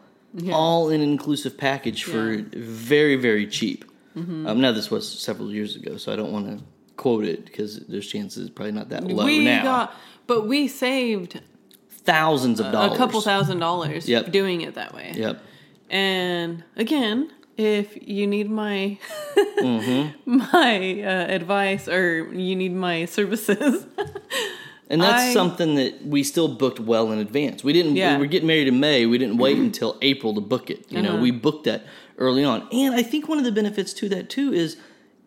all 0.52 0.90
in 0.90 1.02
an 1.02 1.10
inclusive 1.10 1.58
package 1.58 2.04
for 2.04 2.12
Mm-hmm. 2.12 2.54
Yeah. 2.54 2.60
Mm-hmm. 2.60 2.62
very, 2.62 3.16
very 3.16 3.48
cheap. 3.48 3.86
Um, 4.16 4.60
now 4.60 4.74
this 4.74 4.92
was 4.92 5.08
several 5.10 5.50
years 5.52 5.78
ago, 5.78 5.96
so 5.96 6.12
I 6.12 6.18
don't 6.18 6.34
want 6.34 6.46
to 6.48 6.64
quote 6.98 7.24
it 7.24 7.46
because 7.46 7.80
there's 7.88 8.06
chances 8.08 8.50
probably 8.50 8.74
not 8.74 8.90
that 8.90 9.06
low 9.06 9.24
we 9.24 9.46
now. 9.46 9.64
got, 9.64 9.94
but 10.28 10.46
we 10.46 10.68
saved 10.68 11.40
Thousands 12.04 12.60
of 12.60 12.72
dollars. 12.72 12.94
a 12.94 12.98
couple 12.98 13.22
thousand 13.22 13.60
dollars 13.60 14.10
Yep. 14.10 14.32
doing 14.32 14.62
it 14.62 14.74
that 14.76 14.94
way. 14.94 15.14
Yep. 15.16 15.42
And 15.90 16.64
again, 16.76 17.32
if 17.60 17.98
you 18.08 18.26
need 18.26 18.50
my 18.50 18.98
Mm-hmm. 19.36 20.38
my 20.54 21.02
uh, 21.04 21.26
advice 21.28 21.88
or 21.88 22.34
you 22.34 22.56
need 22.56 22.74
my 22.74 23.06
services, 23.06 23.86
And 24.92 25.02
that's 25.04 25.22
I- 25.30 25.34
something 25.34 25.76
that 25.76 26.04
we 26.06 26.24
still 26.24 26.48
booked 26.48 26.80
well 26.80 27.12
in 27.12 27.20
advance. 27.20 27.64
We 27.64 27.74
didn't. 27.74 27.96
Yeah. 27.96 28.16
We 28.16 28.22
were 28.22 28.26
getting 28.26 28.48
married 28.48 28.68
in 28.68 28.80
May. 28.80 29.06
We 29.06 29.20
didn't 29.20 29.38
wait 29.38 29.58
until 29.58 29.98
April 30.02 30.34
to 30.34 30.42
book 30.42 30.72
it. 30.72 30.92
You 30.92 31.02
know, 31.04 31.14
Uh-huh. 31.14 31.22
we 31.22 31.30
booked 31.32 31.66
that 31.66 31.84
early 32.18 32.44
on. 32.44 32.68
And 32.72 32.96
I 32.96 33.04
think 33.04 33.28
one 33.30 33.38
of 33.38 33.44
the 33.44 33.52
benefits 33.52 33.94
to 33.94 34.10
that 34.10 34.30
too 34.32 34.52
is 34.52 34.78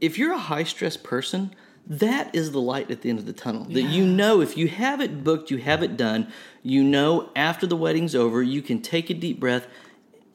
if 0.01 0.19
you're 0.19 0.33
a 0.33 0.39
high 0.39 0.65
stress 0.65 0.97
person, 0.97 1.55
that 1.87 2.35
is 2.35 2.51
the 2.51 2.61
light 2.61 2.91
at 2.91 3.03
the 3.03 3.11
end 3.11 3.21
of 3.21 3.27
the 3.27 3.33
tunnel. 3.33 3.65
That 3.65 3.83
you 3.83 4.05
know 4.05 4.41
if 4.41 4.57
you 4.57 4.67
have 4.69 5.01
it 5.01 5.23
booked, 5.23 5.51
you 5.53 5.59
have 5.59 5.81
it 5.83 5.97
done, 5.97 6.27
you 6.65 6.83
know 6.83 7.31
after 7.37 7.65
the 7.67 7.77
wedding's 7.77 8.15
over, 8.17 8.43
you 8.43 8.63
can 8.63 8.81
take 8.83 9.11
a 9.11 9.15
deep 9.15 9.39
breath 9.39 9.67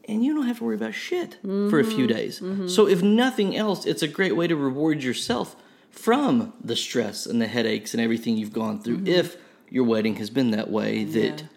and 0.07 0.23
you 0.23 0.33
don't 0.33 0.47
have 0.47 0.57
to 0.59 0.63
worry 0.63 0.75
about 0.75 0.93
shit 0.93 1.37
for 1.43 1.79
a 1.79 1.83
few 1.83 2.07
days. 2.07 2.41
So 2.73 2.87
if 2.87 3.01
nothing 3.01 3.55
else, 3.55 3.85
it's 3.85 4.01
a 4.03 4.07
great 4.07 4.35
way 4.35 4.47
to 4.47 4.55
reward 4.55 5.03
yourself 5.03 5.55
from 5.91 6.53
the 6.63 6.75
stress 6.75 7.25
and 7.25 7.41
the 7.41 7.47
headaches 7.47 7.93
and 7.93 8.01
everything 8.01 8.37
you've 8.37 8.53
gone 8.53 8.79
through 8.81 9.03
if 9.05 9.35
your 9.69 9.83
wedding 9.83 10.15
has 10.17 10.29
been 10.29 10.51
that 10.51 10.69
way 10.69 11.03
that 11.03 11.41
Yeah. 11.41 11.47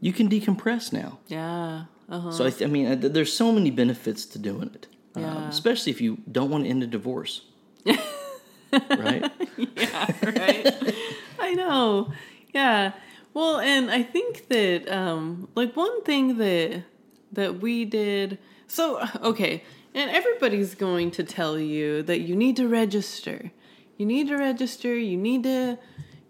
you 0.00 0.12
can 0.12 0.28
decompress 0.28 0.92
now. 0.92 1.18
Yeah. 1.28 1.84
Uh-huh. 2.08 2.30
So 2.32 2.44
I, 2.44 2.50
th- 2.50 2.62
I 2.68 2.70
mean, 2.70 2.86
uh, 2.86 2.96
th- 3.00 3.12
there's 3.12 3.32
so 3.32 3.50
many 3.52 3.70
benefits 3.70 4.26
to 4.26 4.38
doing 4.38 4.70
it, 4.74 4.86
um, 5.16 5.44
especially 5.48 5.90
if 5.92 6.00
you 6.00 6.18
don't 6.30 6.50
want 6.50 6.64
to 6.64 6.70
end 6.70 6.82
a 6.82 6.86
divorce, 6.86 7.42
right? 7.86 9.30
yeah, 9.56 10.12
right. 10.22 10.94
I 11.40 11.54
know. 11.54 12.12
Yeah. 12.54 12.92
Well, 13.34 13.60
and 13.60 13.90
I 13.90 14.02
think 14.02 14.48
that 14.48 14.90
um 14.92 15.48
like 15.54 15.74
one 15.76 16.02
thing 16.04 16.36
that 16.38 16.82
that 17.32 17.60
we 17.60 17.84
did 17.84 18.38
so 18.66 19.06
okay, 19.22 19.64
and 19.94 20.10
everybody's 20.10 20.74
going 20.74 21.10
to 21.12 21.24
tell 21.24 21.58
you 21.58 22.02
that 22.04 22.20
you 22.20 22.34
need 22.36 22.56
to 22.56 22.68
register. 22.68 23.50
You 23.98 24.06
need 24.06 24.28
to 24.28 24.36
register, 24.36 24.94
you 24.96 25.16
need 25.16 25.42
to 25.44 25.78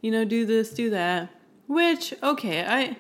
you 0.01 0.11
know 0.11 0.25
do 0.25 0.45
this, 0.47 0.71
do 0.73 0.91
that, 0.91 1.29
which 1.69 2.13
okay, 2.23 2.65
I 2.67 2.97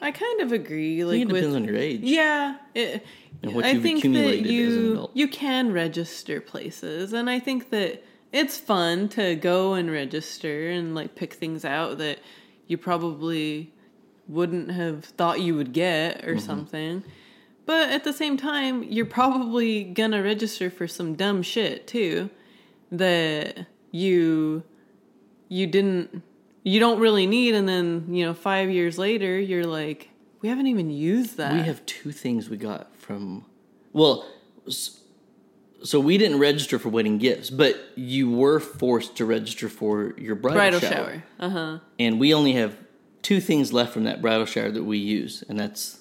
I 0.00 0.10
kind 0.12 0.40
of 0.40 0.52
agree 0.52 1.04
like 1.04 1.20
it 1.22 1.26
with 1.26 1.36
depends 1.42 1.56
on 1.56 1.64
your 1.64 1.76
age. 1.76 2.00
yeah, 2.02 2.56
it, 2.74 3.04
And 3.42 3.54
what 3.54 3.64
I 3.64 3.72
you've 3.72 3.82
think 3.82 3.98
that 4.02 4.08
accumulated 4.08 4.46
as 4.46 4.76
an 4.76 4.82
you 4.84 4.92
adult. 4.92 5.10
you 5.14 5.28
can 5.28 5.72
register 5.72 6.40
places, 6.40 7.12
and 7.12 7.28
I 7.28 7.38
think 7.40 7.70
that 7.70 8.02
it's 8.32 8.58
fun 8.58 9.08
to 9.10 9.34
go 9.36 9.74
and 9.74 9.90
register 9.90 10.70
and 10.70 10.94
like 10.94 11.14
pick 11.14 11.34
things 11.34 11.64
out 11.64 11.98
that 11.98 12.18
you 12.66 12.76
probably 12.78 13.72
wouldn't 14.28 14.70
have 14.70 15.04
thought 15.04 15.40
you 15.40 15.54
would 15.54 15.72
get 15.72 16.24
or 16.24 16.34
Mm-hmm. 16.34 16.38
something. 16.38 17.04
But 17.68 17.90
at 17.90 18.02
the 18.02 18.14
same 18.14 18.38
time, 18.38 18.82
you're 18.82 19.04
probably 19.04 19.84
gonna 19.84 20.22
register 20.22 20.70
for 20.70 20.88
some 20.88 21.16
dumb 21.16 21.42
shit 21.42 21.86
too 21.86 22.30
that 22.90 23.66
you 23.90 24.62
you 25.50 25.66
didn't 25.66 26.22
you 26.62 26.80
don't 26.80 26.98
really 26.98 27.26
need 27.26 27.54
and 27.54 27.68
then 27.68 28.06
you 28.08 28.24
know 28.24 28.32
five 28.32 28.70
years 28.70 28.96
later 28.96 29.38
you're 29.38 29.66
like 29.66 30.08
we 30.40 30.48
haven't 30.48 30.68
even 30.68 30.88
used 30.88 31.36
that 31.36 31.52
We 31.52 31.60
have 31.60 31.84
two 31.84 32.10
things 32.10 32.48
we 32.48 32.56
got 32.56 32.96
from. 32.96 33.44
Well, 33.92 34.26
so 34.70 36.00
we 36.00 36.16
didn't 36.16 36.38
register 36.38 36.78
for 36.78 36.88
wedding 36.88 37.18
gifts, 37.18 37.50
but 37.50 37.76
you 37.96 38.30
were 38.30 38.60
forced 38.60 39.14
to 39.16 39.26
register 39.26 39.68
for 39.68 40.14
your 40.16 40.36
bridal, 40.36 40.56
bridal 40.56 40.80
shower. 40.80 40.90
shower, 40.90 41.24
uh-huh 41.38 41.78
And 41.98 42.18
we 42.18 42.32
only 42.32 42.54
have 42.54 42.78
two 43.20 43.42
things 43.42 43.74
left 43.74 43.92
from 43.92 44.04
that 44.04 44.22
bridal 44.22 44.46
shower 44.46 44.70
that 44.70 44.84
we 44.84 44.96
use, 44.96 45.44
and 45.50 45.60
that's 45.60 46.00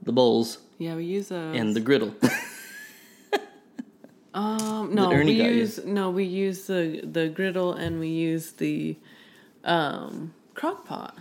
the 0.00 0.12
bowls 0.12 0.58
yeah 0.78 0.94
we 0.96 1.04
use 1.04 1.28
those 1.28 1.56
and 1.56 1.74
the 1.74 1.80
griddle. 1.80 2.14
um 4.34 4.94
no 4.94 5.08
we 5.08 5.32
use 5.32 5.82
no 5.84 6.10
we 6.10 6.24
use 6.24 6.66
the 6.66 7.00
the 7.04 7.28
griddle 7.28 7.72
and 7.72 7.98
we 7.98 8.08
use 8.08 8.52
the 8.52 8.96
um 9.64 10.34
crock 10.54 10.84
pot 10.84 11.16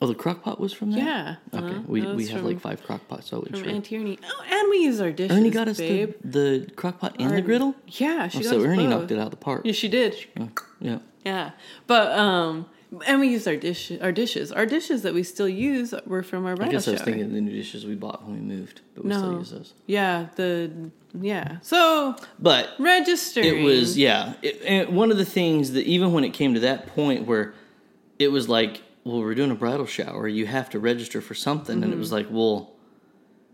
oh, 0.00 0.06
the 0.06 0.14
crock 0.14 0.42
pot 0.42 0.60
was 0.60 0.72
from 0.72 0.92
that? 0.92 0.98
yeah 0.98 1.36
Okay. 1.52 1.66
uh-huh. 1.66 1.80
We, 1.86 2.02
we 2.14 2.26
have 2.28 2.38
from, 2.40 2.46
like 2.48 2.60
five 2.60 2.82
crock 2.84 3.06
pots, 3.08 3.28
so 3.30 3.36
I 3.36 3.40
wasn't 3.40 3.56
from 3.58 3.82
sure. 3.82 3.98
Ernie 4.00 4.18
oh 4.24 4.44
and 4.48 4.70
we 4.70 4.78
use 4.78 5.00
our 5.00 5.10
dishes 5.10 5.36
Ernie 5.36 5.50
got 5.50 5.66
us 5.66 5.78
babe 5.78 6.14
the, 6.22 6.64
the 6.66 6.70
crock 6.76 7.00
pot 7.00 7.16
and 7.18 7.30
Our- 7.30 7.36
the 7.36 7.42
griddle? 7.42 7.74
yeah 7.88 8.28
she 8.28 8.38
Oh, 8.38 8.42
got 8.42 8.50
so 8.50 8.62
Ernie 8.64 8.84
both. 8.86 8.90
knocked 9.00 9.10
it 9.10 9.18
out 9.18 9.24
of 9.26 9.30
the 9.32 9.36
park. 9.36 9.62
yeah 9.64 9.72
she 9.72 9.88
did 9.88 10.14
Oh, 10.38 10.48
yeah. 10.80 10.98
Yeah, 11.24 11.52
but 11.86 12.12
um, 12.18 12.66
and 13.06 13.20
we 13.20 13.28
used 13.28 13.46
our 13.48 13.56
dish, 13.56 13.92
our 14.00 14.12
dishes, 14.12 14.52
our 14.52 14.66
dishes 14.66 15.02
that 15.02 15.14
we 15.14 15.22
still 15.22 15.48
use 15.48 15.94
were 16.06 16.22
from 16.22 16.46
our 16.46 16.52
I 16.52 16.68
guess 16.68 16.86
I 16.88 16.92
was 16.92 17.00
shower. 17.00 17.04
thinking 17.04 17.32
the 17.32 17.40
new 17.40 17.52
dishes 17.52 17.86
we 17.86 17.94
bought 17.94 18.24
when 18.24 18.34
we 18.34 18.40
moved, 18.40 18.80
but 18.94 19.04
we 19.04 19.12
still 19.12 19.38
use 19.38 19.50
those. 19.50 19.74
Yeah, 19.86 20.26
the 20.36 20.90
yeah. 21.20 21.58
So 21.62 22.16
But 22.38 22.70
registering. 22.78 23.46
it 23.46 23.62
was 23.62 23.96
yeah 23.96 24.34
it, 24.42 24.62
and 24.64 24.96
one 24.96 25.10
of 25.10 25.16
the 25.16 25.24
things 25.24 25.72
that 25.72 25.86
even 25.86 26.12
when 26.12 26.24
it 26.24 26.30
came 26.30 26.54
to 26.54 26.60
that 26.60 26.88
point 26.88 27.26
where 27.26 27.54
it 28.18 28.28
was 28.28 28.48
like 28.48 28.82
well 29.04 29.20
we're 29.20 29.34
doing 29.34 29.50
a 29.50 29.54
bridal 29.54 29.86
shower 29.86 30.26
you 30.26 30.46
have 30.46 30.70
to 30.70 30.78
register 30.78 31.20
for 31.20 31.34
something 31.34 31.82
and 31.82 31.92
it 31.92 31.96
was 31.96 32.08
mm-hmm. 32.08 32.16
like 32.16 32.26
well 32.30 32.72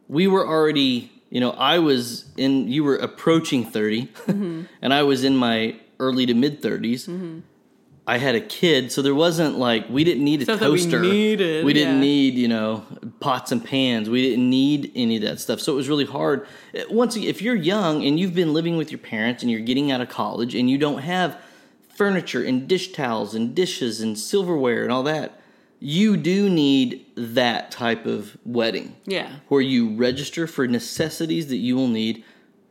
we 0.08 0.26
were 0.26 0.46
already 0.46 1.10
you 1.28 1.40
know 1.40 1.50
i 1.52 1.78
was 1.78 2.30
in 2.36 2.68
you 2.68 2.84
were 2.84 2.96
approaching 2.96 3.64
30 3.64 4.06
mm-hmm. 4.06 4.62
and 4.82 4.94
i 4.94 5.02
was 5.02 5.24
in 5.24 5.36
my 5.36 5.76
early 5.98 6.26
to 6.26 6.34
mid 6.34 6.62
30s 6.62 7.42
i 8.06 8.18
had 8.18 8.34
a 8.34 8.40
kid 8.40 8.90
so 8.90 9.02
there 9.02 9.14
wasn't 9.14 9.58
like 9.58 9.88
we 9.88 10.04
didn't 10.04 10.24
need 10.24 10.40
a 10.42 10.44
Stuff 10.44 10.60
that 10.60 10.70
we 10.70 10.78
toaster. 10.78 11.00
needed, 11.00 11.64
we 11.64 11.72
didn't 11.72 11.96
yeah. 11.96 12.00
need 12.00 12.34
you 12.34 12.48
know 12.48 12.84
pots 13.20 13.52
and 13.52 13.64
pans. 13.64 14.08
We 14.08 14.22
didn't 14.22 14.48
need 14.48 14.90
any 14.94 15.16
of 15.16 15.22
that 15.22 15.40
stuff. 15.40 15.60
So 15.60 15.72
it 15.72 15.76
was 15.76 15.88
really 15.88 16.06
hard. 16.06 16.46
Once 16.88 17.16
if 17.16 17.42
you're 17.42 17.54
young 17.54 18.04
and 18.04 18.18
you've 18.18 18.34
been 18.34 18.54
living 18.54 18.76
with 18.76 18.90
your 18.90 18.98
parents 18.98 19.42
and 19.42 19.50
you're 19.50 19.60
getting 19.60 19.90
out 19.90 20.00
of 20.00 20.08
college 20.08 20.54
and 20.54 20.70
you 20.70 20.78
don't 20.78 21.02
have 21.02 21.38
furniture 21.94 22.42
and 22.42 22.66
dish 22.66 22.92
towels 22.92 23.34
and 23.34 23.54
dishes 23.54 24.00
and 24.00 24.18
silverware 24.18 24.82
and 24.82 24.90
all 24.90 25.02
that 25.02 25.40
you 25.80 26.16
do 26.16 26.48
need 26.50 27.06
that 27.16 27.70
type 27.70 28.04
of 28.04 28.36
wedding. 28.44 28.94
Yeah. 29.06 29.36
where 29.48 29.62
you 29.62 29.96
register 29.96 30.46
for 30.46 30.66
necessities 30.66 31.48
that 31.48 31.56
you 31.56 31.74
will 31.74 31.88
need 31.88 32.22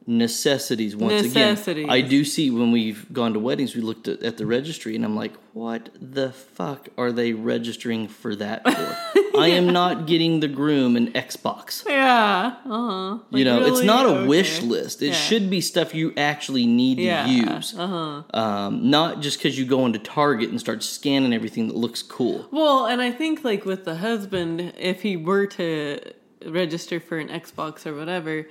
necessities 0.09 0.95
once 0.95 1.23
Necessities. 1.23 1.83
again 1.85 1.89
i 1.93 2.01
do 2.01 2.25
see 2.25 2.49
when 2.49 2.71
we've 2.71 3.05
gone 3.13 3.33
to 3.33 3.39
weddings 3.39 3.75
we 3.75 3.81
looked 3.81 4.07
at, 4.07 4.23
at 4.23 4.37
the 4.37 4.45
registry 4.45 4.95
and 4.95 5.05
i'm 5.05 5.15
like 5.15 5.33
what 5.53 5.89
the 6.01 6.31
fuck 6.31 6.89
are 6.97 7.11
they 7.11 7.31
registering 7.33 8.07
for 8.07 8.35
that 8.35 8.63
for 8.63 8.97
i 9.39 9.47
am 9.49 9.67
not 9.67 10.07
getting 10.07 10.39
the 10.39 10.47
groom 10.47 10.95
an 10.95 11.11
xbox 11.13 11.85
Yeah. 11.87 12.55
Uh 12.65 12.69
huh. 12.69 13.17
you 13.29 13.45
know 13.45 13.63
it's 13.65 13.83
not 13.83 14.05
a 14.07 14.25
wish 14.25 14.61
list 14.63 15.01
it 15.03 15.07
Yeah. 15.09 15.13
should 15.13 15.49
be 15.49 15.61
stuff 15.61 15.93
you 15.93 16.11
actually 16.17 16.65
need 16.65 16.95
to 16.95 17.29
use 17.29 17.77
Uh 17.77 17.87
huh. 18.33 18.37
um, 18.39 18.89
not 18.89 19.21
just 19.21 19.37
because 19.37 19.57
you 19.59 19.65
go 19.65 19.85
into 19.85 19.99
target 19.99 20.49
and 20.49 20.59
start 20.59 20.81
scanning 20.83 21.33
everything 21.33 21.67
that 21.67 21.75
looks 21.77 22.01
cool 22.01 22.47
Well, 22.51 22.87
and 22.87 22.99
I 23.01 23.11
think 23.11 23.43
like 23.43 23.63
with 23.65 23.85
the 23.85 23.95
husband, 23.97 24.73
if 24.77 25.01
he 25.03 25.15
were 25.17 25.45
to 25.59 25.99
register 26.45 26.99
for 26.99 27.17
an 27.17 27.27
Xbox 27.29 27.85
or 27.85 27.93
whatever, 27.95 28.47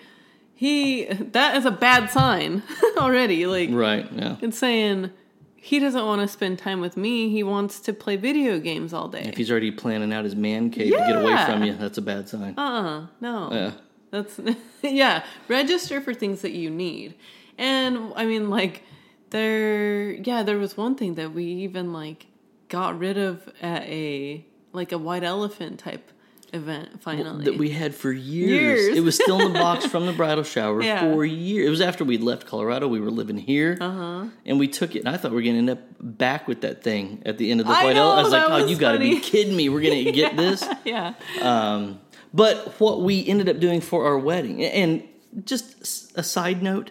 he 0.59 1.04
that 1.04 1.56
is 1.56 1.64
a 1.64 1.70
bad 1.70 2.11
sign 2.11 2.62
already. 2.98 3.46
Like 3.46 3.70
right 3.72 4.06
yeah 4.12 4.36
it's 4.42 4.59
saying 4.59 5.11
he 5.54 5.78
doesn't 5.78 6.04
want 6.04 6.20
to 6.22 6.28
spend 6.28 6.59
time 6.59 6.80
with 6.80 6.96
me. 6.96 7.28
He 7.30 7.42
wants 7.42 7.78
to 7.80 7.92
play 7.92 8.16
video 8.16 8.59
games 8.59 8.92
all 8.92 9.09
day. 9.09 9.22
if 9.32 9.36
he's 9.36 9.50
already 9.50 9.70
planning 9.70 10.12
out 10.12 10.24
his 10.24 10.34
man 10.36 10.70
cave 10.70 10.92
to 10.92 10.98
get 10.98 11.16
away 11.16 11.36
from 11.46 11.62
you 11.64 11.74
that's 11.74 11.98
a 11.98 12.02
bad 12.02 12.28
sign 12.28 12.54
Uh 12.59 12.62
uh 12.82 13.06
no. 13.20 13.48
yeah 13.52 13.72
That's 14.11 14.40
yeah. 14.82 15.24
Register 15.48 16.00
for 16.00 16.12
things 16.14 16.40
that 16.42 16.52
you 16.52 16.70
need, 16.70 17.14
and 17.59 18.12
I 18.16 18.24
mean 18.24 18.48
like 18.50 18.82
there. 19.30 20.12
Yeah, 20.12 20.42
there 20.42 20.59
was 20.59 20.76
one 20.76 20.94
thing 20.96 21.14
that 21.16 21.32
we 21.32 21.44
even 21.44 21.92
like 21.92 22.26
got 22.68 22.98
rid 22.98 23.18
of 23.18 23.48
at 23.61 23.82
a 23.84 24.44
like 24.72 24.92
a 24.92 24.98
white 24.98 25.24
elephant 25.24 25.78
type 25.80 26.11
event. 26.53 27.03
Finally, 27.03 27.44
that 27.44 27.59
we 27.59 27.70
had 27.70 27.94
for 27.94 28.11
years. 28.12 28.80
Years. 28.86 28.96
It 28.96 29.01
was 29.03 29.14
still 29.14 29.40
in 29.40 29.53
the 29.53 29.59
box 29.59 29.86
from 29.92 30.07
the 30.07 30.12
bridal 30.12 30.44
shower 30.44 30.82
Yeah. 30.82 31.01
for 31.01 31.24
years. 31.24 31.66
It 31.66 31.70
was 31.70 31.80
after 31.80 32.05
we'd 32.05 32.22
left 32.22 32.46
Colorado. 32.46 32.88
We 32.88 33.01
were 33.01 33.11
living 33.11 33.36
here, 33.38 33.76
Uh-huh. 33.80 34.24
and 34.46 34.59
we 34.59 34.68
took 34.68 34.96
it. 34.96 35.01
And 35.01 35.09
I 35.09 35.16
thought 35.16 35.32
we 35.32 35.38
are 35.38 35.42
going 35.42 35.55
to 35.55 35.59
end 35.59 35.70
up 35.70 35.80
back 36.01 36.49
with 36.49 36.61
that 36.62 36.82
thing 36.82 37.22
at 37.26 37.38
the 37.38 37.51
end 37.51 37.61
of 37.61 37.66
the 37.66 37.72
I 37.72 37.84
white 37.84 37.96
know. 37.96 38.11
I 38.11 38.22
was 38.22 38.32
like, 38.32 38.44
"Oh, 38.49 38.62
was 38.62 38.70
you 38.70 38.76
got 38.76 38.92
to 38.92 38.99
be 38.99 39.20
kidding 39.20 39.57
me! 39.57 39.68
We're 39.68 39.80
going 39.82 40.05
to 40.05 40.12
get 40.12 40.36
this." 40.44 40.64
yeah. 40.84 41.14
Um, 41.40 42.01
but 42.32 42.78
what 42.80 43.03
we 43.03 43.26
ended 43.26 43.49
up 43.49 43.59
doing 43.59 43.80
for 43.80 44.07
our 44.07 44.18
wedding, 44.18 44.62
and 44.64 45.03
just 45.44 46.12
a 46.16 46.22
side 46.22 46.62
note, 46.62 46.90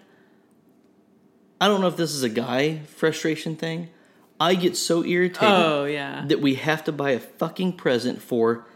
I 1.59 1.67
don't 1.67 1.81
know 1.81 1.87
if 1.87 1.97
this 1.97 2.13
is 2.13 2.23
a 2.23 2.29
guy 2.29 2.79
frustration 2.87 3.55
thing. 3.55 3.89
I 4.39 4.53
get 4.53 4.77
so 4.77 5.03
irritated 5.03 5.49
Oh 5.49 5.85
yeah. 5.85 6.23
that 6.27 6.39
we 6.41 6.53
have 6.55 6.83
to 6.83 6.91
buy 6.91 7.11
a 7.11 7.19
fucking 7.19 7.73
present 7.73 8.21
for 8.21 8.67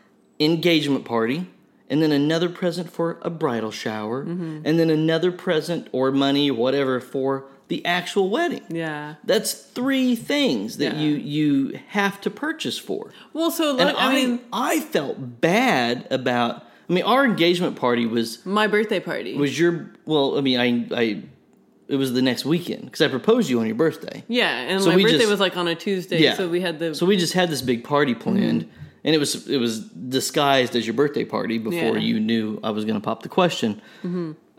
engagement 0.45 1.05
party 1.05 1.47
and 1.89 2.01
then 2.01 2.11
another 2.11 2.49
present 2.49 2.89
for 2.91 3.17
a 3.21 3.29
bridal 3.29 3.71
shower 3.71 4.23
Mm-hmm. 4.25 4.61
and 4.65 4.79
then 4.79 4.89
another 4.89 5.31
present 5.31 5.87
or 5.91 6.11
money 6.11 6.49
whatever 6.51 6.99
for 6.99 7.45
the 7.67 7.85
actual 7.85 8.29
wedding 8.29 8.63
yeah. 8.69 9.15
that's 9.23 9.53
three 9.53 10.15
things 10.15 10.77
that 10.77 10.93
Yeah. 10.95 11.01
you 11.01 11.11
you 11.15 11.79
have 11.89 12.19
to 12.21 12.29
purchase 12.29 12.77
for 12.77 13.11
Well, 13.33 13.51
so 13.51 13.73
look, 13.73 13.95
I, 13.95 14.09
I 14.09 14.13
mean, 14.13 14.39
I 14.51 14.79
felt 14.81 15.39
bad 15.41 16.07
about 16.11 16.63
i 16.89 16.93
mean 16.93 17.03
our 17.05 17.23
engagement 17.23 17.75
party 17.77 18.05
was 18.05 18.45
my 18.45 18.67
birthday 18.67 18.99
party. 18.99 19.35
was 19.37 19.57
your 19.57 19.91
well 20.05 20.37
i 20.37 20.41
mean 20.41 20.59
i 20.59 20.67
i 21.03 21.21
it 21.87 21.95
was 21.97 22.11
the 22.13 22.21
next 22.21 22.43
weekend 22.45 22.83
because 22.85 23.01
i 23.01 23.07
proposed 23.07 23.49
you 23.49 23.59
on 23.61 23.65
your 23.67 23.75
birthday 23.75 24.23
yeah, 24.27 24.49
and 24.69 24.81
So 24.81 24.89
my 24.89 24.95
birthday 25.01 25.17
just- 25.19 25.29
was 25.29 25.39
like 25.39 25.55
on 25.57 25.67
a 25.67 25.75
Tuesday, 25.75 26.21
Yeah. 26.23 26.35
so 26.35 26.47
we 26.49 26.59
had 26.61 26.79
the 26.79 26.93
So 26.95 27.05
we 27.05 27.15
just 27.17 27.33
had 27.33 27.49
this 27.49 27.61
big 27.61 27.83
party 27.83 28.13
planned, 28.15 28.67
and 29.03 29.15
it 29.15 29.17
was 29.17 29.47
it 29.47 29.57
was 29.57 29.79
disguised 29.79 30.75
as 30.75 30.85
your 30.85 30.93
birthday 30.93 31.25
party 31.25 31.57
before 31.57 31.97
Yeah. 31.97 32.03
you 32.09 32.19
knew 32.19 32.59
I 32.63 32.69
was 32.71 32.85
going 32.85 32.95
to 32.99 33.03
pop 33.03 33.23
the 33.23 33.29
question. 33.29 33.81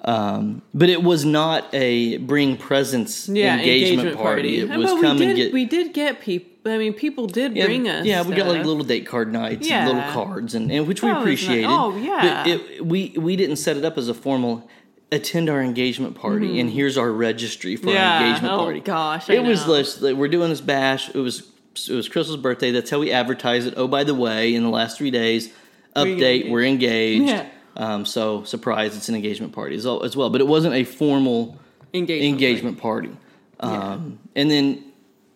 Um, 0.05 0.63
but 0.75 0.89
it 0.89 1.01
was 1.03 1.25
not 1.25 1.73
a 1.73 2.17
bring 2.19 2.57
presents 2.57 3.29
Yeah, 3.29 3.57
engagement, 3.57 4.17
party. 4.17 4.59
It 4.59 4.69
Uh, 4.71 4.79
was 4.79 4.91
but 4.93 5.01
come 5.01 5.17
we 5.19 5.27
did, 5.27 5.29
and 5.29 5.37
get. 5.37 5.53
We 5.53 5.65
did 5.65 5.93
get 5.95 6.21
people. 6.21 6.51
I 6.73 6.77
mean, 6.79 6.93
people 6.93 7.27
did 7.27 7.57
yeah, 7.57 7.67
bring 7.67 7.89
us. 7.89 8.05
yeah, 8.05 8.23
we 8.23 8.35
got 8.35 8.47
like 8.49 8.65
little 8.65 8.83
date 8.85 9.07
card 9.07 9.33
nights, 9.33 9.69
and 9.71 9.87
little 9.87 10.11
cards, 10.13 10.55
and, 10.57 10.71
and 10.73 10.89
which 10.89 11.03
we 11.03 11.09
was 11.09 11.15
nice. 11.15 11.23
appreciated. 11.23 11.67
Oh, 11.69 11.97
yeah. 11.97 12.43
but 12.45 12.51
it, 12.51 12.87
we 12.87 13.15
we 13.17 13.37
didn't 13.37 13.57
set 13.57 13.77
it 13.77 13.85
up 13.85 13.97
as 13.97 14.09
a 14.09 14.15
formal 14.15 14.69
attend 15.13 15.49
our 15.49 15.63
engagement 15.63 16.17
party, 16.17 16.59
and 16.59 16.71
here's 16.71 16.97
our 16.99 17.13
registry 17.13 17.77
for 17.77 17.87
Mm-hmm. 17.87 17.95
Yeah. 17.97 18.19
our 18.19 18.27
engagement 18.27 18.55
Oh, 18.55 18.59
party. 18.59 18.81
gosh, 18.81 19.31
I 19.31 19.35
it 19.35 19.45
was 19.45 19.67
know. 19.67 19.75
this, 19.75 20.01
like, 20.01 20.17
we're 20.17 20.29
doing 20.29 20.49
this 20.51 20.61
bash. 20.61 21.11
It 21.15 21.19
was 21.19 21.43
it 21.75 21.95
was 21.95 22.09
Crystal's 22.09 22.37
birthday. 22.39 22.71
That's 22.71 22.91
how 22.91 22.99
we 23.01 23.11
advertise 23.13 23.67
it. 23.67 23.75
Oh, 23.77 23.89
by 23.89 24.05
the 24.05 24.15
way, 24.15 24.55
in 24.55 24.63
the 24.63 24.69
last 24.71 24.99
three 24.99 25.11
days, 25.11 25.53
update 25.97 26.51
we're 26.51 26.65
engaged. 26.65 27.25
Yeah. 27.29 27.49
Um, 27.77 28.05
so 28.05 28.45
surprise, 28.45 28.97
it's 28.97 29.09
an 29.09 29.15
engagement 29.15 29.53
party 29.53 29.77
as 29.77 29.87
well, 29.87 30.03
as 30.03 30.15
well. 30.17 30.29
But 30.31 30.41
it 30.41 30.47
wasn't 30.47 30.75
a 30.75 30.85
formal 30.85 31.59
engagement. 31.95 32.35
engagement 32.35 32.79
party. 32.79 33.17
Um, 33.61 34.19
And 34.37 34.51
then 34.51 34.85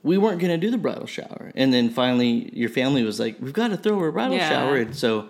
we 0.02 0.18
weren't 0.18 0.38
going 0.40 0.50
to 0.52 0.58
do 0.58 0.70
the 0.70 0.78
bridal 0.78 1.06
shower. 1.06 1.52
And 1.54 1.72
then 1.72 1.90
finally, 1.90 2.50
your 2.54 2.68
family 2.68 3.02
was 3.04 3.18
like, 3.18 3.36
"We've 3.40 3.52
got 3.52 3.68
to 3.68 3.76
throw 3.76 4.02
a 4.04 4.12
bridal 4.12 4.36
Yeah. 4.36 4.48
shower." 4.48 4.76
And 4.76 4.94
so 4.94 5.20
I 5.20 5.26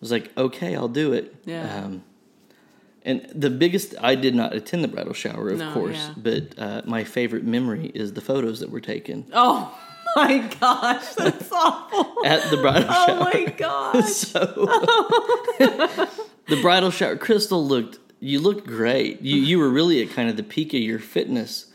was 0.00 0.10
like, 0.10 0.30
"Okay, 0.36 0.74
I'll 0.74 0.88
do 0.88 1.12
it." 1.12 1.34
Yeah. 1.44 1.84
Um, 1.84 2.02
and 3.04 3.26
the 3.34 3.50
biggest, 3.50 3.94
I 4.00 4.14
did 4.14 4.34
not 4.34 4.54
attend 4.54 4.82
the 4.82 4.88
bridal 4.88 5.12
shower, 5.12 5.50
of 5.50 5.58
No, 5.58 5.72
course, 5.72 5.96
yeah. 5.96 6.14
but 6.16 6.42
uh, 6.58 6.82
my 6.86 7.04
favorite 7.04 7.44
memory 7.44 7.90
is 7.94 8.14
the 8.14 8.20
photos 8.22 8.60
that 8.60 8.70
were 8.70 8.80
taken 8.80 9.26
Oh 9.32 9.70
my 10.16 10.38
gosh, 10.60 11.14
that's 11.14 11.50
awful. 11.52 12.24
at 12.24 12.50
the 12.50 12.56
bridal 12.58 12.88
Oh 12.90 13.06
shower. 13.06 13.18
my 13.20 13.44
gosh. 13.56 14.04
so 14.12 14.38
the 15.58 16.60
bridal 16.62 16.90
shower, 16.90 17.16
Crystal 17.16 17.66
looked. 17.66 17.98
You 18.20 18.40
looked 18.40 18.66
great. 18.66 19.20
You 19.20 19.36
you 19.36 19.58
were 19.58 19.68
really 19.68 20.02
at 20.02 20.10
kind 20.10 20.28
of 20.30 20.36
the 20.36 20.42
peak 20.42 20.72
of 20.74 20.80
your 20.80 20.98
fitness 20.98 21.66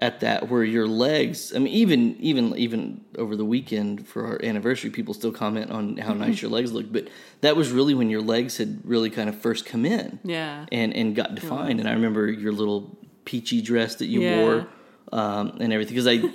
at 0.00 0.20
that, 0.20 0.48
where 0.48 0.62
your 0.62 0.86
legs. 0.86 1.52
I 1.54 1.58
mean, 1.58 1.72
even 1.72 2.16
even 2.20 2.54
even 2.56 3.04
over 3.16 3.36
the 3.36 3.44
weekend 3.44 4.06
for 4.06 4.26
our 4.26 4.38
anniversary, 4.44 4.90
people 4.90 5.14
still 5.14 5.32
comment 5.32 5.70
on 5.70 5.96
how 5.96 6.12
nice 6.14 6.42
your 6.42 6.50
legs 6.50 6.72
look. 6.72 6.92
But 6.92 7.08
that 7.40 7.56
was 7.56 7.70
really 7.72 7.94
when 7.94 8.10
your 8.10 8.20
legs 8.22 8.58
had 8.58 8.80
really 8.84 9.08
kind 9.10 9.28
of 9.28 9.40
first 9.40 9.64
come 9.66 9.84
in. 9.86 10.18
Yeah. 10.24 10.66
and 10.70 10.94
and 10.94 11.16
got 11.16 11.34
defined. 11.34 11.80
And 11.80 11.88
I 11.88 11.92
remember 11.92 12.30
your 12.30 12.52
little 12.52 12.98
peachy 13.24 13.62
dress 13.62 13.96
that 13.96 14.06
you 14.06 14.22
Yeah. 14.22 14.36
wore 14.42 14.68
um, 15.12 15.56
and 15.60 15.72
everything 15.72 15.94
because 15.94 16.06
I. 16.06 16.22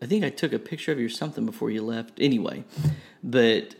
I 0.00 0.06
think 0.06 0.24
I 0.24 0.30
took 0.30 0.52
a 0.52 0.58
picture 0.58 0.92
of 0.92 0.98
you 0.98 1.06
or 1.06 1.10
something 1.10 1.44
before 1.46 1.70
you 1.70 1.82
left. 1.82 2.12
Anyway, 2.18 2.64
but 3.22 3.74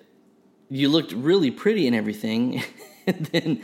you 0.69 0.89
looked 0.89 1.13
really 1.13 1.51
pretty 1.51 1.87
and 1.87 1.95
everything. 1.95 2.63
and 3.07 3.27
then 3.27 3.63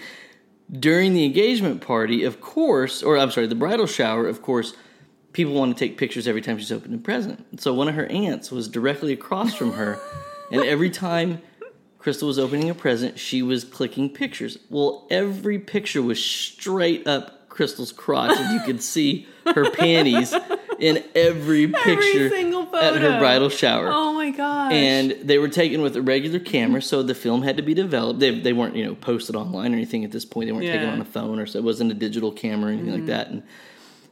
during 0.70 1.14
the 1.14 1.24
engagement 1.24 1.80
party, 1.80 2.24
of 2.24 2.40
course, 2.40 3.02
or 3.02 3.18
I'm 3.18 3.30
sorry, 3.30 3.46
the 3.46 3.55
bridal 3.55 3.86
shower, 3.86 4.26
of 4.26 4.42
course, 4.42 4.74
people 5.32 5.55
want 5.55 5.76
to 5.76 5.78
take 5.78 5.98
pictures 5.98 6.26
every 6.26 6.40
time 6.40 6.59
she's 6.59 6.72
opening 6.72 6.98
a 6.98 7.02
present. 7.02 7.61
So 7.61 7.74
one 7.74 7.88
of 7.88 7.94
her 7.94 8.07
aunts 8.07 8.50
was 8.50 8.68
directly 8.68 9.12
across 9.12 9.55
from 9.55 9.72
her, 9.72 9.98
and 10.50 10.62
every 10.62 10.90
time 10.90 11.42
Crystal 11.98 12.28
was 12.28 12.38
opening 12.38 12.70
a 12.70 12.74
present, 12.74 13.18
she 13.18 13.42
was 13.42 13.64
clicking 13.64 14.11
pictures. 14.11 14.59
Well, 14.70 15.07
every 15.11 15.59
picture 15.59 16.02
was 16.02 16.22
straight 16.22 17.07
up 17.07 17.48
Crystal's 17.48 17.92
crotch, 17.92 18.36
and 18.36 18.52
you 18.52 18.61
could 18.66 18.82
see 18.82 19.26
her 19.55 19.70
panties 19.70 20.34
in 20.78 21.02
every 21.14 21.66
picture 21.68 22.28
single 22.28 22.74
at 22.76 22.96
her 22.96 23.18
bridal 23.18 23.48
shower 23.48 23.88
Oh 23.92 24.12
my 24.12 24.30
gosh. 24.30 24.72
and 24.72 25.12
they 25.22 25.38
were 25.38 25.48
taken 25.48 25.80
with 25.82 25.96
a 25.96 26.02
regular 26.02 26.38
camera, 26.40 26.82
so 26.82 27.02
the 27.02 27.14
film 27.14 27.42
had 27.42 27.56
to 27.56 27.62
be 27.62 27.74
developed. 27.74 28.20
They, 28.20 28.38
they 28.40 28.52
weren't, 28.52 28.74
you 28.76 28.84
know, 28.84 28.94
posted 28.94 29.36
online 29.36 29.72
or 29.72 29.76
anything 29.76 30.04
at 30.04 30.10
this 30.12 30.24
point. 30.24 30.46
They 30.48 30.52
weren't 30.52 30.66
taken 30.66 30.80
Yeah. 30.82 30.86
Mm-hmm. 30.88 31.00
on 31.00 31.06
a 31.06 31.10
phone 31.10 31.38
or 31.38 31.46
so 31.46 31.58
it 31.58 31.64
wasn't 31.64 31.90
a 31.92 31.94
digital 31.94 32.32
camera 32.32 32.70
or 32.70 32.72
anything 32.72 32.92
like 32.92 33.06
that. 33.06 33.28
And 33.28 33.42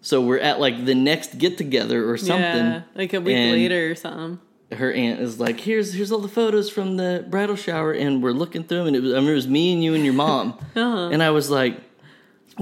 so 0.01 0.21
we're 0.21 0.39
at 0.39 0.61
like 0.61 0.85
the 0.85 0.95
next 0.95 1.39
get 1.39 1.59
together 1.59 2.09
or 2.11 2.17
something. 2.17 2.37
Yeah, 2.43 2.83
like 2.95 3.13
a 3.15 3.21
week 3.21 3.37
later 3.37 3.91
or 3.91 3.95
something. 3.95 4.39
Her 4.73 4.91
aunt 4.91 5.21
is 5.21 5.39
like, 5.39 5.61
"Here's 5.61 5.93
here's 5.93 6.11
all 6.11 6.21
the 6.21 6.29
photos 6.29 6.71
from 6.71 6.97
the 6.97 7.27
bridal 7.29 7.57
shower," 7.57 7.93
and 7.93 8.23
we're 8.23 8.33
looking 8.33 8.65
through 8.65 8.79
them, 8.79 8.87
and 8.87 8.97
it 8.97 9.01
was 9.03 9.13
I 9.13 9.17
remember 9.17 9.33
it 9.33 9.37
was 9.37 9.47
me 9.49 9.75
and 9.75 9.85
you 9.85 9.93
and 9.95 10.03
your 10.03 10.15
mom, 10.15 10.55
Uh-huh. 10.77 11.11
and 11.13 11.23
I 11.23 11.31
was 11.31 11.51
like. 11.51 11.77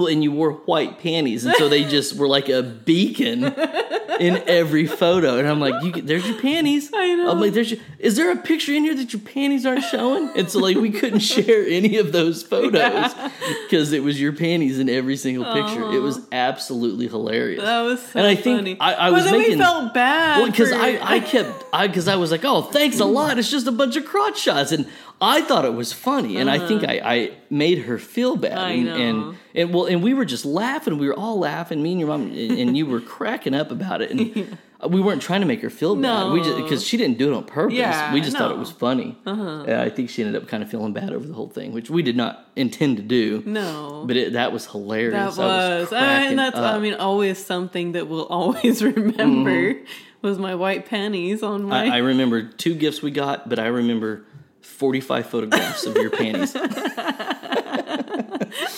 Well, 0.00 0.08
and 0.08 0.24
you 0.24 0.32
wore 0.32 0.52
white 0.52 0.98
panties, 0.98 1.44
and 1.44 1.54
so 1.56 1.68
they 1.68 1.84
just 1.84 2.16
were 2.16 2.26
like 2.26 2.48
a 2.48 2.62
beacon 2.62 3.42
in 4.18 4.42
every 4.48 4.86
photo. 4.86 5.38
And 5.38 5.46
I'm 5.48 5.60
like, 5.60 5.82
you, 5.84 5.92
there's 6.02 6.26
your 6.28 6.40
panties. 6.40 6.90
I 6.94 7.14
know. 7.14 7.30
I'm 7.30 7.40
like, 7.40 7.52
there's 7.52 7.70
your, 7.70 7.80
is 7.98 8.16
there 8.16 8.32
a 8.32 8.36
picture 8.36 8.72
in 8.72 8.82
here 8.84 8.94
that 8.94 9.12
your 9.12 9.22
panties 9.22 9.64
aren't 9.66 9.84
showing? 9.84 10.30
And 10.36 10.50
so 10.50 10.58
like 10.58 10.76
we 10.76 10.90
couldn't 10.90 11.20
share 11.20 11.64
any 11.66 11.96
of 11.98 12.12
those 12.12 12.42
photos 12.42 13.14
because 13.64 13.92
it 13.92 14.02
was 14.02 14.20
your 14.20 14.32
panties 14.32 14.78
in 14.78 14.88
every 14.88 15.16
single 15.16 15.44
picture. 15.52 15.92
It 15.92 16.00
was 16.00 16.20
absolutely 16.32 17.08
hilarious. 17.08 17.62
That 17.62 17.82
was 17.82 18.00
so 18.02 18.18
and 18.18 18.26
I 18.26 18.34
think 18.34 18.58
funny. 18.58 18.76
I, 18.80 18.94
I 18.94 19.10
was 19.10 19.24
then 19.24 19.34
making 19.34 19.58
we 19.58 19.64
felt 19.64 19.94
bad. 19.94 20.46
because 20.50 20.70
for- 20.70 20.76
I, 20.76 20.98
I 21.00 21.20
kept 21.32 21.64
I 21.72 21.86
because 21.86 22.08
I 22.08 22.16
was 22.16 22.30
like, 22.30 22.44
oh, 22.44 22.62
thanks 22.62 22.98
a 23.00 23.04
lot. 23.04 23.38
It's 23.38 23.50
just 23.50 23.66
a 23.66 23.72
bunch 23.72 23.96
of 23.96 24.04
crotch 24.04 24.38
shots, 24.40 24.72
and 24.72 24.86
I 25.20 25.42
thought 25.42 25.64
it 25.66 25.74
was 25.74 25.92
funny, 25.92 26.38
and 26.38 26.50
I 26.50 26.66
think 26.66 26.82
I, 26.82 27.00
I 27.04 27.30
made 27.50 27.80
her 27.80 27.98
feel 27.98 28.36
bad, 28.36 28.56
Uh-huh. 28.56 28.68
And, 28.70 28.88
and 28.88 29.36
and 29.54 29.74
well, 29.74 29.84
and 29.86 30.02
we 30.02 30.14
were 30.14 30.24
just 30.24 30.44
laughing. 30.46 30.96
We 30.98 31.08
were 31.08 31.18
all 31.18 31.38
laughing. 31.38 31.82
Me 31.82 31.90
and 31.92 32.00
your 32.00 32.08
mom, 32.08 32.22
and, 32.30 32.34
and 32.58 32.76
you 32.76 32.86
were 32.86 33.00
cracking 33.00 33.52
up 33.54 33.70
about 33.70 33.99
it, 34.02 34.10
and 34.10 34.58
we 34.88 35.00
weren't 35.00 35.22
trying 35.22 35.40
to 35.40 35.46
make 35.46 35.60
her 35.62 35.70
feel 35.70 35.94
bad. 35.96 36.32
We 36.32 36.40
just 36.42 36.56
because 36.56 36.84
she 36.86 36.96
didn't 36.96 37.18
do 37.18 37.32
it 37.32 37.36
on 37.36 37.44
purpose. 37.44 37.76
Yeah, 37.76 38.12
we 38.14 38.20
just 38.20 38.36
thought 38.36 38.50
it 38.50 38.58
was 38.58 38.70
funny. 38.70 39.18
Uh-huh. 39.26 39.64
I 39.68 39.90
think 39.90 40.10
she 40.10 40.22
ended 40.22 40.40
up 40.40 40.48
kind 40.48 40.62
of 40.62 40.70
feeling 40.70 40.92
bad 40.92 41.12
over 41.12 41.26
the 41.26 41.34
whole 41.34 41.48
thing, 41.48 41.72
which 41.72 41.90
we 41.90 42.02
did 42.02 42.16
not 42.16 42.48
intend 42.56 42.96
to 42.98 43.02
do. 43.02 43.42
no. 43.46 44.04
But 44.06 44.16
it, 44.16 44.32
that 44.32 44.52
was 44.52 44.66
hilarious. 44.66 45.36
that 45.36 45.42
I 45.42 45.80
was, 45.80 45.88
cracking 45.88 46.30
and 46.30 46.38
that's 46.38 46.56
I 46.56 46.78
mean 46.78 46.94
always 46.94 47.44
something 47.44 47.92
that 47.92 48.08
we'll 48.08 48.26
always 48.30 48.82
remember 48.82 49.76
was 50.22 50.38
my 50.38 50.54
white 50.54 50.86
panties 50.86 51.42
on 51.42 51.64
my 51.64 51.86
I, 51.86 51.96
I 51.96 51.98
remember 51.98 52.42
two 52.42 52.74
gifts 52.74 53.02
we 53.02 53.10
got, 53.10 53.48
but 53.48 53.58
I 53.58 53.66
remember 53.66 54.24
45 54.62 55.26
photographs 55.26 55.84
of 55.86 55.96
your 55.96 56.10
panties. 56.10 56.52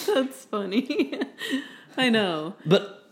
That's 0.06 0.44
funny. 0.46 1.18
I 1.96 2.08
know. 2.08 2.54
But 2.66 3.08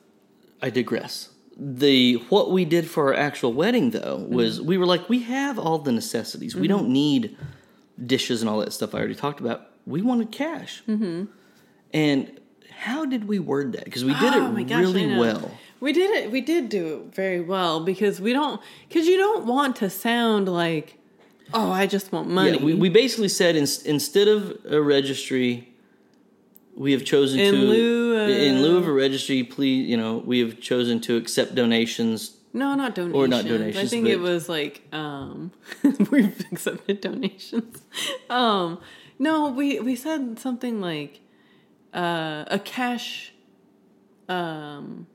I 0.63 0.71
digress. 0.71 1.30
The 1.63 2.15
what 2.31 2.51
we 2.51 2.65
did 2.65 2.89
for 2.89 3.09
our 3.09 3.15
actual 3.15 3.53
wedding 3.53 3.91
though 3.91 4.17
was 4.17 4.63
we 4.63 4.79
were 4.79 4.87
like 4.87 5.11
we 5.11 5.25
have 5.25 5.59
all 5.59 5.79
the 5.79 5.93
necessities. 5.93 6.57
We 6.57 6.69
don't 6.69 6.89
need 6.89 7.37
dishes 8.05 8.41
and 8.41 8.49
all 8.49 8.61
that 8.61 8.73
stuff 8.73 8.95
I 8.95 8.99
already 8.99 9.15
talked 9.15 9.41
about. 9.41 9.69
We 9.85 10.01
wanted 10.01 10.33
cash. 10.33 10.83
Mm-hmm. 10.89 11.27
And 11.93 12.41
how 12.71 13.05
did 13.05 13.29
we 13.29 13.39
word 13.39 13.73
that? 13.73 13.85
Because 13.85 14.07
we 14.07 14.15
did 14.15 14.33
Oh 14.33 14.57
it 14.57 14.65
gosh, 14.65 14.81
really 14.81 15.19
well. 15.19 15.51
We 15.81 15.93
did 15.93 16.11
it. 16.11 16.31
We 16.31 16.41
did 16.41 16.71
do 16.71 17.03
it 17.03 17.15
very 17.15 17.41
well 17.43 17.81
because 17.81 18.23
we 18.23 18.33
don't 18.33 18.61
because 18.89 19.07
you 19.07 19.19
don't 19.19 19.45
want 19.45 19.77
to 19.77 19.91
sound 19.91 20.49
like 20.49 20.97
oh 21.53 21.71
I 21.71 21.87
just 21.87 22.11
want 22.11 22.29
money. 22.29 22.59
Yeah, 22.59 22.65
we, 22.65 22.75
we 22.75 22.89
basically 22.89 23.29
said 23.29 23.55
in, 23.55 23.67
instead 23.85 24.29
of 24.29 24.59
a 24.65 24.81
registry, 24.81 25.70
we 26.81 26.93
have 26.93 27.05
chosen 27.05 27.39
In 27.39 27.53
to 27.55 27.61
lieu 27.61 28.17
of- 28.17 28.31
in 28.31 28.63
lieu 28.63 28.79
of 28.79 28.87
a 28.89 28.93
registry. 28.93 29.45
Please, 29.45 29.87
you 29.87 29.99
know, 29.99 30.17
we 30.25 30.39
have 30.41 30.61
chosen 30.61 30.99
to 31.03 31.17
accept 31.17 31.55
donations. 31.55 32.39
no, 32.55 32.75
not 32.75 32.95
donations. 32.95 33.15
Or 33.19 33.29
not 33.29 33.45
donations. 33.45 33.85
I 33.85 33.87
think 33.87 34.09
it 34.09 34.19
was 34.19 34.49
like 34.49 34.83
um 34.93 35.53
we've 36.11 36.41
accepted 36.51 37.03
donations. 37.03 37.83
Um 38.31 38.79
no, 39.19 39.51
we 39.51 39.79
we 39.81 39.95
said 39.95 40.39
something 40.39 40.81
like 40.81 41.21
uh 41.93 42.45
a 42.49 42.59
cash 42.59 43.35
um 44.29 45.07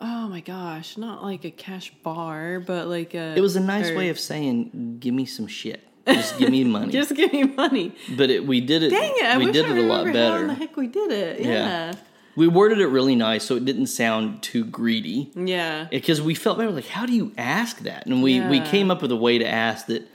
oh 0.00 0.28
my 0.28 0.40
gosh, 0.40 0.96
not 0.96 1.22
like 1.22 1.44
a 1.44 1.50
cash 1.50 1.92
bar, 2.02 2.60
but 2.60 2.88
like 2.88 3.12
a 3.14 3.34
It 3.36 3.42
was 3.42 3.56
a 3.56 3.60
nice 3.60 3.90
or- 3.90 3.96
way 3.96 4.08
of 4.08 4.18
saying, 4.18 4.96
"Give 5.00 5.12
me 5.12 5.26
some 5.26 5.46
shit. 5.46 5.82
Just 6.06 6.38
give 6.38 6.50
me 6.50 6.64
money." 6.64 6.92
just 7.00 7.14
give 7.14 7.32
me 7.32 7.44
money. 7.44 7.94
but 8.16 8.30
it, 8.30 8.46
we 8.46 8.60
did 8.60 8.82
it. 8.82 8.90
Dang 8.90 9.12
it! 9.16 9.24
I 9.24 9.38
we 9.38 9.46
wish 9.46 9.54
did 9.54 9.66
I 9.66 9.70
it 9.76 9.78
a 9.78 9.82
lot 9.82 9.98
How 9.98 10.04
the 10.04 10.12
better. 10.12 10.52
heck 10.54 10.76
we 10.76 10.86
did 10.86 11.10
it? 11.12 11.40
Yeah. 11.40 11.46
Yeah, 11.50 11.92
We 12.36 12.46
worded 12.48 12.78
it 12.80 12.88
really 12.88 13.14
nice, 13.14 13.44
so 13.44 13.56
it 13.56 13.64
didn't 13.64 13.86
sound 13.86 14.42
too 14.42 14.64
greedy. 14.64 15.30
yeah, 15.34 15.86
Because 15.90 16.20
we 16.20 16.34
felt 16.34 16.58
we 16.58 16.66
were 16.66 16.72
like, 16.72 16.88
how 16.88 17.06
do 17.06 17.12
you 17.14 17.32
ask 17.38 17.78
that? 17.80 18.06
And 18.06 18.22
we 18.22 18.40
we 18.40 18.60
came 18.60 18.90
up 18.90 19.02
with 19.02 19.12
a 19.12 19.16
way 19.16 19.38
to 19.38 19.46
ask 19.46 19.86
that 19.86 20.06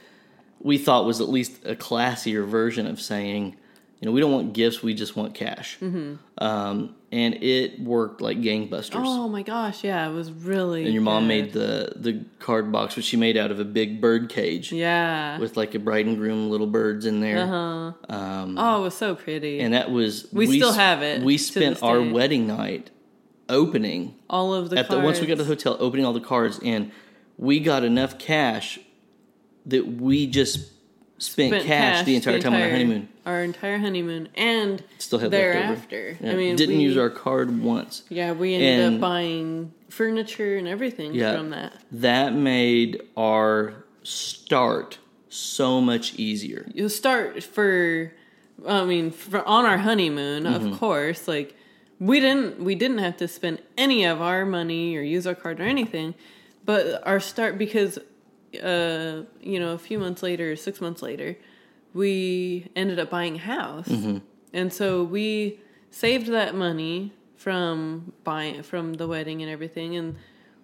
we 0.62 0.78
thought 0.78 1.06
was 1.06 1.22
at 1.22 1.30
least 1.30 1.54
a 1.66 1.76
classier 1.76 2.46
version 2.46 2.86
of 2.86 3.00
saying, 3.00 3.56
you 4.00 4.06
know, 4.06 4.12
we 4.12 4.20
don't 4.22 4.32
want 4.32 4.54
gifts, 4.54 4.84
we 4.84 4.94
just 4.94 5.16
want 5.16 5.34
cash. 5.34 5.78
Mm-hmm. 5.80 6.16
Um, 6.38 6.96
and 7.12 7.34
it 7.44 7.80
worked 7.82 8.22
like 8.22 8.38
gangbusters. 8.40 9.02
Oh 9.04 9.28
my 9.28 9.42
gosh! 9.42 9.84
Yeah, 9.84 10.08
it 10.10 10.14
was 10.14 10.32
really. 10.32 10.84
and 10.86 10.94
your 10.94 11.02
mom 11.02 11.24
good. 11.24 11.28
made 11.28 11.54
the 11.54 11.94
the 11.96 12.24
card 12.40 12.72
box, 12.72 12.96
which 12.96 13.06
she 13.06 13.18
made 13.18 13.36
out 13.38 13.50
of 13.52 13.60
a 13.60 13.66
big 13.66 14.00
bird 14.00 14.30
cage 14.30 14.72
Yeah. 14.72 15.40
with 15.40 15.58
like 15.58 15.74
a 15.76 15.80
bride 15.80 16.06
and 16.06 16.18
groom 16.18 16.50
little 16.50 16.68
birds 16.68 17.06
in 17.06 17.20
there. 17.20 17.40
uh-huh. 17.40 18.14
Um, 18.16 18.58
Oh, 18.60 18.80
it 18.82 18.84
was 18.84 18.94
so 18.94 19.16
pretty. 19.16 19.60
and 19.60 19.74
that 19.74 19.90
was 19.92 20.28
We 20.32 20.46
still 20.58 20.70
s- 20.70 20.76
have 20.76 21.02
it 21.02 21.24
We 21.24 21.38
spent 21.38 21.82
our 21.82 22.02
wedding 22.02 22.46
night 22.48 22.92
opening 23.48 24.14
all 24.30 24.54
of 24.54 24.70
the 24.70 24.78
at 24.78 24.90
the 24.90 25.00
once 25.00 25.20
we 25.20 25.26
got 25.26 25.38
to 25.38 25.44
the 25.44 25.48
hotel, 25.50 25.76
opening 25.80 26.06
all 26.06 26.14
the 26.14 26.20
cards, 26.20 26.60
and 26.64 26.92
we 27.38 27.60
got 27.60 27.84
enough 27.84 28.20
cash 28.20 28.78
that 29.66 29.88
we 30.00 30.28
just 30.28 30.72
spent, 31.20 31.52
spent 31.54 31.66
cash, 31.66 32.06
the 32.06 32.16
entire 32.16 32.40
time 32.40 32.54
on 32.54 32.62
our 32.62 32.70
honeymoon. 32.70 33.10
Our 33.26 33.44
entire 33.44 33.78
honeymoon 33.78 34.30
and 34.36 34.84
Still 34.98 35.20
had 35.20 35.32
thereafter. 35.32 36.18
Yeah. 36.20 36.32
I 36.32 36.36
mean, 36.36 36.56
didn't 36.56 36.78
we, 36.78 36.84
use 36.84 36.98
our 36.98 37.10
card 37.10 37.62
once. 37.62 38.04
Yeah, 38.10 38.32
we 38.32 38.56
ended 38.56 38.80
and- 38.80 38.96
up 38.96 39.02
buying 39.02 39.74
furniture 39.90 40.58
and 40.58 40.68
everything 40.68 41.14
Yeah. 41.14 41.36
from 41.38 41.50
that. 41.52 41.74
That 41.92 42.34
made 42.34 43.02
our 43.18 43.84
start 44.04 44.98
so 45.30 45.80
much 45.82 46.16
easier. 46.16 46.68
You 46.74 46.90
start 46.90 47.44
for, 47.44 48.12
I 48.68 48.86
mean, 48.86 49.12
for, 49.12 49.46
on 49.48 49.66
our 49.66 49.78
honeymoon, 49.78 50.44
Mm-hmm. 50.44 50.72
of 50.74 50.80
course. 50.80 51.28
Like 51.28 51.56
we 52.00 52.20
didn't, 52.20 52.60
we 52.64 52.76
didn't 52.76 53.00
have 53.00 53.18
to 53.18 53.28
spend 53.28 53.62
any 53.78 54.06
of 54.06 54.22
our 54.22 54.46
money 54.46 54.96
or 54.98 55.02
use 55.02 55.28
our 55.28 55.36
card 55.36 55.60
or 55.60 55.64
anything, 55.64 56.16
but 56.66 57.06
our 57.06 57.20
start 57.20 57.58
because, 57.58 58.00
uh, 58.64 59.24
you 59.42 59.60
know, 59.60 59.74
a 59.74 59.78
few 59.78 60.00
months 60.00 60.22
later, 60.24 60.56
six 60.56 60.80
months 60.82 61.02
later, 61.02 61.38
we 61.94 62.70
ended 62.76 63.00
up 63.00 63.10
buying 63.10 63.36
a 63.36 63.40
house, 63.40 63.88
Mm-hmm. 63.88 64.18
and 64.54 64.72
so 64.74 65.04
we 65.04 65.60
saved 65.92 66.28
that 66.28 66.56
money 66.56 67.14
from 67.36 68.14
buying 68.24 68.62
from 68.64 68.94
the 68.96 69.08
wedding 69.08 69.42
and 69.42 69.50
everything, 69.52 69.96
and 69.96 70.16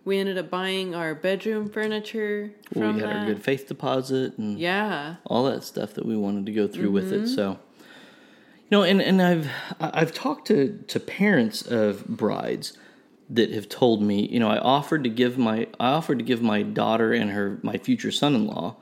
we 0.04 0.20
ended 0.20 0.38
up 0.38 0.50
buying 0.52 0.94
our 0.94 1.16
bedroom 1.16 1.68
furniture 1.70 2.52
from 2.74 2.96
we 2.96 3.02
had 3.02 3.10
that. 3.10 3.16
our 3.22 3.26
good 3.26 3.44
faith 3.44 3.68
deposit 3.68 4.38
and 4.38 4.60
yeah, 4.60 5.16
all 5.26 5.46
that 5.46 5.64
stuff 5.64 5.94
that 5.96 6.06
we 6.06 6.16
wanted 6.16 6.46
to 6.46 6.52
go 6.52 6.68
through 6.68 6.92
with 6.92 7.12
Mm-hmm. 7.12 7.24
it. 7.24 7.28
So, 7.28 7.58
you 7.82 8.70
know, 8.72 8.84
and, 8.84 9.02
and 9.02 9.22
I've 9.22 9.50
I've 9.80 10.14
talked 10.14 10.48
to 10.48 10.78
to 10.88 11.00
parents 11.00 11.62
of 11.64 12.06
brides 12.08 12.78
that 13.30 13.52
have 13.52 13.68
told 13.68 14.02
me, 14.02 14.28
you 14.28 14.40
know, 14.40 14.50
I 14.50 14.58
offered 14.58 15.04
to 15.04 15.10
give 15.10 15.38
my 15.38 15.68
I 15.80 15.90
offered 15.90 16.20
to 16.20 16.26
give 16.26 16.42
my 16.42 16.62
daughter 16.62 17.14
and 17.14 17.32
her 17.32 17.60
my 17.64 17.78
future 17.78 18.12
son-in-law 18.12 18.76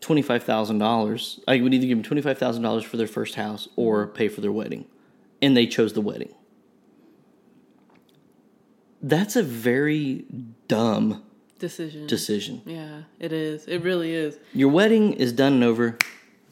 twenty 0.00 0.22
five 0.22 0.44
thousand 0.44 0.78
dollars. 0.78 1.40
I 1.48 1.60
would 1.60 1.72
either 1.74 1.86
give 1.86 1.98
them 1.98 2.04
twenty 2.04 2.22
five 2.22 2.38
thousand 2.38 2.62
dollars 2.62 2.84
for 2.84 2.96
their 2.96 3.06
first 3.06 3.34
house 3.34 3.68
or 3.76 4.06
pay 4.06 4.28
for 4.28 4.40
their 4.40 4.52
wedding, 4.52 4.86
and 5.40 5.56
they 5.56 5.66
chose 5.66 5.94
the 5.94 6.00
wedding. 6.00 6.34
That's 9.02 9.34
a 9.34 9.42
very 9.42 10.24
dumb 10.68 11.24
decision. 11.58 12.06
decision. 12.06 12.62
Yeah, 12.64 13.02
it 13.18 13.32
is. 13.32 13.66
It 13.66 13.78
really 13.82 14.12
is. 14.12 14.38
Your 14.52 14.68
wedding 14.68 15.14
is 15.14 15.32
done 15.32 15.54
and 15.54 15.64
over 15.64 15.98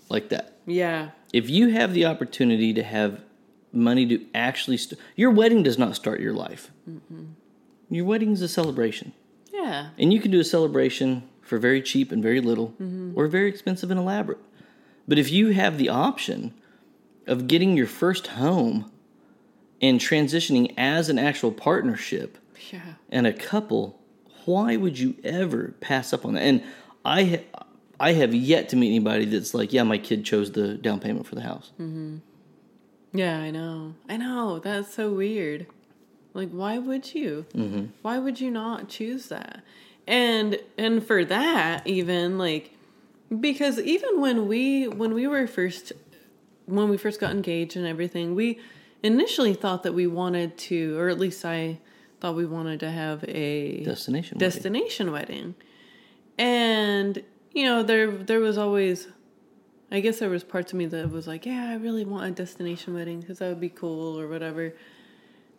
like 0.09 0.30
that. 0.30 0.57
Yeah. 0.66 1.11
If 1.32 1.49
you 1.49 1.68
have 1.68 1.95
the 1.95 2.07
opportunity 2.07 2.74
to 2.74 2.82
have 2.82 3.20
money 3.73 4.07
to 4.07 4.25
actually, 4.35 4.77
st- 4.77 5.01
your 5.16 5.31
wedding 5.31 5.62
does 5.62 5.79
not 5.79 5.95
start 5.97 6.21
your 6.21 6.33
life. 6.33 6.71
Your 7.89 8.05
wedding 8.05 8.33
is 8.33 8.43
a 8.43 8.49
celebration, 8.49 9.12
Yeah. 9.53 9.91
and 9.99 10.12
you 10.12 10.21
can 10.21 10.31
do 10.31 10.41
a 10.41 10.45
celebration 10.45 11.25
for 11.43 11.59
very 11.59 11.83
cheap 11.83 12.12
and 12.12 12.23
very 12.23 12.41
little, 12.41 12.68
Mm-hmm. 12.81 13.12
or 13.16 13.27
very 13.27 13.49
expensive 13.49 13.91
and 13.91 13.99
elaborate. 13.99 14.39
But 15.09 15.18
if 15.18 15.31
you 15.33 15.49
have 15.49 15.77
the 15.79 15.89
option 15.89 16.55
of 17.27 17.49
getting 17.49 17.77
your 17.77 17.87
first 17.89 18.29
home 18.29 18.91
and 19.83 19.99
transitioning 19.99 20.73
as 20.77 21.09
an 21.09 21.18
actual 21.18 21.51
partnership, 21.53 22.39
Yeah. 22.73 22.81
and 23.09 23.27
a 23.27 23.33
couple, 23.33 23.99
why 24.45 24.77
would 24.77 24.99
you 24.99 25.16
ever 25.25 25.75
pass 25.81 26.12
up 26.12 26.25
on 26.25 26.35
that? 26.35 26.43
And 26.43 26.62
I, 27.05 27.25
ha- 27.25 27.64
I 27.99 28.12
have 28.12 28.35
yet 28.35 28.68
to 28.71 28.77
meet 28.77 28.89
anybody 28.89 29.25
that's 29.25 29.53
like, 29.55 29.73
yeah, 29.73 29.83
my 29.83 29.99
kid 29.99 30.25
chose 30.25 30.53
the 30.53 30.75
down 30.75 31.01
payment 31.01 31.27
for 31.27 31.35
the 31.35 31.41
house. 31.43 31.73
Yeah, 33.13 33.39
I 33.39 33.51
know. 33.51 33.95
I 34.09 34.17
know. 34.17 34.59
That's 34.61 34.95
so 34.95 35.13
weird. 35.13 35.67
Like, 36.33 36.51
why 36.51 36.79
would 36.79 37.13
you? 37.15 37.47
Mm-hmm. 37.55 37.87
Why 38.03 38.19
would 38.19 38.41
you 38.41 38.51
not 38.51 38.89
choose 38.89 39.27
that? 39.29 39.63
And 40.07 40.59
and 40.79 41.05
for 41.05 41.25
that, 41.25 41.87
even 41.87 42.39
like, 42.39 42.75
because 43.41 43.79
even 43.81 44.21
when 44.21 44.47
we 44.49 44.87
when 44.89 45.13
we 45.15 45.27
were 45.27 45.47
first 45.47 45.93
when 46.67 46.89
we 46.89 46.97
first 46.97 47.19
got 47.21 47.33
engaged 47.33 47.77
and 47.77 47.87
everything, 47.87 48.35
we 48.37 48.61
initially 49.03 49.55
thought 49.55 49.83
that 49.83 49.93
we 49.95 50.07
wanted 50.07 50.57
to, 50.57 50.97
or 50.99 51.09
at 51.09 51.19
least 51.19 51.45
I 51.45 51.79
thought 52.21 52.37
we 52.37 52.47
wanted 52.47 52.79
to 52.81 52.91
have 52.91 53.25
a 53.27 53.83
Destination. 53.83 54.37
wedding. 54.39 54.49
destination 54.49 55.11
wedding. 55.13 55.55
And 56.39 57.23
you 57.53 57.65
know, 57.65 57.83
there 57.83 58.11
there 58.11 58.41
was 58.41 58.57
always 58.57 59.09
I 59.91 60.01
guess 60.01 60.20
there 60.20 60.30
was 60.30 60.45
parts 60.45 60.72
of 60.72 60.78
me 60.78 60.86
that 60.86 61.11
was 61.11 61.26
like, 61.26 61.47
yeah, 61.47 61.70
I 61.70 61.74
really 61.74 62.05
want 62.05 62.26
a 62.26 62.30
destination 62.30 62.95
wedding 62.95 63.22
cuz 63.22 63.38
that 63.38 63.49
would 63.49 63.61
be 63.61 63.68
cool 63.68 64.18
or 64.18 64.28
whatever. 64.28 64.74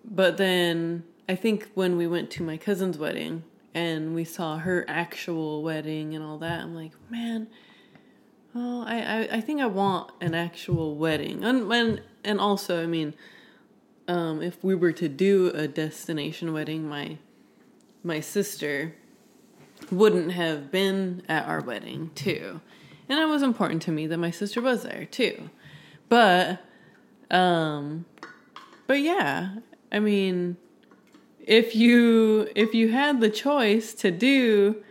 But 0.06 0.38
then 0.38 1.04
I 1.28 1.36
think 1.36 1.70
when 1.74 1.98
we 1.98 2.08
went 2.08 2.32
to 2.32 2.44
my 2.44 2.58
cousin's 2.58 2.98
wedding 2.98 3.44
and 3.74 4.16
we 4.16 4.24
saw 4.24 4.58
her 4.58 4.86
actual 4.88 5.62
wedding 5.64 6.16
and 6.16 6.24
all 6.24 6.38
that, 6.40 6.62
I'm 6.62 6.76
like, 6.76 6.94
man, 7.10 7.48
oh, 8.56 8.84
I, 8.86 9.00
I, 9.00 9.20
I 9.38 9.42
think 9.42 9.62
I 9.62 9.66
want 9.66 10.12
an 10.22 10.34
actual 10.34 10.96
wedding. 10.96 11.44
And, 11.44 11.72
and, 11.72 12.02
and 12.24 12.40
also, 12.40 12.82
I 12.82 12.86
mean, 12.86 13.14
um, 14.08 14.42
if 14.42 14.64
we 14.64 14.76
were 14.76 14.92
to 14.94 15.08
do 15.08 15.52
a 15.54 15.68
destination 15.68 16.54
wedding, 16.54 16.88
my 16.88 17.18
my 18.04 18.20
sister 18.20 18.96
wouldn't 19.92 20.32
have 20.32 20.72
been 20.72 21.24
at 21.30 21.46
our 21.46 21.62
wedding 21.62 22.12
too. 22.16 22.62
And 23.12 23.20
it 23.20 23.28
was 23.28 23.44
important 23.44 23.82
to 23.82 23.92
me 23.92 24.08
that 24.08 24.18
my 24.18 24.32
sister 24.32 24.62
was 24.62 24.84
there 24.84 25.06
too. 25.06 25.50
But 26.08 26.64
um 27.30 28.06
but 28.88 29.02
yeah, 29.02 29.56
I 29.92 30.00
mean 30.00 30.56
if 31.46 31.76
you 31.76 32.48
if 32.56 32.74
you 32.74 32.88
had 32.88 33.20
the 33.20 33.30
choice 33.30 33.94
to 33.96 34.12
do 34.12 34.82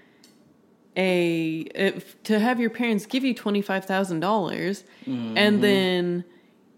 a 0.99 1.61
if, 1.75 2.23
to 2.25 2.39
have 2.39 2.61
your 2.61 2.69
parents 2.69 3.07
give 3.07 3.25
you 3.25 3.35
$25,000 3.35 4.83
and 5.07 5.65
then 5.65 6.25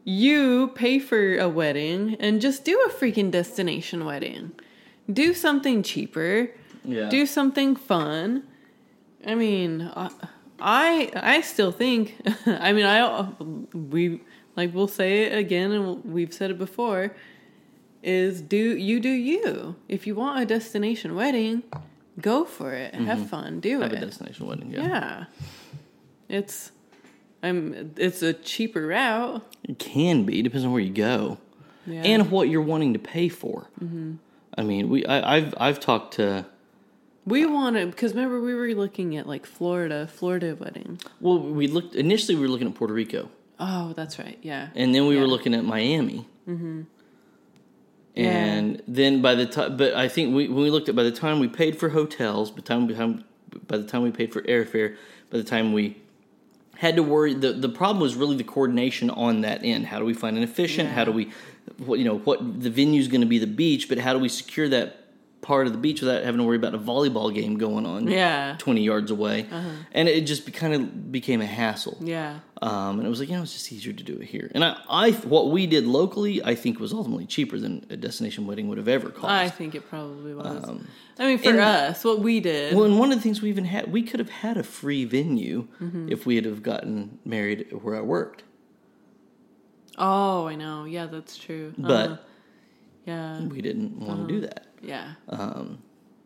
you 0.05 0.69
pay 0.77 1.01
for 1.01 1.39
a 1.39 1.49
wedding 1.49 2.15
and 2.21 2.41
just 2.41 2.65
do 2.65 2.81
a 2.87 2.89
freaking 2.89 3.33
destination 3.33 4.05
wedding. 4.05 4.53
Do 5.13 5.35
something 5.35 5.83
cheaper. 5.83 6.51
Yeah. 6.85 7.09
Do 7.09 7.27
something 7.27 7.75
fun. 7.75 8.45
I 9.27 9.35
mean, 9.35 9.91
I 10.63 11.11
I, 11.15 11.41
still 11.41 11.73
think. 11.73 12.15
I 12.47 12.73
mean, 12.73 12.85
I 12.87 13.27
we 13.77 14.21
like 14.57 14.73
we'll 14.75 14.89
say 14.89 15.25
it 15.25 15.37
again, 15.39 15.73
and 15.73 16.05
we've 16.05 16.33
said 16.33 16.51
it 16.51 16.59
before. 16.59 17.15
Is 18.03 18.41
do 18.41 18.57
you 18.57 19.01
do 19.01 19.09
you? 19.11 19.77
If 19.89 20.07
you 20.07 20.15
want 20.15 20.41
a 20.43 20.47
destination 20.47 21.15
wedding, 21.15 21.63
go 22.21 22.45
for 22.45 22.73
it. 22.73 22.95
Have 22.95 23.29
fun. 23.29 23.61
Do 23.61 23.71
Mm-hmm. 23.79 23.83
Have 23.83 23.93
a 23.93 23.97
it. 23.97 24.01
destination 24.01 24.47
wedding. 24.47 24.71
Yeah. 24.73 24.87
Yeah. 24.87 25.25
It's 26.29 26.73
I'm 27.43 27.93
it's 27.97 28.23
a 28.23 28.33
cheaper 28.33 28.87
route. 28.87 29.43
It 29.65 29.79
can 29.79 30.25
be, 30.25 30.43
depends 30.43 30.65
on 30.65 30.73
where 30.73 30.81
you 30.83 30.93
go. 30.93 31.39
Yeah. 31.87 32.03
And 32.03 32.31
what 32.31 32.49
you're 32.49 32.63
wanting 32.63 32.93
to 32.93 32.99
pay 33.01 33.29
for. 33.29 33.69
Mm-hmm. 33.83 34.15
I 34.57 34.63
mean, 34.63 34.89
we 34.89 35.05
I, 35.07 35.37
I've 35.37 35.55
I've 35.59 35.81
talked 35.81 36.15
to 36.15 36.47
we 37.25 37.47
wanted 37.47 37.91
because 37.91 38.15
remember 38.15 38.41
we 38.41 38.55
were 38.55 38.69
looking 38.75 39.17
at 39.17 39.27
like 39.27 39.47
Florida, 39.47 40.07
Florida 40.07 40.57
wedding. 40.59 40.99
well, 41.21 41.39
we 41.39 41.67
looked 41.67 41.95
initially 41.95 42.35
we 42.35 42.43
were 42.43 42.49
looking 42.49 42.69
at 42.69 42.75
Puerto 42.75 42.95
Rico. 42.95 43.31
Oh, 43.61 43.93
that's 43.95 44.19
right. 44.19 44.39
Yeah. 44.43 44.69
and 44.75 44.95
then 44.95 45.07
we 45.07 45.17
were 45.17 45.27
looking 45.27 45.55
at 45.55 45.65
Miami. 45.65 46.27
Mm-hmm. 46.49 46.83
And 48.15 48.83
then 48.87 49.23
by 49.23 49.35
the 49.35 49.47
time, 49.47 49.77
but 49.77 49.95
I 49.95 50.09
think 50.09 50.35
we 50.35 50.49
when 50.49 50.63
we 50.63 50.71
looked 50.71 50.89
at 50.89 50.97
by 50.97 51.03
the 51.05 51.13
time 51.13 51.39
we 51.39 51.49
paid 51.49 51.79
for 51.79 51.91
hotels, 51.91 52.51
by 52.51 52.57
the 52.57 52.63
time 52.63 52.87
we 52.87 52.95
by 53.67 53.77
the 53.79 53.85
time 53.85 54.03
we 54.03 54.11
paid 54.11 54.33
for 54.33 54.43
airfare, 54.43 54.97
by 55.31 55.39
the 55.39 55.45
time 55.45 55.73
we 55.73 55.97
had 56.77 56.97
to 56.97 57.03
worry, 57.03 57.33
the 57.33 57.53
the 57.53 57.69
problem 57.69 58.03
was 58.03 58.17
really 58.17 58.37
the 58.37 58.45
coordination 58.45 59.09
on 59.11 59.43
that 59.43 59.65
end. 59.65 59.87
How 59.87 59.99
do 59.99 60.05
we 60.05 60.15
find 60.15 60.37
an 60.37 60.43
efficient? 60.43 60.91
How 60.91 61.05
do 61.05 61.13
we, 61.13 61.31
what 61.79 61.99
you 61.99 62.05
know, 62.05 62.19
what 62.19 62.61
the 62.61 62.71
venue's 62.71 63.09
going 63.09 63.21
to 63.23 63.27
be 63.27 63.39
the 63.39 63.47
beach, 63.47 63.89
but 63.89 63.99
how 63.99 64.13
do 64.13 64.19
we 64.19 64.29
secure 64.29 64.69
that 64.69 65.02
part 65.43 65.67
of 65.67 65.73
the 65.73 65.79
beach 65.79 66.01
without 66.01 66.23
having 66.25 66.39
to 66.39 66.45
worry 66.45 66.57
about 66.57 66.75
a 66.75 66.79
volleyball 66.79 67.35
game 67.35 67.59
going 67.59 67.85
on? 67.85 68.09
Yeah. 68.09 68.57
twenty 68.59 68.83
yards 68.83 69.11
away, 69.11 69.47
and 69.93 70.09
it 70.09 70.23
just 70.23 70.47
be, 70.47 70.53
kind 70.53 70.73
of 70.75 71.13
became 71.13 71.41
a 71.43 71.47
hassle. 71.47 71.99
Yeah. 72.01 72.39
Um, 72.63 72.99
and 73.01 73.07
it 73.07 73.11
was 73.11 73.19
like, 73.19 73.29
you 73.29 73.35
know, 73.35 73.43
it's 73.43 73.53
just 73.53 73.73
easier 73.73 73.93
to 73.93 74.05
do 74.05 74.15
it 74.19 74.25
here. 74.27 74.49
And 74.55 74.65
I, 74.65 74.77
I, 74.89 75.11
what 75.11 75.51
we 75.51 75.67
did 75.67 75.85
locally, 75.85 76.45
I 76.45 76.55
think 76.55 76.79
was 76.79 76.93
ultimately 76.93 77.27
cheaper 77.27 77.59
than 77.59 77.85
a 77.91 77.97
destination 77.97 78.47
wedding 78.47 78.69
would 78.69 78.79
have 78.79 78.87
ever 78.87 79.11
cost. 79.11 79.33
I 79.33 79.49
think 79.49 79.75
it 79.75 79.89
probably 79.91 80.33
was. 80.33 80.65
I 81.19 81.27
mean, 81.27 81.39
for 81.39 81.51
and- 81.51 81.59
us, 81.59 82.05
what 82.05 82.21
we 82.21 82.39
did. 82.39 82.75
well, 82.77 82.85
and 82.85 83.01
one 83.01 83.11
of 83.11 83.19
the 83.19 83.23
things 83.23 83.43
we 83.43 83.49
even 83.49 83.65
had, 83.65 83.91
we 83.93 84.03
could 84.05 84.21
have 84.21 84.31
had 84.31 84.57
a 84.57 84.63
free 84.63 85.05
venue 85.05 85.67
Mm-hmm. 85.81 86.13
if 86.13 86.25
we 86.25 86.37
had 86.37 86.45
have 86.45 86.63
gotten 86.63 87.19
married 87.25 87.67
where 87.83 87.97
I 87.97 88.01
worked. 88.01 88.45
oh, 89.99 90.47
I 90.47 90.55
know. 90.55 90.85
Yeah, 90.85 91.07
that's 91.07 91.37
true. 91.37 91.75
But 91.77 92.11
Uh, 92.11 92.17
yeah, 93.07 93.41
we 93.45 93.61
didn't 93.61 93.99
want 93.99 94.11
Uh-huh. 94.21 94.27
to 94.29 94.33
do 94.35 94.41
that. 94.43 94.67
Yeah, 94.83 95.15
Um, 95.29 95.79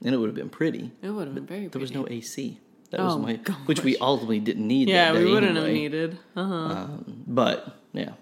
and 0.05 0.15
it 0.15 0.19
would 0.19 0.27
have 0.29 0.35
been 0.35 0.49
pretty. 0.51 0.91
it 1.03 1.11
would 1.11 1.27
have 1.27 1.35
been 1.35 1.47
very. 1.47 1.69
There 1.69 1.81
was 1.81 1.93
no 1.93 2.07
AC. 2.09 2.59
That 2.91 3.01
Oh, 3.01 3.05
was 3.05 3.17
my, 3.19 3.35
gosh. 3.37 3.57
which 3.67 3.83
we 3.83 3.97
ultimately 3.99 4.39
didn't 4.41 4.67
need. 4.67 4.89
Yeah, 4.89 5.13
that 5.13 5.19
we 5.23 5.31
wouldn't 5.33 5.57
have 5.57 5.67
needed. 5.69 6.19
Uh 6.37 6.45
huh. 6.45 6.55
Um, 6.55 7.25
but 7.27 7.77
yeah, 7.93 8.13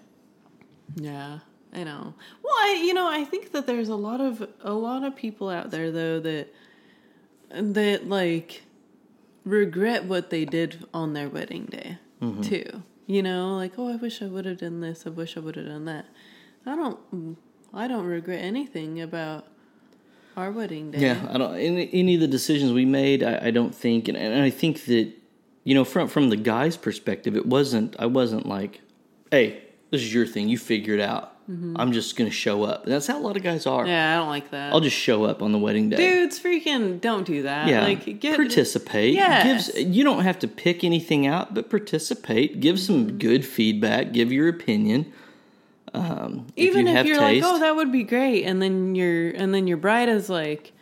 Yeah, 0.95 1.39
I 1.73 1.83
know. 1.83 2.13
Well, 2.43 2.53
I 2.53 2.81
you 2.85 2.93
know 2.93 3.07
I 3.07 3.23
think 3.25 3.51
that 3.51 3.67
there's 3.67 3.89
a 3.89 3.95
lot 3.95 4.21
of 4.21 4.47
a 4.61 4.73
lot 4.73 5.03
of 5.03 5.15
people 5.15 5.49
out 5.49 5.69
there 5.71 5.91
though 5.91 6.19
that 6.19 6.47
that 7.51 8.07
like 8.09 8.63
regret 9.43 10.05
what 10.05 10.29
they 10.29 10.45
did 10.45 10.85
on 10.93 11.13
their 11.13 11.29
wedding 11.29 11.65
day. 11.65 11.97
too. 12.41 12.81
You 13.05 13.21
know, 13.21 13.55
like 13.55 13.73
oh, 13.77 13.87
I 13.93 13.97
wish 13.97 14.21
I 14.23 14.25
would 14.25 14.45
have 14.45 14.57
done 14.57 14.81
this. 14.81 15.05
I 15.05 15.11
wish 15.11 15.37
I 15.37 15.39
would 15.39 15.55
have 15.57 15.67
done 15.67 15.85
that. 15.85 16.05
I 16.65 16.75
don't. 16.75 17.37
I 17.73 17.87
don't 17.87 18.05
regret 18.05 18.41
anything 18.41 18.99
about 18.99 19.45
our 20.37 20.51
wedding 20.51 20.91
day. 20.91 20.99
Yeah, 20.99 21.27
I 21.31 21.37
don't. 21.37 21.55
Any, 21.55 21.89
any 21.93 22.15
of 22.15 22.21
the 22.21 22.27
decisions 22.27 22.71
we 22.71 22.85
made, 22.85 23.23
I, 23.23 23.47
I 23.47 23.51
don't 23.51 23.73
think, 23.73 24.07
and, 24.07 24.17
and 24.17 24.41
I 24.43 24.49
think 24.49 24.85
that, 24.85 25.11
you 25.63 25.73
know, 25.75 25.83
from 25.85 26.07
from 26.07 26.29
the 26.29 26.37
guy's 26.37 26.77
perspective, 26.77 27.35
it 27.35 27.45
wasn't. 27.45 27.95
I 27.99 28.05
wasn't 28.07 28.45
like, 28.45 28.81
hey, 29.31 29.61
this 29.91 30.01
is 30.01 30.13
your 30.13 30.25
thing. 30.27 30.49
You 30.49 30.57
figure 30.57 30.93
it 30.93 31.01
out. 31.01 31.31
I'm 31.47 31.91
just 31.91 32.15
gonna 32.15 32.31
show 32.31 32.63
up. 32.63 32.85
That's 32.85 33.05
how 33.05 33.19
a 33.19 33.21
lot 33.21 33.37
of 33.37 33.43
guys 33.43 33.67
are. 33.67 33.81
Mm-hmm. 33.81 33.89
Yeah, 33.89 34.13
I 34.15 34.17
don't 34.17 34.29
like 34.29 34.49
that. 34.49 34.73
I'll 34.73 34.79
just 34.79 34.97
show 34.97 35.25
up 35.25 35.43
on 35.43 35.51
the 35.51 35.59
wedding 35.59 35.91
day. 35.91 35.97
Dudes, 35.97 36.39
freaking 36.39 36.99
don't 36.99 37.23
do 37.23 37.43
that. 37.43 37.67
yeah, 37.67 37.83
like 37.83 38.19
get 38.19 38.35
participate. 38.35 39.13
Yes. 39.13 39.69
Gives 39.71 39.85
you 39.95 40.03
don't 40.03 40.23
have 40.23 40.39
to 40.39 40.47
pick 40.47 40.83
anything 40.83 41.27
out, 41.27 41.53
but 41.53 41.69
participate. 41.69 42.59
Give 42.61 42.77
Mm-hmm. 42.77 42.85
some 42.85 43.17
good 43.19 43.45
feedback. 43.45 44.11
Give 44.11 44.31
your 44.31 44.47
opinion. 44.47 45.13
Um, 45.95 46.47
even 46.55 46.87
if, 46.87 47.05
you 47.05 47.13
if 47.13 47.19
taste, 47.19 47.43
like, 47.43 47.53
oh, 47.53 47.59
that 47.59 47.75
would 47.75 47.91
be 47.91 48.03
great, 48.03 48.43
and 48.43 48.61
then 48.61 48.95
your 48.95 49.29
and 49.31 49.53
then 49.53 49.67
your 49.67 49.77
bride 49.77 50.09
is 50.09 50.29
like, 50.29 50.73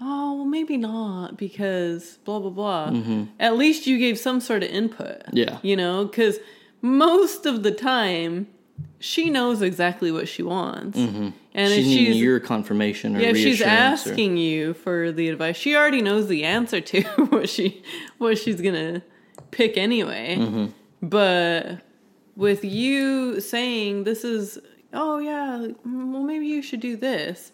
oh, 0.00 0.34
well, 0.34 0.44
maybe 0.44 0.76
not 0.76 1.36
because 1.36 2.18
blah 2.24 2.38
blah 2.38 2.50
blah. 2.50 3.26
At 3.38 3.56
least 3.56 3.86
you 3.86 3.98
gave 3.98 4.18
some 4.18 4.40
sort 4.40 4.62
of 4.62 4.70
input. 4.70 5.24
Mm-hmm. 5.26 5.36
Yeah. 5.36 5.58
you 5.62 5.76
know, 5.76 6.04
because 6.04 6.38
most 6.82 7.46
of 7.46 7.62
the 7.62 7.70
time 7.72 8.46
she 8.98 9.30
knows 9.30 9.62
exactly 9.62 10.12
what 10.12 10.28
she 10.28 10.42
wants, 10.42 10.98
and 10.98 11.34
she's 11.54 11.86
needing 11.86 12.12
she's 12.12 12.16
your 12.20 12.38
confirmation 12.40 13.16
or 13.16 13.20
yeah, 13.20 13.32
she's 13.32 13.60
reassurance 13.60 14.06
or- 14.06 14.10
asking 14.10 14.36
you 14.36 14.74
for 14.74 15.10
the 15.10 15.28
advice, 15.28 15.56
she 15.56 15.74
already 15.74 16.02
knows 16.02 16.28
the 16.28 16.44
answer 16.44 16.80
to 16.80 17.02
what 17.30 17.48
she 17.48 17.82
what 18.18 18.38
she's 18.38 18.60
gonna 18.60 19.02
pick 19.50 19.76
anyway. 19.76 20.36
Mm-hmm. 20.38 20.66
But 21.02 21.80
with 22.40 22.64
you 22.64 23.40
saying 23.40 24.04
this 24.04 24.24
is 24.24 24.58
oh 24.92 25.18
yeah, 25.18 25.68
well 25.84 26.22
maybe 26.24 26.46
you 26.46 26.62
should 26.62 26.80
do 26.80 26.96
this, 26.96 27.52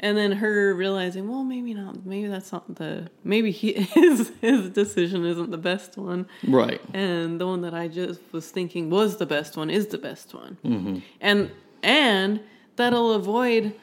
and 0.00 0.16
then 0.16 0.32
her 0.32 0.74
realizing 0.74 1.28
well 1.28 1.44
maybe 1.44 1.74
not, 1.74 2.06
maybe 2.06 2.28
that's 2.28 2.50
not 2.52 2.64
the 2.76 3.08
maybe 3.24 3.50
he, 3.50 3.72
his 4.00 4.32
his 4.40 4.70
decision 4.70 5.24
isn't 5.32 5.50
the 5.50 5.58
best 5.72 5.96
one, 5.96 6.26
right. 6.48 6.80
and 6.94 7.40
the 7.40 7.46
one 7.46 7.60
that 7.66 7.74
I 7.74 7.88
just 7.88 8.20
was 8.32 8.50
thinking 8.50 8.88
was 8.90 9.16
the 9.18 9.26
best 9.26 9.56
one 9.56 9.68
is 9.70 9.84
the 9.88 9.98
best 9.98 10.32
one, 10.34 10.56
Mm-hmm. 10.64 10.98
and 11.20 11.50
and 11.82 12.40
that'll 12.76 13.12
avoid 13.12 13.74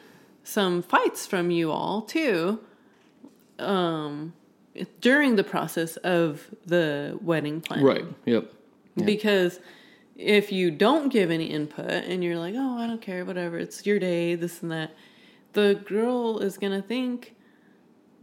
some 0.43 0.81
fights 0.81 1.27
from 1.27 1.51
you 1.51 1.71
all 1.71 2.01
too, 2.01 2.59
um, 3.59 4.33
during 5.01 5.35
the 5.35 5.43
process 5.43 5.97
of 5.97 6.47
the 6.65 7.17
wedding 7.21 7.61
planning, 7.61 7.85
Right. 7.85 8.05
Yep. 8.25 8.51
Because 9.05 9.59
if 10.21 10.51
you 10.51 10.69
don't 10.69 11.07
give 11.09 11.31
any 11.31 11.45
input 11.45 11.89
and 11.89 12.21
you're 12.23 12.37
like, 12.37 12.53
oh, 12.57 12.77
I 12.77 12.87
don't 12.87 13.01
care, 13.01 13.23
whatever, 13.23 13.57
it's 13.57 13.85
your 13.85 13.99
day, 13.99 14.35
this 14.35 14.61
and 14.61 14.69
that, 14.71 14.91
the 15.53 15.81
girl 15.85 16.39
is 16.39 16.57
gonna 16.57 16.81
think 16.81 17.35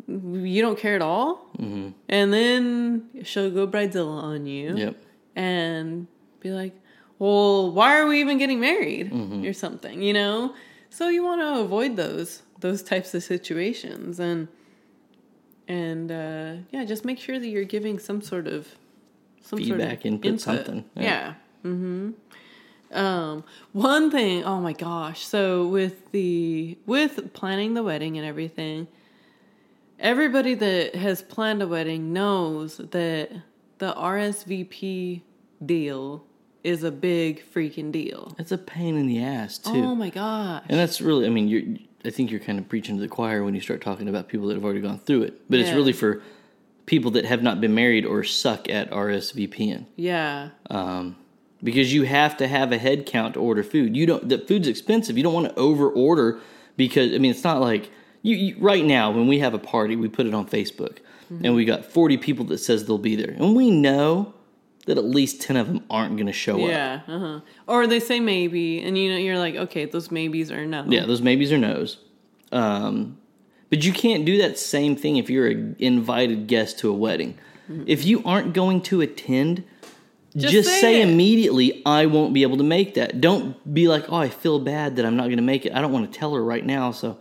you 0.07 0.61
don't 0.63 0.79
care 0.79 0.95
at 0.95 1.03
all, 1.03 1.49
Mm-hmm. 1.59 1.89
and 2.09 2.33
then 2.33 3.09
she'll 3.25 3.51
go 3.51 3.67
bridezilla 3.67 4.23
on 4.23 4.47
you 4.47 4.77
Yep. 4.77 4.97
and 5.35 6.07
be 6.41 6.51
like, 6.51 6.75
"Well, 7.19 7.73
why 7.73 7.99
are 7.99 8.07
we 8.07 8.21
even 8.21 8.37
getting 8.39 8.61
married?" 8.61 9.11
Mm-hmm. 9.11 9.45
or 9.45 9.53
something, 9.55 10.03
you 10.03 10.13
know. 10.13 10.55
So 10.91 11.09
you 11.09 11.25
want 11.25 11.41
to 11.41 11.61
avoid 11.61 11.97
those 11.97 12.43
those 12.61 12.83
types 12.83 13.15
of 13.15 13.23
situations, 13.25 14.21
and 14.21 14.49
and 15.67 16.13
uh, 16.13 16.53
yeah, 16.71 16.85
just 16.85 17.05
make 17.05 17.19
sure 17.19 17.39
that 17.41 17.49
you're 17.49 17.65
giving 17.65 17.99
some 17.99 18.21
sort 18.23 18.47
of 18.47 18.69
some 19.41 19.59
Feedback, 19.59 20.03
sort 20.03 20.15
of 20.15 20.25
input, 20.25 20.41
something. 20.41 20.85
Yeah. 20.95 21.03
Yeah. 21.03 21.35
Mm-hmm. 21.65 22.11
Um, 22.93 23.45
one 23.73 24.11
thing. 24.11 24.45
Oh 24.45 24.61
my 24.61 24.73
gosh. 24.73 25.27
So 25.27 25.67
with 25.67 26.11
the 26.13 26.79
with 26.87 27.33
planning 27.33 27.75
the 27.75 27.83
wedding 27.83 28.17
and 28.17 28.27
everything, 28.27 28.87
everybody 29.99 30.55
that 30.55 30.95
has 30.95 31.23
planned 31.23 31.63
a 31.63 31.67
wedding 31.67 32.13
knows 32.13 32.79
that 32.79 33.31
the 33.79 33.93
RSVP 33.93 35.23
deal 35.65 36.25
is 36.65 36.83
a 36.83 36.91
big 36.91 37.43
freaking 37.53 37.93
deal. 37.93 38.35
It's 38.39 38.53
a 38.53 38.59
pain 38.59 38.97
in 38.97 39.07
the 39.07 39.23
ass 39.23 39.59
too. 39.59 39.71
Oh 39.71 39.95
my 39.95 40.11
gosh. 40.11 40.65
And 40.69 40.79
that's 40.79 41.01
really, 41.01 41.27
I 41.27 41.29
mean, 41.29 41.49
you're, 41.49 41.63
I 42.05 42.11
think 42.11 42.31
you're 42.31 42.41
kind 42.41 42.59
of 42.59 42.69
preaching 42.69 42.97
to 42.97 43.01
the 43.01 43.09
choir 43.09 43.45
when 43.45 43.55
you 43.55 43.61
start 43.61 43.81
talking 43.81 44.09
about 44.09 44.29
people 44.29 44.49
that 44.49 44.55
have 44.55 44.65
already 44.65 44.81
gone 44.81 44.99
through 44.99 45.23
it. 45.23 45.49
But 45.49 45.61
it's 45.61 45.71
really 45.71 45.93
for 45.93 46.23
people 46.87 47.13
that 47.13 47.25
have 47.25 47.43
not 47.43 47.61
been 47.61 47.75
married 47.75 48.05
or 48.05 48.25
suck 48.25 48.69
at 48.69 48.91
RSVPing. 48.91 49.87
Yeah. 49.97 50.51
Um, 50.71 51.17
because 51.67 51.93
you 51.93 52.05
have 52.05 52.37
to 52.39 52.49
have 52.49 52.73
a 52.73 52.79
head 52.79 53.05
count 53.05 53.35
to 53.35 53.41
order 53.41 53.63
food. 53.63 53.95
You 53.95 54.07
don't, 54.07 54.29
the 54.29 54.39
food's 54.39 54.69
expensive. 54.69 55.19
You 55.19 55.23
don't 55.23 55.35
want 55.35 55.49
to 55.49 55.55
over 55.57 55.91
order 55.91 56.41
because, 56.77 57.13
I 57.13 57.19
mean, 57.19 57.31
it's 57.31 57.45
not 57.45 57.61
like 57.61 57.91
you, 58.23 58.37
you 58.37 58.57
right 58.59 58.85
now 58.85 59.11
when 59.11 59.27
we 59.27 59.41
have 59.41 59.53
a 59.53 59.59
party, 59.59 59.97
we 59.97 60.09
put 60.09 60.27
it 60.27 60.33
on 60.33 60.47
Facebook 60.47 60.99
and 61.43 61.55
we 61.55 61.65
got 61.65 61.85
40 61.85 62.19
people 62.19 62.45
that 62.47 62.59
says 62.59 62.87
they'll 62.87 62.99
be 62.99 63.17
there. 63.17 63.33
And 63.33 63.55
we 63.55 63.71
know 63.71 64.33
that 64.87 64.97
at 64.97 65.05
least 65.05 65.43
10 65.43 65.57
of 65.57 65.67
them 65.67 65.85
aren't 65.91 66.17
going 66.17 66.29
to 66.29 66.33
show 66.33 66.63
up. 66.63 66.69
Yeah. 66.69 67.01
Uh-huh. 67.09 67.41
Or 67.67 67.87
they 67.87 68.01
say 68.01 68.21
maybe, 68.21 68.81
and 68.81 68.97
you 68.97 69.11
know 69.11 69.19
you're 69.19 69.39
like, 69.39 69.57
okay, 69.57 69.85
those 69.85 70.11
maybes 70.11 70.53
are 70.53 70.65
no. 70.65 70.85
Yeah, 70.87 71.05
those 71.05 71.21
maybes 71.21 71.51
are 71.53 71.59
no's. 71.59 71.99
Um, 72.53 73.19
but 73.69 73.85
you 73.85 73.93
can't 73.93 74.25
do 74.25 74.39
that 74.39 74.59
same 74.59 74.95
thing 74.95 75.17
if 75.17 75.29
you're 75.29 75.49
an 75.49 75.75
invited 75.81 76.47
guest 76.47 76.79
to 76.81 76.89
a 76.89 76.93
wedding. 76.93 77.37
If 77.87 78.05
you 78.05 78.23
aren't 78.25 78.53
going 78.53 78.81
to 78.83 79.01
attend, 79.01 79.65
just, 80.37 80.53
Just 80.53 80.69
say 80.69 80.81
say, 80.81 81.03
immediately, 81.03 81.83
I 81.87 82.07
won't 82.07 82.35
be 82.35 82.43
able 82.43 82.59
to 82.59 82.65
make 82.65 82.95
that. 82.95 83.21
Don't 83.21 83.57
be 83.73 83.89
like, 83.89 84.11
oh, 84.13 84.17
I 84.17 84.29
feel 84.29 84.59
bad 84.59 84.97
that 84.97 85.07
I'm 85.07 85.17
not 85.17 85.25
going 85.25 85.37
to 85.39 85.43
make 85.43 85.65
it. 85.65 85.73
I 85.75 85.81
don't 85.81 85.93
want 85.93 86.13
to 86.13 86.19
tell 86.19 86.35
her 86.35 86.45
right 86.45 86.65
now, 86.65 86.91
so 86.93 87.19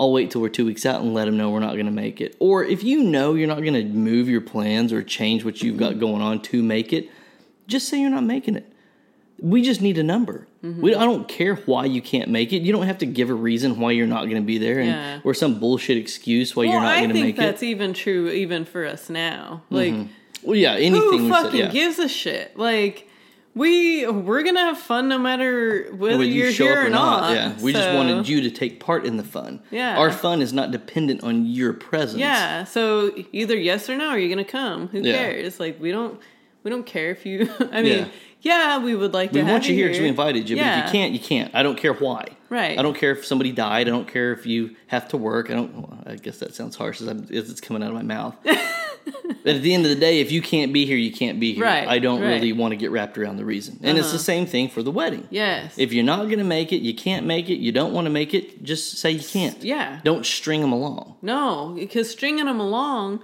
I'll 0.00 0.12
wait 0.12 0.30
till 0.30 0.40
we're 0.40 0.48
two 0.48 0.64
weeks 0.64 0.86
out 0.86 1.02
and 1.02 1.12
let 1.12 1.26
them 1.26 1.36
know 1.36 1.50
we're 1.50 1.60
not 1.60 1.74
going 1.74 1.86
to 1.86 1.92
make 1.92 2.20
it. 2.20 2.34
Or 2.38 2.64
if 2.64 2.82
you 2.82 3.02
know 3.02 3.34
you're 3.34 3.48
not 3.48 3.60
going 3.60 3.74
to 3.74 3.84
move 3.84 4.28
your 4.28 4.40
plans 4.40 4.92
or 4.92 5.02
change 5.02 5.44
what 5.44 5.62
you've 5.62 5.76
got 5.76 5.98
going 5.98 6.22
on 6.22 6.40
to 6.42 6.62
make 6.62 6.92
it, 6.92 7.10
just 7.66 7.88
say 7.88 8.00
you're 8.00 8.10
not 8.10 8.24
making 8.24 8.56
it. 8.56 8.72
We 9.38 9.60
just 9.60 9.82
need 9.82 9.98
a 9.98 10.02
number. 10.02 10.46
Mm-hmm. 10.64 10.80
We, 10.80 10.94
I 10.94 11.04
don't 11.04 11.28
care 11.28 11.56
why 11.56 11.84
you 11.84 12.00
can't 12.00 12.30
make 12.30 12.54
it. 12.54 12.62
You 12.62 12.72
don't 12.72 12.86
have 12.86 12.98
to 12.98 13.06
give 13.06 13.28
a 13.28 13.34
reason 13.34 13.78
why 13.78 13.90
you're 13.90 14.06
not 14.06 14.24
going 14.24 14.36
to 14.36 14.46
be 14.46 14.56
there, 14.56 14.78
and 14.78 14.88
Yeah. 14.88 15.20
or 15.24 15.34
some 15.34 15.60
bullshit 15.60 15.98
excuse 15.98 16.56
why 16.56 16.64
Well, 16.64 16.72
you're 16.72 16.80
not 16.80 16.96
going 16.96 17.08
to 17.08 17.14
think 17.14 17.26
make 17.26 17.36
that's 17.36 17.62
even 17.62 17.92
true 17.92 18.30
even 18.30 18.64
for 18.64 18.86
us 18.86 19.10
now. 19.10 19.62
Like, 19.68 19.94
Well, 20.46 20.56
yeah, 20.56 20.74
anything. 20.74 20.94
who 20.94 21.10
we 21.10 21.28
said, 21.30 21.42
fucking 21.42 21.60
yeah. 21.60 21.70
gives 21.70 21.98
a 21.98 22.08
shit? 22.08 22.56
Like, 22.56 23.08
we 23.54 24.06
we're 24.06 24.42
gonna 24.42 24.60
have 24.60 24.78
fun 24.78 25.08
no 25.08 25.18
matter 25.18 25.88
whether 25.92 26.18
Whether 26.18 26.24
you 26.24 26.44
you're 26.44 26.52
show 26.52 26.64
here 26.64 26.82
or 26.82 26.86
or 26.86 26.90
not. 26.90 27.32
Yeah, 27.32 27.56
we 27.62 27.72
just 27.72 27.94
wanted 27.94 28.28
you 28.28 28.42
to 28.42 28.50
take 28.50 28.80
part 28.80 29.06
in 29.06 29.16
the 29.16 29.24
fun. 29.24 29.60
Yeah. 29.70 29.96
our 29.96 30.12
fun 30.12 30.42
is 30.42 30.52
not 30.52 30.70
dependent 30.70 31.22
on 31.22 31.46
your 31.46 31.72
presence. 31.72 32.20
Yeah. 32.20 32.64
So 32.64 33.12
either 33.32 33.56
yes 33.56 33.88
or 33.88 33.96
no, 33.96 34.08
are 34.08 34.18
you 34.18 34.28
gonna 34.28 34.44
come? 34.44 34.88
Who 34.88 35.00
Yeah. 35.00 35.14
cares? 35.14 35.58
Like, 35.58 35.80
we 35.80 35.90
don't 35.90 36.20
we 36.64 36.70
don't 36.70 36.84
care 36.84 37.10
if 37.10 37.24
you. 37.24 37.48
I 37.72 37.80
mean, 37.82 37.98
Yeah. 38.00 38.08
yeah, 38.42 38.78
we 38.84 38.94
would 38.94 39.14
like 39.14 39.32
we 39.32 39.40
to 39.40 39.44
have 39.46 39.52
want 39.52 39.68
you 39.68 39.74
here 39.74 39.86
because 39.86 40.00
we 40.02 40.08
invited 40.08 40.50
you. 40.50 40.56
But 40.56 40.62
Yeah. 40.62 40.80
if 40.80 40.86
you 40.86 40.92
can't, 40.92 41.12
you 41.14 41.20
can't. 41.20 41.54
I 41.54 41.62
don't 41.62 41.78
care 41.78 41.94
why. 41.94 42.26
Right. 42.50 42.78
I 42.78 42.82
don't 42.82 42.96
care 42.96 43.12
if 43.12 43.24
somebody 43.24 43.52
died. 43.52 43.86
I 43.88 43.90
don't 43.90 44.06
care 44.06 44.32
if 44.32 44.46
you 44.46 44.76
have 44.88 45.08
to 45.08 45.16
work. 45.16 45.50
I 45.50 45.54
don't. 45.54 45.74
Well, 45.74 45.98
I 46.04 46.16
guess 46.16 46.38
that 46.38 46.54
sounds 46.54 46.76
harsh 46.76 47.00
as, 47.00 47.08
I'm, 47.08 47.26
as 47.32 47.50
it's 47.50 47.62
coming 47.62 47.82
out 47.82 47.88
of 47.88 47.94
my 47.94 48.02
mouth. 48.02 48.36
but 49.44 49.56
at 49.56 49.62
the 49.62 49.74
end 49.74 49.84
of 49.84 49.90
the 49.90 49.96
day, 49.96 50.20
if 50.20 50.32
you 50.32 50.42
can't 50.42 50.72
be 50.72 50.86
here, 50.86 50.96
you 50.96 51.12
can't 51.12 51.38
be 51.38 51.54
here. 51.54 51.64
Right, 51.64 51.86
I 51.86 51.98
don't 51.98 52.20
right. 52.20 52.28
really 52.28 52.52
want 52.52 52.72
to 52.72 52.76
get 52.76 52.90
wrapped 52.90 53.16
around 53.16 53.36
the 53.36 53.44
reason. 53.44 53.78
And 53.82 53.98
it's 53.98 54.08
the 54.08 54.16
uh-huh. 54.16 54.22
same 54.24 54.46
thing 54.46 54.68
for 54.68 54.82
the 54.82 54.90
wedding. 54.90 55.26
Yes. 55.30 55.78
If 55.78 55.92
you're 55.92 56.04
not 56.04 56.24
going 56.24 56.38
to 56.38 56.44
make 56.44 56.72
it, 56.72 56.78
you 56.78 56.94
can't 56.94 57.26
make 57.26 57.48
it, 57.48 57.56
you 57.56 57.72
don't 57.72 57.92
want 57.92 58.06
to 58.06 58.10
make 58.10 58.34
it, 58.34 58.62
just 58.62 58.98
say 58.98 59.12
you 59.12 59.26
can't. 59.26 59.62
yeah. 59.62 60.00
Don't 60.04 60.26
string 60.26 60.60
them 60.60 60.72
along. 60.72 61.16
No, 61.22 61.74
because 61.78 62.10
stringing 62.10 62.46
them 62.46 62.60
along 62.60 63.22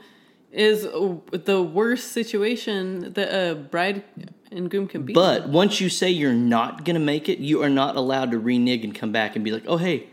is 0.51 0.83
the 0.83 1.62
worst 1.62 2.12
situation 2.12 3.12
that 3.14 3.35
a 3.35 3.55
bride 3.55 4.05
and 4.51 4.70
groom 4.70 4.87
can 4.87 5.03
be. 5.03 5.12
But 5.12 5.49
once 5.49 5.80
you 5.80 5.89
say 5.89 6.11
you're 6.11 6.33
not 6.33 6.85
going 6.85 6.95
to 6.95 7.01
make 7.01 7.28
it, 7.28 7.39
you 7.39 7.62
are 7.62 7.70
not 7.70 7.97
allowed 7.97 8.30
to 8.33 8.39
renege 8.39 8.85
and 8.85 8.95
come 8.95 9.12
back 9.12 9.35
and 9.35 9.45
be 9.45 9.51
like, 9.51 9.64
oh, 9.66 9.78
hey, 9.78 10.09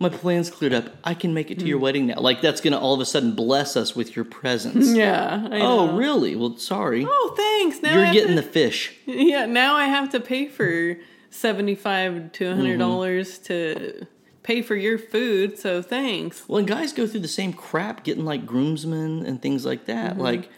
my 0.00 0.08
plan's 0.08 0.50
cleared 0.50 0.72
up. 0.72 0.86
I 1.04 1.14
can 1.14 1.32
make 1.34 1.50
it 1.52 1.58
to 1.60 1.66
your 1.66 1.76
Hmm. 1.78 1.82
wedding 1.84 2.06
now. 2.06 2.18
Like, 2.20 2.40
that's 2.40 2.60
going 2.60 2.72
to 2.72 2.78
all 2.78 2.94
of 2.94 3.00
a 3.00 3.04
sudden 3.04 3.32
bless 3.36 3.76
us 3.76 3.94
with 3.94 4.16
your 4.16 4.24
presence. 4.24 4.90
yeah. 4.94 5.46
I 5.50 5.60
oh, 5.60 5.86
know. 5.86 5.96
really? 5.96 6.34
Well, 6.34 6.56
sorry. 6.56 7.06
Oh, 7.08 7.34
thanks. 7.36 7.82
Now 7.82 7.94
you're 8.02 8.12
getting 8.12 8.34
to- 8.36 8.42
the 8.42 8.48
fish. 8.48 8.94
Yeah, 9.06 9.44
now 9.46 9.76
I 9.76 9.84
have 9.84 10.10
to 10.10 10.18
pay 10.20 10.48
for 10.48 10.96
seventy-five 11.30 12.32
to 12.32 12.48
hundred 12.54 12.70
Mm-hmm. 12.70 12.78
dollars 12.80 13.38
to 13.38 14.06
pay 14.42 14.62
for 14.62 14.74
your 14.74 14.98
food. 14.98 15.58
So 15.58 15.82
thanks. 15.82 16.44
Well, 16.48 16.58
and 16.58 16.66
guys 16.68 16.92
go 16.92 17.06
through 17.06 17.20
the 17.20 17.28
same 17.28 17.52
crap 17.52 18.02
getting 18.04 18.24
like 18.24 18.46
groomsmen 18.46 19.26
and 19.26 19.40
things 19.42 19.64
like 19.66 19.84
that. 19.86 20.12
Mm-hmm. 20.12 20.20
Like, 20.22 20.48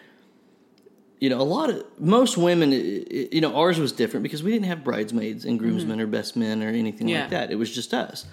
you 1.21 1.31
know, 1.31 1.41
a 1.41 1.43
lot 1.43 1.71
of 1.71 1.85
most 1.99 2.37
women, 2.37 2.73
you 2.73 3.41
know, 3.41 3.55
ours 3.57 3.79
was 3.79 3.93
different 3.93 4.23
because 4.23 4.43
we 4.43 4.51
didn't 4.53 4.67
have 4.67 4.83
bridesmaids 4.85 5.45
and 5.45 5.59
groomsmen 5.59 6.01
or 6.01 6.07
best 6.07 6.37
men 6.37 6.63
or 6.63 6.69
anything 6.69 7.07
Mm-hmm. 7.07 7.09
Yeah. 7.09 7.21
like 7.23 7.31
that. 7.31 7.51
It 7.51 7.57
was 7.57 7.73
just 7.75 7.93
us, 7.95 8.27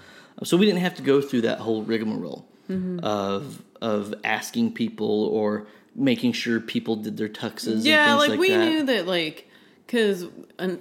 so 0.44 0.56
we 0.58 0.66
didn't 0.66 0.82
have 0.82 0.96
to 0.96 1.02
go 1.02 1.22
through 1.22 1.42
that 1.42 1.60
whole 1.60 1.84
rigmarole 1.84 2.46
Mm-hmm. 2.70 3.00
of 3.00 3.64
of 3.82 4.14
asking 4.24 4.74
people 4.74 5.26
or 5.26 5.66
making 5.96 6.34
sure 6.34 6.60
people 6.60 6.96
did 6.96 7.18
their 7.18 7.28
tuxes. 7.28 7.84
yeah, 7.84 8.12
and 8.12 8.20
things 8.20 8.20
like, 8.22 8.30
like 8.30 8.40
we 8.40 8.50
that. 8.50 8.66
knew 8.66 8.84
that 8.84 9.08
like 9.08 9.50
because 9.88 10.28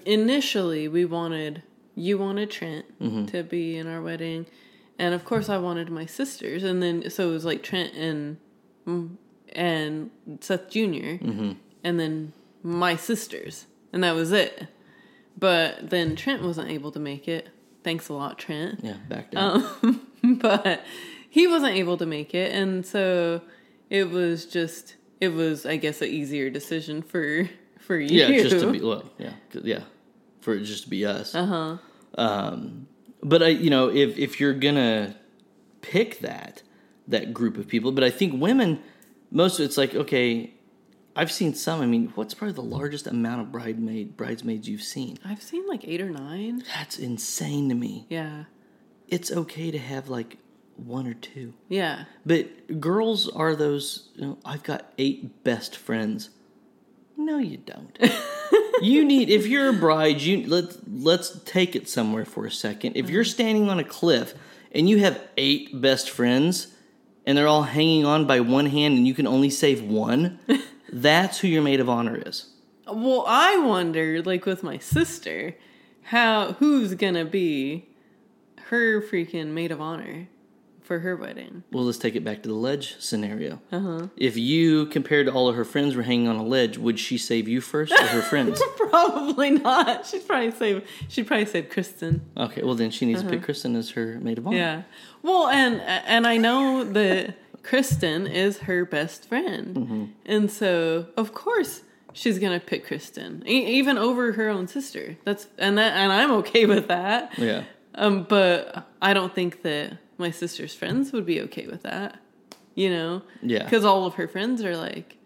initially 0.05 0.87
we 0.89 1.05
wanted 1.07 1.63
you 1.95 2.19
wanted 2.19 2.51
Trent 2.51 2.85
Mm-hmm. 3.01 3.25
to 3.27 3.43
be 3.43 3.77
in 3.77 3.87
our 3.87 4.03
wedding, 4.03 4.45
and 4.99 5.15
of 5.15 5.25
course 5.25 5.49
I 5.49 5.57
wanted 5.59 5.89
my 5.91 6.05
sisters, 6.07 6.63
and 6.63 6.83
then 6.83 7.09
so 7.11 7.31
it 7.31 7.33
was 7.33 7.45
like 7.47 7.63
Trent 7.63 7.95
and 7.95 8.37
and 9.53 10.11
Seth 10.41 10.71
junior 10.71 11.19
Mm-hmm. 11.19 11.53
and 11.85 11.99
then 12.01 12.33
my 12.63 12.97
sisters, 12.97 13.67
and 13.93 14.05
that 14.05 14.15
was 14.15 14.31
it. 14.33 14.67
But 15.39 15.89
then 15.91 16.17
Trent 16.17 16.43
wasn't 16.43 16.71
able 16.71 16.91
to 16.93 16.99
make 17.01 17.29
it. 17.29 17.49
Thanks 17.85 18.09
a 18.09 18.13
lot, 18.13 18.39
Trent. 18.39 18.81
Yeah, 18.83 18.97
back 19.09 19.31
down. 19.31 19.65
Um, 19.83 20.07
but 20.41 20.83
he 21.29 21.47
wasn't 21.47 21.75
able 21.75 21.97
to 21.99 22.07
make 22.07 22.35
it, 22.35 22.53
and 22.53 22.85
so 22.85 23.41
it 23.91 24.11
was 24.11 24.47
just 24.47 24.97
it 25.21 25.29
was 25.29 25.67
I 25.67 25.77
guess 25.77 26.03
an 26.03 26.09
easier 26.09 26.51
decision 26.51 27.03
for 27.03 27.49
for 27.81 27.99
you. 27.99 28.19
yeah, 28.19 28.43
just 28.43 28.61
to 28.61 28.71
be 28.73 28.81
well, 28.85 29.05
yeah, 29.19 29.33
yeah, 29.53 29.81
for 30.41 30.55
it 30.55 30.65
just 30.65 30.85
to 30.85 30.91
be 30.91 31.07
us. 31.07 31.35
uh 31.35 31.47
huh. 31.47 31.77
Um, 32.17 32.89
but 33.23 33.43
I, 33.43 33.49
you 33.49 33.71
know, 33.71 33.89
if 33.89 34.19
if 34.19 34.41
you're 34.41 34.55
gonna 34.55 35.17
pick 35.81 36.21
that 36.21 36.63
that 37.07 37.33
group 37.33 37.57
of 37.57 37.69
people, 37.69 37.93
but 37.93 38.05
I 38.05 38.11
think 38.11 38.41
women, 38.41 38.81
most 39.31 39.59
of 39.59 39.65
it's 39.65 39.77
like 39.77 39.95
okay. 39.95 40.55
I've 41.19 41.33
seen 41.33 41.53
some. 41.55 41.81
I 41.81 41.87
mean, 41.87 42.13
what's 42.15 42.33
probably 42.35 42.55
the 42.55 42.63
largest 42.63 43.07
amount 43.09 43.41
of 43.43 43.53
bridesmaid 43.53 44.17
bridesmaids 44.17 44.69
you've 44.69 44.83
seen? 44.83 45.19
I've 45.25 45.43
seen 45.43 45.67
like 45.67 45.87
eight 45.87 46.01
or 46.01 46.11
nine. 46.11 46.63
That's 46.77 46.99
insane 46.99 47.69
to 47.71 47.75
me. 47.75 48.07
Yeah, 48.09 48.45
It's 49.09 49.33
okay 49.33 49.71
to 49.73 49.79
have 49.79 50.09
like 50.09 50.39
one 50.77 51.09
or 51.09 51.15
two. 51.15 51.55
yeah, 51.69 52.05
But 52.25 52.81
girls 52.81 53.29
are 53.29 53.57
those, 53.57 54.11
you 54.15 54.23
know, 54.27 54.39
I've 54.45 54.63
got 54.63 54.93
eight 54.97 55.43
best 55.43 55.75
friends. 55.75 56.31
No, 57.17 57.39
you 57.39 57.57
don't. 57.57 57.99
you 58.81 59.05
need 59.05 59.29
if 59.29 59.49
you're 59.49 59.71
a 59.71 59.73
bride, 59.73 60.21
you 60.21 60.47
let's 60.47 60.79
let's 60.89 61.37
take 61.45 61.75
it 61.75 61.89
somewhere 61.89 62.25
for 62.25 62.47
a 62.47 62.51
second. 62.53 62.97
If 62.97 63.11
you're 63.11 63.25
standing 63.25 63.69
on 63.69 63.81
a 63.81 63.85
cliff 63.85 64.35
and 64.71 64.89
you 64.89 64.99
have 65.01 65.21
eight 65.37 65.81
best 65.81 66.09
friends 66.11 66.69
and 67.27 67.37
they're 67.37 67.49
all 67.49 67.65
hanging 67.65 68.05
on 68.07 68.27
by 68.29 68.39
one 68.39 68.67
hand 68.67 68.97
and 68.97 69.05
you 69.05 69.15
can 69.15 69.27
only 69.27 69.51
save 69.51 69.83
one, 69.83 70.39
that's 70.93 71.41
who 71.41 71.49
your 71.49 71.63
maid 71.63 71.81
of 71.81 71.89
honor 71.89 72.21
is. 72.27 72.51
Well, 72.87 73.25
I 73.27 73.59
wonder, 73.59 74.23
like 74.23 74.47
with 74.47 74.63
my 74.63 74.79
sister, 74.79 75.55
how 76.05 76.53
who's 76.55 76.95
gonna 76.95 77.25
be 77.25 77.89
her 78.69 79.03
freaking 79.03 79.49
maid 79.49 79.71
of 79.71 79.81
honor 79.81 80.29
for 80.89 81.01
her 81.01 81.15
wedding? 81.15 81.65
Well, 81.71 81.85
let's 81.85 81.99
take 81.99 82.17
it 82.17 82.25
back 82.25 82.43
to 82.45 82.49
the 82.49 82.55
ledge 82.55 82.97
scenario. 82.99 83.61
Uh-huh. 83.71 84.07
If 84.17 84.39
you, 84.39 84.87
compared 84.87 85.27
to 85.27 85.33
all 85.33 85.47
of 85.47 85.55
her 85.55 85.67
friends, 85.67 85.95
were 85.95 86.03
hanging 86.03 86.29
on 86.29 86.37
a 86.37 86.43
ledge, 86.43 86.79
would 86.79 86.99
she 86.99 87.19
save 87.19 87.47
you 87.47 87.61
first 87.61 87.93
or 87.93 88.07
her 88.07 88.23
friends? 88.23 88.63
Probably 88.79 89.51
not. 89.51 90.07
She'd 90.07 90.27
probably 90.27 90.51
save. 90.51 90.89
She'd 91.09 91.27
probably 91.27 91.45
save 91.45 91.69
Kristen. 91.69 92.23
Okay, 92.39 92.63
well 92.63 92.75
then 92.75 92.91
she 92.91 93.05
needs 93.05 93.23
to 93.23 93.29
pick 93.29 93.43
Kristen 93.43 93.77
as 93.77 93.91
her 93.91 94.19
maid 94.21 94.39
of 94.39 94.47
honor. 94.47 94.57
Yeah. 94.57 94.83
Well, 95.23 95.49
and 95.49 95.81
and 95.83 96.27
I 96.27 96.39
know 96.39 96.85
that 96.85 97.37
Kristen 97.69 98.27
is 98.27 98.59
her 98.61 98.85
best 98.85 99.29
friend, 99.29 99.77
Mm-hmm. 99.77 100.05
and 100.27 100.51
so 100.51 101.07
of 101.17 101.35
course 101.35 101.83
she's 102.13 102.39
gonna 102.39 102.61
pick 102.61 102.87
Kristen, 102.87 103.43
e- 103.47 103.67
even 103.79 103.99
over 103.99 104.33
her 104.33 104.49
own 104.49 104.67
sister. 104.69 105.17
That's 105.25 105.47
and 105.59 105.77
that 105.77 105.93
and 105.95 106.11
I'm 106.13 106.31
okay 106.41 106.65
with 106.67 106.89
that. 106.89 107.39
Yeah. 107.39 107.65
Um, 107.95 108.25
but 108.29 108.87
I 109.03 109.13
don't 109.13 109.35
think 109.35 109.63
that 109.63 109.99
my 110.19 110.31
sister's 110.31 110.75
friends 110.75 111.13
would 111.13 111.27
be 111.27 111.41
okay 111.43 111.67
with 111.67 111.83
that. 111.83 112.17
You 112.75 112.91
know. 112.91 113.23
Yeah. 113.43 113.65
Because 113.65 113.85
all 113.85 114.07
of 114.07 114.15
her 114.15 114.29
friends 114.29 114.63
are 114.65 114.77
like, 114.77 115.17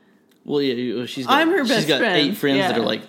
Well, 0.44 0.62
yeah, 0.62 1.04
she's 1.06 1.26
got, 1.26 1.34
I'm 1.38 1.50
her 1.50 1.58
she's 1.64 1.68
best 1.68 1.88
got 1.88 1.98
friend, 1.98 2.16
eight 2.16 2.36
friends 2.36 2.58
that 2.60 2.78
are 2.78 2.82
like, 2.84 3.02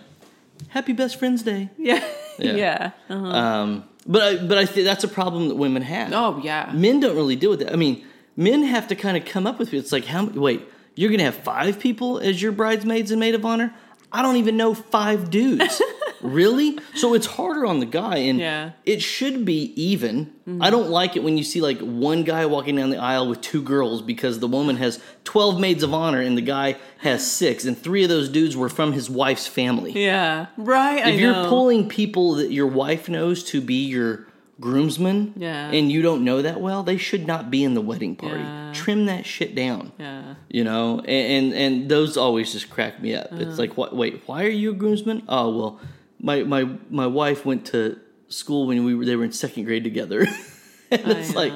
"Happy 0.68 0.94
Best 0.94 1.18
Friends 1.18 1.42
Day." 1.44 1.70
yeah, 1.78 2.04
Yeah. 2.38 2.54
yeah. 2.66 2.92
Uh-huh. 3.10 3.26
Um, 3.26 3.84
but 4.06 4.22
I, 4.22 4.46
but 4.46 4.58
I 4.58 4.66
think 4.66 4.86
that's 4.86 5.04
a 5.06 5.08
problem 5.08 5.48
that 5.48 5.56
women 5.56 5.82
have. 5.82 6.12
Oh 6.14 6.40
yeah. 6.44 6.72
Men 6.74 7.00
don't 7.00 7.16
really 7.16 7.36
deal 7.38 7.50
with 7.52 7.60
that. 7.60 7.72
I 7.74 7.78
mean, 7.78 8.06
men 8.36 8.64
have 8.64 8.88
to 8.90 8.96
kind 8.96 9.18
of 9.18 9.26
come 9.26 9.48
up 9.48 9.60
with 9.60 9.74
it. 9.74 9.78
It's 9.78 9.92
like, 9.92 10.06
how? 10.06 10.26
Wait, 10.26 10.62
you're 10.96 11.12
gonna 11.12 11.24
have 11.24 11.36
five 11.36 11.80
people 11.80 12.20
as 12.20 12.42
your 12.42 12.52
bridesmaids 12.52 13.12
and 13.12 13.20
maid 13.20 13.36
of 13.36 13.46
honor? 13.46 13.74
I 14.12 14.22
don't 14.22 14.36
even 14.38 14.58
know 14.58 14.76
five 14.76 15.32
dudes. 15.32 15.82
really? 16.22 16.78
So 16.94 17.16
it's 17.16 17.26
harder 17.26 17.66
on 17.66 17.80
the 17.80 17.88
guy, 17.88 18.18
and 18.18 18.38
Yeah. 18.40 18.72
it 18.86 19.02
should 19.02 19.44
be 19.44 19.74
even. 19.76 20.32
I 20.46 20.50
mm-hmm. 20.50 20.60
don't 20.70 20.90
like 20.90 21.16
it 21.16 21.24
when 21.24 21.36
you 21.38 21.44
see 21.44 21.62
like 21.62 21.80
one 21.80 22.24
guy 22.24 22.46
walking 22.46 22.76
down 22.76 22.92
the 22.92 22.98
aisle 22.98 23.28
with 23.28 23.42
two 23.42 23.64
girls 23.64 24.04
because 24.04 24.40
the 24.40 24.48
woman 24.48 24.78
has 24.78 25.00
twelve 25.24 25.60
maids 25.60 25.82
of 25.82 25.94
honor 25.96 26.22
and 26.22 26.38
the 26.38 26.42
guy 26.44 26.78
has 27.00 27.30
six, 27.30 27.66
and 27.66 27.76
three 27.78 28.04
of 28.04 28.10
those 28.10 28.30
dudes 28.30 28.56
were 28.56 28.70
from 28.70 28.94
his 28.94 29.10
wife's 29.10 29.48
family. 29.48 29.92
Yeah. 29.94 30.48
Right. 30.58 31.04
I 31.04 31.10
If 31.12 31.20
you're 31.20 31.32
know. 31.34 31.50
pulling 31.50 31.90
people 31.90 32.36
that 32.36 32.52
your 32.52 32.68
wife 32.68 33.10
knows 33.10 33.44
to 33.46 33.62
be 33.62 33.86
your 33.86 34.28
groomsmen, 34.60 35.34
Yeah. 35.38 35.70
and 35.72 35.92
you 35.92 36.02
don't 36.02 36.24
know 36.24 36.42
that 36.42 36.62
well, 36.62 36.84
they 36.84 36.98
should 36.98 37.26
not 37.28 37.50
be 37.52 37.64
in 37.64 37.74
the 37.74 37.82
wedding 37.82 38.16
party. 38.16 38.40
Yeah. 38.42 38.72
Trim 38.74 39.06
that 39.08 39.26
shit 39.26 39.56
down. 39.56 39.92
Yeah. 40.00 40.36
You 40.50 40.64
know, 40.64 41.00
and, 41.00 41.08
and 41.08 41.54
and 41.54 41.90
those 41.90 42.18
always 42.18 42.52
just 42.52 42.70
crack 42.70 43.02
me 43.02 43.16
up. 43.16 43.28
Uh-huh. 43.32 43.42
It's 43.42 43.58
like, 43.60 43.78
what? 43.78 43.96
Wait, 43.96 44.24
why 44.26 44.44
are 44.46 44.50
you 44.50 44.72
a 44.72 44.76
groomsman? 44.76 45.24
Oh 45.28 45.56
well, 45.56 45.80
my 46.20 46.44
my 46.44 46.70
my 46.90 47.08
wife 47.08 47.46
went 47.46 47.66
to 47.68 48.00
school 48.30 48.68
when 48.68 48.84
we 48.86 48.96
were 48.96 49.06
they 49.06 49.16
were 49.16 49.26
in 49.26 49.32
second 49.32 49.66
grade 49.66 49.84
together. 49.84 50.22
and 50.92 51.12
it's 51.12 51.36
like, 51.36 51.54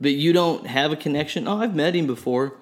but 0.00 0.12
you 0.12 0.32
don't 0.32 0.66
have 0.66 0.92
a 0.92 0.96
connection. 0.96 1.48
Oh, 1.48 1.58
I've 1.58 1.74
met 1.74 1.94
him 1.94 2.06
before. 2.06 2.56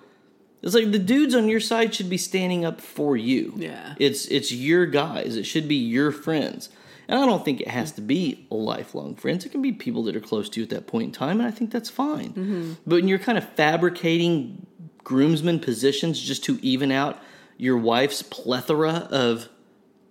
It's 0.62 0.74
like 0.76 0.92
the 0.92 0.98
dudes 1.00 1.34
on 1.34 1.48
your 1.48 1.58
side 1.58 1.92
should 1.92 2.08
be 2.08 2.16
standing 2.18 2.64
up 2.64 2.80
for 2.80 3.16
you. 3.16 3.52
Yeah. 3.56 3.94
It's 3.98 4.26
it's 4.26 4.52
your 4.52 4.86
guys. 4.86 5.36
It 5.36 5.44
should 5.44 5.66
be 5.66 5.74
your 5.74 6.12
friends. 6.12 6.68
And 7.08 7.18
I 7.18 7.26
don't 7.26 7.44
think 7.44 7.60
it 7.60 7.68
has 7.68 7.92
to 7.92 8.00
be 8.00 8.46
lifelong 8.50 9.14
friends. 9.16 9.44
It 9.44 9.50
can 9.50 9.60
be 9.62 9.72
people 9.72 10.02
that 10.04 10.16
are 10.16 10.20
close 10.20 10.48
to 10.50 10.60
you 10.60 10.64
at 10.64 10.70
that 10.70 10.86
point 10.86 11.06
in 11.06 11.12
time, 11.12 11.40
and 11.40 11.48
I 11.48 11.50
think 11.50 11.70
that's 11.70 11.90
fine. 11.90 12.30
Mm-hmm. 12.30 12.72
But 12.86 12.96
when 12.96 13.08
you're 13.08 13.18
kind 13.18 13.36
of 13.38 13.48
fabricating 13.50 14.66
groomsmen 15.04 15.60
positions 15.60 16.20
just 16.20 16.44
to 16.44 16.58
even 16.62 16.92
out 16.92 17.20
your 17.56 17.76
wife's 17.76 18.22
plethora 18.22 19.08
of 19.10 19.48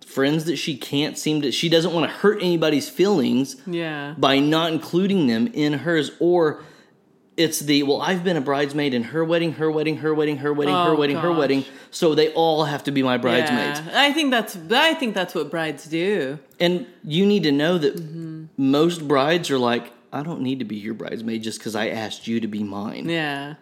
friends 0.06 0.44
that 0.44 0.56
she 0.56 0.76
can't 0.76 1.16
seem 1.16 1.40
to, 1.42 1.50
she 1.50 1.68
doesn't 1.68 1.92
want 1.94 2.08
to 2.10 2.14
hurt 2.16 2.42
anybody's 2.42 2.88
feelings 2.88 3.56
Yeah. 3.66 4.14
by 4.18 4.38
not 4.38 4.72
including 4.72 5.26
them 5.26 5.46
in 5.54 5.72
hers 5.72 6.10
or 6.20 6.62
it's 7.36 7.60
the 7.60 7.82
well 7.82 8.00
i've 8.02 8.22
been 8.22 8.36
a 8.36 8.40
bridesmaid 8.42 8.92
in 8.94 9.02
her 9.04 9.24
wedding 9.24 9.52
her 9.54 9.70
wedding 9.70 9.96
her 9.98 10.12
wedding 10.12 10.36
her 10.38 10.52
wedding 10.52 10.74
her 10.74 10.90
Oh, 10.90 10.96
wedding 10.96 11.16
her 11.16 11.32
wedding 11.32 11.64
so 11.90 12.14
they 12.14 12.30
all 12.34 12.64
have 12.64 12.84
to 12.84 12.90
be 12.90 13.02
my 13.02 13.16
bridesmaids 13.16 13.80
Yeah. 13.80 14.02
I 14.02 14.12
think 14.12 14.30
that's 14.30 14.56
I 14.70 14.94
think 14.94 15.14
that's 15.14 15.34
what 15.34 15.50
brides 15.50 15.84
do. 15.86 16.38
and 16.60 16.86
you 17.04 17.24
need 17.26 17.42
to 17.44 17.52
know 17.52 17.78
that 17.78 17.96
Mm-hmm. 17.96 18.44
most 18.58 19.06
brides 19.08 19.50
are 19.50 19.58
like 19.58 19.92
i 20.12 20.22
don't 20.22 20.42
need 20.42 20.58
to 20.58 20.64
be 20.66 20.76
your 20.76 20.94
bridesmaid 20.94 21.42
just 21.42 21.58
because 21.58 21.74
i 21.74 21.88
asked 21.88 22.26
you 22.28 22.38
to 22.40 22.48
be 22.48 22.62
mine 22.62 23.08
Yeah. 23.08 23.54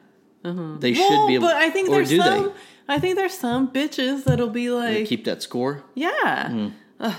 they 0.43 0.93
Well, 0.93 1.09
should 1.09 1.27
be 1.29 1.35
able 1.37 1.47
but 1.49 1.57
I 1.57 1.71
think 1.71 1.91
there's 1.91 2.15
some. 2.17 2.53
I 2.89 2.99
think 2.99 3.15
there's 3.17 3.35
some 3.35 3.69
bitches 3.71 4.25
that'll 4.25 4.49
be 4.49 4.67
they 4.67 4.73
like, 4.99 5.07
keep 5.07 5.25
that 5.27 5.43
score 5.43 5.85
yeah. 5.95 6.71
Ugh, 6.99 7.15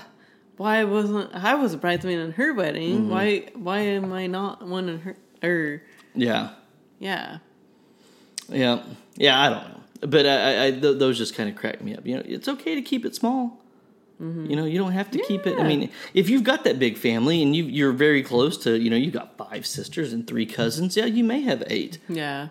why 0.58 0.84
wasn't 0.84 1.34
I 1.34 1.56
was 1.56 1.74
a 1.74 1.78
bridesmaid 1.78 2.20
in 2.20 2.32
her 2.34 2.54
wedding? 2.54 3.02
Mm-hmm. 3.04 3.10
Why 3.10 3.48
why 3.56 3.80
am 3.80 4.12
I 4.12 4.28
not 4.28 4.68
one 4.68 4.90
in 4.90 5.00
her? 5.00 5.16
Or 5.44 5.82
yeah 6.16 6.50
yeah, 7.00 7.38
yeah 8.50 8.82
yeah 9.16 9.40
i 9.42 9.50
don't 9.50 9.64
know 9.70 10.08
but 10.08 10.26
i, 10.26 10.36
I, 10.36 10.66
I 10.68 10.72
th- 10.72 10.98
those 11.00 11.18
just 11.18 11.36
kind 11.36 11.50
of 11.50 11.56
crack 11.56 11.82
me 11.82 11.96
up 11.96 12.06
you 12.06 12.16
know 12.16 12.24
it's 12.26 12.48
okay 12.48 12.76
to 12.76 12.82
keep 12.82 13.06
it 13.06 13.16
small 13.16 13.58
You 14.20 14.56
know, 14.56 14.66
you 14.66 14.78
don't 14.78 14.92
have 14.92 15.10
to 15.12 15.20
keep 15.28 15.48
it. 15.48 15.58
I 15.60 15.64
mean, 15.68 15.90
if 16.14 16.30
you've 16.30 16.44
got 16.44 16.64
that 16.66 16.78
big 16.78 16.96
family 16.96 17.42
and 17.42 17.56
you 17.56 17.64
you're 17.64 17.92
very 17.92 18.22
close 18.22 18.56
to, 18.66 18.78
you 18.78 18.88
know, 18.92 18.96
you 18.96 19.10
got 19.10 19.36
five 19.36 19.66
sisters 19.66 20.14
and 20.14 20.28
three 20.28 20.46
cousins, 20.46 20.96
yeah, 20.96 21.08
you 21.08 21.24
may 21.24 21.42
have 21.42 21.64
eight. 21.66 21.98
yeah. 22.08 22.50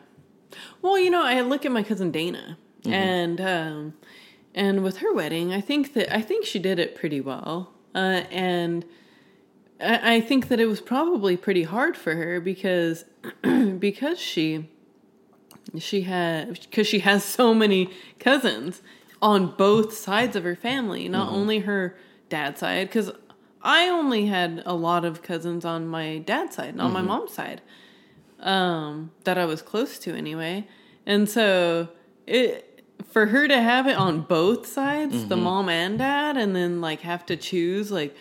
Well, 0.82 0.98
you 0.98 1.11
know, 1.14 1.22
I 1.22 1.40
look 1.42 1.64
at 1.64 1.70
my 1.70 1.84
cousin 1.84 2.11
Dana, 2.11 2.58
Mm-hmm. 2.82 2.92
and 2.92 3.40
um, 3.40 3.94
and 4.52 4.82
with 4.82 4.96
her 4.96 5.12
wedding, 5.14 5.52
I 5.54 5.61
think 5.61 5.94
that 5.94 6.12
I 6.12 6.20
think 6.22 6.44
she 6.44 6.58
did 6.58 6.80
it 6.80 6.96
pretty 6.96 7.20
well, 7.20 7.70
uh, 7.94 8.22
and 8.32 8.84
I, 9.81 10.16
I 10.16 10.20
think 10.20 10.49
that 10.49 10.61
it 10.61 10.66
was 10.66 10.81
probably 10.81 11.37
pretty 11.37 11.64
hard 11.64 11.97
for 11.97 12.14
her 12.14 12.41
because 12.41 13.05
because 13.78 14.18
she 14.18 14.68
she 15.78 16.03
had 16.03 16.61
because 16.61 16.87
she 16.87 17.01
has 17.01 17.24
so 17.24 17.55
many 17.55 17.91
cousins 18.18 18.83
on 19.22 19.55
both 19.57 19.93
sides 19.93 20.35
of 20.35 20.45
her 20.45 20.57
family 20.57 21.09
not 21.09 21.28
mm-hmm. 21.28 21.37
only 21.37 21.59
her 21.61 21.97
dad's 22.28 22.61
side 22.61 22.89
because 22.89 23.11
i 23.62 23.87
only 23.89 24.26
had 24.26 24.62
a 24.66 24.74
lot 24.74 25.05
of 25.05 25.22
cousins 25.22 25.64
on 25.64 25.87
my 25.87 26.18
dad's 26.18 26.57
side 26.57 26.74
not 26.74 26.91
my 26.91 27.01
mm-hmm. 27.01 27.09
mom's 27.09 27.33
side 27.33 27.61
um 28.41 29.12
that 29.24 29.37
i 29.39 29.45
was 29.45 29.62
close 29.62 29.99
to 29.99 30.14
anyway. 30.14 30.66
And 31.07 31.28
so 31.28 31.89
it 32.26 32.85
for 33.11 33.26
her 33.26 33.49
to 33.49 33.61
have 33.61 33.87
it 33.87 33.97
on 33.97 34.20
both 34.20 34.66
sides 34.66 35.26
the 35.26 35.35
mm-hmm. 35.35 35.45
mom 35.45 35.68
and 35.68 35.99
dad 35.99 36.37
and 36.37 36.55
then 36.55 36.81
like 36.81 37.01
have 37.01 37.26
to 37.26 37.37
choose 37.37 37.91
like 37.91 38.14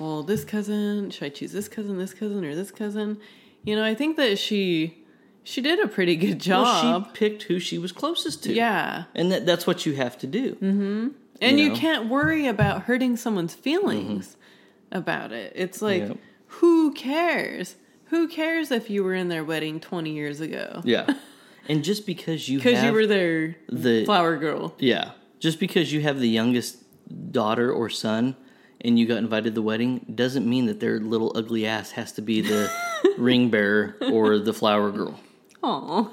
well 0.00 0.22
this 0.22 0.44
cousin 0.44 1.10
should 1.10 1.24
i 1.26 1.28
choose 1.28 1.52
this 1.52 1.68
cousin 1.68 1.98
this 1.98 2.12
cousin 2.14 2.44
or 2.44 2.54
this 2.54 2.70
cousin 2.70 3.18
you 3.64 3.76
know 3.76 3.84
i 3.84 3.94
think 3.94 4.16
that 4.16 4.38
she 4.38 4.96
she 5.42 5.60
did 5.60 5.78
a 5.80 5.88
pretty 5.88 6.16
good 6.16 6.44
Well, 6.46 6.64
job. 6.64 7.06
she 7.06 7.12
picked 7.18 7.44
who 7.44 7.58
she 7.58 7.78
was 7.78 7.92
closest 7.92 8.44
to. 8.44 8.52
yeah. 8.52 9.04
And 9.14 9.32
that, 9.32 9.46
that's 9.46 9.66
what 9.66 9.86
you 9.86 9.94
have 9.94 10.18
to 10.18 10.26
do. 10.26 10.52
Mm-hmm. 10.56 11.08
And 11.40 11.58
You 11.58 11.64
you, 11.64 11.68
know? 11.70 11.76
can't 11.76 12.08
worry 12.10 12.46
about 12.46 12.82
hurting 12.82 13.16
someone's 13.16 13.54
feelings 13.54 14.36
mm-hmm. 14.36 14.98
about 14.98 15.32
it. 15.32 15.54
It's 15.56 15.80
like, 15.80 16.02
Yep. 16.02 16.18
who 16.46 16.92
cares? 16.92 17.76
Who 18.10 18.28
cares 18.28 18.70
if 18.70 18.90
you 18.90 19.02
were 19.02 19.14
in 19.14 19.28
their 19.28 19.42
wedding 19.42 19.80
20 19.80 20.10
years 20.12 20.42
ago? 20.42 20.82
Yeah. 20.84 21.06
and 21.68 21.82
just 21.82 22.04
because 22.04 22.46
you 22.50 22.58
Because 22.58 22.84
you 22.84 22.92
were 22.92 23.06
their 23.06 23.56
the- 23.70 24.04
flower 24.04 24.36
girl. 24.36 24.74
Yeah. 24.78 25.12
Just 25.38 25.58
because 25.58 25.90
you 25.90 26.02
have 26.02 26.20
the 26.20 26.28
youngest 26.28 26.76
daughter 27.32 27.72
or 27.72 27.88
son 27.88 28.36
and 28.82 28.98
you 28.98 29.06
got 29.06 29.18
invited 29.18 29.50
to 29.50 29.50
the 29.54 29.62
wedding 29.62 30.04
doesn't 30.14 30.48
mean 30.48 30.66
that 30.66 30.80
their 30.80 30.98
little 31.00 31.32
ugly 31.34 31.66
ass 31.66 31.90
has 31.92 32.12
to 32.12 32.22
be 32.22 32.40
the 32.40 32.70
ring 33.18 33.50
bearer 33.50 33.96
or 34.12 34.38
the 34.38 34.52
flower 34.54 34.90
girl. 34.90 35.20
Aw. 35.62 36.10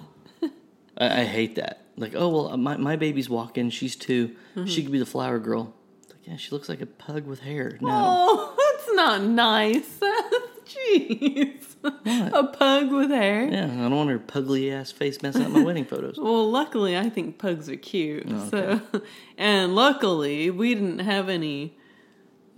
I, 0.98 1.22
I 1.22 1.24
hate 1.26 1.56
that. 1.56 1.82
Like, 1.96 2.14
oh, 2.16 2.30
well, 2.30 2.58
my, 2.58 2.78
my 2.78 2.96
baby's 2.96 3.30
walking. 3.30 3.70
She's 3.70 3.96
2 3.96 4.28
Mm-hmm. 4.28 4.66
She 4.66 4.82
could 4.84 4.92
be 4.92 4.98
the 5.00 5.06
flower 5.06 5.38
girl. 5.40 5.74
It's 6.02 6.14
like, 6.14 6.28
yeah, 6.28 6.36
she 6.38 6.50
looks 6.52 6.68
like 6.68 6.82
a 6.82 6.86
pug 6.88 7.28
with 7.28 7.42
hair. 7.42 7.78
No. 7.80 7.90
Oh, 7.92 8.56
that's 8.76 8.96
not 8.96 9.22
nice. 9.24 10.00
Jeez. 10.66 11.76
A 11.84 12.44
pug 12.44 12.92
with 12.92 13.10
hair. 13.12 13.48
Yeah, 13.48 13.66
I 13.66 13.68
don't 13.90 13.96
want 13.96 14.10
her 14.10 14.20
pugly 14.20 14.72
ass 14.72 14.92
face 14.92 15.22
messing 15.22 15.44
up 15.44 15.52
my 15.52 15.64
wedding 15.64 15.86
photos. 15.86 16.18
Well, 16.18 16.50
luckily, 16.50 16.98
I 16.98 17.10
think 17.10 17.38
pugs 17.38 17.70
are 17.70 17.76
cute. 17.78 18.26
Oh, 18.30 18.50
So, 18.50 19.02
and 19.38 19.76
luckily, 19.76 20.50
we 20.50 20.74
didn't 20.74 21.00
have 21.00 21.30
any. 21.30 21.78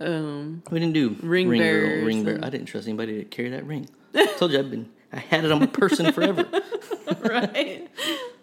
Um, 0.00 0.62
We 0.70 0.80
didn't 0.80 0.94
do 0.94 1.16
Ring 1.22 1.48
girl, 1.48 1.58
bearers 1.58 2.04
ring 2.04 2.24
bearer. 2.24 2.40
I 2.42 2.50
didn't 2.50 2.66
trust 2.66 2.86
anybody 2.88 3.18
to 3.18 3.24
carry 3.24 3.50
that 3.50 3.66
ring. 3.66 3.88
I 4.14 4.26
told 4.26 4.52
you 4.52 4.58
I've 4.58 4.70
been, 4.70 4.88
I 5.12 5.18
had 5.18 5.44
it 5.44 5.52
on 5.52 5.60
my 5.60 5.66
person 5.66 6.12
forever. 6.12 6.46
right? 7.22 7.88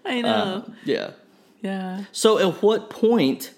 I 0.05 0.21
know. 0.21 0.65
Uh, 0.67 0.71
yeah. 0.85 1.11
yeah. 1.61 2.03
So 2.11 2.37
at 2.37 2.61
what 2.61 2.89
point, 2.89 3.53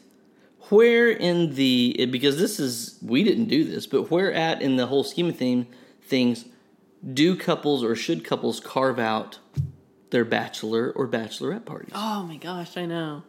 where 0.70 1.10
in 1.10 1.56
the 1.56 2.08
because 2.12 2.38
this 2.38 2.60
is 2.60 2.98
we 3.02 3.24
didn't 3.24 3.46
do 3.46 3.64
this, 3.64 3.86
but 3.88 4.10
where 4.10 4.34
at 4.34 4.62
in 4.62 4.76
the 4.78 4.88
whole 4.88 5.04
scheme 5.04 5.28
of 5.30 5.36
thing, 5.36 5.68
things 6.02 6.46
do 7.14 7.36
couples 7.36 7.84
or 7.84 7.96
should 7.96 8.24
couples 8.24 8.60
carve 8.60 9.00
out 9.00 9.40
their 10.10 10.26
bachelor 10.26 10.92
or 10.92 11.08
bachelorette 11.08 11.66
parties? 11.66 11.92
Oh 11.94 12.24
my 12.24 12.38
gosh, 12.38 12.78
I 12.78 12.86
know. 12.86 13.24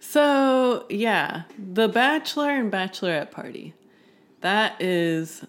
So, 0.00 0.84
yeah, 0.90 1.44
the 1.58 1.88
bachelor 1.88 2.50
and 2.50 2.70
bachelorette 2.70 3.30
party. 3.30 3.74
That 4.44 4.76
is. 4.82 5.42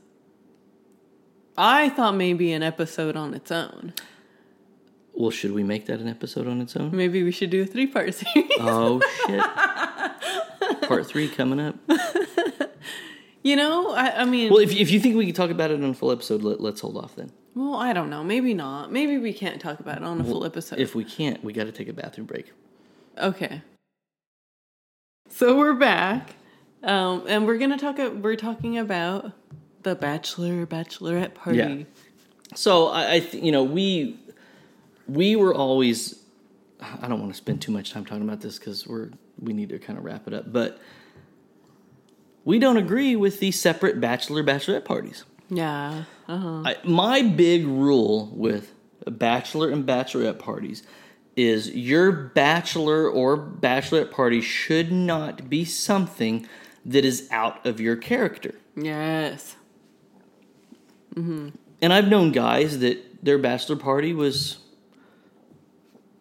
I 1.57 1.89
thought 1.89 2.15
maybe 2.15 2.53
an 2.53 2.63
episode 2.63 3.17
on 3.17 3.33
its 3.33 3.51
own. 3.51 3.93
Well, 5.13 5.31
should 5.31 5.51
we 5.51 5.63
make 5.65 5.87
that 5.87 5.99
an 5.99 6.07
episode 6.07 6.47
on 6.47 6.61
its 6.61 6.77
own? 6.77 6.95
Maybe 6.95 7.21
we 7.21 7.31
should 7.31 7.49
do 7.49 7.63
a 7.63 7.65
three 7.65 7.87
part 7.87 8.13
series. 8.13 8.49
Oh 8.57 9.01
shit! 9.27 10.81
Part 10.87 11.05
three 11.07 11.27
coming 11.27 11.59
up. 11.59 11.75
You 13.43 13.57
know, 13.57 13.91
I, 13.91 14.21
I 14.21 14.25
mean, 14.25 14.49
Well, 14.49 14.61
if 14.61 14.71
if 14.71 14.89
you 14.89 15.01
think 15.01 15.17
we 15.17 15.25
can 15.25 15.35
talk 15.35 15.49
about 15.49 15.71
it 15.71 15.83
on 15.83 15.89
a 15.89 15.93
full 15.93 16.11
episode, 16.11 16.41
let, 16.41 16.61
let's 16.61 16.79
hold 16.79 16.95
off 16.95 17.17
then. 17.17 17.31
well, 17.53 17.75
I 17.75 17.91
don't 17.91 18.09
know. 18.09 18.23
Maybe 18.23 18.53
not. 18.53 18.93
Maybe 18.93 19.17
we 19.17 19.33
can't 19.33 19.59
talk 19.59 19.81
about 19.81 19.97
it 19.97 20.03
on 20.03 20.21
a 20.21 20.23
full 20.23 20.45
episode. 20.45 20.79
If 20.79 20.95
we 20.95 21.03
can't, 21.03 21.43
we 21.43 21.51
got 21.51 21.65
to 21.65 21.73
take 21.73 21.89
a 21.89 21.93
bathroom 21.93 22.27
break. 22.27 22.53
Okay. 23.17 23.61
So 25.29 25.57
we're 25.57 25.73
back, 25.73 26.35
um, 26.85 27.25
and 27.27 27.45
we're 27.45 27.57
gonna 27.57 27.77
talk. 27.77 27.97
We're 27.97 28.35
talking 28.35 28.77
about 28.77 29.31
the 29.83 29.95
bachelor 29.95 30.65
bachelorette 30.65 31.33
party. 31.33 31.57
Yeah. 31.57 31.83
So 32.55 32.87
I, 32.87 33.15
I 33.15 33.19
th- 33.19 33.43
you 33.43 33.51
know, 33.51 33.63
we 33.63 34.19
we 35.07 35.35
were 35.35 35.53
always. 35.53 36.21
I 36.81 37.07
don't 37.07 37.19
want 37.19 37.31
to 37.31 37.37
spend 37.37 37.61
too 37.61 37.71
much 37.71 37.91
time 37.91 38.05
talking 38.05 38.23
about 38.23 38.41
this 38.41 38.59
because 38.59 38.85
we're 38.85 39.09
we 39.39 39.53
need 39.53 39.69
to 39.69 39.79
kind 39.79 39.97
of 39.97 40.05
wrap 40.05 40.27
it 40.27 40.33
up, 40.33 40.51
but 40.51 40.79
we 42.43 42.59
don't 42.59 42.77
agree 42.77 43.15
with 43.15 43.39
the 43.39 43.51
separate 43.51 43.99
bachelor 43.99 44.43
bachelorette 44.43 44.85
parties. 44.85 45.25
Yeah. 45.49 46.03
Uh-huh. 46.27 46.61
I, 46.65 46.77
my 46.83 47.21
big 47.21 47.65
rule 47.65 48.31
with 48.33 48.73
bachelor 49.07 49.69
and 49.69 49.85
bachelorette 49.85 50.39
parties 50.39 50.83
is 51.35 51.69
your 51.71 52.11
bachelor 52.11 53.09
or 53.09 53.37
bachelorette 53.37 54.11
party 54.11 54.41
should 54.41 54.91
not 54.91 55.49
be 55.49 55.65
something 55.65 56.47
that 56.85 57.03
is 57.03 57.27
out 57.31 57.65
of 57.65 57.79
your 57.79 57.95
character. 57.95 58.55
Yes. 58.75 59.55
Mm-hmm. 61.15 61.49
And 61.81 61.93
I've 61.93 62.07
known 62.07 62.31
guys 62.31 62.79
that 62.79 63.23
their 63.23 63.37
bachelor 63.37 63.75
party 63.75 64.13
was 64.13 64.57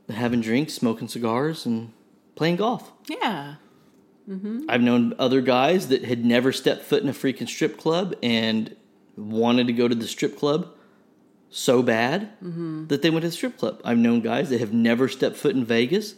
having 0.08 0.40
drinks, 0.40 0.74
smoking 0.74 1.08
cigars, 1.08 1.66
and 1.66 1.92
playing 2.34 2.56
golf. 2.56 2.92
Yeah. 3.08 3.56
Mm-hmm. 4.28 4.64
I've 4.68 4.80
known 4.80 5.14
other 5.18 5.40
guys 5.40 5.88
that 5.88 6.04
had 6.04 6.24
never 6.24 6.52
stepped 6.52 6.82
foot 6.82 7.02
in 7.02 7.08
a 7.08 7.12
freaking 7.12 7.48
strip 7.48 7.76
club 7.76 8.14
and 8.22 8.74
wanted 9.16 9.66
to 9.66 9.72
go 9.72 9.86
to 9.86 9.94
the 9.94 10.06
strip 10.06 10.38
club 10.38 10.72
so 11.50 11.82
bad 11.82 12.30
mm-hmm. 12.42 12.86
that 12.86 13.02
they 13.02 13.10
went 13.10 13.22
to 13.22 13.28
the 13.28 13.34
strip 13.34 13.58
club. 13.58 13.80
I've 13.84 13.98
known 13.98 14.20
guys 14.20 14.50
that 14.50 14.60
have 14.60 14.72
never 14.72 15.08
stepped 15.08 15.36
foot 15.36 15.54
in 15.54 15.64
Vegas 15.64 16.14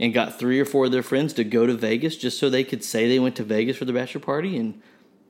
and 0.00 0.14
got 0.14 0.38
three 0.38 0.60
or 0.60 0.64
four 0.64 0.86
of 0.86 0.92
their 0.92 1.02
friends 1.02 1.32
to 1.34 1.44
go 1.44 1.66
to 1.66 1.74
Vegas 1.74 2.16
just 2.16 2.38
so 2.38 2.48
they 2.48 2.64
could 2.64 2.84
say 2.84 3.08
they 3.08 3.18
went 3.18 3.36
to 3.36 3.44
Vegas 3.44 3.76
for 3.76 3.84
the 3.84 3.92
bachelor 3.92 4.20
party 4.20 4.56
and 4.56 4.80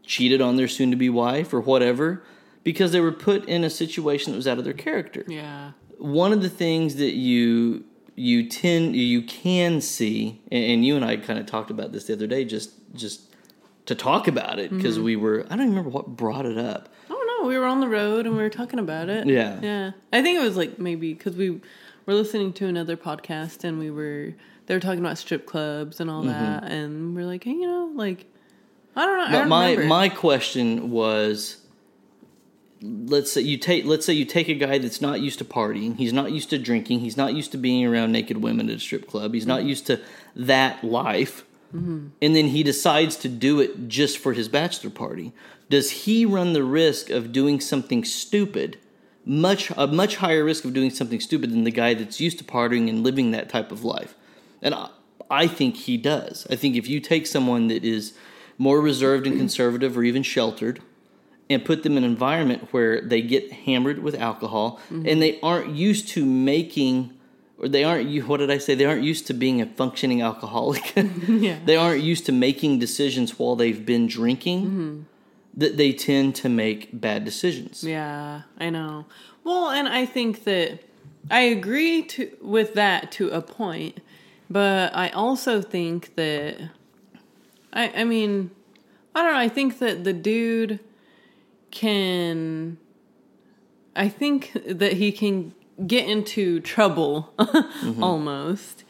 cheated 0.02 0.40
on 0.40 0.56
their 0.56 0.68
soon 0.68 0.90
to 0.90 0.96
be 0.96 1.08
wife 1.10 1.52
or 1.52 1.60
whatever 1.60 2.22
because 2.64 2.92
they 2.92 3.00
were 3.00 3.12
put 3.12 3.44
in 3.46 3.64
a 3.64 3.70
situation 3.70 4.32
that 4.32 4.36
was 4.36 4.48
out 4.48 4.58
of 4.58 4.64
their 4.64 4.72
character 4.72 5.24
Yeah. 5.28 5.72
one 5.98 6.32
of 6.32 6.42
the 6.42 6.48
things 6.48 6.96
that 6.96 7.14
you 7.14 7.84
you 8.14 8.48
tend 8.48 8.96
you 8.96 9.22
can 9.22 9.80
see 9.80 10.42
and 10.50 10.84
you 10.84 10.96
and 10.96 11.04
I 11.04 11.16
kind 11.18 11.38
of 11.38 11.46
talked 11.46 11.70
about 11.70 11.92
this 11.92 12.06
the 12.06 12.14
other 12.14 12.26
day 12.26 12.44
just 12.44 12.72
just 12.94 13.34
to 13.86 13.94
talk 13.94 14.28
about 14.28 14.58
it 14.58 14.70
because 14.70 14.96
mm-hmm. 14.96 15.04
we 15.04 15.16
were 15.16 15.46
I 15.50 15.56
don't 15.56 15.68
remember 15.68 15.88
what 15.90 16.08
brought 16.08 16.44
it 16.44 16.58
up. 16.58 16.88
I 17.06 17.08
don't 17.08 17.26
know. 17.26 17.48
We 17.48 17.56
were 17.56 17.64
on 17.64 17.80
the 17.80 17.88
road 17.88 18.26
and 18.26 18.36
we 18.36 18.42
were 18.42 18.50
talking 18.50 18.78
about 18.78 19.08
it. 19.08 19.26
Yeah. 19.26 19.58
Yeah. 19.62 19.90
I 20.12 20.20
think 20.20 20.38
it 20.38 20.42
was 20.42 20.56
like 20.56 20.78
maybe 20.78 21.14
because 21.14 21.36
we 21.36 21.60
were 22.04 22.14
listening 22.14 22.52
to 22.54 22.66
another 22.66 22.96
podcast 22.96 23.64
and 23.64 23.78
we 23.78 23.90
were 23.90 24.34
they 24.68 24.74
were 24.74 24.80
talking 24.80 25.00
about 25.00 25.16
strip 25.16 25.46
clubs 25.46 25.98
and 25.98 26.10
all 26.10 26.20
mm-hmm. 26.20 26.28
that 26.28 26.64
and 26.64 27.16
we're 27.16 27.24
like, 27.24 27.42
hey, 27.42 27.52
you 27.52 27.66
know, 27.66 27.90
like 27.94 28.26
I 28.94 29.06
don't 29.06 29.18
know. 29.18 29.24
But 29.24 29.38
don't 29.38 29.48
my 29.48 29.70
remember. 29.70 29.88
my 29.88 30.08
question 30.10 30.90
was 30.90 31.56
let's 32.82 33.32
say 33.32 33.40
you 33.40 33.56
take 33.56 33.86
let's 33.86 34.04
say 34.04 34.12
you 34.12 34.26
take 34.26 34.48
a 34.48 34.54
guy 34.54 34.76
that's 34.78 35.00
not 35.00 35.20
used 35.20 35.38
to 35.38 35.44
partying, 35.44 35.96
he's 35.96 36.12
not 36.12 36.32
used 36.32 36.50
to 36.50 36.58
drinking, 36.58 37.00
he's 37.00 37.16
not 37.16 37.32
used 37.32 37.50
to 37.52 37.58
being 37.58 37.84
around 37.86 38.12
naked 38.12 38.42
women 38.42 38.68
at 38.68 38.76
a 38.76 38.78
strip 38.78 39.08
club, 39.08 39.32
he's 39.32 39.46
not 39.46 39.60
mm-hmm. 39.60 39.70
used 39.70 39.86
to 39.86 40.00
that 40.36 40.84
life. 40.84 41.44
Mm-hmm. 41.74 42.08
And 42.22 42.36
then 42.36 42.48
he 42.48 42.62
decides 42.62 43.16
to 43.16 43.28
do 43.28 43.60
it 43.60 43.88
just 43.88 44.16
for 44.18 44.32
his 44.32 44.48
bachelor 44.48 44.90
party. 44.90 45.32
Does 45.68 45.90
he 45.90 46.24
run 46.24 46.54
the 46.54 46.64
risk 46.64 47.10
of 47.10 47.30
doing 47.30 47.60
something 47.60 48.04
stupid? 48.04 48.78
Much 49.24 49.70
a 49.76 49.86
much 49.86 50.16
higher 50.16 50.44
risk 50.44 50.64
of 50.66 50.74
doing 50.74 50.90
something 50.90 51.20
stupid 51.20 51.52
than 51.52 51.64
the 51.64 51.70
guy 51.70 51.94
that's 51.94 52.20
used 52.20 52.38
to 52.38 52.44
partying 52.44 52.88
and 52.88 53.02
living 53.02 53.30
that 53.30 53.48
type 53.48 53.72
of 53.72 53.82
life. 53.82 54.14
And 54.62 54.74
I, 54.74 54.90
I 55.30 55.46
think 55.46 55.76
he 55.76 55.96
does. 55.96 56.46
I 56.50 56.56
think 56.56 56.76
if 56.76 56.88
you 56.88 57.00
take 57.00 57.26
someone 57.26 57.68
that 57.68 57.84
is 57.84 58.14
more 58.56 58.80
reserved 58.80 59.26
and 59.26 59.36
conservative 59.36 59.97
or 59.97 60.02
even 60.02 60.22
sheltered 60.22 60.80
and 61.51 61.64
put 61.64 61.82
them 61.82 61.97
in 61.97 62.05
an 62.05 62.10
environment 62.10 62.72
where 62.72 63.01
they 63.01 63.22
get 63.22 63.52
hammered 63.52 64.01
with 64.01 64.14
alcohol 64.14 64.80
mm-hmm. 64.90 65.06
and 65.06 65.22
they 65.22 65.40
aren't 65.40 65.74
used 65.74 66.09
to 66.09 66.24
making 66.24 67.12
or 67.59 67.68
they 67.68 67.85
aren't 67.85 68.09
you 68.09 68.22
what 68.26 68.39
did 68.39 68.51
I 68.51 68.59
say 68.59 68.74
they 68.74 68.85
aren't 68.85 69.02
used 69.02 69.26
to 69.28 69.35
being 69.35 69.60
a 69.60 69.66
functioning 69.66 70.22
alcoholic 70.22 70.93
yeah. 71.28 71.59
they 71.64 71.76
aren't 71.76 72.02
used 72.02 72.26
to 72.26 72.32
making 72.32 72.78
decisions 72.78 73.39
while 73.39 73.56
they've 73.56 73.85
been 73.86 74.06
drinking 74.06 74.62
mm-hmm. 74.62 75.01
that 75.56 75.76
they 75.76 75.93
tend 75.93 76.35
to 76.36 76.48
make 76.48 76.89
bad 76.93 77.24
decisions 77.24 77.85
Yeah, 77.85 78.43
I 78.59 78.70
know. 78.70 79.06
Well, 79.44 79.70
and 79.70 79.89
I 79.89 80.05
think 80.05 80.44
that 80.44 80.80
I 81.30 81.40
agree 81.40 82.02
to 82.02 82.30
with 82.43 82.74
that 82.74 83.10
to 83.12 83.30
a 83.30 83.40
point, 83.40 84.01
but 84.50 84.94
I 84.96 85.10
also 85.10 85.62
think 85.62 86.14
that 86.16 86.70
I 87.72 87.92
I 88.00 88.04
mean, 88.04 88.50
I 89.14 89.22
don't 89.22 89.32
know, 89.32 89.38
I 89.38 89.48
think 89.48 89.78
that 89.78 90.04
the 90.04 90.12
dude 90.12 90.80
can 91.70 92.78
I 93.94 94.08
think 94.08 94.52
that 94.66 94.94
he 94.94 95.12
can 95.12 95.54
get 95.86 96.08
into 96.08 96.60
trouble 96.60 97.32
mm-hmm. 97.38 98.02
almost 98.02 98.84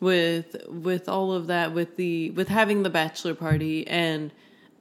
with 0.00 0.56
with 0.68 1.08
all 1.08 1.32
of 1.32 1.46
that 1.46 1.72
with 1.72 1.96
the 1.96 2.30
with 2.30 2.48
having 2.48 2.82
the 2.82 2.90
bachelor 2.90 3.34
party 3.34 3.86
and 3.86 4.32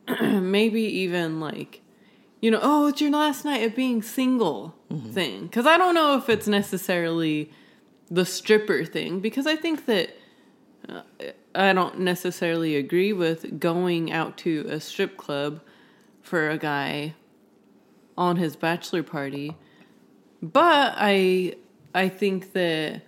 maybe 0.21 0.81
even 0.81 1.39
like 1.39 1.81
you 2.41 2.51
know 2.51 2.59
oh 2.61 2.87
it's 2.87 2.99
your 2.99 3.11
last 3.11 3.45
night 3.45 3.63
of 3.63 3.75
being 3.75 4.01
single 4.01 4.75
mm-hmm. 4.91 5.11
thing. 5.11 5.43
Because 5.43 5.65
i 5.65 5.77
don't 5.77 5.95
know 5.95 6.17
if 6.17 6.27
it's 6.27 6.47
necessarily 6.47 7.51
the 8.11 8.25
stripper 8.25 8.83
thing 8.83 9.19
because 9.19 9.47
i 9.47 9.55
think 9.55 9.85
that 9.85 10.15
i 11.55 11.71
don't 11.73 11.99
necessarily 11.99 12.75
agree 12.75 13.13
with 13.13 13.59
going 13.59 14.11
out 14.11 14.37
to 14.37 14.65
a 14.69 14.79
strip 14.79 15.17
club 15.17 15.61
for 16.21 16.49
a 16.49 16.57
guy 16.57 17.13
on 18.17 18.37
his 18.37 18.55
bachelor 18.55 19.03
party 19.03 19.55
but 20.41 20.93
i 20.97 21.55
I 21.95 22.09
think 22.09 22.53
that, 22.53 23.03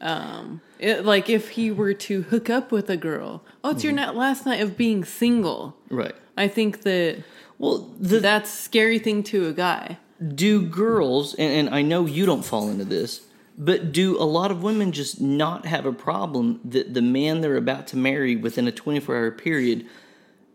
um, 0.00 0.60
it, 0.80 1.04
like 1.04 1.30
if 1.30 1.50
he 1.50 1.70
were 1.70 1.94
to 1.94 2.22
hook 2.22 2.50
up 2.50 2.72
with 2.72 2.90
a 2.90 2.96
girl, 2.96 3.44
oh, 3.62 3.70
it's 3.70 3.84
your 3.84 3.92
Mm-hmm. 3.92 4.04
night, 4.04 4.14
last 4.16 4.44
night 4.46 4.60
of 4.60 4.76
being 4.76 5.04
single. 5.04 5.76
Right. 5.90 6.12
I 6.36 6.48
think 6.48 6.82
that 6.82 7.22
Well, 7.58 7.88
the, 8.00 8.18
that's 8.18 8.52
a 8.52 8.56
scary 8.56 8.98
thing 8.98 9.22
to 9.24 9.46
a 9.46 9.52
guy. 9.52 9.98
do 10.34 10.60
girls 10.60 11.34
and, 11.34 11.68
and 11.68 11.74
i 11.74 11.82
know 11.82 12.04
you 12.04 12.26
don't 12.26 12.44
fall 12.44 12.68
into 12.68 12.84
this 12.84 13.20
but 13.58 13.92
do 13.92 14.20
a 14.20 14.24
lot 14.24 14.50
of 14.50 14.62
women 14.62 14.92
just 14.92 15.20
not 15.20 15.66
have 15.66 15.86
a 15.86 15.92
problem 15.92 16.60
that 16.64 16.92
the 16.94 17.02
man 17.02 17.40
they're 17.40 17.56
about 17.56 17.86
to 17.88 17.96
marry 17.96 18.36
within 18.36 18.68
a 18.68 18.72
24 18.72 19.16
hour 19.16 19.30
period 19.30 19.86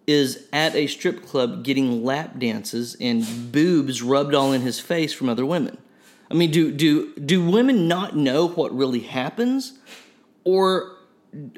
is 0.06 0.48
at 0.52 0.76
a 0.76 0.88
strip 0.88 1.26
club 1.26 1.64
getting 1.64 2.04
lap 2.04 2.38
dances 2.38 2.96
and 3.00 3.52
boobs 3.52 4.02
rubbed 4.02 4.36
all 4.36 4.52
in 4.52 4.62
his 4.62 4.80
face 4.80 5.14
from 5.14 5.30
other 5.30 5.46
women? 5.46 5.78
I 6.30 6.34
mean 6.34 6.52
do 6.52 6.72
do 6.72 7.14
do 7.16 7.50
women 7.50 7.88
not 7.88 8.16
know 8.16 8.48
what 8.48 8.76
really 8.76 9.02
happens? 9.02 9.80
Or 10.44 10.98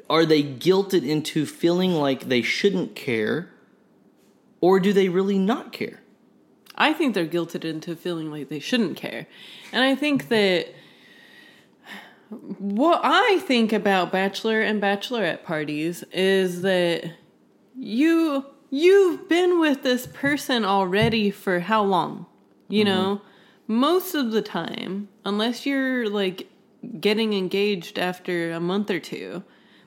are 0.08 0.24
they 0.24 0.42
guilted 0.42 1.06
into 1.06 1.46
feeling 1.46 1.92
like 1.92 2.28
they 2.28 2.42
shouldn't 2.42 2.94
care? 2.94 3.50
Or 4.60 4.80
do 4.80 4.92
they 4.92 5.08
really 5.08 5.38
not 5.38 5.72
care? 5.72 6.00
I 6.76 6.92
think 6.92 7.14
they're 7.14 7.26
guilted 7.26 7.64
into 7.64 7.94
feeling 7.94 8.30
like 8.30 8.48
they 8.48 8.58
shouldn't 8.58 8.96
care. 8.96 9.26
And 9.72 9.84
I 9.84 9.94
think 9.94 10.28
that 10.28 10.74
what 12.58 13.00
I 13.02 13.38
think 13.40 13.72
about 13.72 14.12
bachelor 14.12 14.60
and 14.60 14.80
bachelorette 14.80 15.44
parties 15.44 16.04
is 16.12 16.62
that 16.62 17.10
you 17.76 18.46
you've 18.70 19.28
been 19.28 19.60
with 19.60 19.82
this 19.82 20.06
person 20.06 20.64
already 20.64 21.30
for 21.30 21.60
how 21.60 21.82
long? 21.82 22.26
You 22.68 22.84
mm-hmm. 22.84 22.94
know, 22.94 23.22
most 23.66 24.14
of 24.14 24.32
the 24.32 24.42
time, 24.42 25.08
unless 25.24 25.64
you're 25.64 26.08
like 26.08 26.48
getting 27.00 27.32
engaged 27.32 27.98
after 27.98 28.52
a 28.52 28.60
month 28.60 28.90
or 28.90 29.00
two, 29.00 29.42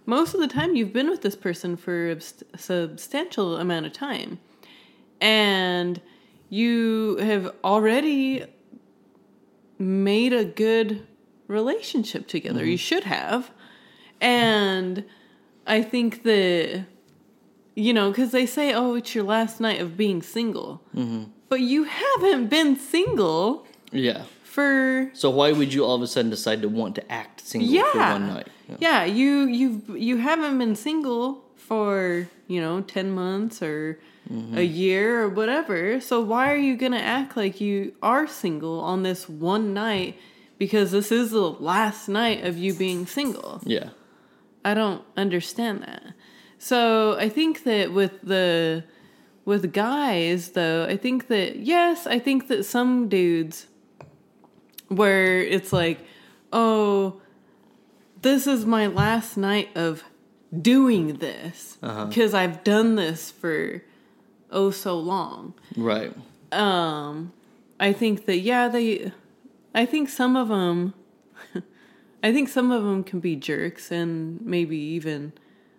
most 0.05 0.33
of 0.33 0.39
the 0.39 0.47
time 0.47 0.75
you've 0.75 0.93
been 0.93 1.09
with 1.09 1.21
this 1.21 1.35
person 1.35 1.75
for 1.75 2.11
a 2.11 2.21
substantial 2.57 3.57
amount 3.57 3.85
of 3.85 3.93
time. 3.93 4.39
And 5.19 6.01
you 6.49 7.17
have 7.17 7.53
already 7.63 8.45
made 9.77 10.33
a 10.33 10.45
good 10.45 11.05
relationship 11.47 12.27
together. 12.27 12.65
You 12.65 12.73
mm-hmm. 12.73 12.77
should 12.77 13.03
have. 13.05 13.51
And 14.19 15.03
I 15.65 15.81
think 15.81 16.23
that, 16.23 16.85
you 17.75 17.93
know, 17.93 18.09
because 18.09 18.31
they 18.31 18.45
say, 18.45 18.73
oh, 18.73 18.95
it's 18.95 19.13
your 19.13 19.23
last 19.23 19.59
night 19.59 19.79
of 19.79 19.97
being 19.97 20.21
single. 20.21 20.81
Mm-hmm. 20.95 21.25
But 21.49 21.61
you 21.61 21.85
haven't 21.85 22.47
been 22.47 22.75
single 22.75 23.65
yeah 23.91 24.23
for. 24.43 25.09
So 25.13 25.29
why 25.29 25.51
would 25.51 25.73
you 25.73 25.85
all 25.85 25.95
of 25.95 26.01
a 26.01 26.07
sudden 26.07 26.31
decide 26.31 26.61
to 26.63 26.69
want 26.69 26.95
to 26.95 27.11
act 27.11 27.41
single 27.41 27.69
Yeah. 27.69 27.91
for 27.91 27.99
one 27.99 28.27
night? 28.27 28.47
Yeah. 28.67 28.75
Yeah, 28.79 29.05
you 29.05 29.45
you've 29.45 29.89
you 29.89 30.17
haven't 30.17 30.57
been 30.57 30.75
single 30.75 31.45
for, 31.55 32.27
you 32.47 32.59
know, 32.59 32.81
10 32.81 33.11
months 33.11 33.61
or 33.61 33.99
mm-hmm. 34.31 34.57
a 34.57 34.61
year 34.61 35.21
or 35.21 35.29
whatever. 35.29 35.99
So 36.01 36.21
why 36.21 36.51
are 36.51 36.57
you 36.57 36.75
going 36.75 36.93
to 36.93 37.01
act 37.01 37.37
like 37.37 37.61
you 37.61 37.93
are 38.01 38.25
single 38.25 38.79
on 38.79 39.03
this 39.03 39.29
one 39.29 39.73
night 39.73 40.17
because 40.57 40.91
this 40.91 41.11
is 41.11 41.31
the 41.31 41.39
last 41.51 42.07
night 42.07 42.43
of 42.45 42.57
you 42.57 42.73
being 42.73 43.05
single? 43.05 43.61
Yeah. 43.65 43.89
I 44.65 44.73
don't 44.73 45.03
understand 45.15 45.81
that. 45.83 46.03
So 46.59 47.17
I 47.17 47.29
think 47.29 47.63
that 47.63 47.93
with 47.93 48.21
the 48.21 48.83
with 49.45 49.71
guys 49.71 50.49
though, 50.49 50.85
I 50.85 50.97
think 50.97 51.27
that 51.27 51.57
yes, 51.57 52.05
I 52.07 52.19
think 52.19 52.47
that 52.47 52.63
some 52.63 53.07
dudes 53.07 53.67
where 54.89 55.41
it's 55.41 55.71
like, 55.71 55.99
"Oh, 56.51 57.21
this 58.21 58.47
is 58.47 58.65
my 58.65 58.87
last 58.87 59.37
night 59.37 59.69
of 59.75 60.03
doing 60.59 61.17
this 61.17 61.77
because 62.09 62.33
I've 62.33 62.63
done 62.63 62.95
this 62.95 63.31
for 63.31 63.83
oh 64.51 64.71
so 64.71 64.97
long." 64.97 65.53
Right. 65.75 66.13
um 66.51 67.33
i 67.79 67.91
think 67.91 68.25
that 68.25 68.37
yeah 68.37 68.69
they 68.69 69.11
i 69.77 69.85
think 69.85 70.09
some 70.09 70.35
of 70.35 70.49
them 70.49 70.93
i 72.23 72.33
think 72.33 72.49
some 72.49 72.71
of 72.71 72.83
them 72.83 73.03
can 73.03 73.19
be 73.19 73.35
jerks 73.35 73.91
and 73.91 74.41
maybe 74.41 74.77
even 74.77 75.31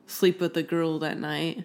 sleep 0.06 0.40
with 0.40 0.56
a 0.56 0.62
girl 0.62 0.98
that 0.98 1.18
night. 1.18 1.64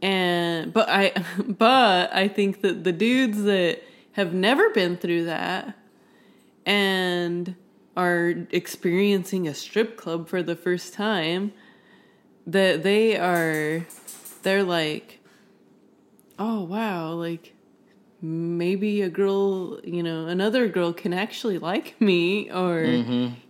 And 0.00 0.72
but 0.72 0.88
i 0.88 1.12
but 1.46 2.14
i 2.14 2.28
think 2.28 2.60
that 2.62 2.84
the 2.84 2.92
dudes 2.92 3.44
that 3.44 3.82
have 4.12 4.34
never 4.34 4.70
been 4.70 4.96
through 4.96 5.24
that 5.26 5.76
and 6.66 7.54
are 7.96 8.34
experiencing 8.50 9.46
a 9.46 9.54
strip 9.54 9.96
club 9.96 10.28
for 10.28 10.42
the 10.42 10.56
first 10.56 10.92
time 10.92 11.52
that 12.46 12.82
they 12.82 13.16
are 13.16 13.86
they're 14.42 14.64
like 14.64 15.20
oh 16.38 16.62
wow 16.62 17.12
like 17.12 17.51
maybe 18.24 19.02
a 19.02 19.08
girl 19.08 19.80
you 19.82 20.00
know 20.02 20.26
another 20.26 20.68
girl 20.68 20.92
can 20.92 21.12
actually 21.12 21.58
like 21.58 22.00
me 22.00 22.48
or 22.52 22.84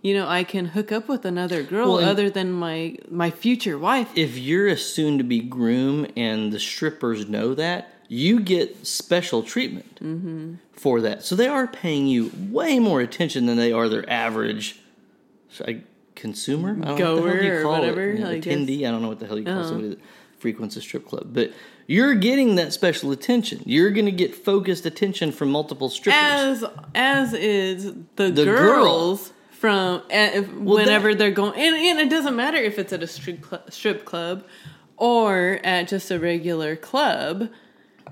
you 0.01 0.13
know 0.15 0.27
i 0.27 0.43
can 0.43 0.65
hook 0.65 0.91
up 0.91 1.07
with 1.07 1.25
another 1.25 1.61
girl 1.61 1.93
Well, 1.93 2.03
other 2.09 2.29
than 2.31 2.51
my 2.51 2.97
my 3.09 3.29
future 3.29 3.77
wife 3.77 4.09
If 4.15 4.37
you're 4.37 4.67
a 4.67 4.77
soon 4.77 5.17
to 5.19 5.23
be 5.23 5.39
groom 5.41 6.07
and 6.17 6.51
the 6.51 6.59
strippers 6.59 7.29
know 7.29 7.53
that, 7.53 7.89
you 8.07 8.39
get 8.39 8.85
special 8.87 9.43
treatment 9.43 9.99
Mm-hmm. 10.01 10.55
for 10.73 10.99
that. 11.01 11.23
So 11.23 11.35
they 11.35 11.47
are 11.47 11.67
paying 11.67 12.07
you 12.07 12.31
way 12.51 12.77
more 12.79 12.99
attention 12.99 13.45
than 13.45 13.57
they 13.57 13.71
are 13.71 13.87
their 13.87 14.09
average 14.09 14.79
I, 15.65 15.81
consumer. 16.15 16.71
I 16.71 16.73
don't 16.73 16.79
know 16.79 16.89
what 16.89 16.97
the 16.97 17.03
hell 17.05 17.15
Goer 17.35 17.41
you 17.43 17.53
or 17.53 17.61
call 17.61 17.75
it. 17.75 17.79
whatever, 17.79 18.13
Yeah, 18.13 18.27
I 18.29 18.39
guess. 18.39 18.45
attendee. 18.57 18.79
I 18.87 18.91
don't 18.91 19.01
know 19.03 19.07
what 19.07 19.19
the 19.19 19.27
hell 19.27 19.37
you 19.37 19.45
call 19.45 19.53
Uh-huh. 19.59 19.63
somebody 19.69 19.89
that 19.89 19.99
frequents 20.39 20.75
a 20.75 20.81
strip 20.81 21.07
club, 21.07 21.27
but 21.31 21.51
you're 21.87 22.15
getting 22.15 22.55
that 22.55 22.73
special 22.73 23.11
attention. 23.11 23.61
You're 23.65 23.91
going 23.91 24.05
to 24.05 24.11
get 24.11 24.33
focused 24.35 24.85
attention 24.85 25.31
from 25.31 25.49
multiple 25.51 25.89
strippers. 25.89 26.21
as 26.21 26.63
as 26.95 27.33
is 27.33 27.93
the, 28.15 28.29
The 28.31 28.45
girl. 28.45 28.57
girls 28.83 29.33
from 29.51 29.97
uh, 29.99 30.01
if, 30.11 30.51
whenever 30.53 31.09
that- 31.09 31.17
they're 31.19 31.31
going 31.31 31.53
and, 31.59 31.75
and 31.75 31.99
it 31.99 32.09
doesn't 32.09 32.35
matter 32.35 32.57
if 32.57 32.77
it's 32.79 32.91
at 32.93 33.01
a 33.03 33.07
strip, 33.07 33.45
cl- 33.45 33.63
strip 33.69 34.05
club 34.05 34.43
or 34.97 35.59
at 35.63 35.87
just 35.87 36.11
a 36.11 36.19
regular 36.19 36.75
club 36.75 37.49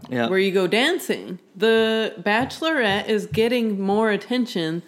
yeah. 0.10 0.28
where 0.30 0.40
you 0.40 0.52
go 0.52 0.66
dancing. 0.68 1.40
The 1.56 2.14
bachelorette 2.20 3.08
is 3.08 3.26
getting 3.28 3.80
more 3.80 4.10
attention 4.12 4.82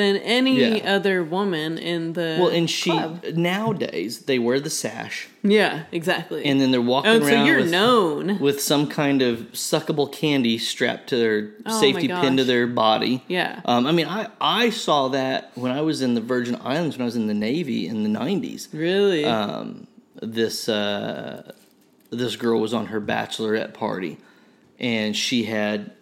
than 0.00 0.16
any 0.16 0.78
Yeah. 0.78 0.94
other 0.96 1.22
woman 1.22 1.78
in 1.78 2.14
the 2.14 2.38
well, 2.40 2.48
and 2.48 2.68
she 2.68 2.90
club. 2.90 3.24
nowadays 3.34 4.20
they 4.20 4.38
wear 4.38 4.58
the 4.58 4.70
sash, 4.70 5.28
Yeah, 5.42 5.84
exactly. 5.92 6.44
and 6.44 6.60
then 6.60 6.70
they're 6.70 6.80
walking 6.80 7.10
oh, 7.10 7.18
around 7.18 7.28
so 7.28 7.44
you're 7.44 7.60
with, 7.60 7.70
known. 7.70 8.38
with 8.40 8.60
some 8.60 8.86
kind 8.88 9.22
of 9.22 9.52
suckable 9.52 10.10
candy 10.10 10.58
strapped 10.58 11.08
to 11.10 11.16
their 11.16 11.50
Oh 11.66 11.80
safety 11.80 12.08
pin 12.08 12.36
to 12.38 12.44
their 12.44 12.66
body. 12.66 13.22
Yeah. 13.28 13.60
Um, 13.64 13.86
I 13.86 13.92
mean, 13.92 14.06
I, 14.06 14.28
I 14.40 14.70
saw 14.70 15.08
that 15.08 15.52
when 15.54 15.72
I 15.72 15.82
was 15.82 16.02
in 16.02 16.14
the 16.14 16.20
Virgin 16.20 16.56
Islands 16.62 16.96
when 16.96 17.02
I 17.02 17.06
was 17.06 17.16
in 17.16 17.26
the 17.26 17.34
Navy 17.34 17.86
in 17.86 18.02
the 18.02 18.08
'90s. 18.18 18.68
Really? 18.72 19.24
Um, 19.24 19.86
this 20.22 20.68
uh, 20.68 21.52
this 22.10 22.36
girl 22.36 22.60
was 22.60 22.74
on 22.74 22.86
her 22.86 23.00
bachelorette 23.00 23.72
party, 23.74 24.18
and 24.78 25.16
she 25.16 25.44
had 25.44 25.92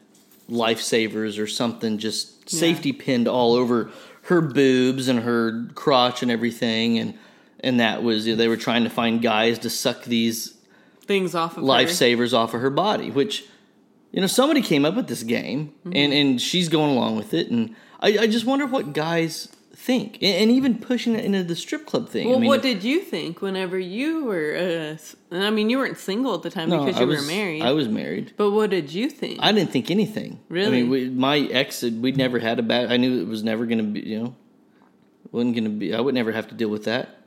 lifesavers 0.51 1.39
or 1.39 1.47
something 1.47 1.99
just 1.99 2.49
safety 2.51 2.93
pinned 2.93 3.29
all 3.29 3.55
over 3.55 3.91
her 4.23 4.41
boobs 4.41 5.09
and 5.09 5.21
her 5.21 5.67
crotch 5.75 6.23
and 6.23 6.31
everything, 6.31 6.99
and 6.99 7.15
and 7.61 7.81
that 7.81 8.03
was 8.03 8.27
you 8.27 8.33
know, 8.35 8.37
they 8.37 8.49
were 8.49 8.57
trying 8.57 8.85
to 8.85 8.91
find 8.91 9.21
guys 9.23 9.59
to 9.61 9.71
suck 9.71 10.05
these 10.05 10.55
Things 11.07 11.35
off 11.35 11.53
of 11.57 11.63
her. 11.63 11.69
lifesavers 11.69 12.35
off 12.35 12.53
of 12.55 12.61
her 12.61 12.71
body, 12.71 13.11
which 13.11 13.45
you 14.13 14.21
know 14.21 14.27
somebody 14.27 14.61
came 14.63 14.85
up 14.85 14.95
with 14.95 15.07
this 15.09 15.23
game, 15.23 15.73
Mm-hmm. 15.81 15.93
and 15.97 16.13
and 16.13 16.41
she's 16.41 16.69
going 16.69 16.91
along 16.91 17.17
with 17.17 17.33
it, 17.35 17.51
and 17.51 17.75
I, 18.01 18.19
I 18.19 18.27
just 18.27 18.45
wonder 18.45 18.67
what 18.67 18.93
guys 18.93 19.49
think, 19.89 20.23
and, 20.23 20.51
even 20.51 20.79
pushing 20.79 21.15
it 21.15 21.25
into 21.25 21.43
the 21.43 21.57
strip 21.57 21.87
club 21.87 22.11
thing. 22.11 22.29
Well, 22.29 22.37
I 22.37 22.41
mean, 22.41 22.49
what 22.49 22.61
did 22.61 22.85
you 22.85 23.01
think 23.01 23.41
whenever 23.41 23.79
you 23.79 24.27
were? 24.27 24.99
Uh, 25.33 25.35
I 25.35 25.49
mean, 25.49 25.71
you 25.71 25.79
weren't 25.79 25.97
single 25.97 26.35
at 26.35 26.43
the 26.43 26.51
time 26.51 26.69
no, 26.69 26.85
because 26.85 27.01
you 27.01 27.07
was, 27.07 27.23
were 27.23 27.27
married. 27.27 27.63
I 27.63 27.73
was 27.73 27.89
married. 27.89 28.35
but 28.37 28.51
what 28.51 28.69
did 28.69 28.93
you 28.93 29.09
think? 29.09 29.39
I 29.41 29.51
didn't 29.51 29.71
think 29.71 29.91
anything. 29.91 30.41
Really? 30.51 30.67
I 30.67 30.71
mean, 30.83 30.91
we, 30.91 31.09
my 31.09 31.39
ex, 31.39 31.83
we'd 31.83 32.19
never 32.19 32.39
had 32.39 32.59
a 32.59 32.63
bad. 32.63 32.93
I 32.93 32.99
knew 32.99 33.23
it 33.23 33.29
was 33.29 33.43
never 33.43 33.65
going 33.65 33.79
to 33.79 33.85
be. 33.85 34.01
You 34.01 34.23
know, 34.23 34.37
wasn't 35.33 35.55
going 35.55 35.65
to 35.65 35.71
be. 35.71 35.95
I 35.95 36.01
would 36.01 36.15
never 36.15 36.33
have 36.33 36.49
to 36.49 36.55
deal 36.55 36.69
with 36.69 36.85
that. 36.85 37.18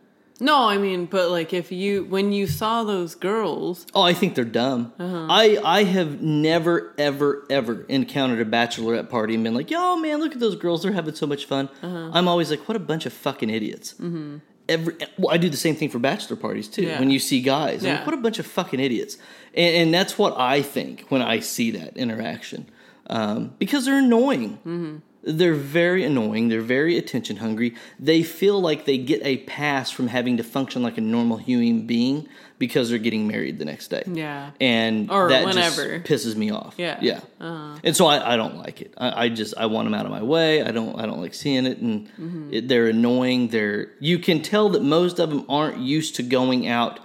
No, 0.41 0.67
I 0.67 0.77
mean, 0.77 1.05
but 1.05 1.29
like 1.31 1.53
if 1.53 1.71
you 1.71 2.03
when 2.05 2.31
you 2.33 2.47
saw 2.47 2.83
those 2.83 3.15
girls, 3.15 3.85
Oh, 3.93 4.01
I 4.01 4.13
think 4.13 4.35
they're 4.35 4.43
dumb. 4.43 4.91
Uh-huh. 4.99 5.27
I 5.29 5.57
I 5.63 5.83
have 5.85 6.21
never 6.21 6.93
ever 6.97 7.45
ever 7.49 7.85
encountered 7.87 8.39
a 8.45 8.49
bachelorette 8.49 9.07
party 9.09 9.35
and 9.35 9.43
been 9.43 9.53
like, 9.53 9.71
"Yo, 9.71 9.95
man, 9.97 10.19
look 10.19 10.33
at 10.33 10.39
those 10.39 10.55
girls! 10.55 10.83
They're 10.83 10.91
having 10.91 11.15
so 11.15 11.27
much 11.27 11.45
fun." 11.45 11.69
Uh-huh. 11.81 12.09
I'm 12.13 12.27
always 12.27 12.49
like, 12.49 12.67
"What 12.67 12.75
a 12.75 12.79
bunch 12.79 13.05
of 13.05 13.13
fucking 13.13 13.49
idiots!" 13.49 13.93
Mm-hmm. 13.93 14.37
Every 14.69 14.95
well, 15.17 15.33
I 15.33 15.37
do 15.37 15.49
the 15.49 15.57
same 15.57 15.75
thing 15.75 15.89
for 15.89 15.99
bachelor 15.99 16.35
parties 16.37 16.67
too. 16.67 16.83
Yeah. 16.83 16.99
When 16.99 17.09
you 17.11 17.19
see 17.19 17.41
guys, 17.41 17.81
I'm 17.83 17.87
Yeah. 17.89 17.95
like, 17.97 18.05
"What 18.07 18.13
a 18.15 18.21
bunch 18.21 18.39
of 18.39 18.45
fucking 18.45 18.79
idiots!" 18.79 19.17
And, 19.53 19.75
and 19.75 19.93
that's 19.93 20.17
what 20.17 20.37
I 20.37 20.61
think 20.61 21.05
when 21.09 21.21
I 21.21 21.39
see 21.39 21.71
that 21.71 21.97
interaction, 21.97 22.67
um, 23.07 23.53
because 23.59 23.85
they're 23.85 23.97
annoying. 23.99 24.59
Mm-hmm. 24.65 24.95
They're 25.23 25.53
very 25.53 26.03
annoying. 26.03 26.49
They're 26.49 26.61
very 26.61 26.97
attention 26.97 27.37
hungry. 27.37 27.75
They 27.99 28.23
feel 28.23 28.59
like 28.59 28.85
they 28.85 28.97
get 28.97 29.21
a 29.23 29.37
pass 29.37 29.91
from 29.91 30.07
having 30.07 30.37
to 30.37 30.43
function 30.43 30.81
like 30.81 30.97
a 30.97 31.01
normal 31.01 31.37
human 31.37 31.85
being 31.85 32.27
because 32.57 32.89
they're 32.89 32.97
getting 32.97 33.27
married 33.27 33.59
the 33.59 33.65
next 33.65 33.89
day. 33.89 34.01
Yeah. 34.07 34.49
And 34.59 35.11
Or 35.11 35.29
that 35.29 35.45
whenever. 35.45 35.99
just 35.99 36.11
pisses 36.11 36.35
me 36.35 36.49
off. 36.51 36.73
Yeah. 36.77 36.97
Yeah. 37.01 37.19
Uh-huh. 37.39 37.77
And 37.83 37.95
so 37.95 38.07
I, 38.07 38.33
I 38.33 38.35
don't 38.35 38.57
like 38.57 38.81
it. 38.81 38.93
I, 38.97 39.25
I 39.25 39.29
just 39.29 39.53
I 39.57 39.67
want 39.67 39.85
them 39.85 39.93
out 39.93 40.05
of 40.05 40.11
my 40.11 40.23
way. 40.23 40.63
I 40.63 40.71
don't 40.71 40.99
I 40.99 41.05
don't 41.05 41.21
like 41.21 41.33
seeing 41.35 41.65
it, 41.67 41.77
and 41.77 42.07
Mm-hmm. 42.09 42.53
it, 42.53 42.67
they're 42.67 42.87
annoying. 42.87 43.49
They're 43.49 43.91
you 43.99 44.17
can 44.17 44.41
tell 44.41 44.69
that 44.69 44.81
most 44.81 45.19
of 45.19 45.29
them 45.29 45.45
aren't 45.47 45.77
used 45.77 46.15
to 46.15 46.23
going 46.23 46.67
out 46.67 46.99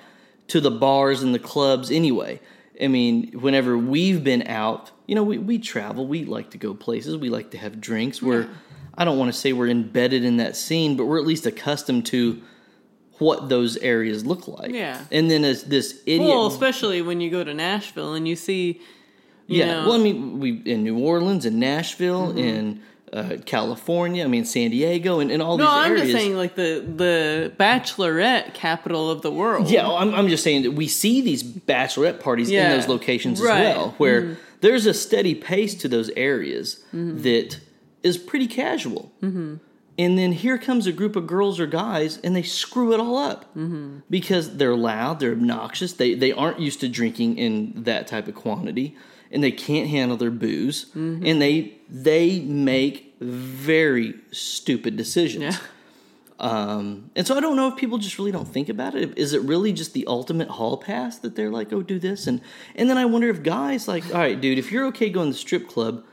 to 0.48 0.60
the 0.60 0.70
bars 0.70 1.22
and 1.22 1.34
the 1.34 1.38
clubs 1.38 1.90
anyway. 1.90 2.40
I 2.80 2.88
mean, 2.88 3.32
whenever 3.40 3.76
we've 3.76 4.22
been 4.24 4.46
out, 4.46 4.90
you 5.06 5.14
know, 5.14 5.22
we, 5.22 5.38
we 5.38 5.58
travel. 5.58 6.06
We 6.06 6.24
like 6.24 6.50
to 6.50 6.58
go 6.58 6.74
places. 6.74 7.16
We 7.16 7.28
like 7.30 7.50
to 7.52 7.58
have 7.58 7.80
drinks. 7.80 8.20
We're 8.22 8.48
I 8.98 9.04
don't 9.04 9.18
want 9.18 9.32
to 9.32 9.38
say 9.38 9.52
we're 9.52 9.68
embedded 9.68 10.24
in 10.24 10.38
that 10.38 10.56
scene, 10.56 10.96
but 10.96 11.04
we're 11.04 11.18
at 11.18 11.26
least 11.26 11.46
accustomed 11.46 12.06
to 12.06 12.42
what 13.18 13.48
those 13.48 13.76
areas 13.78 14.24
look 14.26 14.46
like. 14.48 14.72
Yeah. 14.72 15.02
And 15.10 15.30
then 15.30 15.44
as 15.44 15.64
this 15.64 16.02
idiot 16.06 16.28
Well, 16.28 16.46
especially 16.46 17.02
when 17.02 17.20
you 17.20 17.30
go 17.30 17.42
to 17.44 17.54
Nashville 17.54 18.14
and 18.14 18.26
you 18.28 18.36
see, 18.36 18.80
you 19.46 19.58
yeah, 19.60 19.66
know, 19.66 19.72
Mm-hmm. 19.80 19.88
well, 19.88 20.00
I 20.00 20.02
mean, 20.02 20.40
we 20.40 20.50
in 20.64 20.82
New 20.82 20.98
Orleans, 20.98 21.46
in 21.46 21.58
Nashville, 21.58 22.36
in 22.36 22.82
uh, 23.12 23.36
California. 23.46 24.24
I 24.24 24.26
mean, 24.26 24.44
San 24.44 24.70
Diego, 24.70 25.20
and, 25.20 25.30
and 25.30 25.40
all 25.42 25.56
no, 25.56 25.64
these 25.64 25.72
I'm 25.72 25.90
areas. 25.92 26.10
just 26.10 26.18
saying 26.22 26.36
like 26.36 26.56
the 26.56 26.84
the 26.96 27.52
bachelorette 27.58 28.54
capital 28.54 29.10
of 29.10 29.22
the 29.22 29.30
world. 29.30 29.70
Yeah, 29.70 29.88
I'm, 29.88 30.12
I'm 30.14 30.28
just 30.28 30.42
saying 30.42 30.62
that 30.62 30.72
we 30.72 30.88
see 30.88 31.20
these 31.20 31.42
bachelorette 31.44 32.20
parties 32.20 32.50
Yeah, 32.50 32.70
in 32.72 32.78
those 32.80 32.88
locations 32.88 33.40
right. 33.40 33.60
as 33.66 33.76
well, 33.76 33.94
where 33.98 34.36
there's 34.66 34.86
a 34.86 34.94
steady 34.94 35.34
pace 35.34 35.74
to 35.76 35.88
those 35.88 36.10
areas 36.16 36.84
that 36.92 37.60
is 38.02 38.18
pretty 38.18 38.48
casual. 38.48 39.12
Mm-hmm. 39.22 39.56
And 39.98 40.18
then 40.18 40.32
here 40.32 40.58
comes 40.58 40.86
a 40.86 40.92
group 40.92 41.14
of 41.16 41.26
girls 41.26 41.58
or 41.58 41.66
guys, 41.66 42.18
and 42.22 42.34
they 42.34 42.42
screw 42.42 42.92
it 42.92 43.00
all 43.00 43.16
up 43.16 43.44
mm-hmm. 43.54 44.00
because 44.10 44.56
they're 44.56 44.76
loud, 44.76 45.20
they're 45.20 45.32
obnoxious, 45.32 45.92
they 45.94 46.14
they 46.14 46.32
aren't 46.32 46.60
used 46.60 46.80
to 46.80 46.88
drinking 46.88 47.38
in 47.38 47.84
that 47.84 48.06
type 48.06 48.28
of 48.28 48.34
quantity, 48.34 48.96
and 49.30 49.42
they 49.42 49.52
can't 49.52 49.88
handle 49.88 50.16
their 50.16 50.30
booze, 50.30 50.90
and 50.94 51.40
they 51.40 51.78
they 51.88 52.40
make 52.40 53.14
very 53.20 54.14
stupid 54.32 54.96
decisions. 54.96 55.44
Yeah. 55.44 55.58
Um, 56.38 57.10
and 57.16 57.26
so 57.26 57.36
I 57.36 57.40
don't 57.40 57.56
know 57.56 57.68
if 57.68 57.76
people 57.76 57.98
just 57.98 58.18
really 58.18 58.32
don't 58.32 58.46
think 58.46 58.68
about 58.68 58.94
it. 58.94 59.16
Is 59.16 59.32
it 59.32 59.40
really 59.42 59.72
just 59.72 59.94
the 59.94 60.06
ultimate 60.06 60.48
hall 60.48 60.76
pass 60.76 61.18
that 61.18 61.34
they're 61.34 61.50
like, 61.50 61.72
oh, 61.72 61.82
do 61.82 61.98
this? 61.98 62.26
And 62.26 62.40
and 62.74 62.90
then 62.90 62.98
I 62.98 63.06
wonder 63.06 63.28
if 63.28 63.42
guys 63.42 63.88
like, 63.88 64.04
all 64.14 64.20
right, 64.20 64.38
dude, 64.38 64.58
if 64.58 64.70
you're 64.70 64.86
okay 64.86 65.08
going 65.08 65.28
to 65.28 65.32
the 65.32 65.38
strip 65.38 65.68
club 65.68 66.04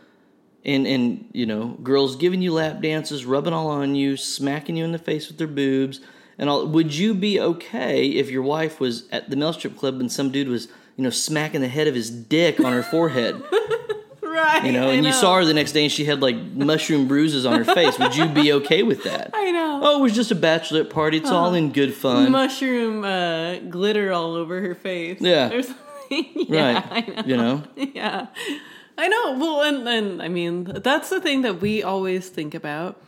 and 0.63 0.87
and 0.87 1.29
you 1.33 1.45
know, 1.45 1.77
girls 1.83 2.15
giving 2.15 2.41
you 2.41 2.53
lap 2.53 2.81
dances, 2.81 3.25
rubbing 3.25 3.53
all 3.53 3.67
on 3.69 3.95
you, 3.95 4.15
smacking 4.15 4.77
you 4.77 4.85
in 4.85 4.93
the 4.93 4.99
face 4.99 5.27
with 5.27 5.37
their 5.37 5.47
boobs, 5.47 5.99
and 6.37 6.49
all 6.49 6.65
would 6.67 6.95
you 6.95 7.13
be 7.13 7.39
okay 7.39 8.07
if 8.07 8.29
your 8.29 8.43
wife 8.43 8.79
was 8.79 9.09
at 9.11 9.29
the 9.29 9.35
male 9.35 9.53
strip 9.53 9.77
club 9.77 9.99
and 9.99 10.09
some 10.09 10.31
dude 10.31 10.47
was, 10.47 10.67
you 10.95 11.03
know, 11.03 11.09
smacking 11.09 11.59
the 11.59 11.67
head 11.67 11.87
of 11.87 11.95
his 11.95 12.09
dick 12.09 12.61
on 12.61 12.71
her 12.71 12.83
forehead? 12.83 13.43
right. 14.33 14.65
You 14.65 14.71
know, 14.71 14.89
and 14.89 15.05
you 15.05 15.13
saw 15.13 15.37
her 15.37 15.45
the 15.45 15.53
next 15.53 15.71
day 15.71 15.83
and 15.83 15.91
she 15.91 16.05
had 16.05 16.21
like 16.21 16.35
mushroom 16.35 17.07
bruises 17.07 17.45
on 17.45 17.63
her 17.63 17.73
face. 17.73 17.97
Would 17.99 18.15
you 18.15 18.27
be 18.27 18.53
okay 18.53 18.83
with 18.83 19.03
that? 19.03 19.31
I 19.33 19.51
know. 19.51 19.81
Oh, 19.83 19.99
it 19.99 20.01
was 20.01 20.13
just 20.13 20.31
a 20.31 20.35
bachelorette 20.35 20.89
party. 20.89 21.17
It's 21.17 21.29
all 21.29 21.53
in 21.53 21.71
good 21.71 21.93
fun. 21.93 22.31
Mushroom 22.31 23.03
uh, 23.03 23.59
glitter 23.59 24.11
all 24.11 24.35
over 24.35 24.61
her 24.61 24.75
face. 24.75 25.21
Yeah. 25.21 25.51
Or 25.51 25.61
something. 25.61 25.83
yeah, 26.09 26.89
right. 26.89 27.15
Know. 27.15 27.23
You 27.25 27.37
know? 27.37 27.63
Yeah. 27.93 28.27
I 28.97 29.07
know. 29.07 29.37
Well, 29.39 29.61
and, 29.61 29.87
and 29.87 30.21
I 30.21 30.27
mean, 30.27 30.65
that's 30.65 31.09
the 31.09 31.19
thing 31.19 31.41
that 31.41 31.61
we 31.61 31.81
always 31.81 32.29
think 32.29 32.53
about 32.53 33.01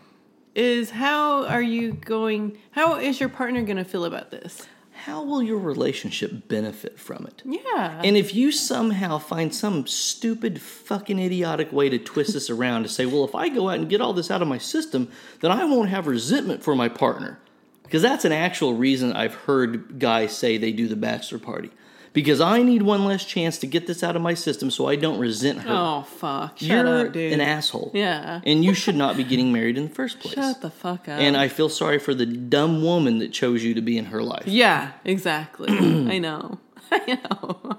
is 0.56 0.90
how 0.90 1.46
are 1.46 1.62
you 1.62 1.94
going, 1.94 2.58
how 2.72 2.98
is 2.98 3.20
your 3.20 3.30
partner 3.30 3.62
going 3.62 3.78
to 3.78 3.84
feel 3.84 4.06
about 4.06 4.32
this? 4.32 4.68
How 5.06 5.22
will 5.22 5.44
your 5.44 5.60
relationship 5.60 6.48
benefit 6.48 7.00
from 7.00 7.28
it? 7.28 7.44
Yeah. 7.46 8.02
And 8.04 8.18
if 8.18 8.34
you 8.34 8.52
somehow 8.52 9.20
find 9.20 9.54
some 9.54 9.86
stupid, 9.86 10.60
fucking 10.60 11.20
idiotic 11.20 11.72
way 11.72 11.90
to 11.90 12.00
twist 12.00 12.34
this 12.34 12.50
around 12.56 12.82
to 12.82 12.90
say, 12.90 13.06
well, 13.06 13.24
if 13.24 13.36
I 13.36 13.50
go 13.50 13.70
out 13.70 13.78
and 13.78 13.88
get 13.88 14.02
all 14.02 14.14
this 14.14 14.32
out 14.32 14.42
of 14.42 14.48
my 14.48 14.58
system, 14.58 15.12
then 15.42 15.52
I 15.52 15.64
won't 15.64 15.90
have 15.90 16.08
resentment 16.08 16.64
for 16.64 16.76
my 16.76 16.90
partner. 16.90 17.38
Because 17.84 18.02
that's 18.02 18.26
an 18.26 18.32
actual 18.32 18.74
reason 18.74 19.14
I've 19.14 19.36
heard 19.36 20.00
guys 20.00 20.36
say 20.36 20.58
they 20.58 20.72
do 20.72 20.88
the 20.88 20.96
bachelor 20.96 21.38
party. 21.38 21.70
Because 22.16 22.42
I 22.42 22.64
need 22.64 22.82
one 22.82 23.06
less 23.06 23.24
chance 23.26 23.60
to 23.60 23.68
get 23.68 23.86
this 23.86 24.02
out 24.02 24.16
of 24.16 24.22
my 24.24 24.34
system 24.34 24.72
so 24.72 24.88
I 24.88 24.96
don't 24.96 25.20
resent 25.20 25.60
her. 25.60 25.70
oh, 25.70 26.02
fuck. 26.04 26.58
Shut 26.58 26.68
You're 26.68 27.06
up, 27.08 27.12
dude. 27.14 27.34
an 27.34 27.42
asshole. 27.42 27.92
Yeah. 27.94 28.42
And 28.44 28.66
you 28.66 28.74
should 28.74 28.96
not 28.96 29.18
be 29.18 29.24
getting 29.24 29.52
married 29.52 29.78
in 29.78 29.90
the 29.90 29.94
first 29.94 30.20
place. 30.22 30.34
Shut 30.34 30.62
the 30.62 30.72
fuck 30.72 31.08
up. 31.10 31.20
And 31.20 31.38
I 31.38 31.50
feel 31.50 31.70
sorry 31.70 32.00
for 32.00 32.16
the 32.16 32.26
dumb 32.26 32.82
woman 32.82 33.20
that 33.20 33.32
chose 33.32 33.64
you 33.64 33.76
to 33.76 33.82
be 33.82 33.98
in 33.98 34.06
her 34.06 34.24
life. 34.24 34.48
yeah, 34.48 34.94
exactly. 35.04 35.68
I 35.70 36.18
know. 36.18 36.58
I 36.92 37.20
know. 37.30 37.78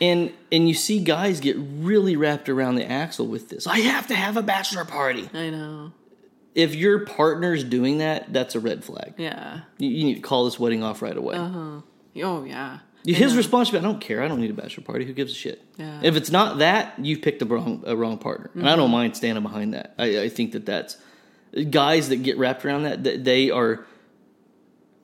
And 0.00 0.32
and 0.50 0.66
you 0.66 0.74
see 0.74 1.04
guys 1.04 1.40
get 1.40 1.56
really 1.58 2.16
wrapped 2.16 2.48
around 2.48 2.74
the 2.76 2.90
axle 2.90 3.26
with 3.26 3.50
this. 3.50 3.66
I 3.66 3.78
have 3.80 4.06
to 4.08 4.14
have 4.16 4.36
a 4.36 4.42
bachelor 4.42 4.84
party. 4.84 5.28
I 5.32 5.50
know. 5.50 5.92
If 6.54 6.74
your 6.74 7.04
partner's 7.06 7.62
doing 7.62 7.98
that, 7.98 8.32
that's 8.32 8.54
a 8.56 8.60
red 8.60 8.82
flag. 8.82 9.14
Yeah. 9.18 9.60
You, 9.78 9.88
you 9.90 10.04
need 10.04 10.14
to 10.16 10.20
call 10.20 10.46
this 10.46 10.58
wedding 10.58 10.82
off 10.82 11.02
right 11.02 11.16
away. 11.16 11.36
Uh-huh. 11.36 11.80
Oh, 12.24 12.44
yeah. 12.44 12.78
His 13.04 13.36
response 13.36 13.72
would 13.72 13.80
I 13.80 13.84
don't 13.84 14.00
care. 14.00 14.22
I 14.22 14.28
don't 14.28 14.40
need 14.40 14.50
a 14.50 14.54
bachelor 14.54 14.84
party. 14.84 15.04
Who 15.04 15.12
gives 15.12 15.32
a 15.32 15.34
shit? 15.34 15.62
Yeah. 15.78 16.00
If 16.02 16.16
it's 16.16 16.30
not 16.30 16.58
that, 16.58 16.94
you've 16.98 17.22
picked 17.22 17.40
a 17.42 17.46
wrong, 17.46 17.82
a 17.86 17.96
wrong 17.96 18.18
partner. 18.18 18.50
And 18.54 18.68
I 18.68 18.76
don't 18.76 18.86
mm-hmm. 18.86 18.92
mind 18.92 19.16
standing 19.16 19.42
behind 19.42 19.74
that. 19.74 19.94
I, 19.98 20.22
I 20.22 20.28
think 20.28 20.52
that 20.52 20.66
that's 20.66 20.96
guys 21.70 22.10
that 22.10 22.22
get 22.22 22.36
wrapped 22.38 22.64
around 22.64 22.82
that, 22.82 23.04
that 23.04 23.24
they 23.24 23.50
are 23.50 23.86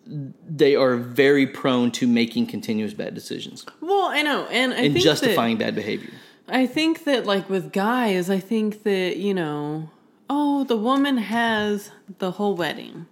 they 0.06 0.76
are 0.76 0.96
very 0.96 1.48
prone 1.48 1.90
to 1.90 2.06
making 2.06 2.46
continuous 2.46 2.94
bad 2.94 3.12
decisions 3.12 3.66
Well, 3.80 4.06
I 4.06 4.22
know. 4.22 4.46
And 4.46 4.72
I 4.72 4.82
and 4.82 4.96
justifying 4.96 5.56
bad 5.56 5.74
behavior. 5.74 6.12
I 6.48 6.66
think 6.66 7.04
that, 7.04 7.26
like, 7.26 7.50
with 7.50 7.72
guys, 7.72 8.30
I 8.30 8.38
think 8.38 8.84
that, 8.84 9.16
you 9.16 9.34
know, 9.34 9.90
oh, 10.28 10.64
the 10.64 10.76
woman 10.76 11.16
has 11.18 11.90
the 12.18 12.32
whole 12.32 12.54
wedding. 12.56 13.06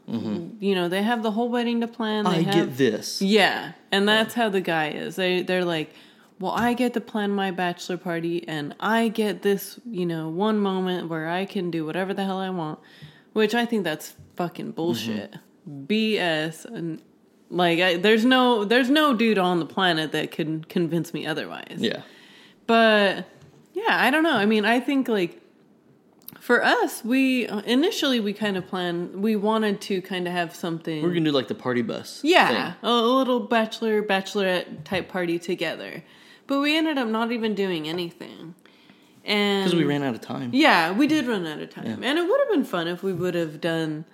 You 0.60 0.74
know, 0.74 0.88
they 0.88 1.02
have 1.02 1.22
the 1.22 1.30
whole 1.32 1.48
wedding 1.48 1.80
to 1.80 1.88
plan. 1.88 2.24
They 2.24 2.30
Mm-hmm. 2.30 2.50
I 2.50 2.54
have, 2.54 2.68
get 2.68 2.76
this. 2.76 3.22
Yeah, 3.22 3.72
and 3.92 4.08
that's 4.08 4.34
how 4.34 4.48
the 4.48 4.60
guy 4.60 4.90
is. 4.90 5.16
They 5.16 5.42
they're 5.42 5.64
like, 5.64 5.92
well, 6.40 6.52
I 6.52 6.74
get 6.74 6.94
to 6.94 7.00
plan 7.00 7.30
my 7.30 7.50
bachelor 7.50 7.96
party, 7.96 8.46
and 8.48 8.74
I 8.80 9.08
get 9.08 9.42
this, 9.42 9.78
you 9.88 10.06
know, 10.06 10.28
one 10.28 10.58
moment 10.58 11.08
where 11.08 11.28
I 11.28 11.44
can 11.44 11.70
do 11.70 11.84
whatever 11.86 12.12
the 12.14 12.24
hell 12.24 12.38
I 12.38 12.50
want, 12.50 12.78
which 13.32 13.54
I 13.54 13.64
think 13.66 13.84
that's 13.84 14.14
fucking 14.36 14.72
bullshit, 14.72 15.34
BS, 15.68 16.64
and 16.64 17.00
like, 17.50 17.78
I, 17.80 17.96
there's 17.96 18.24
no 18.24 18.64
there's 18.64 18.90
no 18.90 19.14
dude 19.14 19.38
on 19.38 19.58
the 19.60 19.66
planet 19.66 20.12
that 20.12 20.30
can 20.32 20.64
convince 20.64 21.14
me 21.14 21.26
otherwise. 21.26 21.76
Yeah. 21.78 22.02
But 22.66 23.26
yeah, 23.74 23.84
I 24.04 24.10
don't 24.10 24.22
know. 24.22 24.36
I 24.36 24.46
mean, 24.46 24.64
I 24.64 24.80
think 24.80 25.06
like 25.08 25.40
for 26.44 26.62
us, 26.62 27.02
we 27.02 27.48
initially 27.48 28.20
we 28.20 28.34
kind 28.34 28.58
of 28.58 28.66
planned. 28.66 29.22
We 29.22 29.34
wanted 29.34 29.80
to 29.82 30.02
kind 30.02 30.28
of 30.28 30.34
have 30.34 30.54
something. 30.54 31.02
We're 31.02 31.14
gonna 31.14 31.24
do 31.24 31.32
like 31.32 31.48
the 31.48 31.54
party 31.54 31.80
bus. 31.80 32.20
Yeah, 32.22 32.48
thing. 32.48 32.74
a, 32.82 32.86
a 32.86 33.16
little 33.16 33.40
bachelor 33.40 34.02
bachelorette 34.02 34.84
type 34.84 35.08
party 35.08 35.38
together. 35.38 36.04
But 36.46 36.60
we 36.60 36.76
ended 36.76 36.98
up 36.98 37.08
not 37.08 37.32
even 37.32 37.54
doing 37.54 37.88
anything. 37.88 38.54
And 39.24 39.64
because 39.64 39.74
we 39.74 39.86
ran 39.86 40.02
out 40.02 40.14
of 40.14 40.20
time. 40.20 40.50
Yeah, 40.52 40.92
we 40.92 41.06
did 41.06 41.26
run 41.26 41.46
out 41.46 41.60
of 41.60 41.70
time. 41.70 42.02
And 42.04 42.18
it 42.18 42.28
would 42.28 42.40
have 42.40 42.50
been 42.50 42.64
fun 42.64 42.88
if 42.88 43.02
we 43.02 43.14
would 43.14 43.34
have 43.34 43.62
done 43.62 44.04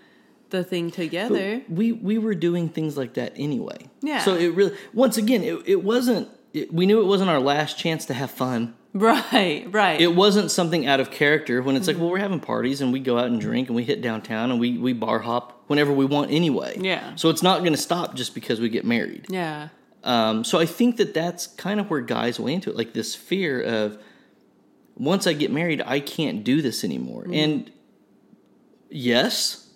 the 0.51 0.63
thing 0.63 0.93
together. 0.93 1.63
We 1.69 1.91
we 1.91 2.17
were 2.17 2.37
doing 2.37 2.69
things 2.69 2.97
like 2.97 3.15
that 3.15 3.33
anyway. 3.35 3.89
Yeah. 4.03 4.21
So 4.21 4.37
it 4.37 4.55
really, 4.55 4.77
once 4.95 5.17
again, 5.17 5.43
it, 5.43 5.65
it 5.67 5.83
wasn't. 5.83 6.29
It, 6.53 6.73
we 6.73 6.87
knew 6.87 7.01
it 7.01 7.07
wasn't 7.07 7.31
our 7.31 7.41
last 7.41 7.77
chance 7.77 8.07
to 8.07 8.15
have 8.15 8.31
fun. 8.31 8.77
right, 8.95 9.67
right. 9.73 10.01
It 10.01 10.15
wasn't 10.15 10.51
something 10.51 10.87
out 10.87 10.99
of 10.99 11.11
character 11.11 11.63
when 11.63 11.77
it's 11.77 11.87
like, 11.87 11.97
well, 11.97 12.11
we're 12.11 12.19
having 12.19 12.41
parties 12.41 12.81
and 12.81 12.93
we 12.93 12.99
go 12.99 13.19
out 13.19 13.27
and 13.27 13.41
drink 13.41 13.69
and 13.69 13.77
we 13.77 13.85
hit 13.85 14.03
downtown 14.03 14.51
and 14.51 14.59
we 14.59 14.79
we 14.79 14.93
bar 14.93 15.21
hop 15.21 15.63
whenever 15.69 15.93
we 15.93 16.05
want 16.05 16.33
anyway. 16.33 16.77
Yeah. 16.79 17.15
So 17.15 17.29
it's 17.31 17.43
not 17.43 17.61
going 17.61 17.73
to 17.73 17.79
stop 17.81 18.15
just 18.15 18.35
because 18.35 18.61
we 18.61 18.69
get 18.69 18.85
married. 18.85 19.27
yeah. 19.29 19.69
Um, 20.03 20.45
so 20.45 20.59
I 20.59 20.65
think 20.65 20.97
that 20.97 21.13
that's 21.13 21.47
kind 21.47 21.79
of 21.79 21.91
where 21.91 22.01
guys 22.01 22.41
went 22.41 22.55
into 22.55 22.71
it, 22.71 22.77
like 22.77 22.95
this 22.95 23.15
fear 23.15 23.61
of 23.61 23.99
once 24.97 25.27
I 25.27 25.35
get 25.35 25.51
married, 25.51 25.83
I 25.85 26.01
can't 26.01 26.43
do 26.43 26.63
this 26.63 26.85
anymore. 26.85 27.25
Mm-hmm. 27.25 27.35
And 27.35 27.73
yes, 28.89 29.69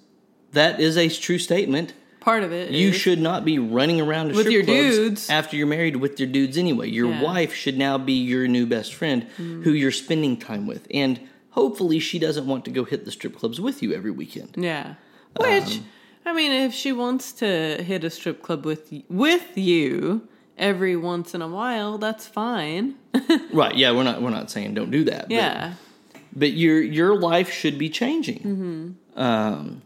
that 0.52 0.80
is 0.80 0.96
a 0.96 1.08
true 1.08 1.38
statement. 1.38 1.92
Part 2.24 2.42
of 2.42 2.52
it. 2.52 2.70
You 2.70 2.88
is- 2.88 2.96
should 2.96 3.20
not 3.20 3.44
be 3.44 3.58
running 3.58 4.00
around 4.00 4.28
to 4.30 4.34
With 4.34 4.46
strip 4.46 4.52
your 4.52 4.62
dudes. 4.62 5.28
after 5.28 5.56
you're 5.56 5.66
married 5.66 5.96
with 5.96 6.18
your 6.18 6.28
dudes 6.28 6.56
anyway. 6.56 6.88
Your 6.88 7.10
Yeah. 7.10 7.22
Wife 7.22 7.52
should 7.54 7.76
now 7.76 7.98
be 7.98 8.14
your 8.14 8.48
new 8.48 8.64
best 8.66 8.94
friend 8.94 9.24
who 9.36 9.72
you're 9.72 9.90
spending 9.92 10.36
time 10.38 10.66
with, 10.66 10.86
and 10.90 11.20
hopefully 11.50 11.98
she 11.98 12.18
doesn't 12.18 12.46
want 12.46 12.64
to 12.64 12.70
go 12.70 12.84
hit 12.84 13.04
the 13.04 13.10
strip 13.10 13.36
clubs 13.36 13.60
with 13.60 13.82
you 13.82 13.92
every 13.92 14.10
weekend. 14.10 14.54
Yeah. 14.56 14.94
Which 15.38 15.76
Um, 15.78 15.84
I 16.26 16.32
mean, 16.32 16.50
if 16.52 16.72
she 16.72 16.92
wants 16.92 17.30
to 17.32 17.82
hit 17.82 18.02
a 18.04 18.10
strip 18.10 18.40
club 18.40 18.64
with 18.64 18.90
with 19.10 19.58
you 19.58 20.26
every 20.56 20.96
once 20.96 21.34
in 21.34 21.42
a 21.42 21.48
while, 21.48 21.98
that's 21.98 22.26
fine. 22.26 22.94
Right? 23.52 23.74
Yeah, 23.76 23.92
we're 23.92 24.04
not 24.04 24.22
we're 24.22 24.30
not 24.30 24.50
saying 24.50 24.72
don't 24.74 24.90
do 24.90 25.04
that. 25.04 25.30
yeah. 25.30 25.74
but 26.34 26.52
your 26.52 26.80
your 26.80 27.14
life 27.20 27.50
should 27.52 27.76
be 27.78 27.88
changing. 27.90 28.96
Um, 29.14 29.82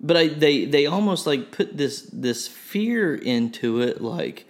but 0.00 0.16
I 0.16 0.28
they 0.28 0.64
they 0.64 0.86
almost 0.86 1.26
like 1.26 1.50
put 1.50 1.76
this 1.76 2.02
this 2.12 2.48
fear 2.48 3.14
into 3.14 3.80
it, 3.80 4.00
like 4.00 4.46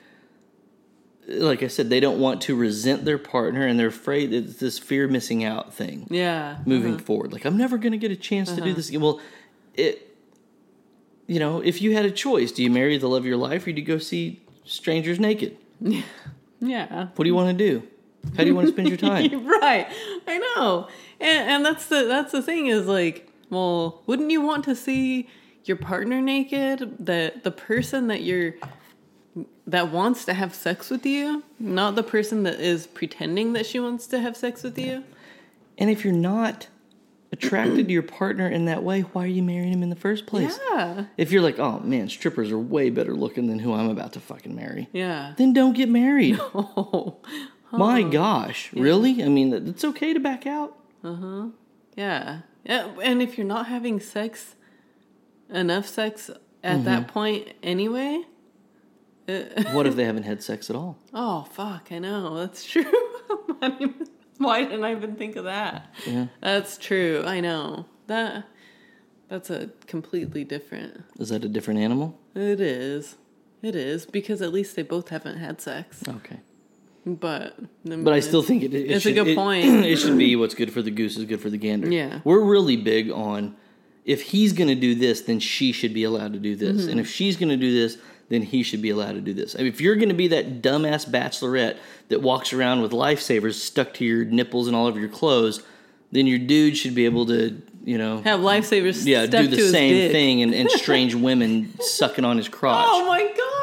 like 1.29 1.63
I 1.63 1.67
said, 1.67 1.91
they 1.91 1.99
don't 2.01 2.21
want 2.21 2.41
to 2.43 2.55
resent 2.55 3.05
their 3.05 3.19
partner, 3.19 3.67
and 3.67 3.79
they're 3.79 3.89
afraid 3.89 4.31
that 4.31 4.45
it's 4.45 4.57
this 4.57 4.79
fear 4.79 5.09
missing 5.09 5.43
out 5.45 5.75
thing 5.75 6.07
Yeah. 6.09 6.53
Uh-huh. 6.53 6.63
moving 6.67 6.99
forward. 6.99 7.33
Like 7.33 7.45
I'm 7.45 7.57
never 7.57 7.79
going 7.79 7.93
to 7.93 7.99
get 7.99 8.11
a 8.13 8.17
chance 8.17 8.51
to 8.51 8.57
do 8.57 8.63
uh-huh. 8.63 8.75
this 8.75 8.89
again. 8.89 9.01
Well, 9.01 9.21
it 9.75 10.17
you 11.27 11.41
know, 11.41 11.61
if 11.61 11.83
you 11.83 11.93
had 11.95 12.05
a 12.05 12.11
choice, 12.11 12.53
do 12.53 12.63
you 12.63 12.71
marry 12.71 12.97
the 12.99 13.09
love 13.09 13.23
of 13.23 13.27
your 13.27 13.37
life 13.37 13.67
or 13.67 13.73
do 13.73 13.81
you 13.81 13.87
go 13.87 13.99
see 13.99 14.41
strangers 14.65 15.19
naked? 15.19 15.57
Yeah. 16.59 17.09
What 17.15 17.25
do 17.25 17.29
you 17.29 17.35
want 17.35 17.57
to 17.57 17.65
do? 17.71 17.87
How 18.35 18.43
do 18.43 18.47
you 18.49 18.55
want 18.55 18.67
to 18.67 18.73
spend 18.73 18.89
your 18.89 18.97
time? 19.13 19.47
right. 19.47 19.87
I 20.27 20.39
know. 20.39 20.89
And 21.21 21.51
and 21.51 21.65
that's 21.67 21.87
the 21.87 22.05
that's 22.05 22.33
the 22.33 22.41
thing 22.43 22.67
is 22.69 22.87
like, 22.87 23.31
well, 23.51 24.03
wouldn't 24.07 24.31
you 24.31 24.41
want 24.41 24.65
to 24.65 24.75
see 24.77 25.29
your 25.65 25.77
partner 25.77 26.21
naked? 26.21 26.97
The 27.05 27.35
the 27.43 27.51
person 27.51 28.09
that 28.09 28.23
you're 28.23 28.55
that 29.67 29.91
wants 29.91 30.25
to 30.25 30.35
have 30.35 30.55
sex 30.55 30.91
with 30.91 31.05
you, 31.05 31.43
not 31.59 31.95
the 31.95 32.03
person 32.03 32.45
that 32.45 32.61
is 32.61 32.87
pretending 32.87 33.53
that 33.55 33.67
she 33.67 33.79
wants 33.81 34.07
to 34.09 34.21
have 34.21 34.37
sex 34.37 34.63
with 34.63 34.79
you. 34.79 35.05
And 35.77 35.91
if 35.91 36.05
you're 36.05 36.13
not 36.15 36.69
attracted 37.33 37.89
to 37.89 37.93
your 37.93 38.03
partner 38.03 38.49
in 38.49 38.65
that 38.67 38.83
way, 38.83 39.01
why 39.03 39.25
are 39.25 39.27
you 39.27 39.43
marrying 39.43 39.73
him 39.73 39.83
in 39.83 39.91
the 39.91 39.97
first 39.97 40.27
place? 40.27 40.59
Yeah. 40.71 41.07
If 41.19 41.33
you're 41.33 41.43
like, 41.43 41.59
oh 41.59 41.81
man, 41.81 42.09
strippers 42.09 42.51
are 42.51 42.59
way 42.59 42.89
better 42.89 43.15
looking 43.15 43.49
than 43.49 43.59
who 43.59 43.75
I'm 43.75 43.91
about 43.91 44.13
to 44.15 44.21
fucking 44.21 44.55
marry, 44.55 44.89
Yeah. 44.93 45.35
then 45.37 45.53
don't 45.53 45.75
get 45.77 45.89
married. 45.89 46.39
Oh. 47.73 47.79
My 47.79 48.03
gosh, 48.05 48.73
really? 48.73 49.23
I 49.25 49.29
mean, 49.29 49.53
it's 49.53 49.85
okay 49.85 50.15
to 50.15 50.21
back 50.21 50.47
out. 50.47 50.79
Uh 51.03 51.15
huh. 51.17 51.47
Yeah. 51.97 52.39
Yeah. 52.67 52.91
And 53.03 53.23
if 53.23 53.39
you're 53.39 53.47
not 53.47 53.67
having 53.67 54.01
sex, 54.01 54.57
enough 55.49 55.87
sex 55.87 56.31
at 56.63 56.77
mm-hmm. 56.77 56.85
that 56.85 57.09
point 57.09 57.53
anyway. 57.63 58.23
What 59.73 59.89
if 59.89 59.97
they 59.97 60.05
haven't 60.05 60.23
had 60.23 60.41
sex 60.41 60.71
at 60.71 60.77
all? 60.77 60.99
Oh 61.13 61.43
fuck! 61.51 61.89
I 61.91 61.99
know 61.99 62.37
that's 62.37 62.65
true. 62.71 62.85
Why 64.39 64.63
didn't 64.63 64.85
I 64.85 64.93
even 64.93 65.17
think 65.17 65.35
of 65.35 65.45
that? 65.45 65.93
Yeah. 66.07 66.27
That's 66.41 66.79
true. 66.79 67.25
I 67.27 67.41
know 67.41 67.87
that. 68.07 68.45
That's 69.29 69.51
a 69.51 69.71
completely 69.89 70.45
different. 70.45 71.03
Is 71.19 71.31
that 71.31 71.45
a 71.45 71.49
different 71.49 71.81
animal? 71.81 72.17
It 72.37 72.61
is. 72.61 73.17
It 73.63 73.75
is 73.75 74.07
because 74.07 74.41
at 74.41 74.53
least 74.53 74.77
they 74.77 74.83
both 74.83 75.09
haven't 75.09 75.39
had 75.39 75.61
sex. 75.61 76.03
Okay. 76.07 76.39
But 77.07 77.57
But 77.85 78.13
I 78.13 78.21
still 78.21 78.43
think 78.43 78.65
it, 78.65 78.75
it 78.75 78.91
It's 78.91 79.07
a 79.07 79.13
good 79.13 79.29
it- 79.29 79.37
point. 79.37 79.65
It 79.87 79.97
should 79.97 80.19
be 80.19 80.35
what's 80.35 80.55
good 80.55 80.73
for 80.73 80.83
the 80.83 80.91
goose 80.91 81.17
is 81.17 81.25
good 81.25 81.41
for 81.41 81.51
the 81.51 81.57
gander. 81.57 81.89
Yeah. 81.91 82.21
We're 82.25 82.41
really 82.41 82.77
big 82.77 83.11
on 83.11 83.55
if 84.05 84.23
he's 84.23 84.53
going 84.53 84.69
to 84.69 84.75
do 84.75 84.95
this, 84.95 85.23
then 85.23 85.41
she 85.41 85.73
should 85.73 85.93
be 85.93 86.05
allowed 86.05 86.33
to 86.33 86.39
do 86.39 86.55
this. 86.55 86.83
Mm-hmm. 86.83 86.91
And 86.91 87.01
if 87.01 87.09
she's 87.09 87.37
going 87.37 87.49
to 87.49 87.57
do 87.57 87.73
this, 87.73 87.99
then 88.29 88.43
he 88.43 88.63
should 88.63 88.81
be 88.83 88.91
allowed 88.91 89.13
to 89.13 89.21
do 89.21 89.35
this. 89.35 89.55
I 89.55 89.59
mean, 89.59 89.69
if 89.69 89.81
you're 89.81 89.97
going 89.97 90.09
to 90.09 90.15
be 90.15 90.29
that 90.29 90.63
dumbass 90.63 91.09
bachelorette 91.09 91.77
that 92.09 92.23
walks 92.23 92.53
around 92.53 92.83
with 92.83 92.93
lifesavers 92.93 93.55
stuck 93.55 93.95
to 93.95 94.05
your 94.05 94.25
nipples 94.25 94.69
and 94.69 94.77
all 94.77 94.87
over 94.87 94.99
your 94.99 95.09
clothes, 95.09 95.63
then 96.13 96.27
your 96.27 96.39
dude 96.39 96.77
should 96.77 96.95
be 96.95 97.05
able 97.05 97.27
to, 97.27 97.61
you 97.85 97.99
know, 97.99 98.23
have 98.23 98.41
lifesavers. 98.41 99.05
yeah, 99.07 99.27
do 99.27 99.47
the 99.49 99.69
same 99.69 100.11
thing 100.13 100.43
and, 100.43 100.55
and 100.55 100.71
strange 100.83 101.15
women 101.15 101.73
sucking 101.81 102.25
on 102.25 102.37
his 102.37 102.49
crotch. 102.49 102.87
Oh 102.89 103.07
my 103.07 103.23
gosh! 103.23 103.56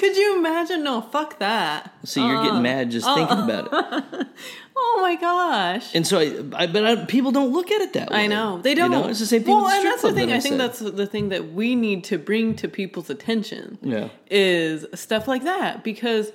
Could 0.00 0.16
you 0.16 0.38
imagine? 0.38 0.82
No, 0.82 1.02
fuck 1.02 1.38
that. 1.40 1.92
See, 2.04 2.26
you're 2.26 2.42
getting 2.42 2.62
mad 2.62 2.90
just 2.90 3.06
uh, 3.06 3.14
thinking 3.14 3.38
about 3.38 3.68
it. 4.10 4.26
Oh 4.82 4.98
my 5.02 5.14
gosh! 5.14 5.94
And 5.94 6.06
so, 6.06 6.18
I, 6.18 6.62
I 6.62 6.66
but 6.66 6.86
I, 6.86 7.04
people 7.04 7.32
don't 7.32 7.52
look 7.52 7.70
at 7.70 7.82
it 7.82 7.92
that 7.92 8.10
way. 8.10 8.24
I 8.24 8.26
know 8.28 8.62
they 8.62 8.74
don't. 8.74 8.90
You 8.90 8.98
know, 8.98 9.08
it's 9.08 9.18
the 9.18 9.26
same 9.26 9.42
thing 9.42 9.54
Well, 9.54 9.68
and 9.68 9.84
that's 9.84 10.00
the 10.00 10.12
thing. 10.14 10.28
that 10.28 10.36
I 10.36 10.40
think 10.40 10.56
that's 10.56 10.78
the 10.78 11.06
thing 11.06 11.28
that 11.28 11.52
we 11.52 11.76
need 11.76 12.02
to 12.04 12.16
bring 12.18 12.54
to 12.56 12.68
people's 12.68 13.10
attention. 13.10 13.76
Yeah. 13.82 14.08
is 14.30 14.86
stuff 14.94 15.28
like 15.28 15.44
that 15.44 15.84
because 15.84 16.32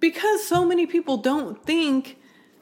because 0.00 0.46
so 0.46 0.64
many 0.64 0.86
people 0.86 1.18
don't 1.18 1.62
think 1.62 2.16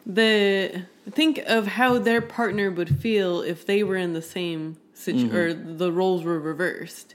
the 0.04 0.86
think 1.08 1.38
of 1.46 1.68
how 1.68 2.00
their 2.00 2.20
partner 2.20 2.68
would 2.72 2.98
feel 2.98 3.42
if 3.42 3.64
they 3.64 3.84
were 3.84 3.96
in 3.96 4.12
the 4.12 4.22
same 4.22 4.76
situation 4.92 5.28
mm-hmm. 5.28 5.36
or 5.36 5.52
the 5.54 5.92
roles 5.92 6.24
were 6.24 6.40
reversed. 6.40 7.14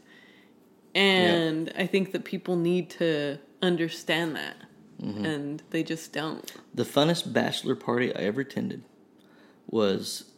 And 0.95 1.73
I 1.77 1.85
think 1.85 2.13
that 2.13 2.23
people 2.23 2.55
need 2.55 2.89
to 2.91 3.37
understand 3.61 4.35
that. 4.37 4.55
Mm-hmm. 5.01 5.25
And 5.25 5.63
they 5.71 5.83
just 5.83 6.13
don't. 6.13 6.51
The 6.73 6.85
funnest 6.85 7.33
bachelor 7.33 7.75
party 7.75 8.15
I 8.15 8.19
ever 8.21 8.41
attended 8.41 8.83
was 9.67 10.31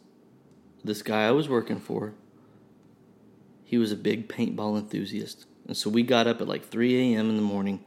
this 0.82 1.02
guy 1.02 1.28
I 1.28 1.30
was 1.30 1.48
working 1.48 1.78
for. 1.78 2.14
He 3.64 3.78
was 3.78 3.92
a 3.92 3.96
big 3.96 4.28
paintball 4.28 4.76
enthusiast. 4.76 5.46
And 5.66 5.76
so 5.76 5.90
we 5.90 6.02
got 6.02 6.26
up 6.26 6.40
at 6.40 6.48
like 6.48 6.66
3 6.66 7.14
a.m. 7.14 7.30
in 7.30 7.36
the 7.36 7.42
morning 7.42 7.84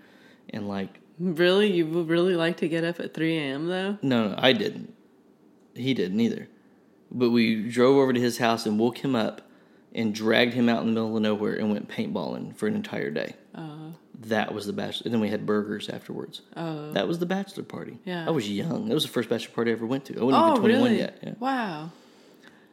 and 0.50 0.68
like, 0.68 1.00
Really? 1.20 1.72
You 1.72 1.86
would 1.88 2.08
really 2.08 2.36
like 2.36 2.58
to 2.58 2.68
get 2.70 2.84
up 2.84 3.00
at 3.00 3.14
3 3.14 3.38
a.m. 3.38 3.68
though? 3.68 3.98
no, 4.02 4.30
no, 4.30 4.36
I 4.38 4.54
didn't. 4.54 4.94
He 5.76 5.94
didn't 5.94 6.20
either. 6.20 6.48
But 7.12 7.32
we 7.32 7.70
drove 7.70 7.98
over 7.98 8.14
to 8.14 8.20
his 8.20 8.38
house 8.38 8.66
and 8.66 8.80
woke 8.80 9.00
him 9.00 9.16
up 9.16 9.42
and 9.94 10.14
dragged 10.16 10.54
him 10.54 10.70
out 10.70 10.82
in 10.82 10.88
the 10.88 10.94
middle 10.94 11.16
of 11.18 11.22
nowhere 11.22 11.56
and 11.56 11.72
went 11.72 11.90
paintballing 11.90 12.56
for 12.56 12.68
an 12.68 12.76
entire 12.76 13.10
day. 13.12 13.36
Uh, 13.54 13.92
That 14.22 14.54
was 14.54 14.66
the 14.66 14.74
bachelor. 14.74 15.04
And 15.06 15.14
then 15.14 15.20
we 15.22 15.30
had 15.30 15.46
burgers 15.46 15.90
afterwards. 15.90 16.42
oh. 16.56 16.92
That 16.94 17.08
was 17.08 17.20
the 17.20 17.26
bachelor 17.26 17.64
party. 17.64 17.98
Yeah. 18.06 18.26
I 18.28 18.30
was 18.32 18.50
young. 18.50 18.88
That 18.88 18.94
was 18.94 19.04
the 19.04 19.10
first 19.10 19.30
bachelor 19.30 19.54
party 19.54 19.72
I 19.72 19.74
ever 19.74 19.86
went 19.86 20.06
to. 20.06 20.20
I 20.20 20.24
wasn't 20.24 20.44
Oh, 20.44 20.50
even 20.52 20.60
21 20.62 20.84
really? 20.84 20.98
yet. 21.00 21.18
Yeah. 21.24 21.34
Wow. 21.40 21.92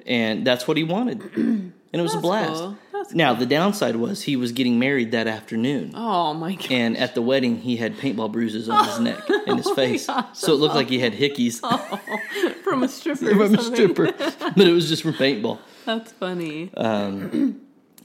And 0.06 0.46
that's 0.46 0.66
what 0.68 0.76
he 0.76 0.84
wanted. 0.84 1.20
and 1.36 1.72
it 1.92 2.00
was 2.00 2.14
a 2.14 2.18
blast. 2.20 2.52
cool. 2.54 2.78
That's 2.92 3.14
now, 3.14 3.34
the 3.34 3.46
downside 3.46 3.96
was 3.96 4.22
he 4.22 4.36
was 4.36 4.52
getting 4.52 4.78
married 4.78 5.10
that 5.12 5.26
afternoon. 5.26 5.92
Oh 5.94 6.34
my 6.34 6.54
god. 6.54 6.70
And 6.70 6.96
at 6.96 7.14
the 7.14 7.22
wedding, 7.22 7.58
he 7.58 7.76
had 7.76 7.94
paintball 7.96 8.30
bruises 8.32 8.68
on 8.68 8.84
his 8.86 9.00
neck 9.08 9.20
and 9.46 9.58
his 9.58 9.70
face. 9.70 10.08
Oh 10.08 10.14
gosh, 10.14 10.26
so 10.38 10.52
it 10.52 10.56
looked 10.56 10.74
like 10.74 10.88
he 10.88 10.98
had 10.98 11.12
hickeys 11.14 11.60
From 12.64 12.82
a 12.82 12.88
stripper. 12.88 13.30
or 13.30 13.34
from 13.48 13.54
a 13.54 13.62
stripper. 13.62 14.12
but 14.12 14.58
it 14.66 14.72
was 14.72 14.88
just 14.88 15.02
from 15.02 15.12
paintball. 15.14 15.58
That's 15.88 16.12
funny. 16.12 16.70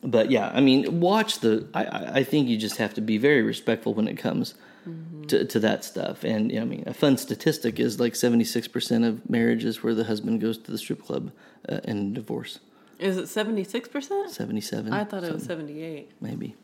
But 0.05 0.31
yeah, 0.31 0.51
I 0.53 0.61
mean, 0.61 1.01
watch 1.01 1.39
the. 1.39 1.67
I, 1.73 2.19
I 2.19 2.23
think 2.23 2.47
you 2.47 2.57
just 2.57 2.77
have 2.77 2.93
to 2.93 3.01
be 3.01 3.17
very 3.17 3.41
respectful 3.41 3.93
when 3.93 4.07
it 4.07 4.17
comes 4.17 4.55
Mm-hmm. 4.87 5.23
to, 5.27 5.45
to 5.45 5.59
that 5.61 5.85
stuff. 5.85 6.25
And 6.25 6.51
you 6.51 6.57
know, 6.57 6.63
I 6.63 6.65
mean, 6.65 6.83
a 6.85 6.93
fun 6.93 7.15
statistic 7.15 7.79
is 7.79 8.01
like 8.01 8.15
seventy 8.17 8.43
six 8.43 8.67
percent 8.67 9.05
of 9.05 9.29
marriages 9.29 9.81
where 9.81 9.95
the 9.95 10.03
husband 10.03 10.41
goes 10.41 10.57
to 10.57 10.71
the 10.71 10.77
strip 10.77 11.01
club 11.05 11.31
uh, 11.69 11.79
and 11.85 12.13
divorce. 12.13 12.59
Is 12.99 13.15
it 13.17 13.25
76%? 13.25 14.29
Seventy 14.29 14.59
seven. 14.59 14.91
I 14.91 15.05
thought 15.05 15.23
it 15.23 15.33
was 15.33 15.43
78. 15.43 16.11
maybe. 16.19 16.55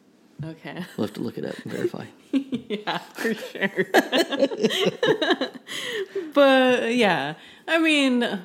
Okay. 0.43 0.83
We'll 0.97 1.07
have 1.07 1.15
to 1.15 1.21
look 1.21 1.37
it 1.37 1.45
up 1.45 1.55
and 1.63 1.71
verify. 1.71 2.05
yeah, 2.33 2.97
for 2.97 3.33
sure. 3.33 3.85
but 6.33 6.93
yeah, 6.95 7.35
I 7.67 7.79
mean, 7.79 8.39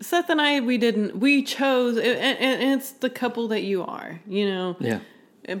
Seth 0.00 0.30
and 0.30 0.40
I, 0.40 0.60
we 0.60 0.78
didn't, 0.78 1.18
we 1.18 1.42
chose, 1.42 1.96
and, 1.96 2.06
and 2.06 2.80
it's 2.80 2.92
the 2.92 3.10
couple 3.10 3.48
that 3.48 3.62
you 3.62 3.82
are, 3.84 4.20
you 4.26 4.48
know? 4.48 4.76
Yeah. 4.80 5.00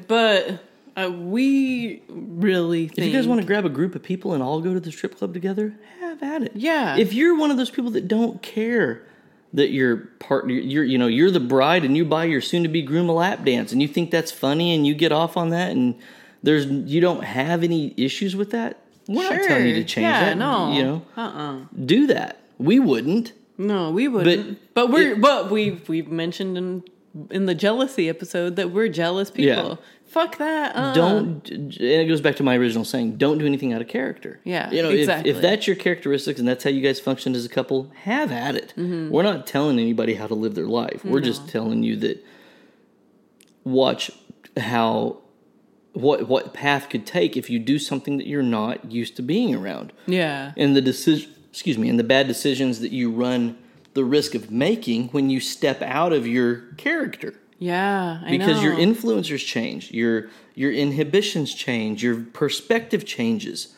But 0.08 0.64
uh, 0.96 1.10
we 1.10 2.02
really 2.08 2.88
think. 2.88 2.98
If 2.98 3.04
you 3.06 3.12
guys 3.12 3.26
want 3.26 3.40
to 3.40 3.46
grab 3.46 3.64
a 3.64 3.70
group 3.70 3.94
of 3.94 4.02
people 4.02 4.32
and 4.32 4.42
all 4.42 4.60
go 4.60 4.74
to 4.74 4.80
the 4.80 4.90
strip 4.92 5.18
club 5.18 5.34
together, 5.34 5.74
have 6.00 6.22
at 6.22 6.42
it. 6.42 6.52
Yeah. 6.54 6.96
If 6.96 7.12
you're 7.12 7.36
one 7.36 7.50
of 7.50 7.56
those 7.56 7.70
people 7.70 7.90
that 7.92 8.08
don't 8.08 8.42
care 8.42 9.06
that 9.52 9.70
your 9.70 9.96
partner, 10.20 10.54
you're 10.54 10.84
you 10.84 10.96
know 10.96 11.08
you're 11.08 11.30
the 11.30 11.40
bride 11.40 11.84
and 11.84 11.96
you 11.96 12.04
buy 12.04 12.24
your 12.24 12.40
soon-to-be 12.40 12.82
groom 12.82 13.08
a 13.08 13.12
lap 13.12 13.44
dance 13.44 13.72
and 13.72 13.82
you 13.82 13.88
think 13.88 14.10
that's 14.12 14.30
funny 14.30 14.74
and 14.74 14.86
you 14.86 14.94
get 14.94 15.10
off 15.10 15.36
on 15.36 15.50
that 15.50 15.72
and 15.72 15.96
there's 16.42 16.66
you 16.66 17.00
don't 17.00 17.24
have 17.24 17.64
any 17.64 17.92
issues 17.96 18.36
with 18.36 18.52
that, 18.52 18.82
we're 19.08 19.28
not 19.28 19.42
telling 19.42 19.66
you 19.66 19.74
to 19.74 19.84
change 19.84 20.04
yeah, 20.04 20.26
that. 20.26 20.38
no. 20.38 20.72
You 20.72 20.82
know, 20.84 21.02
Uh-uh. 21.16 21.64
do 21.84 22.06
that. 22.06 22.40
We 22.58 22.78
wouldn't. 22.78 23.32
No, 23.60 23.90
we 23.90 24.08
wouldn't. 24.08 24.58
But, 24.74 24.90
we're 24.90 25.16
but 25.16 25.50
we 25.50 25.72
we've 25.88 26.08
mentioned 26.08 26.56
in 26.58 26.82
in 27.30 27.46
the 27.46 27.54
jealousy 27.54 28.08
episode 28.08 28.56
that 28.56 28.70
we're 28.70 28.88
jealous 28.88 29.30
people. 29.30 29.68
Yeah. 29.70 29.74
Fuck 30.06 30.38
that. 30.38 30.74
Uh. 30.74 30.92
don't 30.92 31.48
and 31.50 31.74
it 31.80 32.08
goes 32.08 32.20
back 32.20 32.34
to 32.36 32.42
my 32.42 32.56
original 32.56 32.84
saying 32.84 33.16
don't 33.16 33.38
do 33.38 33.46
anything 33.46 33.72
out 33.72 33.80
of 33.80 33.86
character 33.86 34.40
Yeah, 34.44 34.68
you 34.72 34.82
know 34.82 34.90
exactly. 34.90 35.30
if, 35.30 35.36
if 35.36 35.42
that's 35.42 35.66
your 35.68 35.76
characteristics 35.76 36.40
and 36.40 36.48
that's 36.48 36.64
how 36.64 36.70
you 36.70 36.80
guys 36.80 36.98
function 36.98 37.34
as 37.36 37.44
a 37.44 37.48
couple 37.48 37.92
have 38.02 38.32
at 38.32 38.56
it 38.56 38.72
Mm-hmm. 38.76 39.10
we're 39.10 39.22
not 39.22 39.46
telling 39.46 39.78
anybody 39.78 40.14
how 40.14 40.26
to 40.26 40.34
live 40.34 40.56
their 40.56 40.66
life 40.66 41.04
we're 41.04 41.20
just 41.20 41.48
telling 41.48 41.84
you 41.84 41.94
that 41.96 42.24
watch 43.64 44.10
how 44.56 45.18
what 45.92 46.28
what 46.28 46.54
path 46.54 46.88
could 46.88 47.06
take 47.06 47.36
if 47.36 47.48
you 47.50 47.58
do 47.60 47.78
something 47.78 48.16
that 48.18 48.26
you're 48.26 48.42
not 48.42 48.90
used 48.90 49.14
to 49.16 49.22
being 49.22 49.54
around 49.54 49.92
Yeah. 50.06 50.52
and 50.56 50.74
the 50.74 50.80
decision 50.80 51.30
excuse 51.50 51.76
me 51.76 51.88
and 51.88 51.98
the 51.98 52.04
bad 52.04 52.26
decisions 52.26 52.80
that 52.80 52.92
you 52.92 53.10
run 53.10 53.58
the 53.94 54.04
risk 54.04 54.34
of 54.34 54.50
making 54.50 55.08
when 55.08 55.28
you 55.30 55.40
step 55.40 55.82
out 55.82 56.12
of 56.12 56.26
your 56.26 56.72
character 56.76 57.34
Yeah. 57.58 58.20
I 58.24 58.30
because 58.30 58.62
your 58.62 58.74
influencers 58.74 59.44
change, 59.44 59.90
your 59.90 60.30
your 60.54 60.72
inhibitions 60.72 61.54
change, 61.54 62.02
your 62.02 62.20
perspective 62.20 63.04
changes, 63.04 63.74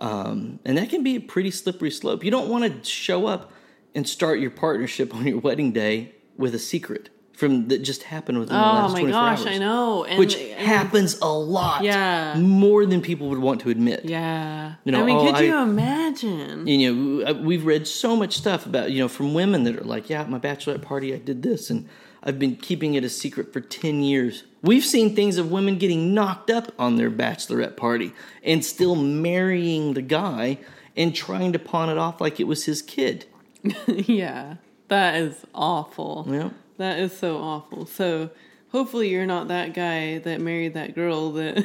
um, 0.00 0.58
and 0.64 0.76
that 0.78 0.90
can 0.90 1.02
be 1.02 1.16
a 1.16 1.20
pretty 1.20 1.50
slippery 1.50 1.90
slope. 1.90 2.24
You 2.24 2.30
don't 2.30 2.48
want 2.48 2.64
to 2.64 2.88
show 2.88 3.26
up 3.26 3.52
and 3.94 4.08
start 4.08 4.40
your 4.40 4.50
partnership 4.50 5.14
on 5.14 5.26
your 5.26 5.38
wedding 5.38 5.72
day 5.72 6.14
with 6.36 6.54
a 6.54 6.58
secret 6.58 7.10
from 7.34 7.68
that 7.68 7.82
just 7.82 8.04
happened 8.04 8.38
within 8.38 8.54
the 8.54 8.60
oh 8.60 8.64
last 8.64 8.74
time. 8.74 8.90
Oh 8.90 8.92
my 8.92 9.00
24 9.00 9.20
gosh, 9.20 9.38
hours. 9.38 9.46
I 9.46 9.58
know. 9.58 10.04
And, 10.04 10.18
Which 10.18 10.36
and- 10.36 10.52
happens 10.52 11.18
a 11.20 11.28
lot. 11.28 11.82
Yeah. 11.82 12.38
More 12.38 12.86
than 12.86 13.00
people 13.00 13.28
would 13.28 13.38
want 13.38 13.60
to 13.62 13.70
admit. 13.70 14.04
Yeah. 14.04 14.74
You 14.84 14.92
know, 14.92 15.02
I 15.02 15.06
mean, 15.06 15.16
oh, 15.16 15.32
could 15.32 15.44
you 15.44 15.56
imagine? 15.56 16.66
you 16.66 16.94
know, 16.94 17.32
we've 17.34 17.66
read 17.66 17.86
so 17.86 18.16
much 18.16 18.36
stuff 18.36 18.66
about, 18.66 18.92
you 18.92 19.00
know, 19.00 19.08
from 19.08 19.34
women 19.34 19.64
that 19.64 19.76
are 19.76 19.84
like, 19.84 20.08
yeah, 20.08 20.22
at 20.22 20.30
my 20.30 20.38
bachelorette 20.38 20.82
party, 20.82 21.12
I 21.12 21.18
did 21.18 21.42
this, 21.42 21.70
and 21.70 21.88
I've 22.22 22.38
been 22.38 22.56
keeping 22.56 22.94
it 22.94 23.04
a 23.04 23.08
secret 23.08 23.52
for 23.52 23.60
10 23.60 24.02
years. 24.02 24.44
We've 24.62 24.84
seen 24.84 25.14
things 25.14 25.36
of 25.36 25.50
women 25.50 25.76
getting 25.76 26.14
knocked 26.14 26.50
up 26.50 26.72
on 26.78 26.96
their 26.96 27.10
bachelorette 27.10 27.76
party 27.76 28.12
and 28.42 28.64
still 28.64 28.94
marrying 28.96 29.94
the 29.94 30.02
guy 30.02 30.58
and 30.96 31.14
trying 31.14 31.52
to 31.52 31.58
pawn 31.58 31.90
it 31.90 31.98
off 31.98 32.20
like 32.20 32.40
it 32.40 32.44
was 32.44 32.64
his 32.64 32.80
kid. 32.80 33.26
yeah. 33.86 34.56
That 34.88 35.16
is 35.16 35.44
awful. 35.54 36.26
Yeah. 36.28 36.50
That 36.78 36.98
is 36.98 37.16
so 37.16 37.38
awful. 37.38 37.86
So 37.86 38.30
hopefully 38.72 39.08
you're 39.10 39.26
not 39.26 39.48
that 39.48 39.74
guy 39.74 40.18
that 40.18 40.40
married 40.40 40.74
that 40.74 40.94
girl 40.94 41.32
that 41.32 41.64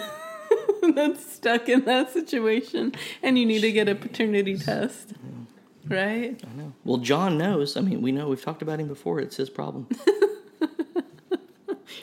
that's 0.96 1.34
stuck 1.34 1.68
in 1.70 1.86
that 1.86 2.12
situation 2.12 2.94
and 3.24 3.38
you 3.38 3.46
need 3.46 3.62
to 3.62 3.72
get 3.72 3.90
a 3.90 3.96
paternity 3.96 4.58
test. 4.58 5.14
Right? 5.88 6.40
I 6.46 6.56
know. 6.58 6.74
Well, 6.84 6.98
John 6.98 7.38
knows. 7.38 7.76
I 7.76 7.82
mean, 7.82 8.02
we 8.02 8.12
know 8.12 8.28
we've 8.28 8.42
talked 8.42 8.62
about 8.62 8.80
him 8.80 8.88
before. 8.88 9.20
It's 9.20 9.36
his 9.38 9.50
problem. 9.50 9.88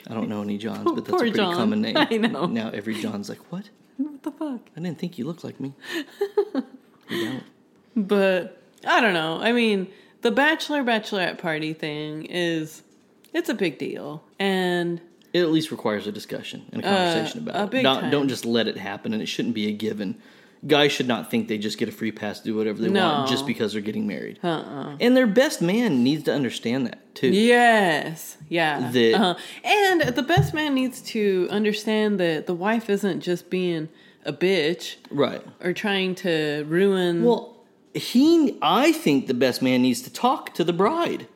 I 0.09 0.13
don't 0.13 0.29
know 0.29 0.41
any 0.41 0.57
Johns, 0.57 0.83
but 0.83 0.95
that's 1.05 1.09
Poor 1.09 1.17
a 1.17 1.21
pretty 1.21 1.37
John. 1.37 1.55
common 1.55 1.81
name. 1.81 1.97
I 1.97 2.17
know. 2.17 2.45
Now 2.45 2.69
every 2.69 2.95
John's 2.95 3.29
like, 3.29 3.39
what? 3.51 3.69
What 3.97 4.23
the 4.23 4.31
fuck? 4.31 4.61
I 4.75 4.79
didn't 4.79 4.99
think 4.99 5.17
you 5.17 5.25
looked 5.25 5.43
like 5.43 5.59
me. 5.59 5.73
you 7.09 7.25
don't. 7.25 7.43
But 7.95 8.61
I 8.85 9.01
don't 9.01 9.13
know. 9.13 9.39
I 9.41 9.53
mean, 9.53 9.87
the 10.21 10.31
bachelor 10.31 10.83
bachelorette 10.83 11.37
party 11.39 11.73
thing 11.73 12.25
is 12.25 12.83
it's 13.33 13.49
a 13.49 13.53
big 13.53 13.77
deal. 13.77 14.23
And 14.39 15.01
It 15.33 15.41
at 15.41 15.49
least 15.51 15.71
requires 15.71 16.07
a 16.07 16.11
discussion 16.11 16.63
and 16.71 16.81
a 16.81 16.85
conversation 16.87 17.39
Uh, 17.47 17.51
about 17.51 17.73
a 17.73 17.77
it. 17.77 17.83
time. 17.83 18.09
don't 18.11 18.27
just 18.29 18.45
let 18.45 18.67
it 18.67 18.77
happen, 18.77 19.13
and 19.13 19.21
it 19.21 19.27
shouldn't 19.27 19.53
be 19.55 19.67
a 19.67 19.71
given. 19.73 20.15
Guys 20.65 20.91
should 20.91 21.07
not 21.07 21.29
think 21.29 21.47
they 21.47 21.59
just 21.59 21.77
get 21.77 21.87
a 21.87 21.91
free 21.91 22.11
pass 22.11 22.39
to 22.39 22.45
do 22.45 22.55
whatever 22.55 22.81
they 22.81 22.89
want 22.89 23.29
just 23.29 23.45
because 23.45 23.73
they're 23.73 23.81
getting 23.81 24.07
married. 24.07 24.39
uh-uh. 24.43 24.97
And 24.99 25.15
their 25.15 25.27
best 25.27 25.61
man 25.61 26.03
needs 26.03 26.23
to 26.23 26.33
understand 26.33 26.87
that 26.87 27.13
too. 27.13 27.27
Yes. 27.29 28.37
Yeah. 28.49 28.89
That- 28.91 29.13
uh-huh. 29.13 29.35
And 29.63 30.01
the 30.15 30.23
best 30.23 30.53
man 30.55 30.73
needs 30.73 31.01
to 31.13 31.47
understand 31.51 32.19
that 32.19 32.47
the 32.47 32.55
wife 32.55 32.89
isn't 32.89 33.21
just 33.21 33.51
being 33.51 33.89
a 34.25 34.33
bitch 34.33 34.95
Right. 35.11 35.41
or 35.63 35.73
trying 35.73 36.15
to 36.15 36.65
ruin. 36.67 37.23
Well, 37.23 37.57
he. 37.93 38.57
I 38.61 38.91
think 38.93 39.27
the 39.27 39.33
best 39.35 39.61
man 39.61 39.83
needs 39.83 40.01
to 40.03 40.11
talk 40.11 40.53
to 40.55 40.63
the 40.63 40.73
bride. 40.73 41.27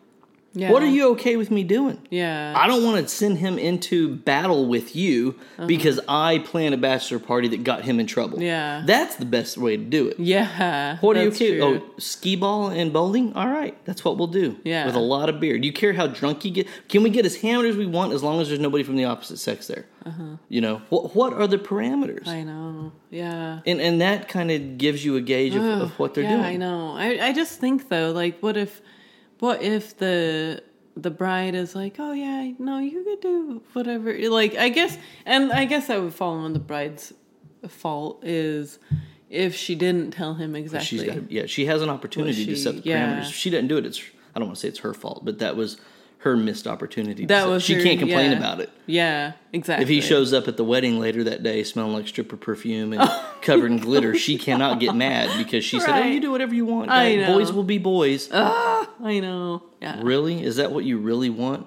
Yeah. 0.53 0.71
What 0.71 0.83
are 0.83 0.87
you 0.89 1.09
okay 1.11 1.37
with 1.37 1.49
me 1.51 1.63
doing? 1.63 2.05
Yeah. 2.09 2.53
I 2.55 2.67
don't 2.67 2.83
want 2.83 3.01
to 3.01 3.07
send 3.07 3.37
him 3.37 3.57
into 3.57 4.15
battle 4.15 4.67
with 4.67 4.95
you 4.95 5.35
Uh-huh. 5.57 5.65
because 5.67 5.99
I 6.07 6.39
planned 6.39 6.73
a 6.73 6.77
bachelor 6.77 7.19
party 7.19 7.47
that 7.49 7.63
got 7.63 7.83
him 7.83 7.99
in 7.99 8.07
trouble. 8.07 8.41
Yeah. 8.41 8.83
That's 8.85 9.15
the 9.15 9.25
best 9.25 9.57
way 9.57 9.77
to 9.77 9.83
do 9.83 10.07
it. 10.09 10.19
yeah. 10.19 10.97
What 10.99 11.15
are 11.17 11.23
you 11.23 11.29
okay? 11.29 11.57
true. 11.59 11.63
Oh, 11.63 11.99
skee 11.99 12.35
ball 12.35 12.67
and 12.69 12.91
bowling? 12.91 13.33
All 13.33 13.47
right, 13.47 13.77
that's 13.85 14.03
what 14.03 14.17
we'll 14.17 14.27
do. 14.27 14.57
Yeah. 14.63 14.85
With 14.85 14.95
a 14.95 14.99
lot 14.99 15.29
of 15.29 15.39
beer. 15.39 15.57
Do 15.57 15.65
you 15.65 15.73
care 15.73 15.93
how 15.93 16.07
drunk 16.07 16.43
you 16.45 16.51
get? 16.51 16.67
Can 16.89 17.03
we 17.03 17.09
get 17.09 17.25
as 17.25 17.37
hammered 17.37 17.67
as 17.67 17.77
we 17.77 17.85
want 17.85 18.13
as 18.13 18.21
long 18.23 18.41
as 18.41 18.47
there's 18.49 18.59
nobody 18.59 18.83
from 18.83 18.95
the 18.97 19.05
opposite 19.05 19.37
sex 19.37 19.67
there? 19.67 19.85
Uh-huh. 20.05 20.37
You 20.49 20.61
know, 20.61 20.81
what 20.89 21.15
what 21.15 21.31
are 21.33 21.47
the 21.47 21.59
parameters? 21.59 22.27
I 22.27 22.43
know. 22.43 22.91
Yeah. 23.11 23.59
and 23.65 23.79
and 23.79 24.01
that 24.01 24.27
kind 24.29 24.49
of 24.51 24.77
gives 24.77 25.05
you 25.05 25.15
a 25.15 25.21
gauge 25.21 25.53
of, 25.55 25.63
of 25.63 25.91
what 25.99 26.13
they're 26.15 26.23
yeah, 26.23 26.37
doing. 26.37 26.45
I 26.45 26.55
know. 26.57 26.95
I 26.97 27.27
I 27.27 27.33
just 27.33 27.59
think 27.59 27.87
though, 27.89 28.11
like, 28.11 28.39
what 28.39 28.57
if, 28.57 28.81
what 29.41 29.63
if 29.63 29.97
the 29.97 30.61
the 30.95 31.09
bride 31.09 31.55
is 31.55 31.73
like, 31.73 31.95
oh 31.97 32.13
yeah, 32.13 32.51
no, 32.59 32.77
you 32.77 33.03
could 33.03 33.21
do 33.21 33.63
whatever. 33.73 34.15
Like, 34.29 34.55
I 34.55 34.69
guess, 34.69 34.95
and 35.25 35.51
I 35.51 35.65
guess 35.65 35.87
that 35.87 35.99
would 35.99 36.13
fall 36.13 36.35
on 36.35 36.53
the 36.53 36.59
bride's 36.59 37.11
fault 37.67 38.23
is 38.23 38.77
if 39.31 39.55
she 39.55 39.73
didn't 39.73 40.11
tell 40.11 40.35
him 40.35 40.55
exactly. 40.55 41.07
Got 41.07 41.31
yeah, 41.31 41.47
she 41.47 41.65
has 41.65 41.81
an 41.81 41.89
opportunity 41.89 42.45
to 42.45 42.55
set 42.55 42.75
the 42.75 42.81
yeah. 42.83 43.15
parameters. 43.15 43.29
If 43.29 43.35
she 43.35 43.49
doesn't 43.49 43.67
do 43.67 43.77
it, 43.77 43.85
it's 43.87 43.99
I 44.35 44.39
don't 44.39 44.47
want 44.47 44.57
to 44.57 44.61
say 44.61 44.67
it's 44.67 44.79
her 44.79 44.93
fault, 44.93 45.25
but 45.25 45.39
that 45.39 45.55
was 45.55 45.77
her 46.21 46.37
missed 46.37 46.67
opportunity. 46.67 47.25
That 47.25 47.47
was 47.47 47.63
she 47.63 47.73
her- 47.73 47.81
can't 47.81 47.99
complain 47.99 48.31
yeah. 48.31 48.37
about 48.37 48.59
it. 48.59 48.69
yeah, 48.85 49.33
exactly. 49.53 49.83
If 49.83 49.89
he 49.89 50.01
shows 50.01 50.33
up 50.33 50.47
at 50.47 50.55
the 50.55 50.63
wedding 50.63 50.99
later 50.99 51.23
that 51.25 51.41
day 51.41 51.63
smelling 51.63 51.93
like 51.93 52.07
stripper 52.07 52.37
perfume 52.37 52.93
and 52.93 53.09
covered 53.41 53.71
in 53.71 53.77
glitter, 53.79 54.15
she 54.15 54.37
cannot 54.37 54.79
get 54.79 54.95
mad 54.95 55.35
because 55.37 55.65
she 55.65 55.79
said, 55.79 55.89
"Oh, 55.89 56.07
you 56.07 56.19
do 56.19 56.31
whatever 56.31 56.53
you 56.53 56.65
want. 56.65 56.91
I 56.91 57.15
know. 57.15 57.33
Boys 57.37 57.51
will 57.51 57.63
be 57.63 57.79
boys." 57.79 58.29
Ah, 58.31 58.87
I 59.03 59.19
know. 59.19 59.63
Yeah. 59.81 59.99
Really? 60.03 60.43
Is 60.43 60.57
that 60.57 60.71
what 60.71 60.83
you 60.85 60.99
really 60.99 61.29
want? 61.29 61.65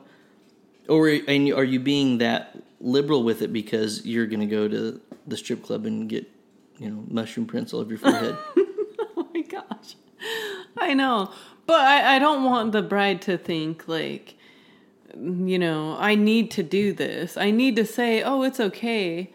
Or 0.88 1.08
and 1.08 1.52
are 1.52 1.64
you 1.64 1.80
being 1.80 2.18
that 2.18 2.56
liberal 2.80 3.24
with 3.24 3.42
it 3.42 3.52
because 3.52 4.06
you're 4.06 4.26
going 4.26 4.40
to 4.40 4.46
go 4.46 4.68
to 4.68 5.00
the 5.26 5.36
strip 5.36 5.62
club 5.62 5.86
and 5.86 6.08
get, 6.08 6.30
you 6.78 6.90
know, 6.90 7.04
mushroom 7.08 7.46
prints 7.46 7.72
all 7.72 7.80
over 7.80 7.90
your 7.90 7.98
forehead? 7.98 8.36
Oh 9.16 9.28
my 9.32 9.42
gosh. 9.42 9.96
I 10.76 10.94
know. 10.94 11.30
But 11.66 11.80
I, 11.80 12.16
I 12.16 12.18
don't 12.18 12.44
want 12.44 12.72
the 12.72 12.82
bride 12.82 13.22
to 13.22 13.38
think 13.38 13.88
like, 13.88 14.34
you 15.16 15.58
know, 15.58 15.96
I 15.98 16.14
need 16.14 16.50
to 16.52 16.62
do 16.62 16.92
this. 16.92 17.36
I 17.36 17.50
need 17.50 17.76
to 17.76 17.84
say, 17.86 18.22
oh, 18.22 18.42
it's 18.42 18.60
okay 18.60 19.32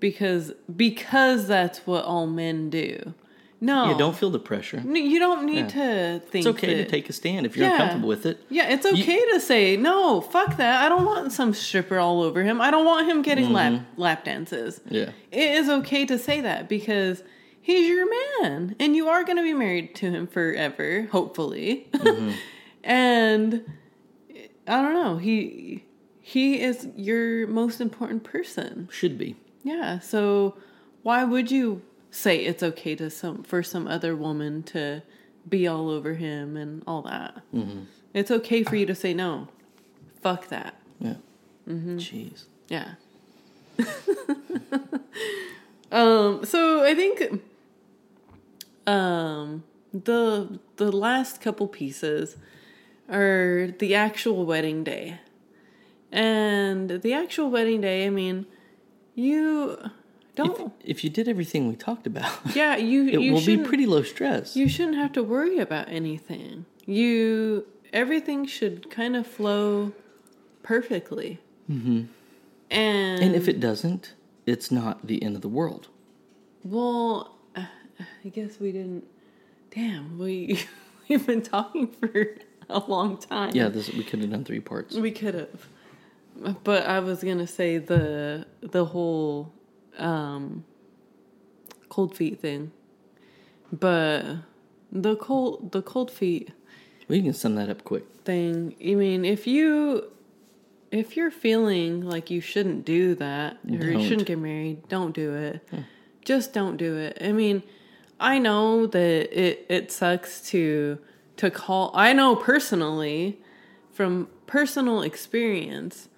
because 0.00 0.52
because 0.74 1.46
that's 1.48 1.86
what 1.86 2.04
all 2.04 2.26
men 2.26 2.70
do. 2.70 3.14
No. 3.60 3.90
yeah, 3.90 3.98
don't 3.98 4.14
feel 4.16 4.30
the 4.30 4.38
pressure. 4.38 4.80
No, 4.84 4.94
You 5.00 5.18
don't 5.18 5.44
need 5.44 5.68
to 5.70 6.20
think 6.30 6.46
It's 6.46 6.56
okay 6.56 6.74
to 6.76 6.84
take 6.84 7.08
a 7.10 7.12
stand 7.12 7.44
if 7.44 7.56
you're 7.56 7.66
Yeah. 7.66 7.72
uncomfortable 7.72 8.08
with 8.08 8.24
it. 8.24 8.38
Yeah, 8.48 8.68
it's 8.68 8.86
okay 8.86 9.18
to 9.32 9.40
say 9.40 9.76
no. 9.76 10.20
Fuck 10.20 10.58
that. 10.58 10.84
I 10.84 10.88
don't 10.88 11.04
want 11.04 11.32
some 11.32 11.52
stripper 11.52 11.98
all 11.98 12.22
over 12.22 12.44
him. 12.44 12.60
I 12.60 12.70
don't 12.70 12.84
want 12.86 13.08
him 13.08 13.20
getting 13.22 13.52
lap 13.52 13.72
Mm-hmm. 13.72 14.00
lap 14.00 14.24
dances. 14.24 14.80
Yeah. 14.88 15.10
It 15.32 15.50
is 15.56 15.68
okay 15.68 16.06
to 16.06 16.16
say 16.20 16.40
that 16.40 16.68
because 16.68 17.24
he's 17.60 17.88
your 17.88 18.06
man 18.40 18.76
and 18.78 18.94
you 18.94 19.08
are 19.08 19.24
going 19.24 19.38
to 19.38 19.42
be 19.42 19.54
married 19.54 19.92
to 19.96 20.10
him 20.12 20.28
forever, 20.28 21.08
hopefully. 21.10 21.88
Mm-hmm. 21.94 22.30
and 22.84 23.64
I 24.68 24.82
don't 24.82 24.94
know, 24.94 25.16
he 25.16 25.84
he 26.20 26.60
is 26.60 26.88
your 26.96 27.46
most 27.46 27.80
important 27.80 28.22
person. 28.22 28.88
Should 28.92 29.16
be. 29.16 29.36
Yeah, 29.64 29.98
so 29.98 30.56
why 31.02 31.24
would 31.24 31.50
you 31.50 31.82
say 32.10 32.44
it's 32.44 32.62
okay 32.62 32.94
to 32.96 33.10
some 33.10 33.42
for 33.42 33.62
some 33.62 33.86
other 33.86 34.14
woman 34.14 34.62
to 34.64 35.02
be 35.48 35.66
all 35.66 35.88
over 35.88 36.14
him 36.14 36.56
and 36.56 36.82
all 36.86 37.02
that? 37.02 37.40
Mm-hmm. 37.54 37.84
It's 38.14 38.30
okay 38.30 38.62
for 38.62 38.76
you 38.76 38.86
to 38.86 38.94
say 38.94 39.14
no. 39.14 39.48
Fuck 40.20 40.48
that. 40.48 40.74
Yeah. 41.00 41.14
Mm-hmm. 41.68 41.96
Jeez. 41.96 42.44
Yeah. 42.68 42.94
um 45.92 46.44
so 46.44 46.84
I 46.84 46.94
think 46.94 47.42
um 48.86 49.64
the 49.92 50.58
the 50.76 50.92
last 50.92 51.40
couple 51.40 51.68
pieces 51.68 52.36
are 53.08 53.68
the 53.78 53.94
actual 53.94 54.44
wedding 54.44 54.84
day. 54.84 55.20
And 56.10 56.88
the 57.02 57.12
actual 57.12 57.50
wedding 57.50 57.80
day, 57.82 58.06
I 58.06 58.10
mean, 58.10 58.46
you 59.14 59.78
don't 60.36 60.72
if 60.84 61.02
you 61.02 61.10
did 61.10 61.28
everything 61.28 61.68
we 61.68 61.76
talked 61.76 62.06
about, 62.06 62.32
yeah, 62.54 62.76
you 62.76 63.08
it 63.08 63.20
you 63.20 63.32
will 63.32 63.44
be 63.44 63.58
pretty 63.58 63.86
low 63.86 64.02
stress. 64.02 64.56
you 64.56 64.68
shouldn't 64.68 64.96
have 64.96 65.12
to 65.12 65.22
worry 65.22 65.58
about 65.58 65.88
anything. 65.88 66.64
You 66.86 67.66
everything 67.92 68.46
should 68.46 68.90
kind 68.90 69.16
of 69.16 69.26
flow 69.26 69.92
perfectly. 70.62 71.40
Mm-hmm. 71.70 72.04
And 72.70 73.22
and 73.22 73.34
if 73.34 73.48
it 73.48 73.60
doesn't, 73.60 74.14
it's 74.46 74.70
not 74.70 75.06
the 75.06 75.22
end 75.22 75.36
of 75.36 75.42
the 75.42 75.48
world. 75.48 75.88
well, 76.64 77.36
I 77.56 78.28
guess 78.30 78.58
we 78.60 78.72
didn't. 78.72 79.04
Damn, 79.74 80.18
we 80.18 80.60
we've 81.08 81.26
been 81.26 81.42
talking 81.42 81.88
for 81.88 82.36
a 82.78 82.78
long 82.80 83.16
time. 83.18 83.52
Yeah, 83.54 83.68
this 83.68 83.90
we 83.92 84.04
could 84.04 84.20
have 84.20 84.30
done 84.30 84.44
three 84.44 84.60
parts. 84.60 84.94
we 84.96 85.10
could 85.10 85.34
have. 85.34 85.66
But 86.64 86.86
I 86.86 87.00
was 87.00 87.22
gonna 87.24 87.46
say 87.46 87.78
the 87.78 88.46
the 88.60 88.84
whole 88.84 89.52
um, 89.98 90.64
cold 91.88 92.16
feet 92.16 92.40
thing, 92.40 92.70
but 93.72 94.24
the 94.92 95.16
cold 95.16 95.72
the 95.72 95.82
cold 95.82 96.10
feet 96.10 96.50
We 97.08 97.22
can 97.22 97.32
sum 97.32 97.54
that 97.56 97.68
up 97.68 97.84
quick. 97.84 98.04
thing. 98.24 98.76
I 98.80 98.94
mean, 98.94 99.24
if 99.24 99.46
you 99.46 100.04
if 100.90 101.16
you're 101.16 101.30
feeling 101.30 102.02
like 102.02 102.30
you 102.30 102.40
shouldn't 102.40 102.84
do 102.84 103.14
that 103.16 103.58
or 103.68 103.70
you 103.86 103.92
Don't. 103.94 104.02
shouldn't 104.02 104.26
get 104.28 104.38
married, 104.38 104.88
don't 104.88 105.14
do 105.14 105.34
it. 105.34 105.68
Just 106.24 106.52
don't 106.52 106.76
do 106.76 106.96
it. 106.96 107.18
I 107.20 107.32
mean, 107.32 107.62
I 108.20 108.38
know 108.38 108.86
that 108.86 109.38
it 109.46 109.66
it 109.68 109.90
sucks 109.90 110.40
to 110.50 110.98
to 111.38 111.50
call. 111.50 111.90
I 111.94 112.12
know 112.12 112.36
personally 112.36 113.40
from 113.92 114.28
personal 114.46 115.02
experience 115.02 116.08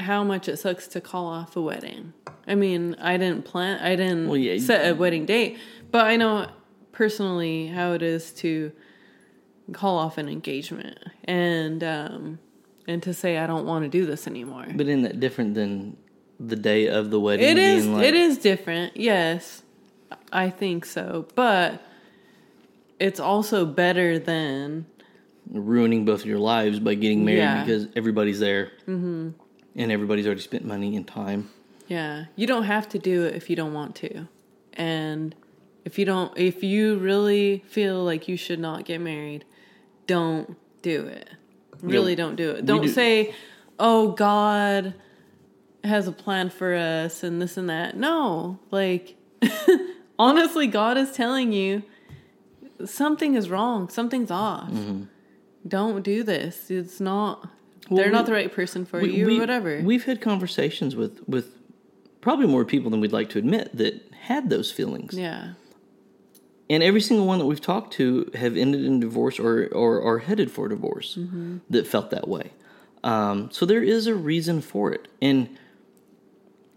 how 0.00 0.22
much 0.22 0.48
it 0.48 0.58
sucks 0.58 0.86
to 0.88 1.00
call 1.00 1.26
off 1.26 1.56
a 1.56 1.60
wedding. 1.60 2.12
I 2.46 2.54
mean, 2.54 2.96
I 3.00 3.16
didn't 3.16 3.44
plan. 3.44 3.80
I 3.80 3.96
didn't 3.96 4.28
Well, 4.28 4.36
yeah, 4.36 4.58
set 4.58 4.90
a 4.90 4.94
wedding 4.94 5.24
date, 5.24 5.58
but 5.90 6.06
I 6.06 6.16
know 6.16 6.48
personally 6.92 7.68
how 7.68 7.92
it 7.92 8.02
is 8.02 8.32
to 8.32 8.72
call 9.72 9.98
off 9.98 10.16
an 10.16 10.28
engagement 10.28 10.96
and 11.24 11.82
um 11.82 12.38
and 12.86 13.02
to 13.02 13.12
say 13.12 13.36
I 13.36 13.48
don't 13.48 13.66
want 13.66 13.84
to 13.84 13.88
do 13.88 14.06
this 14.06 14.26
anymore. 14.26 14.66
But 14.74 14.86
isn't 14.86 15.02
that 15.02 15.18
different 15.18 15.54
than 15.54 15.96
the 16.38 16.56
day 16.56 16.86
of 16.86 17.10
the 17.10 17.18
wedding? 17.18 17.48
It 17.48 17.58
is. 17.58 17.86
like, 17.86 18.04
it 18.04 18.14
is 18.14 18.38
different. 18.38 18.96
Yes, 18.96 19.62
I 20.32 20.50
think 20.50 20.84
so. 20.84 21.26
But 21.34 21.82
it's 22.98 23.20
also 23.20 23.64
better 23.66 24.18
than 24.18 24.86
ruining 25.50 26.04
both 26.04 26.20
of 26.20 26.26
your 26.26 26.38
lives 26.38 26.80
by 26.80 26.94
getting 26.94 27.24
married 27.24 27.38
Yeah. 27.38 27.64
because 27.64 27.86
everybody's 27.94 28.40
there 28.40 28.72
mm-hmm. 28.86 29.30
and 29.76 29.92
everybody's 29.92 30.26
already 30.26 30.40
spent 30.40 30.64
money 30.64 30.96
and 30.96 31.06
time. 31.06 31.50
yeah. 31.88 32.24
You 32.36 32.46
don't 32.46 32.64
have 32.64 32.88
to 32.90 32.98
do 32.98 33.24
it 33.24 33.34
if 33.34 33.48
you 33.50 33.56
don't 33.56 33.72
want 33.74 33.94
to, 33.96 34.26
and 34.74 35.34
if 35.84 35.98
you 35.98 36.04
don't, 36.04 36.36
if 36.36 36.62
you 36.64 36.96
really 36.96 37.62
feel 37.68 38.02
like 38.04 38.26
you 38.28 38.36
should 38.36 38.58
not 38.58 38.84
get 38.84 39.00
married, 39.00 39.44
don't 40.06 40.56
do 40.82 41.06
it. 41.06 41.30
Really, 41.80 42.12
Yeah. 42.12 42.16
don't 42.16 42.36
do 42.36 42.50
it. 42.50 42.66
Don't 42.66 42.82
do- 42.82 42.88
say, 42.88 43.34
"Oh, 43.78 44.12
God." 44.12 44.94
has 45.84 46.08
a 46.08 46.12
plan 46.12 46.50
for 46.50 46.74
us 46.74 47.22
and 47.22 47.40
this 47.40 47.56
and 47.56 47.70
that. 47.70 47.96
No, 47.96 48.58
like 48.72 49.14
honestly, 50.18 50.66
God 50.66 50.98
is 50.98 51.12
telling 51.12 51.52
you 51.52 51.84
something 52.84 53.34
is 53.34 53.48
wrong, 53.50 53.88
something's 53.88 54.30
off. 54.30 54.70
Don't 55.66 56.02
do 56.02 56.22
this. 56.22 56.70
It's 56.70 57.00
not. 57.00 57.42
Mm-hmm. 57.42 57.94
Well, 57.94 58.02
they're 58.02 58.12
not 58.12 58.26
the 58.26 58.32
right 58.32 58.52
person 58.52 58.84
for 58.84 59.00
We- 59.00 59.16
you, 59.16 59.26
we- 59.26 59.36
or 59.36 59.40
whatever. 59.40 59.80
We've 59.82 60.04
had 60.04 60.20
conversations 60.20 60.94
with 60.96 61.20
with 61.28 61.54
probably 62.20 62.46
more 62.46 62.64
people 62.64 62.90
than 62.90 63.00
we'd 63.00 63.12
like 63.12 63.30
to 63.30 63.38
admit 63.38 63.76
that 63.76 64.02
had 64.22 64.50
those 64.50 64.72
feelings. 64.72 65.14
yeah, 65.14 65.52
And 66.68 66.82
every 66.82 67.00
single 67.00 67.24
one 67.26 67.38
that 67.38 67.46
we've 67.46 67.60
talked 67.60 67.92
to 67.94 68.28
have 68.34 68.56
ended 68.56 68.84
in 68.84 68.98
divorce 68.98 69.38
or 69.38 69.68
or 69.72 70.02
are 70.02 70.18
headed 70.18 70.50
for 70.50 70.68
divorce 70.68 71.16
that 71.70 71.86
felt 71.86 72.10
that 72.10 72.26
way. 72.26 72.50
Um, 73.04 73.50
so 73.52 73.64
there 73.66 73.84
is 73.84 74.08
a 74.08 74.14
reason 74.16 74.60
for 74.60 74.92
it, 74.92 75.06
and 75.22 75.48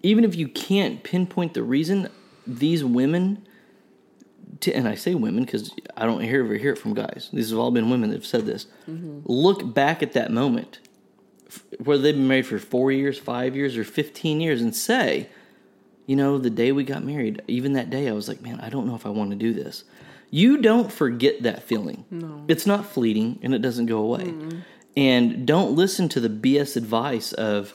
even 0.03 0.23
if 0.23 0.35
you 0.35 0.47
can't 0.47 1.01
pinpoint 1.03 1.55
the 1.55 1.63
reason, 1.63 2.07
these 2.45 2.83
women, 2.83 3.47
to, 4.61 4.73
and 4.73 4.87
I 4.87 4.95
say 4.95 5.15
women 5.15 5.45
because 5.45 5.73
I 5.95 6.05
don't 6.05 6.21
hear 6.21 6.43
ever 6.43 6.55
hear 6.55 6.73
it 6.73 6.77
from 6.77 6.93
guys. 6.93 7.29
These 7.31 7.51
have 7.51 7.59
all 7.59 7.71
been 7.71 7.89
women 7.89 8.09
that 8.09 8.17
have 8.17 8.25
said 8.25 8.45
this. 8.45 8.67
Mm-hmm. 8.89 9.21
Look 9.25 9.73
back 9.73 10.03
at 10.03 10.13
that 10.13 10.31
moment, 10.31 10.79
whether 11.83 12.01
they've 12.01 12.15
been 12.15 12.27
married 12.27 12.47
for 12.47 12.59
four 12.59 12.91
years, 12.91 13.17
five 13.17 13.55
years, 13.55 13.77
or 13.77 13.83
fifteen 13.83 14.41
years, 14.41 14.61
and 14.61 14.75
say, 14.75 15.29
you 16.05 16.15
know, 16.15 16.37
the 16.37 16.49
day 16.49 16.71
we 16.71 16.83
got 16.83 17.03
married, 17.03 17.41
even 17.47 17.73
that 17.73 17.89
day, 17.89 18.09
I 18.09 18.13
was 18.13 18.27
like, 18.27 18.41
man, 18.41 18.59
I 18.59 18.69
don't 18.69 18.87
know 18.87 18.95
if 18.95 19.05
I 19.05 19.09
want 19.09 19.29
to 19.29 19.35
do 19.35 19.53
this. 19.53 19.83
You 20.31 20.57
don't 20.57 20.91
forget 20.91 21.43
that 21.43 21.63
feeling. 21.63 22.05
No. 22.09 22.45
It's 22.47 22.65
not 22.65 22.85
fleeting 22.85 23.39
and 23.41 23.53
it 23.53 23.61
doesn't 23.61 23.87
go 23.87 23.99
away. 23.99 24.33
And 24.95 25.47
don't 25.47 25.75
listen 25.75 26.09
to 26.09 26.19
the 26.19 26.29
BS 26.29 26.75
advice 26.75 27.31
of, 27.33 27.73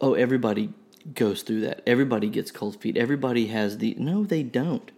oh, 0.00 0.14
everybody 0.14 0.72
goes 1.14 1.42
through 1.42 1.60
that. 1.62 1.82
Everybody 1.86 2.28
gets 2.28 2.50
cold 2.50 2.80
feet. 2.80 2.96
Everybody 2.96 3.48
has 3.48 3.78
the. 3.78 3.94
No, 3.98 4.24
they 4.24 4.42
don't. 4.42 4.90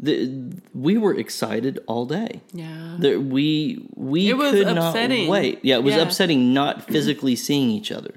The, 0.00 0.52
we 0.74 0.96
were 0.96 1.12
excited 1.14 1.80
all 1.88 2.06
day. 2.06 2.40
yeah. 2.52 2.96
That 3.00 3.22
we 3.22 3.84
we 3.96 4.28
It 4.30 4.34
was 4.36 4.52
could 4.52 4.68
upsetting. 4.68 5.26
not 5.26 5.32
wait. 5.32 5.58
Yeah, 5.64 5.76
it 5.76 5.82
was 5.84 5.94
Yeah. 5.96 6.02
upsetting 6.02 6.52
not 6.54 6.84
physically 6.86 7.34
seeing 7.36 7.70
each 7.70 7.90
other. 7.90 8.14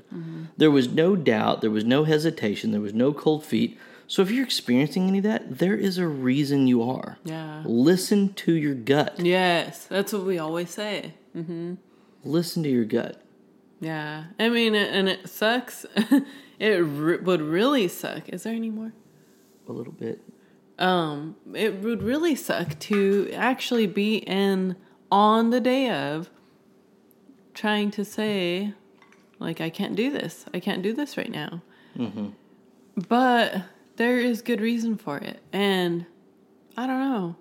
There 0.58 0.70
was 0.72 0.90
no 0.90 1.16
doubt. 1.16 1.62
There 1.62 1.72
was 1.72 1.84
no 1.84 2.04
hesitation. 2.04 2.72
There 2.72 2.82
was 2.82 2.94
no 2.94 3.14
cold 3.14 3.44
feet. 3.44 3.78
So 4.06 4.22
if 4.22 4.30
you're 4.30 4.44
experiencing 4.44 5.08
any 5.08 5.20
of 5.20 5.24
that, 5.24 5.58
there 5.58 5.76
is 5.76 5.98
a 5.98 6.06
reason 6.06 6.68
you 6.68 6.84
are. 6.84 7.18
Yeah. 7.24 7.64
Listen 7.66 8.34
to 8.34 8.52
your 8.54 8.76
gut. 8.76 9.16
Yes, 9.20 9.86
that's 9.86 10.12
what 10.14 10.24
we 10.26 10.38
always 10.38 10.70
say. 10.70 11.14
Mm-hmm. 11.36 11.76
Listen 12.24 12.62
to 12.64 12.70
your 12.70 12.86
gut. 12.86 13.24
Yeah, 13.80 14.26
I 14.40 14.50
mean, 14.50 14.76
and 14.76 15.10
it 15.10 15.28
sucks. 15.30 15.86
it 16.60 16.68
re- 16.86 17.18
would 17.18 17.42
really 17.42 17.88
suck. 17.88 18.30
Is 18.30 18.44
there 18.44 18.54
any 18.54 18.70
more? 18.70 18.94
A 19.68 19.72
little 19.72 19.94
bit. 19.94 20.22
Um, 20.82 21.36
it 21.54 21.76
would 21.82 22.02
really 22.02 22.36
suck 22.36 22.78
to 22.80 23.30
actually 23.34 23.86
be 23.86 24.18
in 24.18 24.76
on 25.12 25.52
the 25.52 25.62
day 25.62 25.90
of 25.92 26.30
trying 27.54 27.92
to 27.92 28.04
say, 28.04 28.74
like, 29.38 29.62
I 29.62 29.70
can't 29.70 29.96
do 29.96 30.10
this. 30.12 30.46
I 30.54 30.60
can't 30.60 30.82
do 30.82 30.94
this 30.94 31.18
right 31.18 31.30
now. 31.32 31.62
But 33.08 33.64
there 33.98 34.18
is 34.18 34.42
good 34.42 34.60
reason 34.60 34.98
for 34.98 35.18
it, 35.18 35.42
and 35.54 36.06
I 36.76 36.88
don't 36.88 37.00
know. 37.00 37.36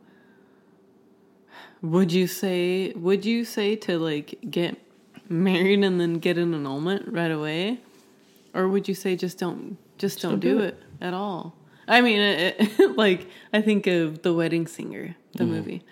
Would 1.83 2.13
you 2.13 2.27
say? 2.27 2.93
Would 2.95 3.25
you 3.25 3.45
say 3.45 3.75
to 3.77 3.99
like 3.99 4.39
get 4.51 4.77
married 5.31 5.83
and 5.83 5.99
then 6.01 6.15
get 6.19 6.37
an 6.37 6.53
annulment 6.53 7.09
right 7.09 7.31
away, 7.31 7.81
or 8.53 8.69
would 8.69 8.87
you 8.87 8.95
say 8.95 9.17
just 9.17 9.39
don't 9.39 9.79
just, 9.97 10.21
don't, 10.21 10.33
don't 10.33 10.41
do 10.41 10.59
do 10.59 10.65
it. 10.65 10.83
at 11.01 11.15
all? 11.15 11.55
I 11.91 12.01
mean, 12.01 12.21
it, 12.21 12.57
it- 12.59 12.97
like 13.05 13.29
I 13.53 13.61
think 13.61 13.87
of 13.87 14.23
the 14.23 14.33
Wedding 14.33 14.67
Singer, 14.67 15.17
the 15.35 15.45
movie, 15.45 15.83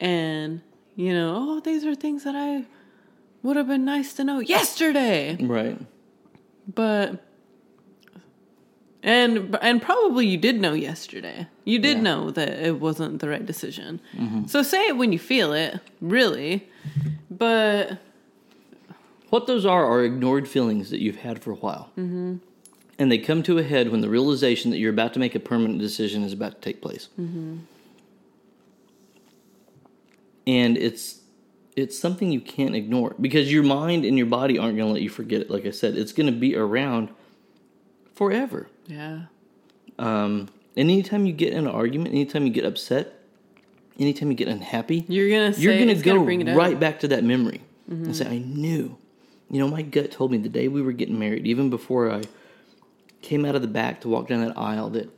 and 0.00 0.60
you 0.96 1.12
know, 1.12 1.34
oh, 1.38 1.60
these 1.60 1.84
are 1.84 1.94
things 1.94 2.24
that 2.24 2.34
I 2.34 2.64
would 3.42 3.56
have 3.56 3.68
been 3.68 3.84
nice 3.84 4.14
to 4.14 4.24
know 4.24 4.40
yesterday, 4.40 5.36
Right. 5.40 5.78
but. 6.74 7.24
And 9.00 9.56
and 9.62 9.80
probably 9.80 10.26
you 10.26 10.36
did 10.36 10.60
know 10.60 10.72
yesterday. 10.74 11.46
You 11.64 11.78
did 11.78 11.98
Yeah. 11.98 12.02
know 12.02 12.30
that 12.32 12.48
it 12.48 12.80
wasn't 12.80 13.20
the 13.20 13.28
right 13.28 13.46
decision. 13.46 14.00
So 14.48 14.62
say 14.64 14.88
it 14.88 14.96
when 14.96 15.12
you 15.12 15.20
feel 15.20 15.52
it, 15.52 15.78
really. 16.00 16.66
But 17.30 17.98
What 19.30 19.46
those 19.46 19.64
are 19.64 19.84
are 19.84 20.02
ignored 20.02 20.48
feelings 20.48 20.90
that 20.90 21.00
you've 21.00 21.16
had 21.18 21.40
for 21.44 21.52
a 21.52 21.54
while. 21.54 21.92
Mm-hmm. 21.96 22.38
And 22.98 23.12
they 23.12 23.18
come 23.18 23.42
to 23.44 23.58
a 23.58 23.62
head 23.62 23.90
when 23.90 24.00
the 24.00 24.08
realization 24.08 24.70
that 24.72 24.78
you're 24.78 24.90
about 24.92 25.14
to 25.14 25.20
make 25.20 25.34
a 25.36 25.40
permanent 25.40 25.78
decision 25.78 26.24
is 26.24 26.32
about 26.32 26.56
to 26.56 26.60
take 26.60 26.82
place. 26.82 27.08
Mm-hmm. 27.20 27.58
And 30.46 30.76
it's 30.76 31.20
it's 31.76 31.96
something 31.96 32.32
you 32.32 32.40
can't 32.40 32.74
ignore 32.74 33.14
because 33.20 33.52
your 33.52 33.62
mind 33.62 34.04
and 34.04 34.16
your 34.16 34.26
body 34.26 34.58
aren't 34.58 34.76
going 34.76 34.88
to 34.88 34.92
let 34.92 35.02
you 35.02 35.10
forget 35.10 35.40
it. 35.40 35.48
Like 35.50 35.64
I 35.64 35.70
said, 35.70 35.96
it's 35.96 36.12
going 36.12 36.26
to 36.26 36.32
be 36.32 36.56
around 36.56 37.10
forever. 38.14 38.68
yeah. 38.86 39.26
Um, 40.00 40.48
and 40.76 40.88
anytime 40.90 41.26
you 41.26 41.32
get 41.32 41.52
in 41.52 41.58
an 41.66 41.66
argument, 41.66 42.14
anytime 42.14 42.44
you 42.46 42.52
get 42.52 42.64
upset, 42.64 43.14
anytime 43.98 44.30
you 44.30 44.36
get 44.36 44.46
unhappy, 44.46 45.04
You're 45.08 45.28
gonna 45.28 45.56
you're 45.58 45.76
gonna 45.76 45.94
go 45.96 46.14
gonna 46.14 46.24
bring 46.24 46.46
it 46.46 46.54
right 46.56 46.74
up. 46.74 46.80
back 46.80 47.00
to 47.00 47.08
that 47.08 47.24
memory 47.24 47.62
and 47.88 48.14
say, 48.14 48.26
I 48.28 48.38
knew. 48.38 48.96
You 49.50 49.58
know, 49.58 49.66
my 49.68 49.82
gut 49.82 50.12
told 50.12 50.30
me 50.30 50.38
the 50.38 50.48
day 50.48 50.68
we 50.68 50.80
were 50.80 50.92
getting 50.92 51.18
married, 51.18 51.48
even 51.48 51.68
before 51.68 52.12
I 52.12 52.22
came 53.22 53.44
out 53.44 53.54
of 53.54 53.62
the 53.62 53.68
back 53.68 54.00
to 54.02 54.08
walk 54.08 54.28
down 54.28 54.44
that 54.44 54.56
aisle, 54.56 54.90
that 54.90 55.10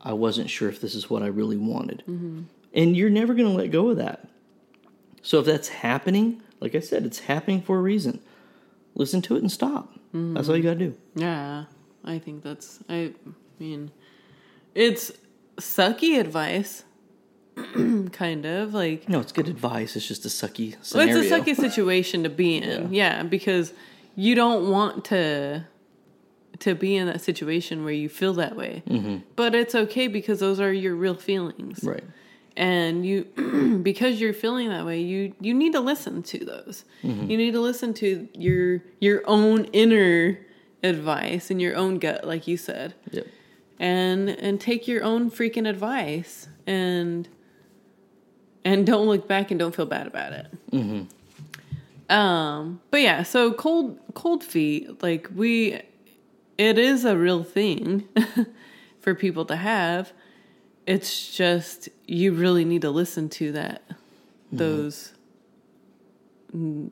I 0.00 0.12
wasn't 0.12 0.50
sure 0.50 0.68
if 0.68 0.80
this 0.80 0.94
is 0.94 1.10
what 1.10 1.22
I 1.22 1.26
really 1.26 1.56
wanted. 1.56 2.02
Mm-hmm. 2.08 2.42
And 2.72 2.96
you're 2.96 3.10
never 3.10 3.34
going 3.34 3.48
to 3.50 3.56
let 3.56 3.70
go 3.70 3.90
of 3.90 3.96
that. 3.96 4.28
So 5.22 5.40
if 5.40 5.46
that's 5.46 5.68
happening, 5.68 6.42
like 6.60 6.74
I 6.74 6.80
said, 6.80 7.04
it's 7.04 7.20
happening 7.20 7.62
for 7.62 7.78
a 7.78 7.82
reason. 7.82 8.20
Listen 8.94 9.22
to 9.22 9.36
it 9.36 9.42
and 9.42 9.50
stop. 9.50 9.92
Mm-hmm. 10.14 10.34
That's 10.34 10.48
all 10.48 10.56
you 10.56 10.62
got 10.62 10.78
to 10.78 10.86
do. 10.86 10.94
Yeah. 11.14 11.64
I 12.04 12.18
think 12.18 12.42
that's 12.42 12.80
I 12.88 13.12
mean 13.58 13.90
it's 14.74 15.12
sucky 15.56 16.18
advice. 16.18 16.84
kind 18.12 18.46
of 18.46 18.72
like 18.72 19.08
No, 19.08 19.20
it's 19.20 19.32
good 19.32 19.48
advice. 19.48 19.96
It's 19.96 20.06
just 20.06 20.24
a 20.24 20.28
sucky 20.28 20.76
well, 20.94 21.06
it's 21.06 21.30
a 21.30 21.34
sucky 21.34 21.54
situation 21.54 22.22
to 22.22 22.30
be 22.30 22.56
in. 22.56 22.92
Yeah. 22.92 23.22
because 23.22 23.72
you 24.16 24.34
don't 24.34 24.70
want 24.70 25.04
to 25.06 25.66
to 26.60 26.74
be 26.74 26.96
in 26.96 27.06
that 27.06 27.20
situation 27.20 27.84
where 27.84 27.92
you 27.92 28.08
feel 28.08 28.32
that 28.34 28.56
way. 28.56 28.82
Mm-hmm. 28.88 29.18
But 29.36 29.54
it's 29.54 29.74
okay 29.74 30.08
because 30.08 30.40
those 30.40 30.60
are 30.60 30.72
your 30.72 30.94
real 30.94 31.14
feelings. 31.14 31.82
Right. 31.82 32.04
and 32.56 33.04
you 33.06 33.24
because 33.82 34.20
you're 34.20 34.34
feeling 34.34 34.68
that 34.70 34.84
way 34.84 35.00
you 35.00 35.32
you 35.40 35.54
need 35.54 35.72
to 35.72 35.80
listen 35.80 36.20
to 36.22 36.44
those 36.44 36.84
mm-hmm. 37.02 37.30
you 37.30 37.36
need 37.36 37.52
to 37.52 37.60
listen 37.60 37.94
to 37.94 38.28
your 38.34 38.82
your 39.00 39.22
own 39.26 39.64
inner 39.66 40.36
advice 40.82 41.50
and 41.50 41.62
your 41.62 41.76
own 41.76 41.98
gut 42.00 42.26
like 42.26 42.48
you 42.48 42.56
said 42.56 42.92
Yep. 43.12 43.26
and 43.78 44.28
and 44.28 44.60
take 44.60 44.88
your 44.88 45.04
own 45.04 45.30
freaking 45.30 45.68
advice 45.68 46.48
and 46.66 47.28
and 48.64 48.84
don't 48.84 49.06
look 49.06 49.28
back 49.28 49.50
and 49.52 49.60
don't 49.60 49.74
feel 49.74 49.86
bad 49.86 50.08
about 50.08 50.32
it 50.32 50.46
mm-hmm. 50.72 52.12
um 52.14 52.80
but 52.90 53.00
yeah 53.00 53.22
so 53.22 53.52
cold 53.52 53.96
cold 54.14 54.42
feet 54.42 55.02
like 55.04 55.28
we 55.34 55.80
it 56.60 56.78
is 56.78 57.06
a 57.06 57.16
real 57.16 57.42
thing 57.42 58.06
for 59.00 59.14
people 59.14 59.46
to 59.46 59.56
have. 59.56 60.12
It's 60.86 61.34
just 61.34 61.88
you 62.06 62.32
really 62.32 62.66
need 62.66 62.82
to 62.82 62.90
listen 62.90 63.30
to 63.30 63.52
that 63.52 63.82
those 64.52 65.12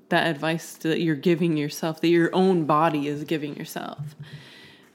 that 0.09 0.27
advice 0.29 0.75
that 0.77 1.01
you're 1.01 1.17
giving 1.17 1.57
yourself 1.57 2.01
that 2.01 2.09
your 2.09 2.31
own 2.35 2.65
body 2.65 3.09
is 3.09 3.25
giving 3.25 3.57
yourself. 3.57 4.15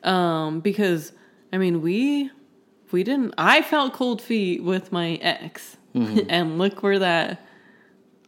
Um 0.03 0.59
because 0.59 1.11
i 1.51 1.57
mean 1.57 1.81
we 1.81 2.31
we 2.91 3.03
didn't 3.03 3.33
i 3.37 3.61
felt 3.61 3.93
cold 3.93 4.21
feet 4.21 4.63
with 4.63 4.91
my 4.91 5.15
ex. 5.21 5.77
And 6.29 6.57
look 6.57 6.81
where 6.81 6.97
that 6.97 7.45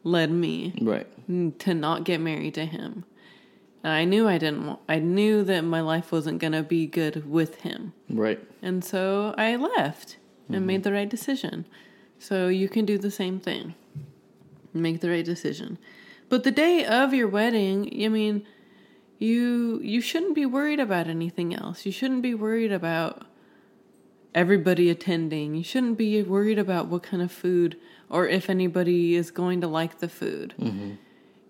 led 0.03 0.29
me. 0.29 0.75
Right. 0.79 1.07
to 1.59 1.73
not 1.73 2.03
get 2.03 2.21
married 2.21 2.53
to 2.55 2.65
him. 2.65 3.03
And 3.85 3.93
I 3.93 4.03
knew 4.03 4.27
I 4.27 4.39
didn't 4.39 4.65
want, 4.65 4.79
I 4.89 4.97
knew 4.97 5.43
that 5.43 5.61
my 5.61 5.79
life 5.79 6.11
wasn't 6.11 6.39
going 6.39 6.53
to 6.53 6.63
be 6.63 6.87
good 6.87 7.29
with 7.29 7.61
him. 7.61 7.93
Right. 8.09 8.39
And 8.63 8.83
so 8.83 9.35
I 9.37 9.55
left 9.57 10.17
and 10.47 10.57
mm-hmm. 10.57 10.65
made 10.65 10.83
the 10.83 10.91
right 10.91 11.07
decision. 11.07 11.67
So 12.17 12.47
you 12.47 12.67
can 12.67 12.85
do 12.85 12.97
the 12.97 13.11
same 13.11 13.39
thing. 13.39 13.75
Make 14.73 15.01
the 15.01 15.11
right 15.11 15.23
decision. 15.23 15.77
But 16.29 16.43
the 16.43 16.49
day 16.49 16.83
of 16.83 17.13
your 17.13 17.27
wedding, 17.27 17.91
I 18.03 18.07
mean, 18.07 18.47
you 19.19 19.79
you 19.83 20.01
shouldn't 20.01 20.33
be 20.33 20.47
worried 20.47 20.79
about 20.79 21.05
anything 21.07 21.53
else. 21.53 21.85
You 21.85 21.91
shouldn't 21.91 22.23
be 22.23 22.33
worried 22.33 22.71
about 22.71 23.27
everybody 24.33 24.89
attending. 24.89 25.53
You 25.53 25.63
shouldn't 25.63 25.99
be 25.99 26.23
worried 26.23 26.57
about 26.57 26.87
what 26.87 27.03
kind 27.03 27.21
of 27.21 27.31
food 27.31 27.77
or 28.09 28.27
if 28.27 28.49
anybody 28.49 29.13
is 29.13 29.29
going 29.29 29.61
to 29.61 29.67
like 29.67 29.99
the 29.99 30.09
food. 30.09 30.55
Mm-hmm. 30.59 30.93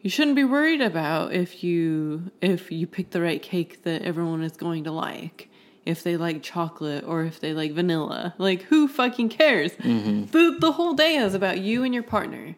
You 0.05 0.11
shouldn't 0.11 0.35
be 0.35 0.43
worried 0.43 0.81
about 0.81 1.33
if 1.33 1.63
you 1.63 2.29
if 2.39 2.71
you 2.71 2.85
pick 2.85 3.09
the 3.09 3.21
right 3.21 3.41
cake 3.41 3.81
that 3.85 4.03
everyone 4.03 4.43
is 4.43 4.55
going 4.55 4.83
to 4.83 4.91
like. 4.91 5.49
If 5.83 6.03
they 6.03 6.15
like 6.15 6.43
chocolate 6.43 7.03
or 7.05 7.23
if 7.23 7.39
they 7.39 7.55
like 7.55 7.71
vanilla. 7.71 8.35
Like 8.37 8.61
who 8.61 8.87
fucking 8.87 9.29
cares? 9.29 9.71
Mm-hmm. 9.71 10.25
The 10.25 10.57
the 10.59 10.73
whole 10.73 10.93
day 10.93 11.15
is 11.15 11.33
about 11.33 11.57
you 11.57 11.83
and 11.83 11.91
your 11.91 12.03
partner. 12.03 12.55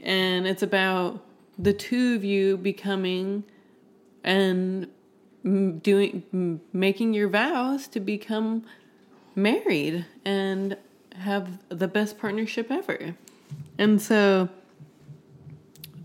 And 0.00 0.46
it's 0.46 0.62
about 0.62 1.24
the 1.58 1.72
two 1.72 2.14
of 2.16 2.24
you 2.24 2.58
becoming 2.58 3.44
and 4.22 4.86
doing 5.42 6.60
making 6.74 7.14
your 7.14 7.28
vows 7.28 7.88
to 7.88 8.00
become 8.00 8.66
married 9.34 10.04
and 10.26 10.76
have 11.14 11.58
the 11.70 11.88
best 11.88 12.18
partnership 12.18 12.70
ever. 12.70 13.16
And 13.78 13.98
so 14.02 14.50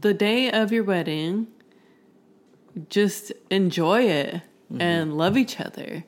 the 0.02 0.14
day 0.14 0.52
of 0.52 0.72
your 0.72 0.84
wedding, 0.84 1.48
just 2.90 3.32
enjoy 3.50 4.04
it 4.04 4.36
mm-hmm. 4.36 4.82
and 4.82 5.18
love 5.18 5.38
each 5.38 5.60
other. 5.60 6.04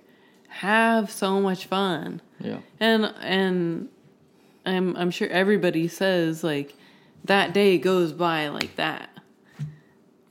Have 0.49 1.10
so 1.10 1.40
much 1.40 1.65
fun. 1.65 2.22
Yeah. 2.40 2.60
And 2.80 3.14
and 3.22 3.90
I'm 4.65 4.95
I'm 4.95 5.11
sure 5.11 5.28
everybody 5.30 5.88
says 5.88 6.44
like 6.44 6.76
that 7.26 7.53
day 7.53 7.78
goes 7.78 8.11
by 8.11 8.49
like 8.49 8.76
that. 8.76 9.10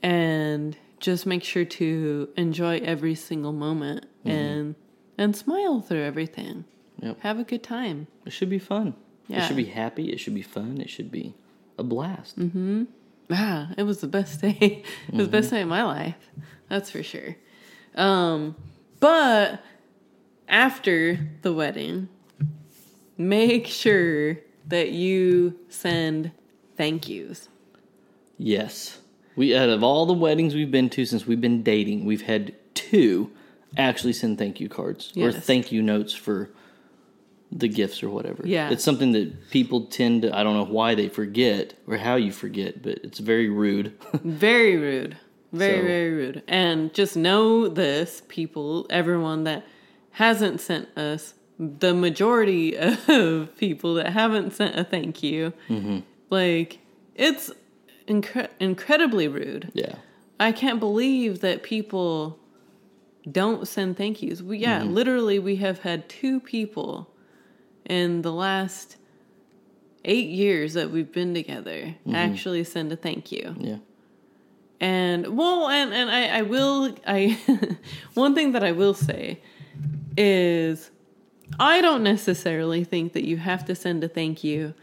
And 0.01 0.77
just 0.99 1.25
make 1.25 1.43
sure 1.43 1.65
to 1.65 2.29
enjoy 2.35 2.77
every 2.79 3.15
single 3.15 3.53
moment 3.53 4.05
mm-hmm. 4.19 4.29
and 4.29 4.75
and 5.17 5.35
smile 5.35 5.81
through 5.81 6.03
everything. 6.03 6.65
Yep. 7.01 7.19
Have 7.21 7.39
a 7.39 7.43
good 7.43 7.63
time. 7.63 8.07
It 8.25 8.31
should 8.31 8.49
be 8.49 8.59
fun. 8.59 8.95
It 9.29 9.47
should 9.47 9.57
be 9.57 9.65
happy. 9.65 10.11
It 10.11 10.19
should 10.19 10.35
be 10.35 10.41
fun. 10.41 10.79
It 10.79 10.89
should 10.89 11.11
be 11.11 11.33
a 11.77 11.83
blast. 11.83 12.37
Mm-hmm. 12.37 12.83
Ah, 13.29 13.69
it 13.77 13.83
was 13.83 13.99
the 13.99 14.07
best 14.07 14.41
day. 14.41 14.83
it 15.07 15.13
was 15.13 15.27
the 15.27 15.31
best 15.31 15.49
day 15.49 15.61
of 15.61 15.67
my 15.67 15.83
life. 15.83 16.31
That's 16.69 16.91
for 16.91 17.03
sure. 17.03 17.35
Um, 17.95 18.55
but 18.99 19.63
after 20.47 21.19
the 21.41 21.53
wedding, 21.53 22.09
make 23.17 23.67
sure 23.67 24.39
that 24.67 24.91
you 24.91 25.59
send 25.69 26.31
thank 26.75 27.09
yous. 27.09 27.49
Yes. 28.37 28.99
We 29.35 29.55
out 29.55 29.69
of 29.69 29.83
all 29.83 30.05
the 30.05 30.13
weddings 30.13 30.53
we've 30.53 30.71
been 30.71 30.89
to 30.91 31.05
since 31.05 31.25
we've 31.25 31.41
been 31.41 31.63
dating, 31.63 32.05
we've 32.05 32.21
had 32.21 32.55
two 32.73 33.31
actually 33.77 34.13
send 34.13 34.37
thank 34.37 34.59
you 34.59 34.69
cards 34.69 35.11
or 35.17 35.31
thank 35.31 35.71
you 35.71 35.81
notes 35.81 36.13
for 36.13 36.51
the 37.55 37.67
gifts 37.67 38.01
or 38.03 38.09
whatever. 38.09 38.41
Yeah. 38.45 38.69
It's 38.69 38.83
something 38.83 39.11
that 39.13 39.49
people 39.51 39.81
tend 39.85 40.23
to 40.23 40.35
I 40.35 40.43
don't 40.43 40.55
know 40.55 40.65
why 40.65 40.95
they 40.95 41.07
forget 41.09 41.73
or 41.87 41.97
how 41.97 42.15
you 42.15 42.31
forget, 42.31 42.81
but 42.81 42.99
it's 43.03 43.19
very 43.19 43.49
rude. 43.49 43.93
Very 44.23 44.77
rude. 44.77 45.17
Very, 45.51 45.79
So- 45.81 45.85
very 45.87 46.11
rude. 46.11 46.43
And 46.47 46.93
just 46.93 47.15
know 47.15 47.67
this, 47.67 48.23
people, 48.27 48.87
everyone 48.89 49.43
that 49.43 49.63
hasn't 50.11 50.61
sent 50.61 50.87
us, 50.97 51.35
the 51.59 51.93
majority 51.93 52.75
of 53.07 53.55
people 53.57 53.93
that 53.95 54.07
haven't 54.13 54.53
sent 54.53 54.77
a 54.79 54.83
thank 54.83 55.21
you, 55.21 55.53
like, 56.31 56.79
it's 57.15 57.51
incre- 58.07 58.49
incredibly 58.59 59.27
rude. 59.27 59.69
yeah. 59.73 59.95
I 60.39 60.51
can't 60.51 60.79
believe 60.79 61.41
that 61.41 61.61
people 61.61 62.39
don't 63.31 63.67
send 63.67 63.95
thank 63.95 64.21
yous. 64.23 64.41
We, 64.41 64.57
yeah, 64.57 64.79
Mm-hmm. 64.81 64.93
literally, 64.93 65.39
we 65.39 65.57
have 65.57 65.79
had 65.79 66.09
two 66.09 66.39
people 66.39 67.09
in 67.85 68.21
the 68.21 68.31
last 68.31 68.97
eight 70.05 70.29
years 70.29 70.73
that 70.73 70.91
we've 70.91 71.11
been 71.11 71.33
together 71.33 71.95
Mm-hmm. 72.05 72.15
actually 72.15 72.63
send 72.63 72.91
a 72.91 72.95
thank 72.95 73.31
you. 73.31 73.55
Yeah. 73.59 73.77
And 74.79 75.37
well, 75.37 75.69
and 75.69 75.93
and 75.93 76.09
I, 76.09 76.39
I 76.39 76.41
will 76.41 76.95
I 77.07 77.39
one 78.15 78.35
thing 78.35 78.51
that 78.51 78.63
I 78.63 78.73
will 78.73 78.93
say 78.93 79.39
is 80.17 80.91
I 81.59 81.81
don't 81.81 82.03
necessarily 82.03 82.83
think 82.83 83.13
that 83.13 83.25
you 83.25 83.37
have 83.37 83.63
to 83.65 83.75
send 83.75 84.03
a 84.03 84.07
thank 84.09 84.43
you 84.43 84.73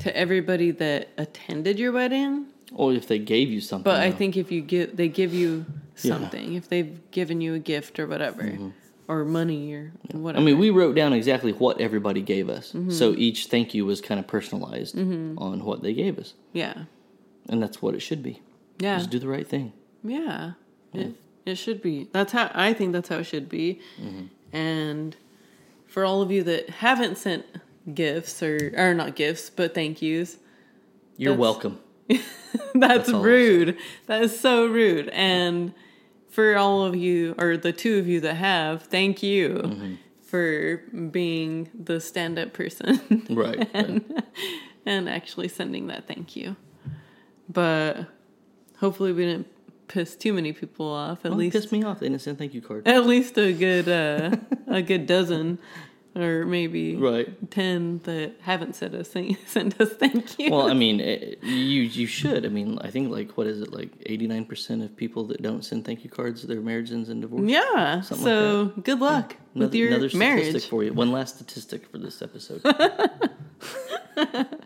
to 0.00 0.16
everybody 0.16 0.70
that 0.72 1.08
attended 1.18 1.78
your 1.78 1.92
wedding, 1.92 2.46
Or 2.72 2.92
if 2.92 3.06
they 3.08 3.18
gave 3.18 3.48
you 3.50 3.60
something. 3.60 3.84
but 3.84 4.00
I 4.00 4.10
think 4.12 4.36
if 4.36 4.50
you 4.52 4.60
give 4.60 4.96
they 4.96 5.08
give 5.08 5.34
you 5.34 5.64
Yeah. 5.96 6.12
something, 6.12 6.54
if 6.54 6.68
they've 6.68 6.98
given 7.10 7.40
you 7.40 7.54
a 7.54 7.58
gift 7.58 7.98
or 7.98 8.06
whatever, 8.06 8.56
or 9.08 9.24
money 9.24 9.72
or 9.74 9.92
I 10.12 10.16
whatever. 10.16 10.44
mean, 10.44 10.58
we 10.58 10.70
wrote 10.70 10.94
down 10.94 11.12
exactly 11.12 11.52
what 11.52 11.80
everybody 11.80 12.22
gave 12.22 12.48
us. 12.48 12.68
Mm-hmm. 12.72 12.90
So 12.90 13.14
each 13.16 13.46
thank 13.46 13.74
you 13.74 13.84
was 13.84 14.00
kind 14.00 14.18
of 14.18 14.26
personalized 14.26 14.96
on 14.98 15.64
what 15.64 15.82
they 15.82 15.92
gave 15.92 16.18
us. 16.18 16.34
yeah, 16.52 16.84
And 17.48 17.62
that's 17.62 17.82
what 17.82 17.94
it 17.94 18.00
should 18.00 18.22
be. 18.22 18.40
yeah, 18.78 18.98
Just 18.98 19.10
do 19.10 19.18
the 19.18 19.28
right 19.28 19.46
thing. 19.46 19.72
Yeah. 20.02 20.52
It, 20.92 21.14
it 21.44 21.54
should 21.56 21.82
be. 21.82 22.08
That's 22.12 22.32
how 22.32 22.50
I 22.54 22.72
think 22.72 22.92
that's 22.92 23.08
how 23.08 23.18
it 23.18 23.24
should 23.24 23.48
be. 23.48 23.80
Mm-hmm. 24.00 24.56
And 24.56 25.16
for 25.86 26.04
all 26.04 26.22
of 26.22 26.30
you 26.30 26.42
that 26.44 26.70
haven't 26.70 27.18
sent 27.18 27.44
gifts 27.92 28.42
or 28.42 28.72
or 28.76 28.94
not 28.94 29.14
gifts, 29.16 29.50
but 29.50 29.74
thank 29.74 30.00
yous, 30.00 30.38
You're 31.16 31.32
That's- 31.32 31.40
welcome. 31.40 31.78
that's, 32.74 33.08
I'll 33.08 33.22
rude. 33.22 33.78
That 34.06 34.22
is 34.22 34.38
so 34.38 34.66
rude. 34.66 35.08
And 35.08 35.72
for 36.34 36.56
all 36.56 36.84
of 36.84 36.96
you 36.96 37.34
or 37.38 37.56
the 37.56 37.72
two 37.72 37.98
of 37.98 38.08
you 38.08 38.20
that 38.20 38.34
have, 38.34 38.82
thank 38.82 39.22
you 39.22 39.48
Mm-hmm. 39.64 39.94
for 40.22 40.78
being 41.10 41.70
the 41.88 42.00
stand-up 42.00 42.52
person 42.52 43.26
Right. 43.30 43.68
and 43.72 44.22
and 44.84 45.08
actually 45.08 45.48
sending 45.48 45.86
that 45.86 46.06
thank 46.08 46.34
you. 46.34 46.56
But 47.48 48.06
hopefully 48.78 49.12
we 49.12 49.24
didn't 49.26 49.46
piss 49.88 50.16
too 50.16 50.32
many 50.32 50.52
people 50.52 50.86
off. 50.90 51.24
At 51.24 51.30
Well, 51.30 51.38
least 51.38 51.52
pissed 51.54 51.72
me 51.72 51.82
off. 51.84 52.00
They 52.00 52.08
didn't 52.08 52.22
send 52.22 52.38
thank 52.38 52.52
you 52.54 52.60
card. 52.62 52.86
at 52.88 53.06
least 53.06 53.38
a 53.38 53.52
good 53.52 53.88
uh, 53.88 54.36
a 54.66 54.82
good 54.82 55.06
dozen 55.06 55.58
or 56.16 56.44
maybe 56.46 56.94
Right. 56.96 57.28
10 57.50 58.00
that 58.04 58.32
haven't 58.42 58.74
sent 58.76 58.94
us 58.94 59.10
sent 59.46 59.80
us 59.80 59.90
thank 59.94 60.38
you. 60.38 60.50
Well, 60.50 60.68
I 60.70 60.74
mean, 60.74 61.00
eh, 61.10 61.34
you 61.42 61.82
you 61.82 62.06
should. 62.06 62.44
I 62.46 62.48
mean, 62.48 62.78
I 62.80 62.90
think 62.90 63.10
like 63.10 63.32
what 63.36 63.46
is 63.46 63.60
it 63.60 63.72
like 63.72 63.90
eighty 64.06 64.26
nine 64.26 64.44
percent 64.44 64.82
of 64.82 64.96
people 64.96 65.24
that 65.26 65.42
don't 65.42 65.64
send 65.64 65.84
thank 65.84 66.04
you 66.04 66.10
cards, 66.10 66.42
their 66.42 66.60
marriage 66.60 66.90
ends 66.92 67.08
in 67.08 67.20
divorce. 67.20 67.48
yeah. 67.50 68.00
So 68.02 68.72
good 68.82 69.00
luck 69.00 69.36
with 69.54 69.62
Another, 69.62 69.76
your 69.76 69.88
another 69.88 70.08
statistic 70.08 70.52
marriage. 70.52 70.66
for 70.68 70.84
you. 70.84 70.92
One 70.92 71.10
last 71.12 71.36
statistic 71.36 71.86
for 71.90 71.98
this 71.98 72.22
episode. 72.22 72.62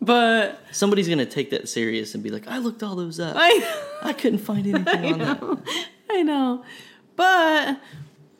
But 0.00 0.60
Somebody's 0.70 1.08
gonna 1.08 1.24
take 1.24 1.48
that 1.50 1.66
serious 1.66 2.14
and 2.14 2.22
be 2.22 2.28
like, 2.28 2.46
"I 2.46 2.58
looked 2.58 2.82
all 2.82 2.94
those 2.94 3.18
up. 3.18 3.36
I 3.38 3.78
I 4.02 4.12
couldn't 4.12 4.40
find 4.40 4.66
anything 4.66 5.14
on 5.14 5.18
that." 5.18 5.58
I 6.10 6.22
know. 6.22 6.62
But 7.16 7.78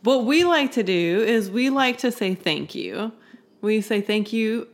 what 0.05 0.25
we 0.25 0.45
like 0.45 0.73
to 0.73 0.83
do 0.83 1.25
is 1.27 1.51
we 1.51 1.71
like 1.71 1.99
to 1.99 2.13
say 2.13 2.35
thank 2.35 2.75
you. 2.75 3.13
We 3.61 3.81
say 3.81 4.01
thank 4.01 4.33
you 4.33 4.69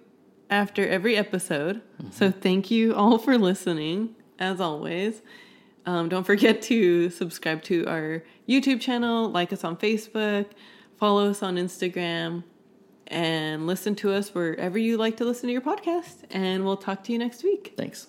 after 0.50 0.86
every 0.86 1.16
episode. 1.16 1.80
So 2.10 2.30
thank 2.30 2.70
you 2.70 2.94
all 2.94 3.18
for 3.18 3.38
listening, 3.38 4.16
as 4.38 4.60
always. 4.60 5.22
Um, 5.86 6.08
don't 6.08 6.24
forget 6.24 6.60
to 6.62 7.08
subscribe 7.10 7.62
to 7.64 7.86
our 7.86 8.24
YouTube 8.48 8.80
channel, 8.80 9.28
like 9.30 9.52
us 9.52 9.64
on 9.64 9.76
Facebook, 9.76 10.46
follow 10.98 11.30
us 11.30 11.42
on 11.42 11.56
Instagram, 11.56 12.42
and 13.06 13.66
listen 13.66 13.94
to 13.96 14.12
us 14.12 14.34
wherever 14.34 14.78
you 14.78 14.96
like 14.96 15.16
to 15.18 15.24
listen 15.24 15.46
to 15.46 15.52
your 15.52 15.62
podcast. 15.62 16.24
And 16.30 16.64
we'll 16.64 16.76
talk 16.76 17.04
to 17.04 17.12
you 17.12 17.18
next 17.18 17.44
week. 17.44 17.74
Thanks. 17.76 18.08